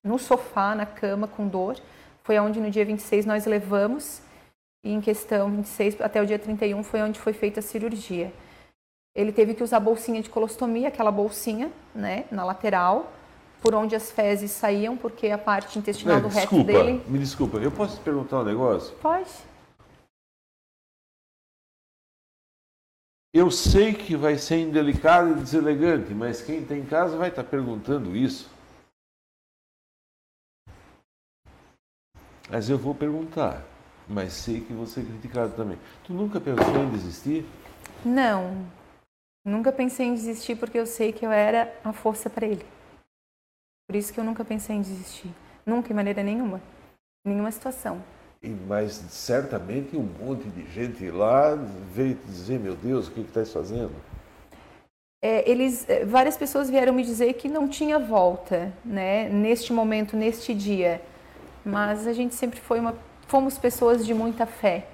no 0.02 0.18
sofá, 0.18 0.74
na 0.74 0.86
cama, 0.86 1.28
com 1.28 1.46
dor. 1.46 1.76
Foi 2.22 2.38
onde 2.38 2.60
no 2.60 2.70
dia 2.70 2.84
26 2.84 3.26
nós 3.26 3.46
levamos. 3.46 4.20
E 4.84 4.92
em 4.92 5.00
questão 5.00 5.50
26 5.50 6.00
até 6.00 6.22
o 6.22 6.26
dia 6.26 6.38
31 6.38 6.82
foi 6.82 7.02
onde 7.02 7.18
foi 7.20 7.32
feita 7.32 7.60
a 7.60 7.62
cirurgia. 7.62 8.32
Ele 9.14 9.32
teve 9.32 9.54
que 9.54 9.62
usar 9.62 9.76
a 9.78 9.80
bolsinha 9.80 10.22
de 10.22 10.30
colostomia, 10.30 10.88
aquela 10.88 11.10
bolsinha, 11.10 11.70
né, 11.94 12.24
na 12.30 12.44
lateral, 12.44 13.12
por 13.60 13.74
onde 13.74 13.94
as 13.94 14.10
fezes 14.10 14.52
saíam, 14.52 14.96
porque 14.96 15.28
a 15.28 15.36
parte 15.36 15.78
intestinal 15.78 16.16
É, 16.18 16.20
do 16.20 16.28
reto 16.28 16.40
desculpa, 16.56 16.72
dele. 16.72 17.02
me 17.06 17.18
desculpa. 17.18 17.58
Eu 17.58 17.70
posso 17.72 17.96
te 17.98 18.02
perguntar 18.02 18.40
um 18.40 18.44
negócio? 18.44 18.94
Pode. 19.02 19.28
Eu 23.32 23.50
sei 23.50 23.92
que 23.94 24.16
vai 24.16 24.38
ser 24.38 24.56
indelicado 24.60 25.30
e 25.32 25.34
deselegante, 25.34 26.12
mas 26.14 26.40
quem 26.42 26.64
tem 26.64 26.80
em 26.80 26.86
casa 26.86 27.16
vai 27.16 27.28
estar 27.28 27.44
perguntando 27.44 28.16
isso. 28.16 28.50
Mas 32.50 32.68
eu 32.68 32.76
vou 32.78 32.94
perguntar. 32.94 33.62
Mas 34.08 34.32
sei 34.32 34.60
que 34.60 34.72
vou 34.72 34.86
ser 34.86 35.04
criticado 35.04 35.52
também. 35.54 35.78
Tu 36.04 36.12
nunca 36.12 36.40
pensou 36.40 36.76
em 36.82 36.90
desistir? 36.90 37.46
Não. 38.04 38.66
Nunca 39.44 39.70
pensei 39.70 40.06
em 40.06 40.14
desistir 40.14 40.56
porque 40.56 40.78
eu 40.78 40.86
sei 40.86 41.12
que 41.12 41.24
eu 41.24 41.30
era 41.30 41.72
a 41.84 41.92
força 41.92 42.28
para 42.28 42.46
ele. 42.46 42.66
Por 43.88 43.96
isso 43.96 44.12
que 44.12 44.18
eu 44.18 44.24
nunca 44.24 44.44
pensei 44.44 44.76
em 44.76 44.82
desistir. 44.82 45.30
Nunca, 45.64 45.92
em 45.92 45.96
maneira 45.96 46.22
nenhuma. 46.22 46.60
Em 47.24 47.30
nenhuma 47.30 47.52
situação. 47.52 48.02
E- 48.42 48.48
Mas 48.48 48.92
certamente 49.10 49.96
um 49.96 50.02
monte 50.02 50.48
de 50.48 50.68
gente 50.72 51.08
lá 51.10 51.54
veio 51.92 52.14
dizer, 52.26 52.58
meu 52.58 52.74
Deus, 52.74 53.06
o 53.06 53.10
que 53.12 53.22
que 53.22 53.28
estás 53.28 53.52
fazendo? 53.52 53.92
É, 55.22 55.48
eles, 55.48 55.88
é, 55.88 56.04
várias 56.04 56.36
pessoas 56.36 56.70
vieram 56.70 56.94
me 56.94 57.04
dizer 57.04 57.34
que 57.34 57.48
não 57.48 57.68
tinha 57.68 57.98
volta, 57.98 58.72
né? 58.84 59.28
Neste 59.28 59.72
momento, 59.72 60.16
neste 60.16 60.54
dia. 60.54 61.00
Mas 61.64 62.06
a 62.06 62.12
gente 62.12 62.34
sempre 62.34 62.60
foi 62.60 62.80
uma, 62.80 62.94
fomos 63.26 63.58
pessoas 63.58 64.04
de 64.06 64.14
muita 64.14 64.46
fé. 64.46 64.86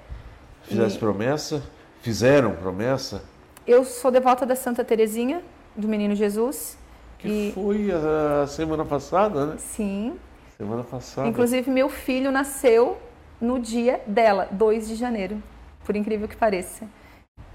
Fizeste 0.62 0.96
E- 0.96 1.00
promessa? 1.00 1.62
fizeram 2.00 2.54
promessa? 2.54 3.24
Eu 3.66 3.84
sou 3.84 4.12
devota 4.12 4.46
da 4.46 4.54
Santa 4.54 4.84
Terezinha, 4.84 5.42
do 5.74 5.88
Menino 5.88 6.14
Jesus. 6.14 6.78
Que 7.18 7.48
e... 7.48 7.52
foi 7.52 7.90
a 7.90 8.46
semana 8.46 8.84
passada, 8.84 9.46
né? 9.46 9.56
Sim. 9.58 10.16
Semana 10.56 10.84
passada. 10.84 11.26
Inclusive, 11.26 11.68
meu 11.68 11.88
filho 11.88 12.30
nasceu 12.30 12.96
no 13.40 13.58
dia 13.58 14.00
dela, 14.06 14.48
2 14.52 14.86
de 14.88 14.94
janeiro, 14.94 15.42
por 15.84 15.96
incrível 15.96 16.28
que 16.28 16.36
pareça. 16.36 16.86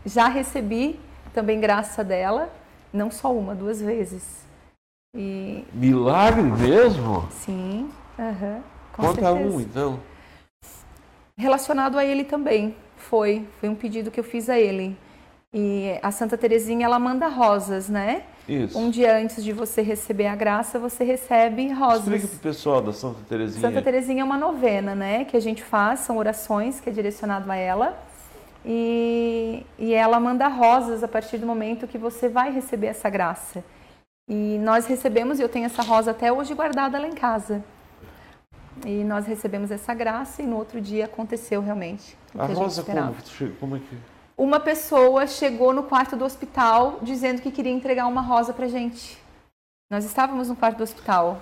Já 0.06 0.28
recebi 0.28 1.00
também 1.34 1.60
graça 1.60 2.04
dela, 2.04 2.50
não 2.92 3.10
só 3.10 3.34
uma, 3.34 3.56
duas 3.56 3.82
vezes. 3.82 4.46
E... 5.16 5.66
Milagre 5.74 6.44
mesmo? 6.44 7.28
Sim, 7.32 7.90
uhum, 8.20 8.62
com 9.02 9.08
Conta 9.08 9.22
certeza. 9.22 9.56
um, 9.56 9.60
então. 9.60 10.00
Relacionado 11.38 11.98
a 11.98 12.06
ele 12.06 12.24
também, 12.24 12.76
foi. 12.96 13.48
Foi 13.60 13.68
um 13.68 13.76
pedido 13.76 14.12
que 14.12 14.20
eu 14.20 14.24
fiz 14.24 14.50
a 14.50 14.60
ele. 14.60 14.96
E 15.54 16.00
a 16.02 16.12
Santa 16.12 16.38
Terezinha, 16.38 16.86
ela 16.86 16.98
manda 16.98 17.28
rosas, 17.28 17.90
né? 17.90 18.24
Isso. 18.48 18.78
Um 18.78 18.90
dia 18.90 19.18
antes 19.18 19.44
de 19.44 19.52
você 19.52 19.82
receber 19.82 20.28
a 20.28 20.36
graça, 20.36 20.80
você 20.80 21.04
recebe 21.04 21.68
rosas. 21.74 22.04
Explica 22.04 22.28
para 22.28 22.38
o 22.38 22.40
pessoal 22.40 22.82
da 22.82 22.94
Santa 22.94 23.20
Terezinha. 23.28 23.62
Santa 23.62 23.82
Terezinha 23.82 24.22
é 24.22 24.24
uma 24.24 24.38
novena, 24.38 24.96
né? 24.96 25.26
Que 25.26 25.36
a 25.36 25.42
gente 25.42 25.62
faz, 25.64 26.02
são 26.02 26.18
orações 26.18 26.80
que 26.80 26.90
é 26.90 26.94
direcionado 26.94 27.52
a 27.52 27.56
ela. 27.56 27.98
E, 28.66 29.66
e 29.78 29.94
ela 29.94 30.20
manda 30.20 30.48
rosas 30.48 31.04
a 31.04 31.08
partir 31.08 31.40
do 31.40 31.48
momento 31.48 31.88
que 31.88 31.98
você 31.98 32.30
vai 32.30 32.52
receber 32.52 32.88
essa 32.88 33.10
graça. 33.10 33.64
E 34.30 34.58
nós 34.60 34.86
recebemos, 34.86 35.40
e 35.40 35.42
eu 35.42 35.50
tenho 35.50 35.66
essa 35.66 35.82
rosa 35.82 36.12
até 36.12 36.32
hoje 36.32 36.54
guardada 36.54 37.00
lá 37.00 37.08
em 37.08 37.16
casa. 37.16 37.64
E 38.86 39.04
nós 39.04 39.26
recebemos 39.26 39.72
essa 39.72 39.94
graça 39.94 40.42
e 40.42 40.46
no 40.46 40.58
outro 40.58 40.82
dia 40.82 41.06
aconteceu 41.06 41.62
realmente. 41.62 42.18
A, 42.38 42.44
a 42.44 42.48
rosa 42.48 42.84
como? 42.84 43.16
Como 43.60 43.76
é 43.76 43.80
que 43.80 43.98
uma 44.42 44.60
pessoa 44.60 45.28
chegou 45.28 45.72
no 45.72 45.84
quarto 45.84 46.16
do 46.16 46.26
hospital 46.26 46.98
dizendo 47.04 47.44
que 47.44 47.52
queria 47.52 47.72
entregar 47.72 48.08
uma 48.08 48.22
rosa 48.22 48.52
pra 48.52 48.68
gente. 48.68 49.16
Nós 49.88 50.04
estávamos 50.04 50.50
no 50.50 50.56
quarto 50.56 50.78
do 50.78 50.84
hospital. 50.84 51.40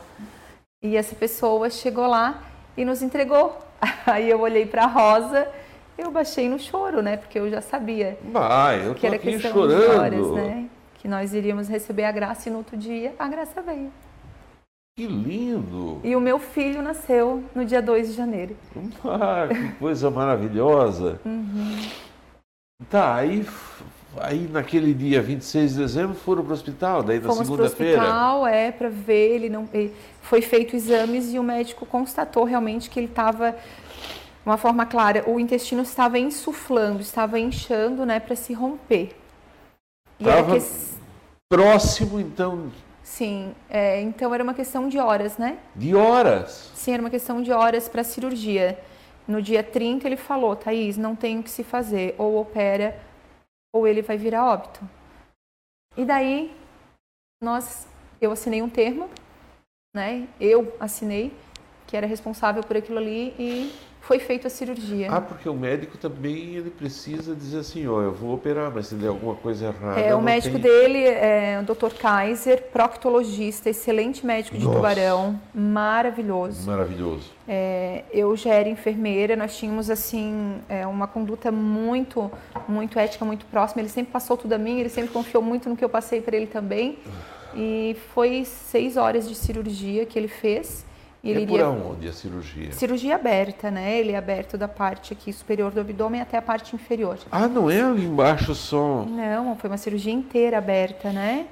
E 0.84 0.98
essa 0.98 1.16
pessoa 1.16 1.70
chegou 1.70 2.08
lá 2.08 2.44
e 2.76 2.84
nos 2.84 3.02
entregou. 3.02 3.58
Aí 4.06 4.30
eu 4.30 4.42
olhei 4.42 4.66
para 4.66 4.84
a 4.84 4.88
rosa, 4.88 5.48
eu 5.98 6.12
baixei 6.12 6.50
no 6.50 6.60
choro, 6.60 7.02
né? 7.02 7.16
Porque 7.16 7.40
eu 7.40 7.50
já 7.50 7.62
sabia 7.62 8.18
ah, 8.36 8.76
eu 8.76 8.94
que 8.94 9.08
era 9.08 9.16
aqui 9.16 9.32
questão 9.32 9.54
chorando. 9.54 9.82
de 9.82 9.98
horas, 9.98 10.32
né? 10.32 10.70
Que 10.96 11.08
nós 11.08 11.34
iríamos 11.34 11.70
receber 11.70 12.04
a 12.04 12.12
graça 12.12 12.50
e 12.50 12.52
no 12.52 12.58
outro 12.58 12.76
dia 12.76 13.16
a 13.18 13.30
graça 13.30 13.62
veio. 13.62 13.94
Que 15.00 15.08
lindo! 15.08 16.02
E 16.04 16.14
o 16.14 16.20
meu 16.20 16.38
filho 16.38 16.82
nasceu 16.82 17.42
no 17.56 17.64
dia 17.64 17.82
2 17.82 18.10
de 18.10 18.14
janeiro. 18.16 18.58
Ah, 19.06 19.48
que 19.48 19.72
coisa 19.80 20.12
maravilhosa! 20.12 21.22
Uhum. 21.26 21.80
Tá, 22.90 23.16
aí, 23.16 23.48
aí 24.18 24.50
naquele 24.52 24.94
dia 24.94 25.22
26 25.22 25.72
de 25.72 25.78
dezembro 25.78 26.16
foram 26.18 26.44
para 26.44 26.52
o 26.52 26.54
hospital, 26.54 27.02
daí 27.02 27.18
na 27.18 27.32
segunda-feira? 27.32 27.46
Fomos 27.48 27.56
para 27.56 27.64
o 27.64 27.66
hospital, 27.96 28.48
é, 28.48 28.72
para 28.74 28.90
ver, 28.90 29.36
ele 29.36 29.48
não... 29.48 29.70
Ele, 29.74 29.96
foi 30.22 30.42
feito 30.42 30.76
exames 30.76 31.34
e 31.34 31.40
o 31.40 31.44
médico 31.44 31.86
constatou 31.86 32.44
realmente 32.44 32.90
que 32.90 33.00
ele 33.00 33.08
estava, 33.08 33.52
de 33.52 34.46
uma 34.46 34.58
forma 34.58 34.86
clara, 34.86 35.24
o 35.26 35.40
intestino 35.40 35.82
estava 35.82 36.20
insuflando, 36.20 37.00
estava 37.00 37.40
inchando, 37.40 38.06
né, 38.06 38.20
para 38.20 38.36
se 38.36 38.52
romper. 38.52 39.16
Estava 40.20 40.60
que... 40.60 40.66
próximo, 41.48 42.20
então... 42.20 42.70
Sim, 43.10 43.56
é, 43.68 44.00
então 44.02 44.34
era 44.36 44.44
uma 44.44 44.54
questão 44.54 44.88
de 44.88 45.00
horas, 45.00 45.36
né? 45.36 45.58
De 45.76 45.96
horas? 45.96 46.72
Sim, 46.76 46.94
era 46.94 47.02
uma 47.02 47.10
questão 47.10 47.42
de 47.42 47.52
horas 47.52 47.90
para 47.90 48.02
a 48.02 48.04
cirurgia. 48.04 48.80
No 49.28 49.42
dia 49.42 49.64
30 49.64 50.08
ele 50.08 50.16
falou, 50.16 50.56
Thaís, 50.56 50.96
não 50.96 51.16
tem 51.16 51.40
o 51.40 51.44
que 51.44 51.50
se 51.50 51.64
fazer, 51.64 52.14
ou 52.20 52.40
opera 52.40 53.02
ou 53.74 53.88
ele 53.88 54.04
vai 54.04 54.16
virar 54.16 54.46
óbito. 54.46 54.80
E 55.98 56.06
daí 56.06 56.56
nós, 57.44 57.88
eu 58.22 58.32
assinei 58.32 58.62
um 58.62 58.70
termo, 58.70 59.10
né? 59.94 60.28
Eu 60.40 60.76
assinei 60.80 61.36
que 61.88 61.98
era 61.98 62.06
responsável 62.06 62.64
por 62.64 62.78
aquilo 62.78 63.00
ali 63.00 63.34
e 63.40 63.74
foi 64.02 64.20
feita 64.20 64.48
a 64.48 64.50
cirurgia. 64.50 65.12
Ah, 65.12 65.22
porque 65.22 65.48
o 65.48 65.54
médico 65.54 65.98
também 65.98 66.56
ele 66.56 66.70
precisa 66.70 67.36
dizer 67.36 67.60
assim, 67.60 67.88
ó, 67.88 68.02
eu 68.02 68.12
vou 68.12 68.34
operar, 68.34 68.72
mas 68.74 68.88
se 68.88 68.96
der 68.96 69.08
alguma 69.08 69.36
coisa 69.36 69.68
errada. 69.68 70.00
É, 70.00 70.16
o 70.16 70.22
médico 70.22 70.60
tem... 70.60 70.64
dele 70.64 71.04
é 71.04 71.60
o 71.62 71.74
Dr. 71.74 71.94
Kaiser, 71.96 72.64
proctologista, 72.72 73.70
excelente 73.70 74.26
médico 74.26 74.58
de 74.58 74.64
Nossa. 74.64 74.78
tubarão, 74.78 75.40
maravilhoso. 75.54 76.66
Maravilhoso. 76.66 77.32
É, 77.48 78.04
eu 78.12 78.36
já 78.36 78.54
era 78.54 78.70
enfermeira, 78.70 79.36
nós 79.36 79.58
tínhamos 79.58 79.90
assim 79.90 80.60
é, 80.70 80.88
uma 80.88 81.08
conduta 81.08 81.52
muito, 81.52 82.32
muito 82.68 82.98
ética, 82.98 83.26
muito 83.26 83.46
próxima. 83.46 83.82
Ele 83.82 83.90
sempre 83.90 84.12
passou 84.12 84.38
tudo 84.38 84.54
a 84.54 84.58
mim, 84.58 84.80
ele 84.80 84.90
sempre 84.90 85.12
confiou 85.12 85.44
muito 85.44 85.70
no 85.70 85.76
que 85.76 85.84
eu 85.84 85.90
passei 85.90 86.22
para 86.22 86.36
ele 86.36 86.48
também. 86.48 86.98
E 87.56 87.96
foi 88.14 88.46
seis 88.46 88.98
horas 88.98 89.28
de 89.28 89.36
cirurgia 89.36 90.06
que 90.06 90.18
ele 90.18 90.28
fez. 90.28 90.86
E 91.24 91.32
ele 91.32 91.44
é 91.44 91.46
por 91.46 91.54
iria... 91.56 91.70
onde 91.70 92.08
a 92.08 92.14
cirurgia? 92.14 92.72
Cirurgia 92.72 93.16
aberta, 93.16 93.70
né? 93.70 94.00
Ele 94.00 94.14
é 94.14 94.18
aberto 94.18 94.58
da 94.58 94.68
parte 94.68 95.12
aqui 95.14 95.34
superior 95.34 95.72
do 95.72 95.82
abdômen 95.82 96.22
até 96.22 96.38
a 96.38 96.42
parte 96.42 96.76
inferior. 96.76 97.18
Ah, 97.32 97.48
não 97.48 97.70
é 97.70 97.82
ali 97.82 98.06
embaixo 98.06 98.56
só? 98.56 99.04
Não, 99.06 99.56
foi 99.58 99.70
uma 99.70 99.78
cirurgia 99.78 100.14
inteira 100.14 100.58
aberta, 100.58 101.12
né? 101.12 101.48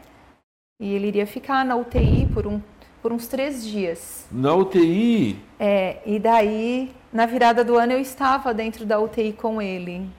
E 0.79 0.93
ele 0.93 1.07
iria 1.07 1.27
ficar 1.27 1.65
na 1.65 1.75
UTI 1.75 2.27
por, 2.33 2.47
um, 2.47 2.61
por 3.01 3.11
uns 3.11 3.27
três 3.27 3.65
dias. 3.65 4.25
Na 4.31 4.53
UTI? 4.53 5.37
É, 5.59 5.97
e 6.05 6.17
daí, 6.17 6.93
na 7.11 7.25
virada 7.25 7.63
do 7.63 7.77
ano, 7.77 7.93
eu 7.93 7.99
estava 7.99 8.53
dentro 8.53 8.85
da 8.85 8.99
UTI 8.99 9.33
com 9.33 9.61
ele, 9.61 10.09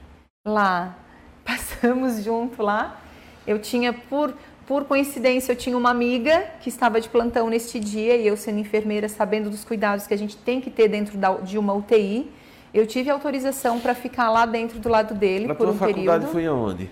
lá. 0.47 0.99
Passamos 1.47 2.23
junto 2.23 2.63
lá. 2.63 3.01
Eu 3.47 3.59
tinha, 3.59 3.95
por 3.95 4.35
por 4.69 4.85
coincidência, 4.85 5.53
eu 5.53 5.57
tinha 5.57 5.77
uma 5.79 5.89
amiga 5.89 6.45
que 6.61 6.69
estava 6.69 7.01
de 7.01 7.09
plantão 7.09 7.49
neste 7.49 7.81
dia 7.81 8.15
e 8.19 8.27
eu, 8.27 8.37
sendo 8.37 8.59
enfermeira, 8.59 9.09
sabendo 9.09 9.49
dos 9.49 9.65
cuidados 9.65 10.07
que 10.07 10.13
a 10.13 10.17
gente 10.19 10.37
tem 10.37 10.61
que 10.61 10.69
ter 10.69 10.89
dentro 10.89 11.17
da, 11.17 11.33
de 11.37 11.57
uma 11.57 11.73
UTI, 11.73 12.31
eu 12.75 12.87
tive 12.87 13.09
autorização 13.09 13.81
para 13.81 13.95
ficar 13.95 14.29
lá 14.31 14.45
dentro 14.45 14.79
do 14.79 14.91
lado 14.91 15.15
dele 15.15 15.47
Na 15.47 15.55
por 15.55 15.67
um 15.69 15.73
faculdade 15.73 16.05
período. 16.27 16.27
foi 16.33 16.47
aonde? 16.47 16.91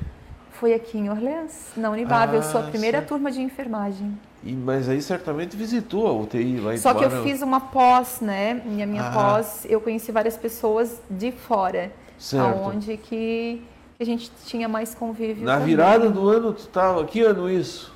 Foi 0.53 0.73
aqui 0.73 0.97
em 0.97 1.11
Orleans, 1.11 1.73
na 1.77 1.91
Unibab. 1.91 2.33
Ah, 2.33 2.37
eu 2.37 2.43
sou 2.43 2.63
a 2.63 2.65
primeira 2.65 2.97
certo. 3.01 3.09
turma 3.11 3.31
de 3.31 3.43
enfermagem. 3.43 4.19
E, 4.43 4.53
mas 4.55 4.89
aí 4.89 5.03
certamente 5.03 5.55
visitou 5.55 6.07
a 6.07 6.13
UTI 6.15 6.59
lá 6.61 6.75
em 6.75 6.79
Só 6.79 6.95
que 6.95 7.05
eu 7.05 7.23
fiz 7.23 7.43
uma 7.43 7.61
pós, 7.61 8.23
né? 8.23 8.63
E 8.75 8.83
a 8.83 8.87
minha 8.87 9.07
Ah. 9.09 9.13
pós, 9.13 9.67
eu 9.69 9.83
conheci 9.83 10.11
várias 10.11 10.35
pessoas 10.39 10.99
de 11.11 11.31
fora, 11.31 11.93
Certo. 12.19 12.43
aonde 12.43 12.97
que 12.97 13.63
que 13.97 14.03
a 14.03 14.07
gente 14.07 14.31
tinha 14.45 14.69
mais 14.69 14.95
convívio. 14.95 15.45
Na 15.45 15.55
também. 15.55 15.69
virada 15.69 16.11
do 16.11 16.29
ano 16.29 16.53
tu 16.53 16.61
estava, 16.61 17.05
que 17.05 17.23
ano 17.23 17.51
isso? 17.51 17.93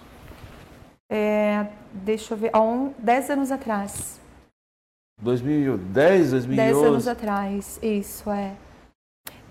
É, 1.09 1.67
deixa 1.93 2.35
eu 2.35 2.39
ver, 2.39 2.51
há 2.53 2.61
um, 2.61 2.95
10 2.99 3.31
anos 3.31 3.53
atrás. 3.53 4.19
2010, 5.21 6.31
2011? 6.31 6.57
10 6.57 6.77
anos 6.87 7.09
atrás, 7.09 7.79
isso 7.83 8.31
é. 8.31 8.55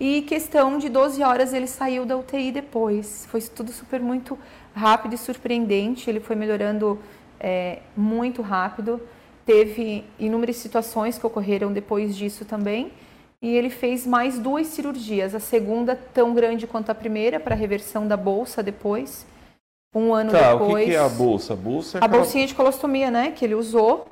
E 0.00 0.22
questão 0.22 0.78
de 0.78 0.88
12 0.88 1.22
horas 1.22 1.52
ele 1.52 1.66
saiu 1.66 2.04
da 2.04 2.16
UTI 2.16 2.50
depois. 2.50 3.26
Foi 3.30 3.40
tudo 3.42 3.70
super 3.70 4.00
muito 4.00 4.36
rápido 4.74 5.14
e 5.14 5.18
surpreendente. 5.18 6.08
Ele 6.08 6.20
foi 6.20 6.34
melhorando 6.34 6.98
é, 7.38 7.80
muito 7.94 8.40
rápido. 8.40 9.00
Teve 9.44 10.04
inúmeras 10.18 10.56
situações 10.56 11.18
que 11.18 11.26
ocorreram 11.26 11.70
depois 11.70 12.16
disso 12.16 12.46
também. 12.46 12.90
E 13.42 13.54
ele 13.54 13.70
fez 13.70 14.06
mais 14.06 14.38
duas 14.38 14.66
cirurgias. 14.66 15.34
A 15.34 15.40
segunda 15.40 15.96
tão 16.12 16.34
grande 16.34 16.66
quanto 16.66 16.90
a 16.90 16.94
primeira 16.94 17.40
para 17.40 17.54
reversão 17.54 18.06
da 18.06 18.16
bolsa 18.16 18.62
depois. 18.62 19.26
Um 19.94 20.12
ano 20.12 20.30
Tá, 20.30 20.52
depois. 20.52 20.72
o 20.72 20.76
que, 20.76 20.84
que 20.90 20.94
é 20.94 20.98
a 20.98 21.08
bolsa? 21.08 21.52
A 21.54 21.56
bolsa 21.56 21.98
é 21.98 22.04
A 22.04 22.08
bolsinha 22.08 22.46
de 22.46 22.54
colostomia, 22.54 23.10
né? 23.10 23.32
Que 23.32 23.44
ele 23.44 23.54
usou, 23.54 24.06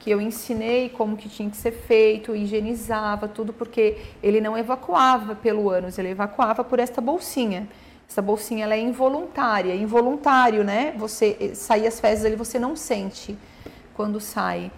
que 0.00 0.10
eu 0.10 0.20
ensinei 0.20 0.88
como 0.88 1.16
que 1.16 1.28
tinha 1.28 1.50
que 1.50 1.56
ser 1.56 1.70
feito, 1.72 2.34
higienizava 2.34 3.28
tudo, 3.28 3.52
porque 3.52 3.98
ele 4.22 4.40
não 4.40 4.56
evacuava 4.56 5.34
pelo 5.34 5.68
ânus, 5.70 5.98
ele 5.98 6.08
evacuava 6.08 6.64
por 6.64 6.78
esta 6.80 7.00
bolsinha. 7.00 7.68
Essa 8.08 8.20
bolsinha 8.22 8.64
ela 8.64 8.74
é 8.74 8.80
involuntária, 8.80 9.74
involuntário, 9.74 10.64
né? 10.64 10.92
Você 10.96 11.36
eh, 11.38 11.54
sair 11.54 11.86
as 11.86 12.00
fezes 12.00 12.24
ali 12.24 12.36
você 12.36 12.58
não 12.58 12.74
sente 12.74 13.36
quando 13.94 14.18
sai. 14.18 14.72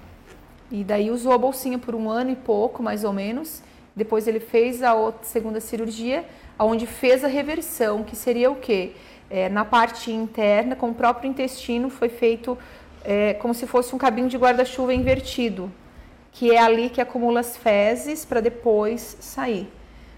E 0.71 0.83
daí 0.85 1.11
usou 1.11 1.33
a 1.33 1.39
bolsinha 1.39 1.79
por 1.79 1.95
um 1.95 2.11
ano 2.11 2.31
e 2.31 2.37
pouco, 2.37 2.83
mais 2.83 3.03
ou 3.05 3.13
menos. 3.13 3.63
Depois 3.97 4.27
ele 4.27 4.41
fez 4.41 4.83
a 4.83 4.95
outra, 4.95 5.25
segunda 5.25 5.61
cirurgia, 5.61 6.25
onde 6.59 6.87
fez 6.87 7.25
a 7.25 7.29
reversão, 7.29 8.03
que 8.03 8.17
seria 8.17 8.51
o 8.51 8.57
quê? 8.57 8.93
É, 9.31 9.49
na 9.49 9.65
parte 9.65 10.11
interna, 10.11 10.75
com 10.75 10.91
o 10.91 10.95
próprio 10.95 11.29
intestino, 11.29 11.89
foi 11.89 12.09
feito 12.09 12.59
é, 13.05 13.35
como 13.35 13.55
se 13.55 13.67
fosse 13.67 13.95
um 13.95 13.99
cabinho 13.99 14.29
de 14.29 14.37
guarda-chuva 14.37 14.93
invertido, 14.93 15.71
que 16.33 16.51
é 16.51 16.59
ali 16.59 16.91
que 16.91 17.01
acumula 17.01 17.41
as 17.41 17.57
fezes 17.57 18.25
para 18.25 18.41
depois 18.41 19.17
sair. 19.21 19.71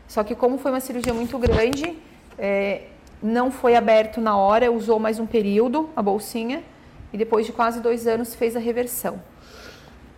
Só 0.09 0.25
que 0.25 0.35
como 0.35 0.57
foi 0.57 0.71
uma 0.71 0.81
cirurgia 0.81 1.13
muito 1.13 1.39
grande, 1.39 1.99
é, 2.39 2.83
não 3.23 3.51
foi 3.51 3.75
aberto 3.75 4.21
na 4.21 4.37
hora, 4.37 4.71
usou 4.71 4.99
mais 4.99 5.19
um 5.19 5.27
período 5.27 5.91
a 5.97 6.03
bolsinha 6.03 6.63
e 7.13 7.19
depois 7.19 7.45
de 7.45 7.53
quase 7.53 7.81
dois 7.81 8.07
anos 8.07 8.35
fez 8.35 8.57
a 8.57 8.61
reversão. 8.61 9.21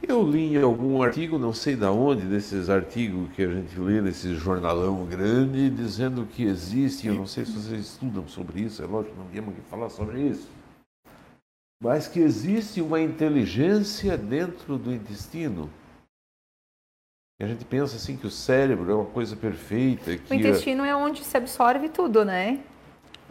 Eu 0.09 0.23
li 0.23 0.55
em 0.55 0.63
algum 0.63 1.03
artigo, 1.03 1.39
não 1.39 1.53
sei 1.53 1.77
da 1.77 1.93
onde, 1.93 2.25
desses 2.25 2.71
artigos 2.71 3.31
que 3.35 3.43
a 3.43 3.49
gente 3.53 3.79
lê 3.79 4.01
nesse 4.01 4.35
jornalão 4.35 5.05
grande, 5.05 5.69
dizendo 5.69 6.25
que 6.25 6.45
existe, 6.45 7.09
eu 7.09 7.15
não 7.15 7.27
sei 7.27 7.45
se 7.45 7.53
vocês 7.53 7.81
estudam 7.81 8.27
sobre 8.27 8.63
isso, 8.63 8.83
é 8.83 8.87
lógico, 8.87 9.15
não 9.19 9.27
viemos 9.27 9.53
aqui 9.53 9.61
falar 9.69 9.91
sobre 9.91 10.23
isso, 10.23 10.49
mas 11.83 12.09
que 12.09 12.21
existe 12.21 12.81
uma 12.81 12.99
inteligência 12.99 14.17
dentro 14.17 14.79
do 14.79 14.91
intestino. 14.91 15.69
E 17.39 17.45
a 17.45 17.47
gente 17.47 17.67
pensa 17.67 17.97
assim 17.97 18.17
que 18.17 18.27
o 18.27 18.31
cérebro 18.31 18.91
é 18.91 18.95
uma 18.95 19.05
coisa 19.05 19.37
perfeita. 19.37 20.11
o 20.31 20.35
intestino 20.35 20.87
é 20.87 20.97
onde 20.97 21.23
se 21.23 21.37
absorve 21.37 21.91
tudo, 21.91 22.25
né? 22.25 22.65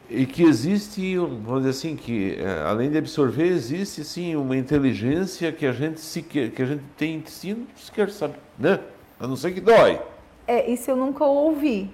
E 0.09 0.25
que 0.25 0.43
existe, 0.43 1.17
vamos 1.17 1.63
dizer 1.63 1.69
assim, 1.69 1.95
que 1.95 2.35
é, 2.35 2.63
além 2.65 2.89
de 2.89 2.97
absorver, 2.97 3.47
existe 3.47 4.03
sim 4.03 4.35
uma 4.35 4.55
inteligência 4.55 5.51
que 5.51 5.65
a 5.65 5.71
gente 5.71 5.99
se 5.99 6.21
que 6.21 6.61
a 6.61 6.65
gente 6.65 6.83
tem 6.95 7.15
intestino 7.15 7.67
sequer 7.75 8.09
sabe, 8.09 8.35
né? 8.57 8.79
A 9.19 9.27
não 9.27 9.35
ser 9.35 9.51
que 9.51 9.59
dói. 9.59 9.99
É, 10.47 10.69
isso 10.69 10.89
eu 10.89 10.95
nunca 10.95 11.25
ouvi. 11.25 11.91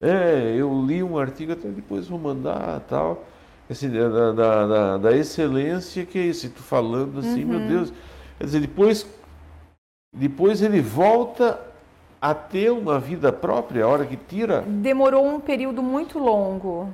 É, 0.00 0.54
eu 0.56 0.84
li 0.86 1.02
um 1.02 1.18
artigo, 1.18 1.52
até 1.52 1.68
depois 1.68 2.06
vou 2.06 2.18
mandar 2.18 2.80
tal, 2.88 3.24
assim, 3.68 3.90
da, 3.90 4.32
da, 4.32 4.66
da, 4.66 4.98
da 4.98 5.16
excelência 5.16 6.06
que 6.06 6.18
é 6.18 6.22
isso, 6.22 6.46
e 6.46 6.50
tu 6.50 6.62
falando 6.62 7.18
assim, 7.18 7.42
uhum. 7.42 7.58
meu 7.58 7.68
Deus. 7.68 7.92
Quer 8.38 8.44
dizer, 8.44 8.60
depois, 8.60 9.06
depois 10.16 10.62
ele 10.62 10.80
volta 10.80 11.60
a 12.20 12.32
ter 12.34 12.70
uma 12.70 13.00
vida 13.00 13.32
própria, 13.32 13.84
a 13.84 13.88
hora 13.88 14.06
que 14.06 14.16
tira. 14.16 14.60
Demorou 14.60 15.26
um 15.26 15.40
período 15.40 15.82
muito 15.82 16.20
longo 16.20 16.88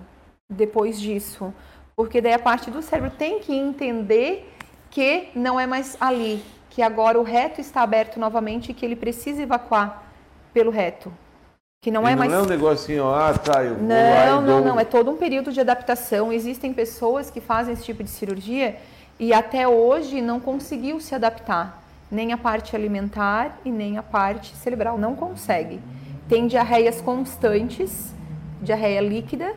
depois 0.48 1.00
disso. 1.00 1.52
Porque 1.96 2.20
daí 2.20 2.32
a 2.32 2.38
parte 2.38 2.70
do 2.70 2.82
cérebro 2.82 3.10
tem 3.10 3.40
que 3.40 3.54
entender 3.54 4.52
que 4.90 5.28
não 5.34 5.58
é 5.58 5.66
mais 5.66 5.96
ali, 6.00 6.42
que 6.70 6.82
agora 6.82 7.18
o 7.18 7.22
reto 7.22 7.60
está 7.60 7.82
aberto 7.82 8.18
novamente 8.18 8.70
e 8.70 8.74
que 8.74 8.84
ele 8.84 8.96
precisa 8.96 9.42
evacuar 9.42 10.04
pelo 10.52 10.70
reto. 10.70 11.12
Que 11.80 11.90
não 11.90 12.08
e 12.08 12.12
é 12.12 12.16
mais. 12.16 12.32
Não 12.32 12.40
é 12.40 12.42
um 12.42 12.46
negocinho, 12.46 13.08
ah, 13.08 13.34
tá, 13.34 13.62
eu 13.62 13.74
vou 13.74 13.86
Não, 13.86 14.40
não, 14.40 14.46
dou... 14.46 14.64
não. 14.64 14.80
É 14.80 14.84
todo 14.84 15.10
um 15.10 15.16
período 15.16 15.52
de 15.52 15.60
adaptação. 15.60 16.32
Existem 16.32 16.72
pessoas 16.72 17.30
que 17.30 17.40
fazem 17.40 17.74
esse 17.74 17.84
tipo 17.84 18.02
de 18.02 18.10
cirurgia 18.10 18.76
e 19.18 19.32
até 19.32 19.68
hoje 19.68 20.20
não 20.20 20.40
conseguiu 20.40 20.98
se 21.00 21.14
adaptar. 21.14 21.82
Nem 22.10 22.32
a 22.32 22.38
parte 22.38 22.74
alimentar 22.74 23.58
e 23.64 23.70
nem 23.70 23.98
a 23.98 24.02
parte 24.02 24.56
cerebral. 24.56 24.96
Não 24.96 25.14
consegue. 25.14 25.80
Tem 26.28 26.46
diarreias 26.46 27.00
constantes, 27.00 28.14
diarreia 28.62 29.00
líquida, 29.00 29.54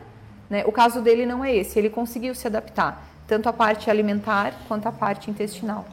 né? 0.48 0.64
O 0.66 0.72
caso 0.72 1.00
dele 1.00 1.26
não 1.26 1.44
é 1.44 1.54
esse, 1.54 1.78
ele 1.78 1.90
conseguiu 1.90 2.34
se 2.34 2.46
adaptar, 2.46 3.04
tanto 3.26 3.48
a 3.48 3.52
parte 3.52 3.90
alimentar 3.90 4.54
quanto 4.66 4.86
a 4.86 4.92
parte 4.92 5.30
intestinal. 5.30 5.86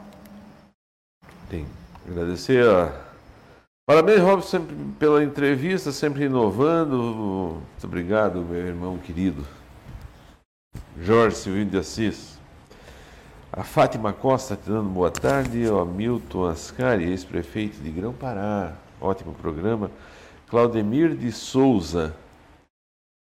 Tem. 1.48 1.66
Agradecer 2.08 2.66
a. 2.66 2.92
Parabéns, 3.88 4.20
Robson, 4.20 4.66
pela 4.98 5.22
entrevista, 5.22 5.92
sempre 5.92 6.24
inovando. 6.24 7.62
Muito 7.70 7.84
obrigado, 7.84 8.40
meu 8.42 8.66
irmão 8.66 8.98
querido. 8.98 9.46
Jorge 11.00 11.36
Silvino 11.36 11.70
de 11.70 11.78
Assis. 11.78 12.36
A 13.52 13.62
Fátima 13.62 14.12
Costa 14.12 14.56
te 14.56 14.68
dando 14.68 14.88
boa 14.88 15.10
tarde. 15.10 15.66
O 15.68 15.78
Hamilton 15.78 16.46
Ascari, 16.46 17.04
ex-prefeito 17.04 17.78
de 17.78 17.90
Grão-Pará. 17.90 18.72
Ótimo 19.00 19.34
programa. 19.34 19.90
Claudemir 20.48 21.14
de 21.14 21.30
Souza. 21.30 22.14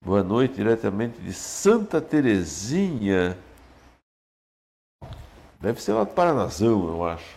Boa 0.02 0.22
noite, 0.22 0.54
diretamente 0.54 1.20
de 1.20 1.30
Santa 1.30 2.00
Terezinha. 2.00 3.36
Deve 5.60 5.82
ser 5.82 5.92
lá 5.92 6.04
do 6.04 6.14
Paranazão, 6.14 6.88
eu 6.88 7.04
acho. 7.04 7.36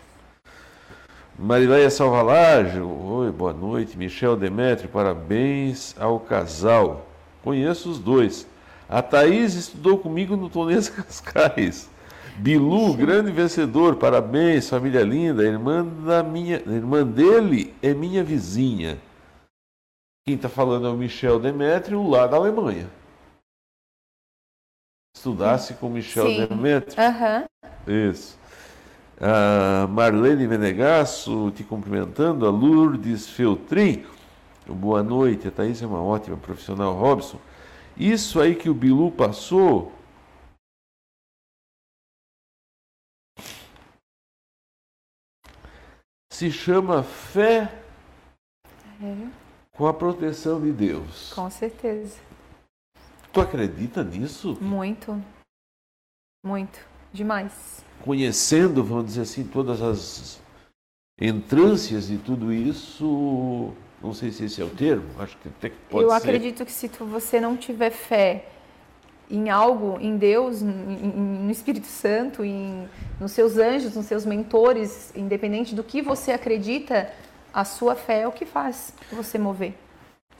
Marileia 1.37 1.89
Salvalage, 1.89 2.79
oi, 2.79 3.29
boa 3.33 3.51
noite. 3.51 3.97
Michel 3.97 4.37
Demetrio, 4.37 4.87
parabéns 4.87 5.93
ao 5.99 6.21
casal. 6.21 7.05
Conheço 7.43 7.91
os 7.91 7.99
dois. 7.99 8.47
A 8.87 9.01
Thaís 9.01 9.55
estudou 9.55 9.97
comigo 9.97 10.37
no 10.37 10.49
Tonês 10.49 10.87
Cascais. 10.87 11.89
Bilu, 12.37 12.93
grande 12.93 13.29
vencedor, 13.29 13.97
parabéns, 13.97 14.69
família 14.69 15.03
linda. 15.03 15.43
Irmã, 15.43 15.85
da 15.85 16.23
minha, 16.23 16.63
irmã 16.65 17.05
dele 17.05 17.73
é 17.83 17.93
minha 17.93 18.23
vizinha. 18.23 18.97
Quem 20.25 20.35
está 20.35 20.47
falando 20.47 20.87
é 20.87 20.89
o 20.89 20.95
Michel 20.95 21.37
Demetrio, 21.37 22.07
lá 22.07 22.25
da 22.25 22.37
Alemanha. 22.37 22.89
Estudasse 25.13 25.73
com 25.73 25.89
Michel 25.89 26.27
Sim. 26.27 26.47
Demetrio. 26.47 27.03
Uhum. 27.03 28.09
Isso. 28.09 28.39
A 29.19 29.85
Marlene 29.87 30.47
Venegasso 30.47 31.51
te 31.51 31.63
cumprimentando, 31.63 32.47
a 32.47 32.49
Lourdes 32.49 33.29
Feltrin. 33.29 34.05
Boa 34.65 35.03
noite, 35.03 35.49
a 35.49 35.51
Thaís 35.51 35.81
é 35.81 35.85
uma 35.85 36.01
ótima 36.01 36.37
profissional, 36.37 36.93
Robson. 36.93 37.39
Isso 37.97 38.39
aí 38.39 38.55
que 38.55 38.69
o 38.69 38.73
Bilu 38.73 39.11
passou. 39.11 39.91
Se 46.31 46.49
chama 46.49 47.03
fé. 47.03 47.71
É 49.01 49.42
com 49.75 49.87
a 49.87 49.93
proteção 49.93 50.61
de 50.61 50.71
Deus. 50.71 51.33
Com 51.33 51.49
certeza. 51.49 52.17
Tu 53.31 53.41
acredita 53.41 54.03
nisso? 54.03 54.57
Muito. 54.61 55.21
Muito. 56.45 56.79
Demais. 57.11 57.83
Conhecendo, 58.03 58.83
vamos 58.83 59.05
dizer 59.05 59.21
assim, 59.21 59.43
todas 59.43 59.81
as 59.81 60.41
entrâncias 61.19 62.07
de 62.07 62.17
tudo 62.17 62.51
isso, 62.51 63.71
não 64.01 64.13
sei 64.13 64.31
se 64.31 64.45
esse 64.45 64.61
é 64.61 64.65
o 64.65 64.69
termo, 64.69 65.05
acho 65.19 65.37
que 65.37 65.47
até 65.47 65.71
pode 65.89 66.03
Eu 66.03 66.09
ser. 66.09 66.15
acredito 66.15 66.65
que 66.65 66.71
se 66.71 66.89
tu, 66.89 67.05
você 67.05 67.39
não 67.39 67.55
tiver 67.55 67.91
fé 67.91 68.49
em 69.29 69.49
algo, 69.49 69.97
em 70.01 70.17
Deus, 70.17 70.61
em, 70.61 70.67
em, 70.67 71.45
no 71.45 71.51
Espírito 71.51 71.87
Santo, 71.87 72.43
em, 72.43 72.87
nos 73.19 73.31
seus 73.31 73.57
anjos, 73.57 73.95
nos 73.95 74.05
seus 74.05 74.25
mentores, 74.25 75.11
independente 75.15 75.73
do 75.73 75.83
que 75.83 76.01
você 76.01 76.31
acredita, 76.31 77.11
a 77.53 77.63
sua 77.63 77.95
fé 77.95 78.21
é 78.21 78.27
o 78.27 78.31
que 78.31 78.45
faz 78.45 78.93
você 79.11 79.37
mover. 79.37 79.75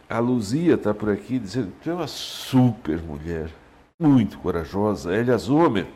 A 0.10 0.20
Luzia 0.20 0.74
está 0.74 0.94
por 0.94 1.10
aqui 1.10 1.38
dizendo 1.40 1.72
que 1.82 1.90
é 1.90 1.94
uma 1.94 2.08
super 2.08 3.02
mulher, 3.02 3.50
muito 4.00 4.38
corajosa. 4.40 5.16
Elia 5.16 5.38
Zomer, 5.38 5.88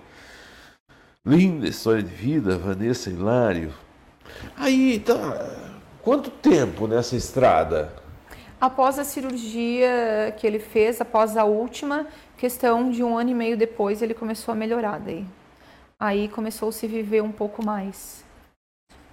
linda 1.26 1.68
história 1.68 2.03
de 2.03 2.14
vida, 2.14 2.57
Vanessa 2.57 3.10
Hilário. 3.10 3.73
Aí, 4.56 4.99
tá, 4.99 5.15
quanto 6.02 6.30
tempo 6.30 6.88
nessa 6.88 7.15
estrada? 7.15 7.94
Após 8.60 8.98
a 8.98 9.03
cirurgia 9.03 10.34
que 10.38 10.48
ele 10.48 10.60
fez, 10.60 10.99
após 10.99 11.38
a 11.38 11.44
última, 11.44 12.07
questão 12.38 12.89
de 12.89 13.03
um 13.03 13.18
ano 13.18 13.30
e 13.30 13.35
meio 13.35 13.57
depois, 13.57 14.02
ele 14.02 14.14
começou 14.14 14.52
a 14.52 14.56
melhorar 14.56 14.99
daí. 14.99 15.26
Aí 15.99 16.27
começou 16.27 16.69
a 16.69 16.72
se 16.72 16.88
viver 16.88 17.22
um 17.22 17.31
pouco 17.31 17.64
mais. 17.64 18.23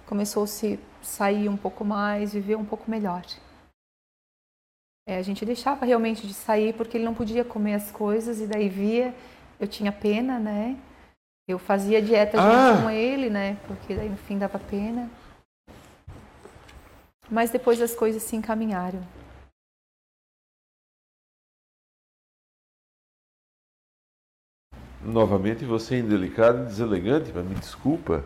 Começou 0.07 0.43
a 0.43 0.47
se 0.47 0.79
sair 1.05 1.47
um 1.47 1.57
pouco 1.57 1.85
mais, 1.85 2.33
viver 2.33 2.55
um 2.55 2.65
pouco 2.65 2.89
melhor. 2.89 3.23
É, 5.07 5.17
a 5.17 5.21
gente 5.21 5.45
deixava 5.45 5.85
realmente 5.85 6.25
de 6.25 6.33
sair 6.33 6.73
porque 6.73 6.97
ele 6.97 7.05
não 7.05 7.13
podia 7.13 7.45
comer 7.45 7.75
as 7.75 7.91
coisas 7.91 8.41
e 8.41 8.47
daí 8.47 8.67
via, 8.67 9.13
eu 9.59 9.67
tinha 9.67 9.91
pena, 9.91 10.39
né? 10.39 10.77
Eu 11.47 11.59
fazia 11.59 12.01
dieta 12.01 12.41
ah. 12.41 12.71
junto 12.71 12.83
com 12.83 12.89
ele, 12.89 13.29
né? 13.29 13.55
Porque 13.67 13.93
daí 13.93 14.09
no 14.09 14.17
fim 14.17 14.39
dava 14.39 14.57
pena. 14.57 15.09
Mas 17.29 17.51
depois 17.51 17.79
as 17.81 17.93
coisas 17.93 18.23
se 18.23 18.35
encaminharam. 18.35 19.01
Novamente 25.03 25.65
você 25.65 25.95
é 25.95 25.99
indelicado 25.99 26.63
e 26.63 26.65
deselegante, 26.65 27.31
mas 27.31 27.45
me 27.45 27.53
desculpa. 27.53 28.25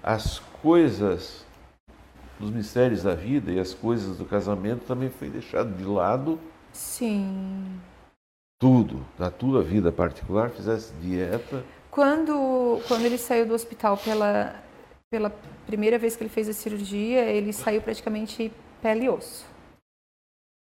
As 0.00 0.38
coisas 0.38 1.44
os 2.40 2.50
mistérios 2.50 3.02
da 3.02 3.14
vida 3.14 3.50
e 3.50 3.58
as 3.58 3.74
coisas 3.74 4.16
do 4.16 4.24
casamento 4.24 4.84
também 4.86 5.10
foi 5.10 5.28
deixado 5.28 5.76
de 5.76 5.84
lado. 5.84 6.38
Sim. 6.72 7.80
Tudo, 8.60 9.04
na 9.18 9.30
tua 9.30 9.62
vida 9.62 9.90
particular, 9.92 10.50
fizesse 10.50 10.92
dieta. 10.94 11.64
Quando, 11.90 12.80
quando 12.86 13.04
ele 13.04 13.18
saiu 13.18 13.46
do 13.46 13.54
hospital 13.54 13.96
pela, 13.96 14.54
pela 15.10 15.30
primeira 15.66 15.98
vez 15.98 16.16
que 16.16 16.22
ele 16.22 16.30
fez 16.30 16.48
a 16.48 16.52
cirurgia, 16.52 17.22
ele 17.22 17.52
saiu 17.52 17.80
praticamente 17.80 18.52
pele 18.82 19.04
e 19.04 19.08
osso. 19.08 19.46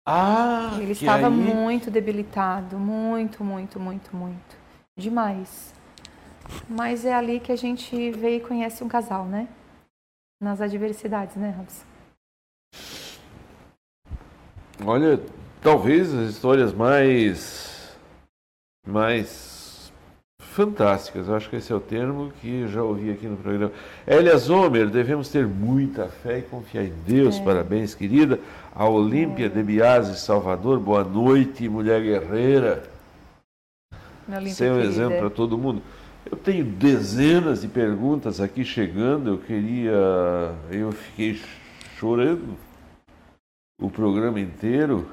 Ah, 0.07 0.77
ele 0.81 0.93
estava 0.93 1.27
aí... 1.27 1.33
muito 1.33 1.91
debilitado, 1.91 2.77
muito, 2.77 3.43
muito, 3.43 3.79
muito, 3.79 4.15
muito. 4.15 4.57
Demais. 4.97 5.73
Mas 6.67 7.05
é 7.05 7.13
ali 7.13 7.39
que 7.39 7.51
a 7.51 7.55
gente 7.55 8.11
vê 8.11 8.37
e 8.37 8.39
conhece 8.39 8.83
um 8.83 8.87
casal, 8.87 9.25
né? 9.25 9.47
Nas 10.41 10.59
adversidades, 10.59 11.35
né, 11.35 11.55
Robson? 11.55 11.85
Olha, 14.83 15.19
talvez 15.61 16.11
as 16.11 16.31
histórias 16.31 16.73
mais 16.73 17.95
mais 18.87 19.93
fantásticas. 20.39 21.29
Acho 21.29 21.49
que 21.49 21.57
esse 21.57 21.71
é 21.71 21.75
o 21.75 21.79
termo 21.79 22.33
que 22.41 22.67
já 22.67 22.83
ouvi 22.83 23.11
aqui 23.11 23.27
no 23.27 23.37
programa. 23.37 23.71
Elia 24.07 24.35
Zomer, 24.37 24.89
devemos 24.89 25.29
ter 25.29 25.45
muita 25.45 26.07
fé 26.07 26.39
e 26.39 26.41
confiar 26.41 26.83
em 26.83 26.93
Deus. 27.05 27.37
É. 27.37 27.43
Parabéns, 27.43 27.93
querida. 27.93 28.39
A 28.75 28.89
Olímpia 28.89 29.45
é. 29.45 29.49
de 29.49 29.61
Biase, 29.61 30.19
Salvador, 30.19 30.79
boa 30.79 31.03
noite, 31.03 31.69
mulher 31.69 32.01
guerreira. 32.01 32.83
Ser 34.49 34.71
um 34.71 34.79
exemplo 34.79 35.19
para 35.19 35.29
todo 35.29 35.57
mundo. 35.57 35.81
Eu 36.25 36.37
tenho 36.37 36.65
dezenas 36.65 37.61
de 37.61 37.67
perguntas 37.67 38.39
aqui 38.39 38.63
chegando. 38.63 39.29
Eu 39.29 39.37
queria. 39.39 39.91
Eu 40.69 40.91
fiquei 40.91 41.41
chorando 41.97 42.57
o 43.79 43.89
programa 43.89 44.39
inteiro. 44.39 45.11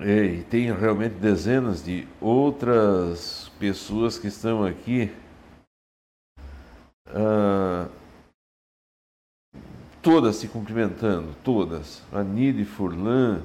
É, 0.00 0.24
e 0.24 0.44
tem 0.44 0.72
realmente 0.72 1.14
dezenas 1.16 1.84
de 1.84 2.08
outras 2.20 3.50
pessoas 3.58 4.18
que 4.18 4.28
estão 4.28 4.64
aqui. 4.64 5.12
Ah, 7.06 7.88
todas 10.00 10.36
se 10.36 10.48
cumprimentando, 10.48 11.34
todas. 11.44 12.02
A 12.12 12.22
Nide 12.22 12.64
Furlan 12.64 13.42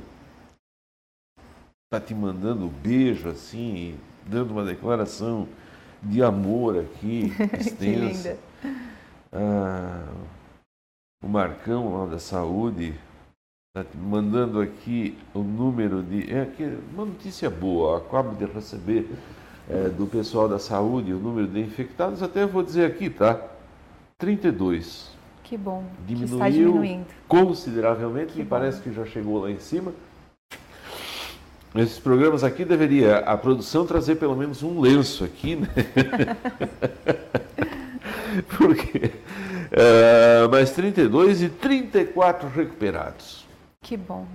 está 1.85 1.99
te 1.99 2.13
mandando 2.13 2.65
um 2.65 2.69
beijo 2.69 3.27
assim, 3.27 3.99
dando 4.25 4.51
uma 4.51 4.63
declaração 4.63 5.47
de 6.01 6.21
amor 6.23 6.79
aqui, 6.79 7.31
extensa. 7.59 8.37
ah, 9.31 10.07
o 11.23 11.27
Marcão 11.27 11.97
lá 11.97 12.05
da 12.07 12.19
saúde 12.19 12.93
Tá 13.75 13.83
mandando 13.93 14.61
aqui 14.61 15.17
o 15.33 15.39
número 15.39 16.01
de. 16.01 16.33
É 16.33 16.43
aqui, 16.43 16.63
uma 16.93 17.03
notícia 17.03 17.49
boa, 17.49 17.97
acabo 17.97 18.33
de 18.33 18.45
receber 18.45 19.05
é, 19.69 19.89
do 19.89 20.07
pessoal 20.07 20.47
da 20.47 20.57
saúde 20.57 21.11
o 21.11 21.19
número 21.19 21.45
de 21.45 21.59
infectados, 21.59 22.23
até 22.23 22.45
vou 22.45 22.63
dizer 22.63 22.85
aqui, 22.85 23.09
tá? 23.09 23.37
32. 24.17 25.11
Que 25.43 25.57
bom. 25.57 25.83
Diminuiu 26.07 26.27
que 26.29 26.33
está 26.35 26.49
diminuindo. 26.49 27.05
consideravelmente, 27.27 28.31
que 28.31 28.37
me 28.37 28.45
bom. 28.45 28.49
parece 28.49 28.81
que 28.81 28.93
já 28.93 29.05
chegou 29.05 29.41
lá 29.41 29.51
em 29.51 29.59
cima. 29.59 29.91
Esses 31.75 31.99
programas 31.99 32.43
aqui 32.43 32.63
deveria 32.63 33.17
a 33.17 33.37
produção 33.37 33.85
trazer 33.85 34.15
pelo 34.15 34.35
menos 34.35 34.63
um 34.63 34.79
lenço 34.79 35.23
aqui, 35.23 35.55
né? 35.55 35.67
Porque. 38.57 39.11
Uh, 39.75 40.49
mais 40.49 40.71
32 40.71 41.43
e 41.43 41.49
34 41.49 42.47
recuperados. 42.47 43.45
Que 43.81 43.97
bom. 43.97 44.25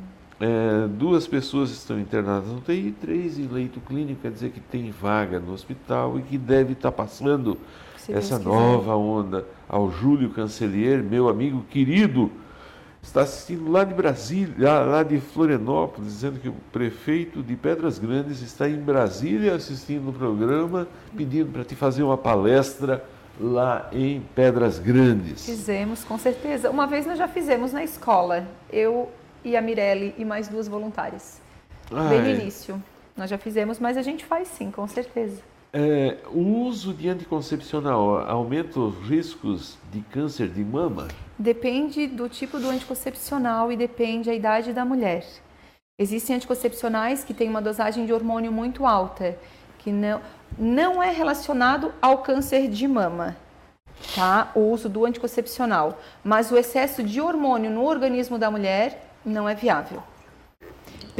É, 0.41 0.89
duas 0.89 1.27
pessoas 1.27 1.71
estão 1.71 2.01
internadas 2.01 2.49
no 2.49 2.59
UTI, 2.59 2.95
três 2.99 3.39
em 3.39 3.47
leito 3.47 3.79
clínico, 3.81 4.23
quer 4.23 4.31
dizer 4.31 4.51
que 4.51 4.61
tem 4.61 4.91
vaga 4.91 5.39
no 5.39 5.53
hospital 5.53 6.19
e 6.19 6.23
que 6.23 6.39
deve 6.39 6.73
estar 6.73 6.91
passando 6.91 7.59
Se 7.99 8.13
essa 8.13 8.39
nova 8.39 8.97
onda. 8.97 9.47
Ao 9.69 9.91
Júlio 9.91 10.31
Cancelier, 10.31 11.03
meu 11.03 11.29
amigo 11.29 11.65
querido, 11.71 12.31
está 13.03 13.23
assistindo 13.23 13.71
lá 13.71 13.85
de 13.85 13.95
Brasília, 13.95 14.81
lá 14.81 15.03
de 15.03 15.21
Florianópolis, 15.21 16.13
dizendo 16.13 16.39
que 16.39 16.49
o 16.49 16.55
prefeito 16.73 17.43
de 17.43 17.57
Pedras 17.57 17.99
Grandes 17.99 18.41
está 18.41 18.69
em 18.69 18.77
Brasília 18.77 19.55
assistindo 19.55 20.11
o 20.11 20.13
programa, 20.13 20.87
pedindo 21.17 21.51
para 21.53 21.65
te 21.65 21.75
fazer 21.75 22.03
uma 22.03 22.19
palestra 22.19 23.05
lá 23.41 23.89
em 23.93 24.21
Pedras 24.35 24.79
Grandes. 24.79 25.45
Fizemos, 25.45 26.05
com 26.05 26.19
certeza. 26.19 26.71
Uma 26.71 26.87
vez 26.87 27.07
nós 27.07 27.19
já 27.19 27.27
fizemos 27.27 27.73
na 27.73 27.83
escola. 27.83 28.47
Eu 28.71 29.11
e 29.45 29.57
a 29.57 29.63
Mirelle 29.63 30.15
e 30.19 30.25
mais 30.25 30.49
duas 30.49 30.69
voluntárias. 30.69 31.41
Ai. 31.91 32.09
Bem 32.11 32.23
no 32.23 32.43
início. 32.43 32.83
Nós 33.17 33.31
já 33.31 33.39
fizemos, 33.39 33.79
mas 33.79 33.97
a 33.97 34.03
gente 34.03 34.25
faz 34.25 34.49
sim, 34.49 34.71
com 34.71 34.87
certeza. 34.87 35.41
É, 35.73 36.17
o 36.33 36.41
uso 36.65 36.93
de 36.93 37.09
anticoncepcional 37.09 38.29
aumenta 38.29 38.81
os 38.81 38.97
riscos 39.09 39.79
de 39.93 40.01
câncer 40.01 40.49
de 40.49 40.65
mama? 40.65 41.07
Depende 41.39 42.09
do 42.09 42.29
tipo 42.29 42.59
do 42.59 42.69
anticoncepcional 42.69 43.71
e 43.71 43.77
depende 43.77 44.29
da 44.29 44.35
idade 44.35 44.73
da 44.73 44.85
mulher. 44.85 45.25
Existem 45.97 46.37
anticoncepcionais 46.37 47.23
que 47.23 47.33
têm 47.33 47.49
uma 47.49 47.63
dosagem 47.63 48.05
de 48.05 48.13
hormônio 48.13 48.51
muito 48.51 48.85
alta, 48.85 49.39
que 49.79 49.93
não, 49.93 50.21
não 50.59 51.01
é 51.01 51.13
relacionado 51.13 51.93
ao 52.03 52.19
câncer 52.19 52.69
de 52.69 52.89
mama, 52.89 53.37
tá? 54.17 54.51
O 54.57 54.73
uso 54.73 54.89
do 54.89 55.05
anticoncepcional. 55.05 56.01
Mas 56.25 56.51
o 56.51 56.57
excesso 56.57 57.05
de 57.05 57.21
hormônio 57.21 57.71
no 57.71 57.85
organismo 57.85 58.39
da 58.39 58.51
mulher 58.51 59.07
não 59.25 59.49
é 59.49 59.55
viável. 59.55 60.03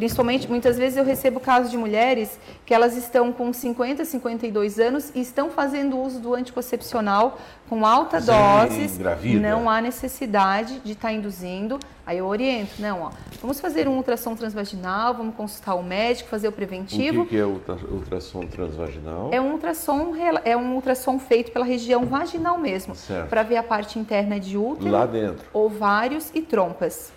Principalmente, 0.01 0.49
muitas 0.49 0.79
vezes 0.79 0.97
eu 0.97 1.05
recebo 1.05 1.39
casos 1.39 1.71
de 1.71 1.77
mulheres 1.77 2.41
que 2.65 2.73
elas 2.73 2.97
estão 2.97 3.31
com 3.31 3.53
50, 3.53 4.03
52 4.03 4.79
anos 4.79 5.13
e 5.15 5.21
estão 5.21 5.51
fazendo 5.51 5.99
uso 5.99 6.19
do 6.19 6.35
anticoncepcional 6.35 7.39
com 7.69 7.85
alta 7.85 8.19
Sim, 8.19 8.29
doses. 8.29 8.99
Não 9.39 9.69
há 9.69 9.79
necessidade 9.83 10.81
de 10.81 10.93
estar 10.93 11.09
tá 11.09 11.13
induzindo. 11.13 11.79
Aí 12.07 12.17
eu 12.17 12.25
oriento, 12.25 12.81
não, 12.81 13.03
ó, 13.03 13.11
vamos 13.43 13.61
fazer 13.61 13.87
um 13.87 13.99
ultrassom 13.99 14.35
transvaginal, 14.35 15.13
vamos 15.13 15.35
consultar 15.35 15.75
o 15.75 15.83
médico, 15.83 16.31
fazer 16.31 16.49
o 16.49 16.53
preventivo. 16.53 17.21
O 17.21 17.25
que, 17.27 17.33
que 17.33 17.37
é 17.37 17.45
ultrassom 17.45 18.47
transvaginal? 18.47 19.29
É 19.31 19.39
um 19.39 19.53
ultrassom, 19.53 20.15
é 20.47 20.57
um 20.57 20.77
ultrassom 20.77 21.19
feito 21.19 21.53
pela 21.53 21.67
região 21.67 22.07
vaginal 22.07 22.57
mesmo, 22.57 22.95
para 23.29 23.43
ver 23.43 23.59
a 23.59 23.63
parte 23.63 23.99
interna 23.99 24.41
de 24.41 24.57
útero, 24.57 24.91
lá 24.91 25.05
dentro, 25.05 25.47
ovários 25.53 26.31
e 26.33 26.41
trompas. 26.41 27.13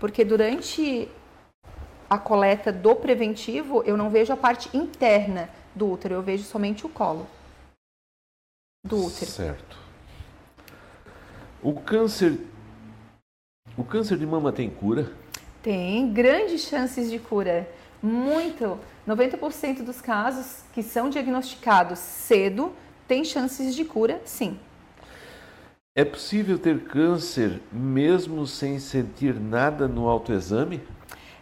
Porque 0.00 0.24
durante 0.24 1.06
a 2.08 2.18
coleta 2.18 2.72
do 2.72 2.94
preventivo, 2.94 3.82
eu 3.84 3.96
não 3.96 4.10
vejo 4.10 4.32
a 4.32 4.36
parte 4.36 4.74
interna 4.76 5.48
do 5.74 5.90
útero, 5.90 6.14
eu 6.14 6.22
vejo 6.22 6.44
somente 6.44 6.86
o 6.86 6.88
colo 6.88 7.26
do 8.84 9.06
útero. 9.06 9.30
Certo. 9.30 9.78
O 11.62 11.72
câncer 11.80 12.38
o 13.76 13.82
câncer 13.82 14.16
de 14.16 14.26
mama 14.26 14.52
tem 14.52 14.70
cura? 14.70 15.10
Tem 15.60 16.12
grandes 16.12 16.60
chances 16.62 17.10
de 17.10 17.18
cura. 17.18 17.68
Muito. 18.00 18.78
90% 19.08 19.82
dos 19.82 20.00
casos 20.00 20.62
que 20.72 20.82
são 20.82 21.10
diagnosticados 21.10 21.98
cedo 21.98 22.72
têm 23.08 23.24
chances 23.24 23.74
de 23.74 23.84
cura, 23.84 24.20
sim. 24.24 24.58
É 25.96 26.04
possível 26.04 26.58
ter 26.58 26.84
câncer 26.84 27.60
mesmo 27.72 28.46
sem 28.46 28.78
sentir 28.78 29.34
nada 29.40 29.88
no 29.88 30.08
autoexame? 30.08 30.80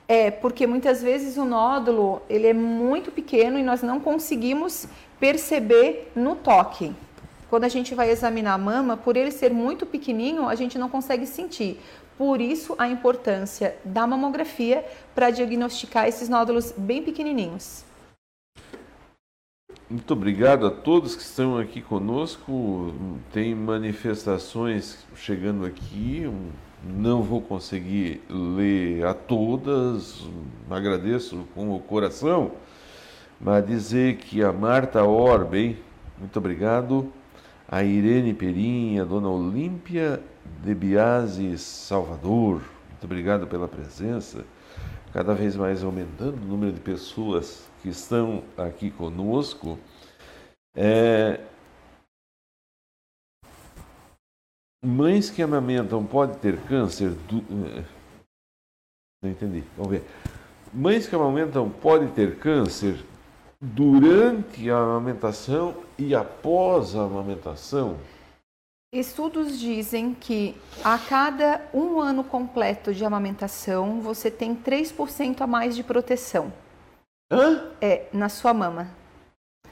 É, 0.08 0.30
porque 0.30 0.66
muitas 0.66 1.02
vezes 1.02 1.36
o 1.36 1.44
nódulo 1.44 2.20
ele 2.28 2.46
é 2.46 2.52
muito 2.52 3.10
pequeno 3.10 3.58
e 3.58 3.62
nós 3.62 3.82
não 3.82 4.00
conseguimos 4.00 4.86
perceber 5.18 6.10
no 6.14 6.36
toque. 6.36 6.92
Quando 7.48 7.64
a 7.64 7.68
gente 7.68 7.94
vai 7.94 8.10
examinar 8.10 8.54
a 8.54 8.58
mama, 8.58 8.96
por 8.96 9.16
ele 9.16 9.30
ser 9.30 9.52
muito 9.52 9.86
pequenininho, 9.86 10.48
a 10.48 10.54
gente 10.54 10.78
não 10.78 10.88
consegue 10.88 11.26
sentir. 11.26 11.78
Por 12.16 12.40
isso 12.40 12.74
a 12.78 12.88
importância 12.88 13.76
da 13.84 14.06
mamografia 14.06 14.84
para 15.14 15.30
diagnosticar 15.30 16.06
esses 16.06 16.28
nódulos 16.28 16.72
bem 16.76 17.02
pequenininhos. 17.02 17.84
Muito 19.88 20.12
obrigado 20.12 20.66
a 20.66 20.70
todos 20.70 21.14
que 21.14 21.22
estão 21.22 21.58
aqui 21.58 21.82
conosco. 21.82 22.94
Tem 23.30 23.54
manifestações 23.54 25.04
chegando 25.14 25.66
aqui. 25.66 26.24
Não 26.84 27.22
vou 27.22 27.40
conseguir 27.40 28.20
ler 28.28 29.06
a 29.06 29.14
todas. 29.14 30.26
Agradeço 30.68 31.46
com 31.54 31.74
o 31.74 31.78
coração. 31.78 32.52
Mas 33.40 33.66
dizer 33.66 34.16
que 34.16 34.42
a 34.42 34.52
Marta 34.52 35.04
Orben, 35.04 35.76
muito 36.18 36.36
obrigado. 36.38 37.12
A 37.68 37.82
Irene 37.82 38.34
Perinha, 38.34 39.02
a 39.02 39.04
Dona 39.04 39.28
Olímpia 39.28 40.20
de 40.62 40.74
Biase 40.74 41.56
Salvador, 41.56 42.60
muito 42.90 43.04
obrigado 43.04 43.46
pela 43.46 43.66
presença. 43.66 44.44
Cada 45.12 45.34
vez 45.34 45.56
mais 45.56 45.82
aumentando 45.82 46.36
o 46.36 46.46
número 46.46 46.72
de 46.72 46.80
pessoas 46.80 47.68
que 47.82 47.88
estão 47.88 48.42
aqui 48.56 48.90
conosco. 48.90 49.78
É... 50.74 51.40
Mães 54.84 55.30
que 55.30 55.40
amamentam 55.40 56.04
podem 56.04 56.36
ter 56.36 56.58
câncer? 56.62 57.10
Do... 57.10 57.38
É, 57.68 57.84
não 59.22 59.30
entendi. 59.30 59.62
Vamos 59.76 59.92
ver. 59.92 60.04
Mães 60.74 61.06
que 61.06 61.14
amamentam 61.14 61.70
podem 61.70 62.08
ter 62.08 62.36
câncer 62.40 62.98
durante 63.60 64.68
a 64.68 64.76
amamentação 64.76 65.76
e 65.96 66.16
após 66.16 66.96
a 66.96 67.04
amamentação? 67.04 67.96
Estudos 68.92 69.60
dizem 69.60 70.14
que 70.14 70.56
a 70.82 70.98
cada 70.98 71.62
um 71.72 72.00
ano 72.00 72.24
completo 72.24 72.92
de 72.92 73.04
amamentação 73.04 74.00
você 74.00 74.32
tem 74.32 74.56
3% 74.56 75.42
a 75.42 75.46
mais 75.46 75.76
de 75.76 75.84
proteção. 75.84 76.52
Hã? 77.30 77.70
É, 77.80 78.08
na 78.12 78.28
sua 78.28 78.52
mama. 78.52 78.88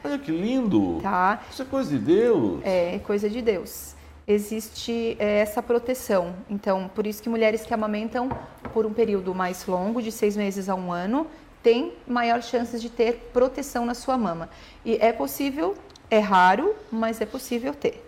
Olha 0.04 0.18
que 0.20 0.30
lindo! 0.30 1.00
Tá? 1.02 1.42
Isso 1.50 1.62
é 1.62 1.64
coisa 1.64 1.90
de 1.90 1.98
Deus. 1.98 2.60
É, 2.64 3.00
coisa 3.00 3.28
de 3.28 3.42
Deus. 3.42 3.98
Existe 4.30 5.16
é, 5.18 5.40
essa 5.40 5.60
proteção. 5.60 6.36
Então, 6.48 6.88
por 6.94 7.04
isso 7.04 7.20
que 7.20 7.28
mulheres 7.28 7.62
que 7.62 7.74
amamentam 7.74 8.28
por 8.72 8.86
um 8.86 8.92
período 8.92 9.34
mais 9.34 9.66
longo, 9.66 10.00
de 10.00 10.12
seis 10.12 10.36
meses 10.36 10.68
a 10.68 10.74
um 10.76 10.92
ano, 10.92 11.26
tem 11.60 11.94
maior 12.06 12.40
chances 12.40 12.80
de 12.80 12.88
ter 12.88 13.30
proteção 13.32 13.84
na 13.84 13.92
sua 13.92 14.16
mama. 14.16 14.48
E 14.84 14.96
é 15.00 15.12
possível, 15.12 15.76
é 16.08 16.20
raro, 16.20 16.76
mas 16.92 17.20
é 17.20 17.26
possível 17.26 17.74
ter. 17.74 18.06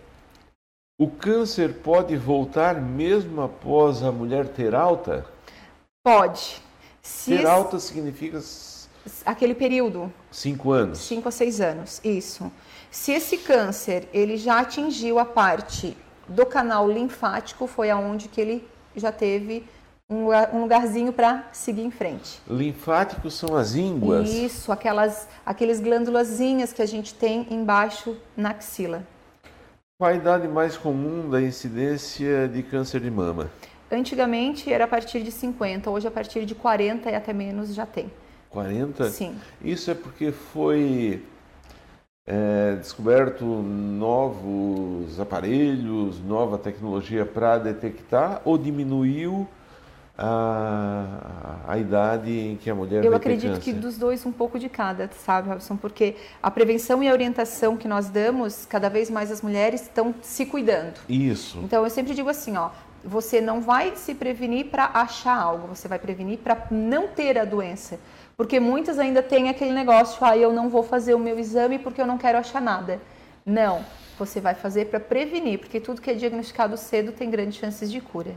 O 0.97 1.09
câncer 1.09 1.73
pode 1.83 2.15
voltar 2.15 2.81
mesmo 2.81 3.41
após 3.41 4.01
a 4.01 4.09
mulher 4.09 4.47
ter 4.47 4.73
alta? 4.73 5.25
Pode. 6.05 6.61
Se 7.01 7.35
ter 7.35 7.45
alta 7.45 7.79
significa 7.79 8.39
aquele 9.25 9.53
período. 9.53 10.09
Cinco 10.31 10.71
anos. 10.71 10.99
Cinco 10.99 11.27
a 11.27 11.31
seis 11.31 11.59
anos, 11.59 11.99
isso. 12.01 12.49
Se 12.89 13.11
esse 13.11 13.39
câncer 13.39 14.07
ele 14.13 14.37
já 14.37 14.59
atingiu 14.59 15.19
a 15.19 15.25
parte 15.25 15.97
do 16.27 16.45
canal 16.45 16.89
linfático, 16.89 17.67
foi 17.67 17.89
aonde 17.89 18.27
que 18.27 18.39
ele 18.39 18.67
já 18.95 19.11
teve 19.11 19.65
um 20.09 20.61
lugarzinho 20.61 21.11
para 21.11 21.47
seguir 21.51 21.81
em 21.81 21.91
frente. 21.91 22.39
Linfáticos 22.47 23.33
são 23.33 23.55
as 23.55 23.75
ínguas? 23.75 24.29
Isso, 24.29 24.71
aquelas, 24.71 25.27
aqueles 25.45 25.79
glândulazinhas 25.79 26.71
que 26.71 26.81
a 26.81 26.85
gente 26.85 27.13
tem 27.13 27.47
embaixo 27.49 28.15
na 28.35 28.51
axila. 28.51 29.03
Qual 29.97 30.11
a 30.11 30.13
idade 30.13 30.47
mais 30.47 30.77
comum 30.77 31.29
da 31.29 31.41
incidência 31.41 32.47
de 32.47 32.61
câncer 32.61 32.99
de 32.99 33.09
mama? 33.09 33.49
Antigamente 33.91 34.71
era 34.71 34.85
a 34.85 34.87
partir 34.87 35.21
de 35.21 35.31
50, 35.31 35.89
hoje 35.89 36.07
a 36.07 36.11
partir 36.11 36.45
de 36.45 36.55
40 36.55 37.09
e 37.09 37.15
até 37.15 37.31
menos 37.31 37.73
já 37.73 37.85
tem. 37.85 38.11
40? 38.49 39.09
Sim. 39.09 39.35
Isso 39.63 39.89
é 39.89 39.93
porque 39.93 40.31
foi 40.31 41.23
é, 42.25 42.75
descoberto 42.75 43.43
novos 43.43 45.19
aparelhos, 45.19 46.19
nova 46.21 46.57
tecnologia 46.57 47.25
para 47.25 47.57
detectar 47.57 48.41
ou 48.45 48.57
diminuiu 48.57 49.47
a, 50.17 51.57
a 51.67 51.77
idade 51.77 52.31
em 52.31 52.55
que 52.55 52.69
a 52.69 52.75
mulher 52.75 53.03
Eu 53.03 53.15
acredito 53.15 53.59
que 53.59 53.73
dos 53.73 53.97
dois 53.97 54.25
um 54.25 54.31
pouco 54.31 54.57
de 54.57 54.69
cada, 54.69 55.09
sabe, 55.25 55.49
Robson? 55.49 55.75
Porque 55.75 56.15
a 56.41 56.49
prevenção 56.49 57.03
e 57.03 57.09
a 57.09 57.11
orientação 57.11 57.75
que 57.75 57.87
nós 57.87 58.09
damos, 58.09 58.65
cada 58.65 58.89
vez 58.89 59.09
mais 59.09 59.31
as 59.31 59.41
mulheres 59.41 59.81
estão 59.81 60.13
se 60.21 60.45
cuidando. 60.45 60.99
Isso. 61.09 61.59
Então 61.63 61.83
eu 61.83 61.89
sempre 61.89 62.13
digo 62.13 62.29
assim, 62.29 62.55
ó, 62.55 62.69
você 63.03 63.41
não 63.41 63.59
vai 63.59 63.95
se 63.95 64.15
prevenir 64.15 64.67
para 64.67 64.85
achar 64.93 65.35
algo, 65.35 65.67
você 65.67 65.87
vai 65.87 65.99
prevenir 65.99 66.39
para 66.39 66.67
não 66.71 67.07
ter 67.07 67.37
a 67.37 67.43
doença. 67.43 67.99
Porque 68.35 68.59
muitas 68.59 68.97
ainda 68.97 69.21
têm 69.21 69.49
aquele 69.49 69.71
negócio, 69.71 70.17
ah, 70.25 70.37
eu 70.37 70.51
não 70.51 70.69
vou 70.69 70.83
fazer 70.83 71.13
o 71.13 71.19
meu 71.19 71.37
exame 71.37 71.79
porque 71.79 72.01
eu 72.01 72.07
não 72.07 72.17
quero 72.17 72.37
achar 72.37 72.61
nada. 72.61 72.99
Não, 73.45 73.83
você 74.17 74.41
vai 74.41 74.55
fazer 74.55 74.85
para 74.85 74.99
prevenir, 74.99 75.59
porque 75.59 75.79
tudo 75.79 76.01
que 76.01 76.09
é 76.09 76.13
diagnosticado 76.13 76.77
cedo 76.77 77.11
tem 77.11 77.29
grandes 77.29 77.59
chances 77.59 77.91
de 77.91 78.01
cura. 78.01 78.35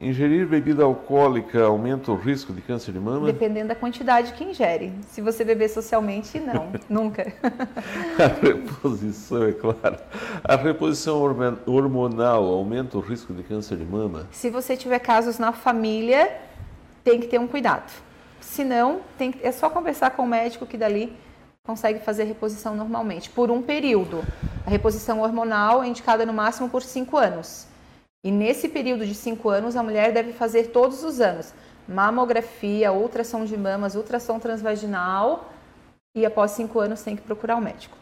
Ingerir 0.00 0.46
bebida 0.46 0.82
alcoólica 0.82 1.62
aumenta 1.62 2.10
o 2.10 2.16
risco 2.16 2.52
de 2.52 2.60
câncer 2.60 2.92
de 2.92 2.98
mama? 2.98 3.26
Dependendo 3.26 3.68
da 3.68 3.76
quantidade 3.76 4.32
que 4.32 4.42
ingere. 4.42 4.92
Se 5.08 5.20
você 5.20 5.44
beber 5.44 5.68
socialmente, 5.68 6.40
não, 6.40 6.72
nunca. 6.90 7.32
A 8.18 8.26
reposição, 8.44 9.46
é 9.46 9.52
claro. 9.52 9.96
A 10.42 10.56
reposição 10.56 11.22
hormonal 11.64 12.44
aumenta 12.44 12.98
o 12.98 13.00
risco 13.00 13.32
de 13.32 13.44
câncer 13.44 13.78
de 13.78 13.84
mama? 13.84 14.26
Se 14.32 14.50
você 14.50 14.76
tiver 14.76 14.98
casos 14.98 15.38
na 15.38 15.52
família, 15.52 16.40
tem 17.04 17.20
que 17.20 17.28
ter 17.28 17.38
um 17.38 17.46
cuidado. 17.46 17.92
Se 18.44 18.62
não, 18.64 19.00
tem, 19.18 19.34
é 19.42 19.50
só 19.50 19.68
conversar 19.68 20.10
com 20.10 20.22
o 20.22 20.26
médico 20.26 20.66
que 20.66 20.76
dali 20.76 21.16
consegue 21.66 21.98
fazer 21.98 22.24
reposição 22.24 22.76
normalmente, 22.76 23.30
por 23.30 23.50
um 23.50 23.62
período. 23.62 24.22
A 24.66 24.70
reposição 24.70 25.20
hormonal 25.20 25.82
é 25.82 25.88
indicada 25.88 26.24
no 26.24 26.32
máximo 26.32 26.68
por 26.68 26.82
cinco 26.82 27.16
anos. 27.16 27.66
E 28.24 28.30
nesse 28.30 28.68
período 28.68 29.06
de 29.06 29.14
cinco 29.14 29.48
anos, 29.48 29.76
a 29.76 29.82
mulher 29.82 30.12
deve 30.12 30.32
fazer 30.32 30.68
todos 30.68 31.02
os 31.02 31.20
anos 31.20 31.52
mamografia, 31.86 32.92
ultrassom 32.92 33.44
de 33.44 33.56
mamas, 33.56 33.94
ultrassom 33.94 34.38
transvaginal 34.38 35.50
e 36.16 36.24
após 36.24 36.52
cinco 36.52 36.80
anos 36.80 37.02
tem 37.02 37.14
que 37.16 37.22
procurar 37.22 37.56
o 37.56 37.58
um 37.58 37.62
médico. 37.62 37.96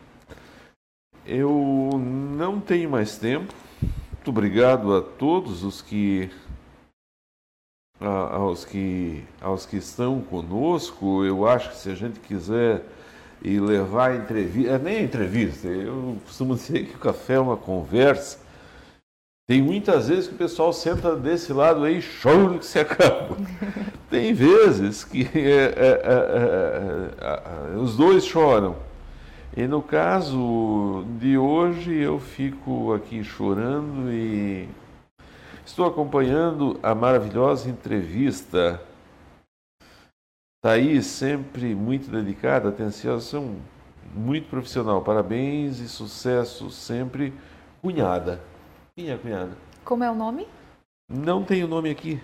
Eu 1.26 1.90
não 1.98 2.60
tenho 2.60 2.90
mais 2.90 3.16
tempo. 3.16 3.52
Muito 4.12 4.28
obrigado 4.28 4.94
a 4.94 5.02
todos 5.02 5.64
os 5.64 5.82
que 5.82 6.30
aos 8.02 8.64
que 8.64 9.22
aos 9.40 9.66
que 9.66 9.76
estão 9.76 10.20
conosco. 10.20 11.24
Eu 11.24 11.46
acho 11.46 11.70
que 11.70 11.76
se 11.76 11.90
a 11.90 11.94
gente 11.94 12.20
quiser 12.20 12.82
e 13.42 13.58
levar 13.58 14.16
entrevista, 14.16 14.72
é 14.72 14.78
nem 14.78 15.04
entrevista. 15.04 15.68
Eu 15.68 16.16
costumo 16.24 16.54
dizer 16.56 16.86
que 16.86 16.96
o 16.96 16.98
café 16.98 17.34
é 17.34 17.40
uma 17.40 17.56
conversa 17.56 18.42
tem 19.52 19.60
muitas 19.60 20.08
vezes 20.08 20.28
que 20.28 20.34
o 20.34 20.38
pessoal 20.38 20.72
senta 20.72 21.16
desse 21.16 21.52
lado 21.52 21.84
aí 21.84 22.00
chora 22.22 22.58
que 22.58 22.64
se 22.64 22.78
acaba. 22.78 23.36
Tem 24.08 24.32
vezes 24.32 25.04
que 25.04 25.28
é, 25.34 25.74
é, 25.76 27.72
é, 27.74 27.76
os 27.76 27.96
dois 27.96 28.24
choram. 28.24 28.76
E 29.56 29.66
no 29.66 29.82
caso 29.82 31.04
de 31.18 31.36
hoje 31.36 31.92
eu 31.92 32.18
fico 32.18 32.94
aqui 32.94 33.24
chorando 33.24 34.10
e 34.10 34.68
estou 35.64 35.86
acompanhando 35.86 36.78
a 36.82 36.94
maravilhosa 36.94 37.68
entrevista. 37.68 38.80
Thaís, 40.62 41.06
sempre 41.06 41.74
muito 41.74 42.10
dedicada, 42.10 42.68
atenciosa, 42.68 43.42
muito 44.14 44.48
profissional. 44.48 45.02
Parabéns 45.02 45.80
e 45.80 45.88
sucesso 45.88 46.70
sempre, 46.70 47.32
cunhada. 47.80 48.40
Quem 48.94 49.10
é 49.10 49.14
a 49.14 49.18
cunhada? 49.18 49.56
Como 49.84 50.04
é 50.04 50.10
o 50.10 50.14
nome? 50.14 50.46
Não 51.08 51.42
tem 51.42 51.64
o 51.64 51.68
nome 51.68 51.90
aqui. 51.90 52.20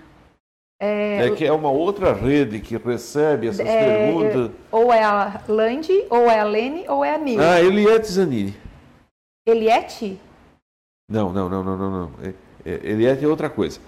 É, 0.81 1.27
é 1.27 1.35
que 1.35 1.45
é 1.45 1.53
uma 1.53 1.71
outra 1.71 2.13
rede 2.13 2.61
que 2.61 2.77
recebe 2.77 3.49
essas 3.49 3.67
é, 3.67 4.07
perguntas. 4.07 4.53
Ou 4.71 4.93
é 4.93 5.03
a 5.03 5.43
Landi, 5.49 6.07
ou 6.09 6.31
é 6.31 6.39
a 6.39 6.45
Lene, 6.45 6.89
ou 6.89 7.05
é 7.05 7.17
a 7.17 7.19
Nil. 7.19 7.41
Ah, 7.43 7.61
Eliette 7.61 8.07
Zanini. 8.07 8.57
Eliette? 9.45 10.21
Não, 11.11 11.33
não, 11.33 11.49
não, 11.49 11.65
não, 11.65 11.77
não. 11.77 11.91
não. 11.91 12.11
É, 12.23 12.33
é, 12.69 12.91
Eliette 12.91 13.25
é 13.25 13.29
outra 13.29 13.49
coisa. 13.49 13.81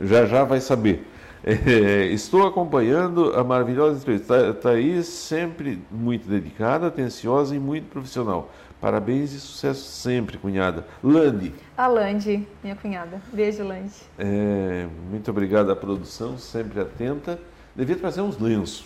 Já 0.00 0.26
já 0.26 0.44
vai 0.44 0.60
saber. 0.60 1.06
É, 1.44 2.04
estou 2.06 2.46
acompanhando 2.46 3.34
a 3.34 3.42
maravilhosa 3.42 3.98
entrevista. 3.98 4.54
Thaís, 4.54 5.08
sempre 5.08 5.82
muito 5.90 6.28
dedicada, 6.28 6.86
atenciosa 6.86 7.56
e 7.56 7.58
muito 7.58 7.88
profissional. 7.90 8.48
Parabéns 8.80 9.32
e 9.32 9.40
sucesso 9.40 9.82
sempre, 9.90 10.38
cunhada. 10.38 10.86
Landi. 11.02 11.52
A 11.76 11.88
Landi, 11.88 12.46
minha 12.62 12.76
cunhada. 12.76 13.20
Beijo, 13.32 13.64
Landi. 13.64 13.92
É, 14.16 14.86
muito 15.10 15.28
obrigado 15.32 15.72
à 15.72 15.74
produção, 15.74 16.38
sempre 16.38 16.80
atenta. 16.80 17.40
Devia 17.74 17.96
trazer 17.96 18.20
uns 18.20 18.38
lenços 18.38 18.84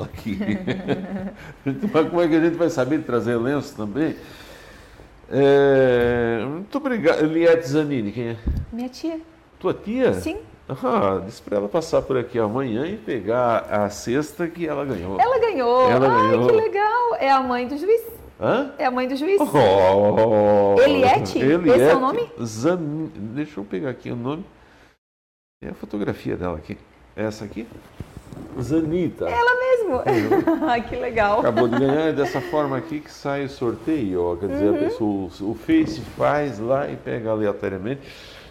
aqui. 0.00 0.38
Mas 1.92 2.08
como 2.08 2.20
é 2.20 2.28
que 2.28 2.34
a 2.34 2.40
gente 2.40 2.56
vai 2.56 2.70
saber 2.70 3.02
trazer 3.02 3.36
lenços 3.36 3.72
também? 3.72 4.16
É, 5.36 6.44
muito 6.46 6.78
obrigado. 6.78 7.26
Liette 7.26 7.66
Zanini, 7.66 8.12
quem 8.12 8.28
é? 8.28 8.36
Minha 8.72 8.88
tia. 8.88 9.20
Tua 9.58 9.74
tia? 9.74 10.14
Sim. 10.14 10.38
Ah, 10.68 11.20
disse 11.26 11.42
para 11.42 11.56
ela 11.56 11.68
passar 11.68 12.02
por 12.02 12.16
aqui 12.16 12.38
amanhã 12.38 12.86
e 12.86 12.96
pegar 12.96 13.66
a 13.68 13.90
cesta 13.90 14.46
que 14.46 14.66
ela 14.66 14.84
ganhou. 14.84 15.20
Ela 15.20 15.38
ganhou. 15.40 15.90
Ela 15.90 16.06
Ai, 16.08 16.30
ganhou. 16.30 16.46
que 16.46 16.52
legal. 16.54 17.16
É 17.18 17.30
a 17.30 17.40
mãe 17.42 17.66
do 17.66 17.76
juiz. 17.76 18.00
Hã? 18.40 18.72
É 18.78 18.84
a 18.86 18.90
mãe 18.92 19.08
do 19.08 19.16
juiz. 19.16 19.40
Oh, 19.40 20.80
Eliette? 20.80 21.38
Eliette? 21.38 21.80
Esse 21.80 21.90
é 21.90 21.96
o 21.96 22.00
nome? 22.00 22.30
Zan... 22.40 22.78
Deixa 23.14 23.58
eu 23.58 23.64
pegar 23.64 23.90
aqui 23.90 24.10
o 24.10 24.16
nome. 24.16 24.44
É 25.62 25.70
a 25.70 25.74
fotografia 25.74 26.36
dela 26.36 26.56
aqui. 26.56 26.78
Essa 27.16 27.44
aqui? 27.44 27.66
Zanita. 28.60 29.28
Ela 29.28 29.60
mesmo. 29.60 30.02
Ai, 30.66 30.82
que 30.82 30.96
legal. 30.96 31.40
Acabou 31.40 31.68
de 31.68 31.78
ganhar. 31.78 32.08
É 32.08 32.12
dessa 32.12 32.40
forma 32.40 32.76
aqui 32.76 33.00
que 33.00 33.10
sai 33.10 33.44
o 33.44 33.48
sorteio. 33.48 34.22
Ó. 34.22 34.36
Quer 34.36 34.48
dizer, 34.48 34.70
uhum. 34.70 34.76
a 34.76 34.78
pessoa, 34.78 35.30
o 35.50 35.54
Face 35.54 36.00
faz 36.16 36.58
lá 36.58 36.90
e 36.90 36.96
pega 36.96 37.30
aleatoriamente. 37.30 38.02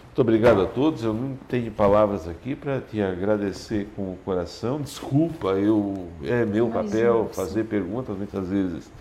Muito 0.06 0.20
obrigado 0.20 0.62
a 0.62 0.66
todos. 0.66 1.02
Eu 1.02 1.12
não 1.12 1.36
tenho 1.48 1.72
palavras 1.72 2.28
aqui 2.28 2.54
para 2.54 2.80
te 2.80 3.02
agradecer 3.02 3.88
com 3.96 4.12
o 4.12 4.18
coração. 4.24 4.80
Desculpa, 4.80 5.48
eu 5.48 6.08
é 6.22 6.44
meu 6.44 6.68
Imagina, 6.68 6.84
papel 6.84 7.30
fazer 7.32 7.64
perguntas 7.64 8.16
muitas 8.16 8.48
vezes 8.48 8.92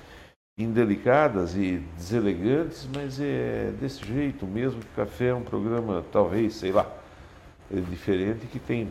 indelicadas 0.57 1.55
e 1.55 1.81
deselegantes, 1.97 2.88
mas 2.93 3.19
é 3.19 3.72
desse 3.80 4.05
jeito 4.05 4.45
mesmo 4.45 4.81
que 4.81 4.88
Café 4.95 5.27
é 5.27 5.34
um 5.34 5.41
programa, 5.41 6.03
talvez, 6.11 6.55
sei 6.55 6.72
lá, 6.72 6.88
é 7.72 7.80
diferente 7.80 8.45
que 8.45 8.60
tem 8.60 8.88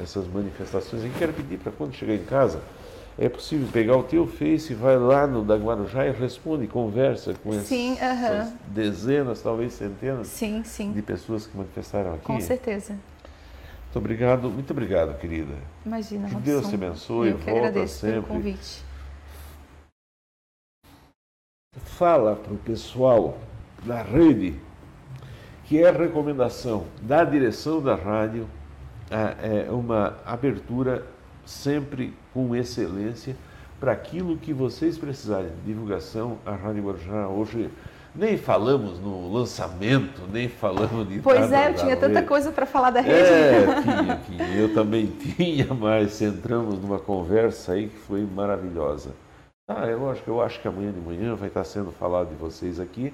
essas 0.00 0.26
manifestações. 0.26 1.04
E 1.04 1.10
quero 1.18 1.32
pedir 1.32 1.58
para 1.58 1.72
quando 1.72 1.94
chegar 1.94 2.14
em 2.14 2.24
casa, 2.24 2.60
é 3.18 3.28
possível 3.28 3.68
pegar 3.72 3.96
o 3.96 4.02
teu 4.02 4.26
Face, 4.26 4.74
vai 4.74 4.96
lá 4.96 5.26
no 5.26 5.44
da 5.44 5.56
Guarujá 5.56 6.06
e 6.06 6.12
responde, 6.12 6.66
conversa 6.66 7.34
com 7.34 7.52
sim, 7.60 7.96
essas 8.00 8.48
uh 8.48 8.52
-huh. 8.52 8.56
dezenas, 8.68 9.42
talvez 9.42 9.72
centenas 9.72 10.28
sim, 10.28 10.62
sim. 10.64 10.92
de 10.92 11.02
pessoas 11.02 11.46
que 11.46 11.56
manifestaram 11.56 12.14
aqui. 12.14 12.24
Com 12.24 12.40
certeza. 12.40 12.92
Muito 13.84 13.98
obrigado, 13.98 14.50
muito 14.50 14.70
obrigado, 14.70 15.18
querida. 15.18 15.54
Imagina, 15.84 16.28
Que 16.28 16.36
Deus 16.36 16.68
te 16.68 16.74
abençoe, 16.74 17.30
Eu 17.30 17.38
volta 17.38 17.86
sempre. 17.86 18.20
Pelo 18.20 18.26
convite 18.26 18.88
fala 21.98 22.36
para 22.36 22.52
o 22.52 22.58
pessoal 22.58 23.38
da 23.84 24.02
rede 24.02 24.54
que 25.64 25.82
é 25.82 25.90
recomendação 25.90 26.86
da 27.02 27.24
direção 27.24 27.82
da 27.82 27.94
rádio 27.94 28.48
é 29.10 29.70
uma 29.70 30.16
abertura 30.24 31.04
sempre 31.44 32.14
com 32.32 32.54
excelência 32.54 33.34
para 33.80 33.92
aquilo 33.92 34.36
que 34.36 34.52
vocês 34.52 34.98
precisarem. 34.98 35.50
Divulgação, 35.64 36.38
a 36.44 36.52
Rádio 36.52 36.84
Guarujá 36.84 37.28
hoje 37.28 37.70
nem 38.14 38.36
falamos 38.36 38.98
no 38.98 39.32
lançamento, 39.32 40.22
nem 40.32 40.48
falamos 40.48 41.08
de 41.08 41.20
Pois 41.20 41.52
é, 41.52 41.70
eu 41.70 41.74
tinha 41.74 41.96
tanta 41.96 42.16
rede. 42.18 42.26
coisa 42.28 42.50
para 42.50 42.66
falar 42.66 42.90
da 42.90 43.00
rede. 43.00 43.18
É, 43.20 43.82
tinha, 43.82 44.16
tinha. 44.26 44.48
Eu 44.56 44.74
também 44.74 45.06
tinha, 45.36 45.72
mas 45.72 46.20
entramos 46.20 46.80
numa 46.80 46.98
conversa 46.98 47.72
aí 47.72 47.88
que 47.88 47.96
foi 47.98 48.22
maravilhosa. 48.26 49.10
Ah, 49.68 49.86
é 49.86 49.94
lógico, 49.94 50.30
eu 50.30 50.40
acho 50.40 50.60
que 50.60 50.66
amanhã 50.66 50.90
de 50.90 51.00
manhã 51.00 51.34
vai 51.34 51.48
estar 51.48 51.62
sendo 51.62 51.92
falado 51.92 52.30
de 52.30 52.34
vocês 52.34 52.80
aqui 52.80 53.12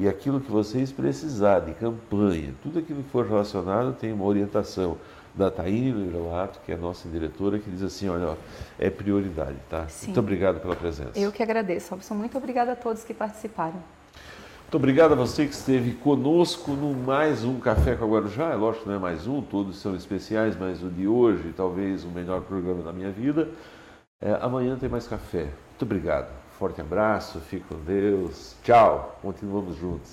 e 0.00 0.08
aquilo 0.08 0.40
que 0.40 0.50
vocês 0.50 0.90
precisarem, 0.90 1.74
de 1.74 1.74
campanha, 1.74 2.54
tudo 2.62 2.78
aquilo 2.78 3.02
que 3.02 3.10
for 3.10 3.26
relacionado 3.26 3.92
tem 3.92 4.10
uma 4.10 4.24
orientação 4.24 4.96
da 5.34 5.50
Taíne 5.50 6.10
Loirato, 6.10 6.58
que 6.64 6.72
é 6.72 6.74
a 6.74 6.78
nossa 6.78 7.06
diretora, 7.06 7.58
que 7.58 7.70
diz 7.70 7.82
assim, 7.82 8.08
olha, 8.08 8.28
ó, 8.28 8.34
é 8.78 8.88
prioridade, 8.88 9.56
tá? 9.68 9.86
Sim. 9.88 10.06
Muito 10.06 10.20
obrigado 10.20 10.58
pela 10.58 10.74
presença. 10.74 11.18
Eu 11.18 11.30
que 11.30 11.42
agradeço, 11.42 11.90
Robson. 11.90 12.14
Muito 12.14 12.38
obrigada 12.38 12.72
a 12.72 12.76
todos 12.76 13.04
que 13.04 13.12
participaram. 13.12 13.74
Muito 14.62 14.74
obrigado 14.74 15.12
a 15.12 15.16
você 15.16 15.44
que 15.44 15.52
esteve 15.52 15.92
conosco 15.92 16.72
no 16.72 16.94
mais 16.94 17.44
um 17.44 17.60
Café 17.60 17.94
com 17.94 18.06
a 18.06 18.08
Guarujá. 18.08 18.52
É 18.52 18.54
lógico 18.54 18.84
que 18.84 18.88
não 18.88 18.96
é 18.96 18.98
mais 18.98 19.26
um, 19.26 19.42
todos 19.42 19.78
são 19.82 19.94
especiais, 19.94 20.56
mas 20.58 20.82
o 20.82 20.88
de 20.88 21.06
hoje, 21.06 21.52
talvez 21.54 22.04
o 22.04 22.08
melhor 22.08 22.40
programa 22.40 22.82
da 22.82 22.92
minha 22.92 23.10
vida. 23.10 23.50
É, 24.18 24.32
amanhã 24.40 24.76
tem 24.76 24.88
mais 24.88 25.06
café. 25.06 25.48
Muito 25.70 25.82
obrigado. 25.82 26.39
Forte 26.60 26.78
abraço, 26.82 27.40
fique 27.40 27.64
com 27.68 27.76
Deus. 27.76 28.54
Tchau. 28.62 29.18
Continuamos 29.22 29.76
juntos. 29.76 30.08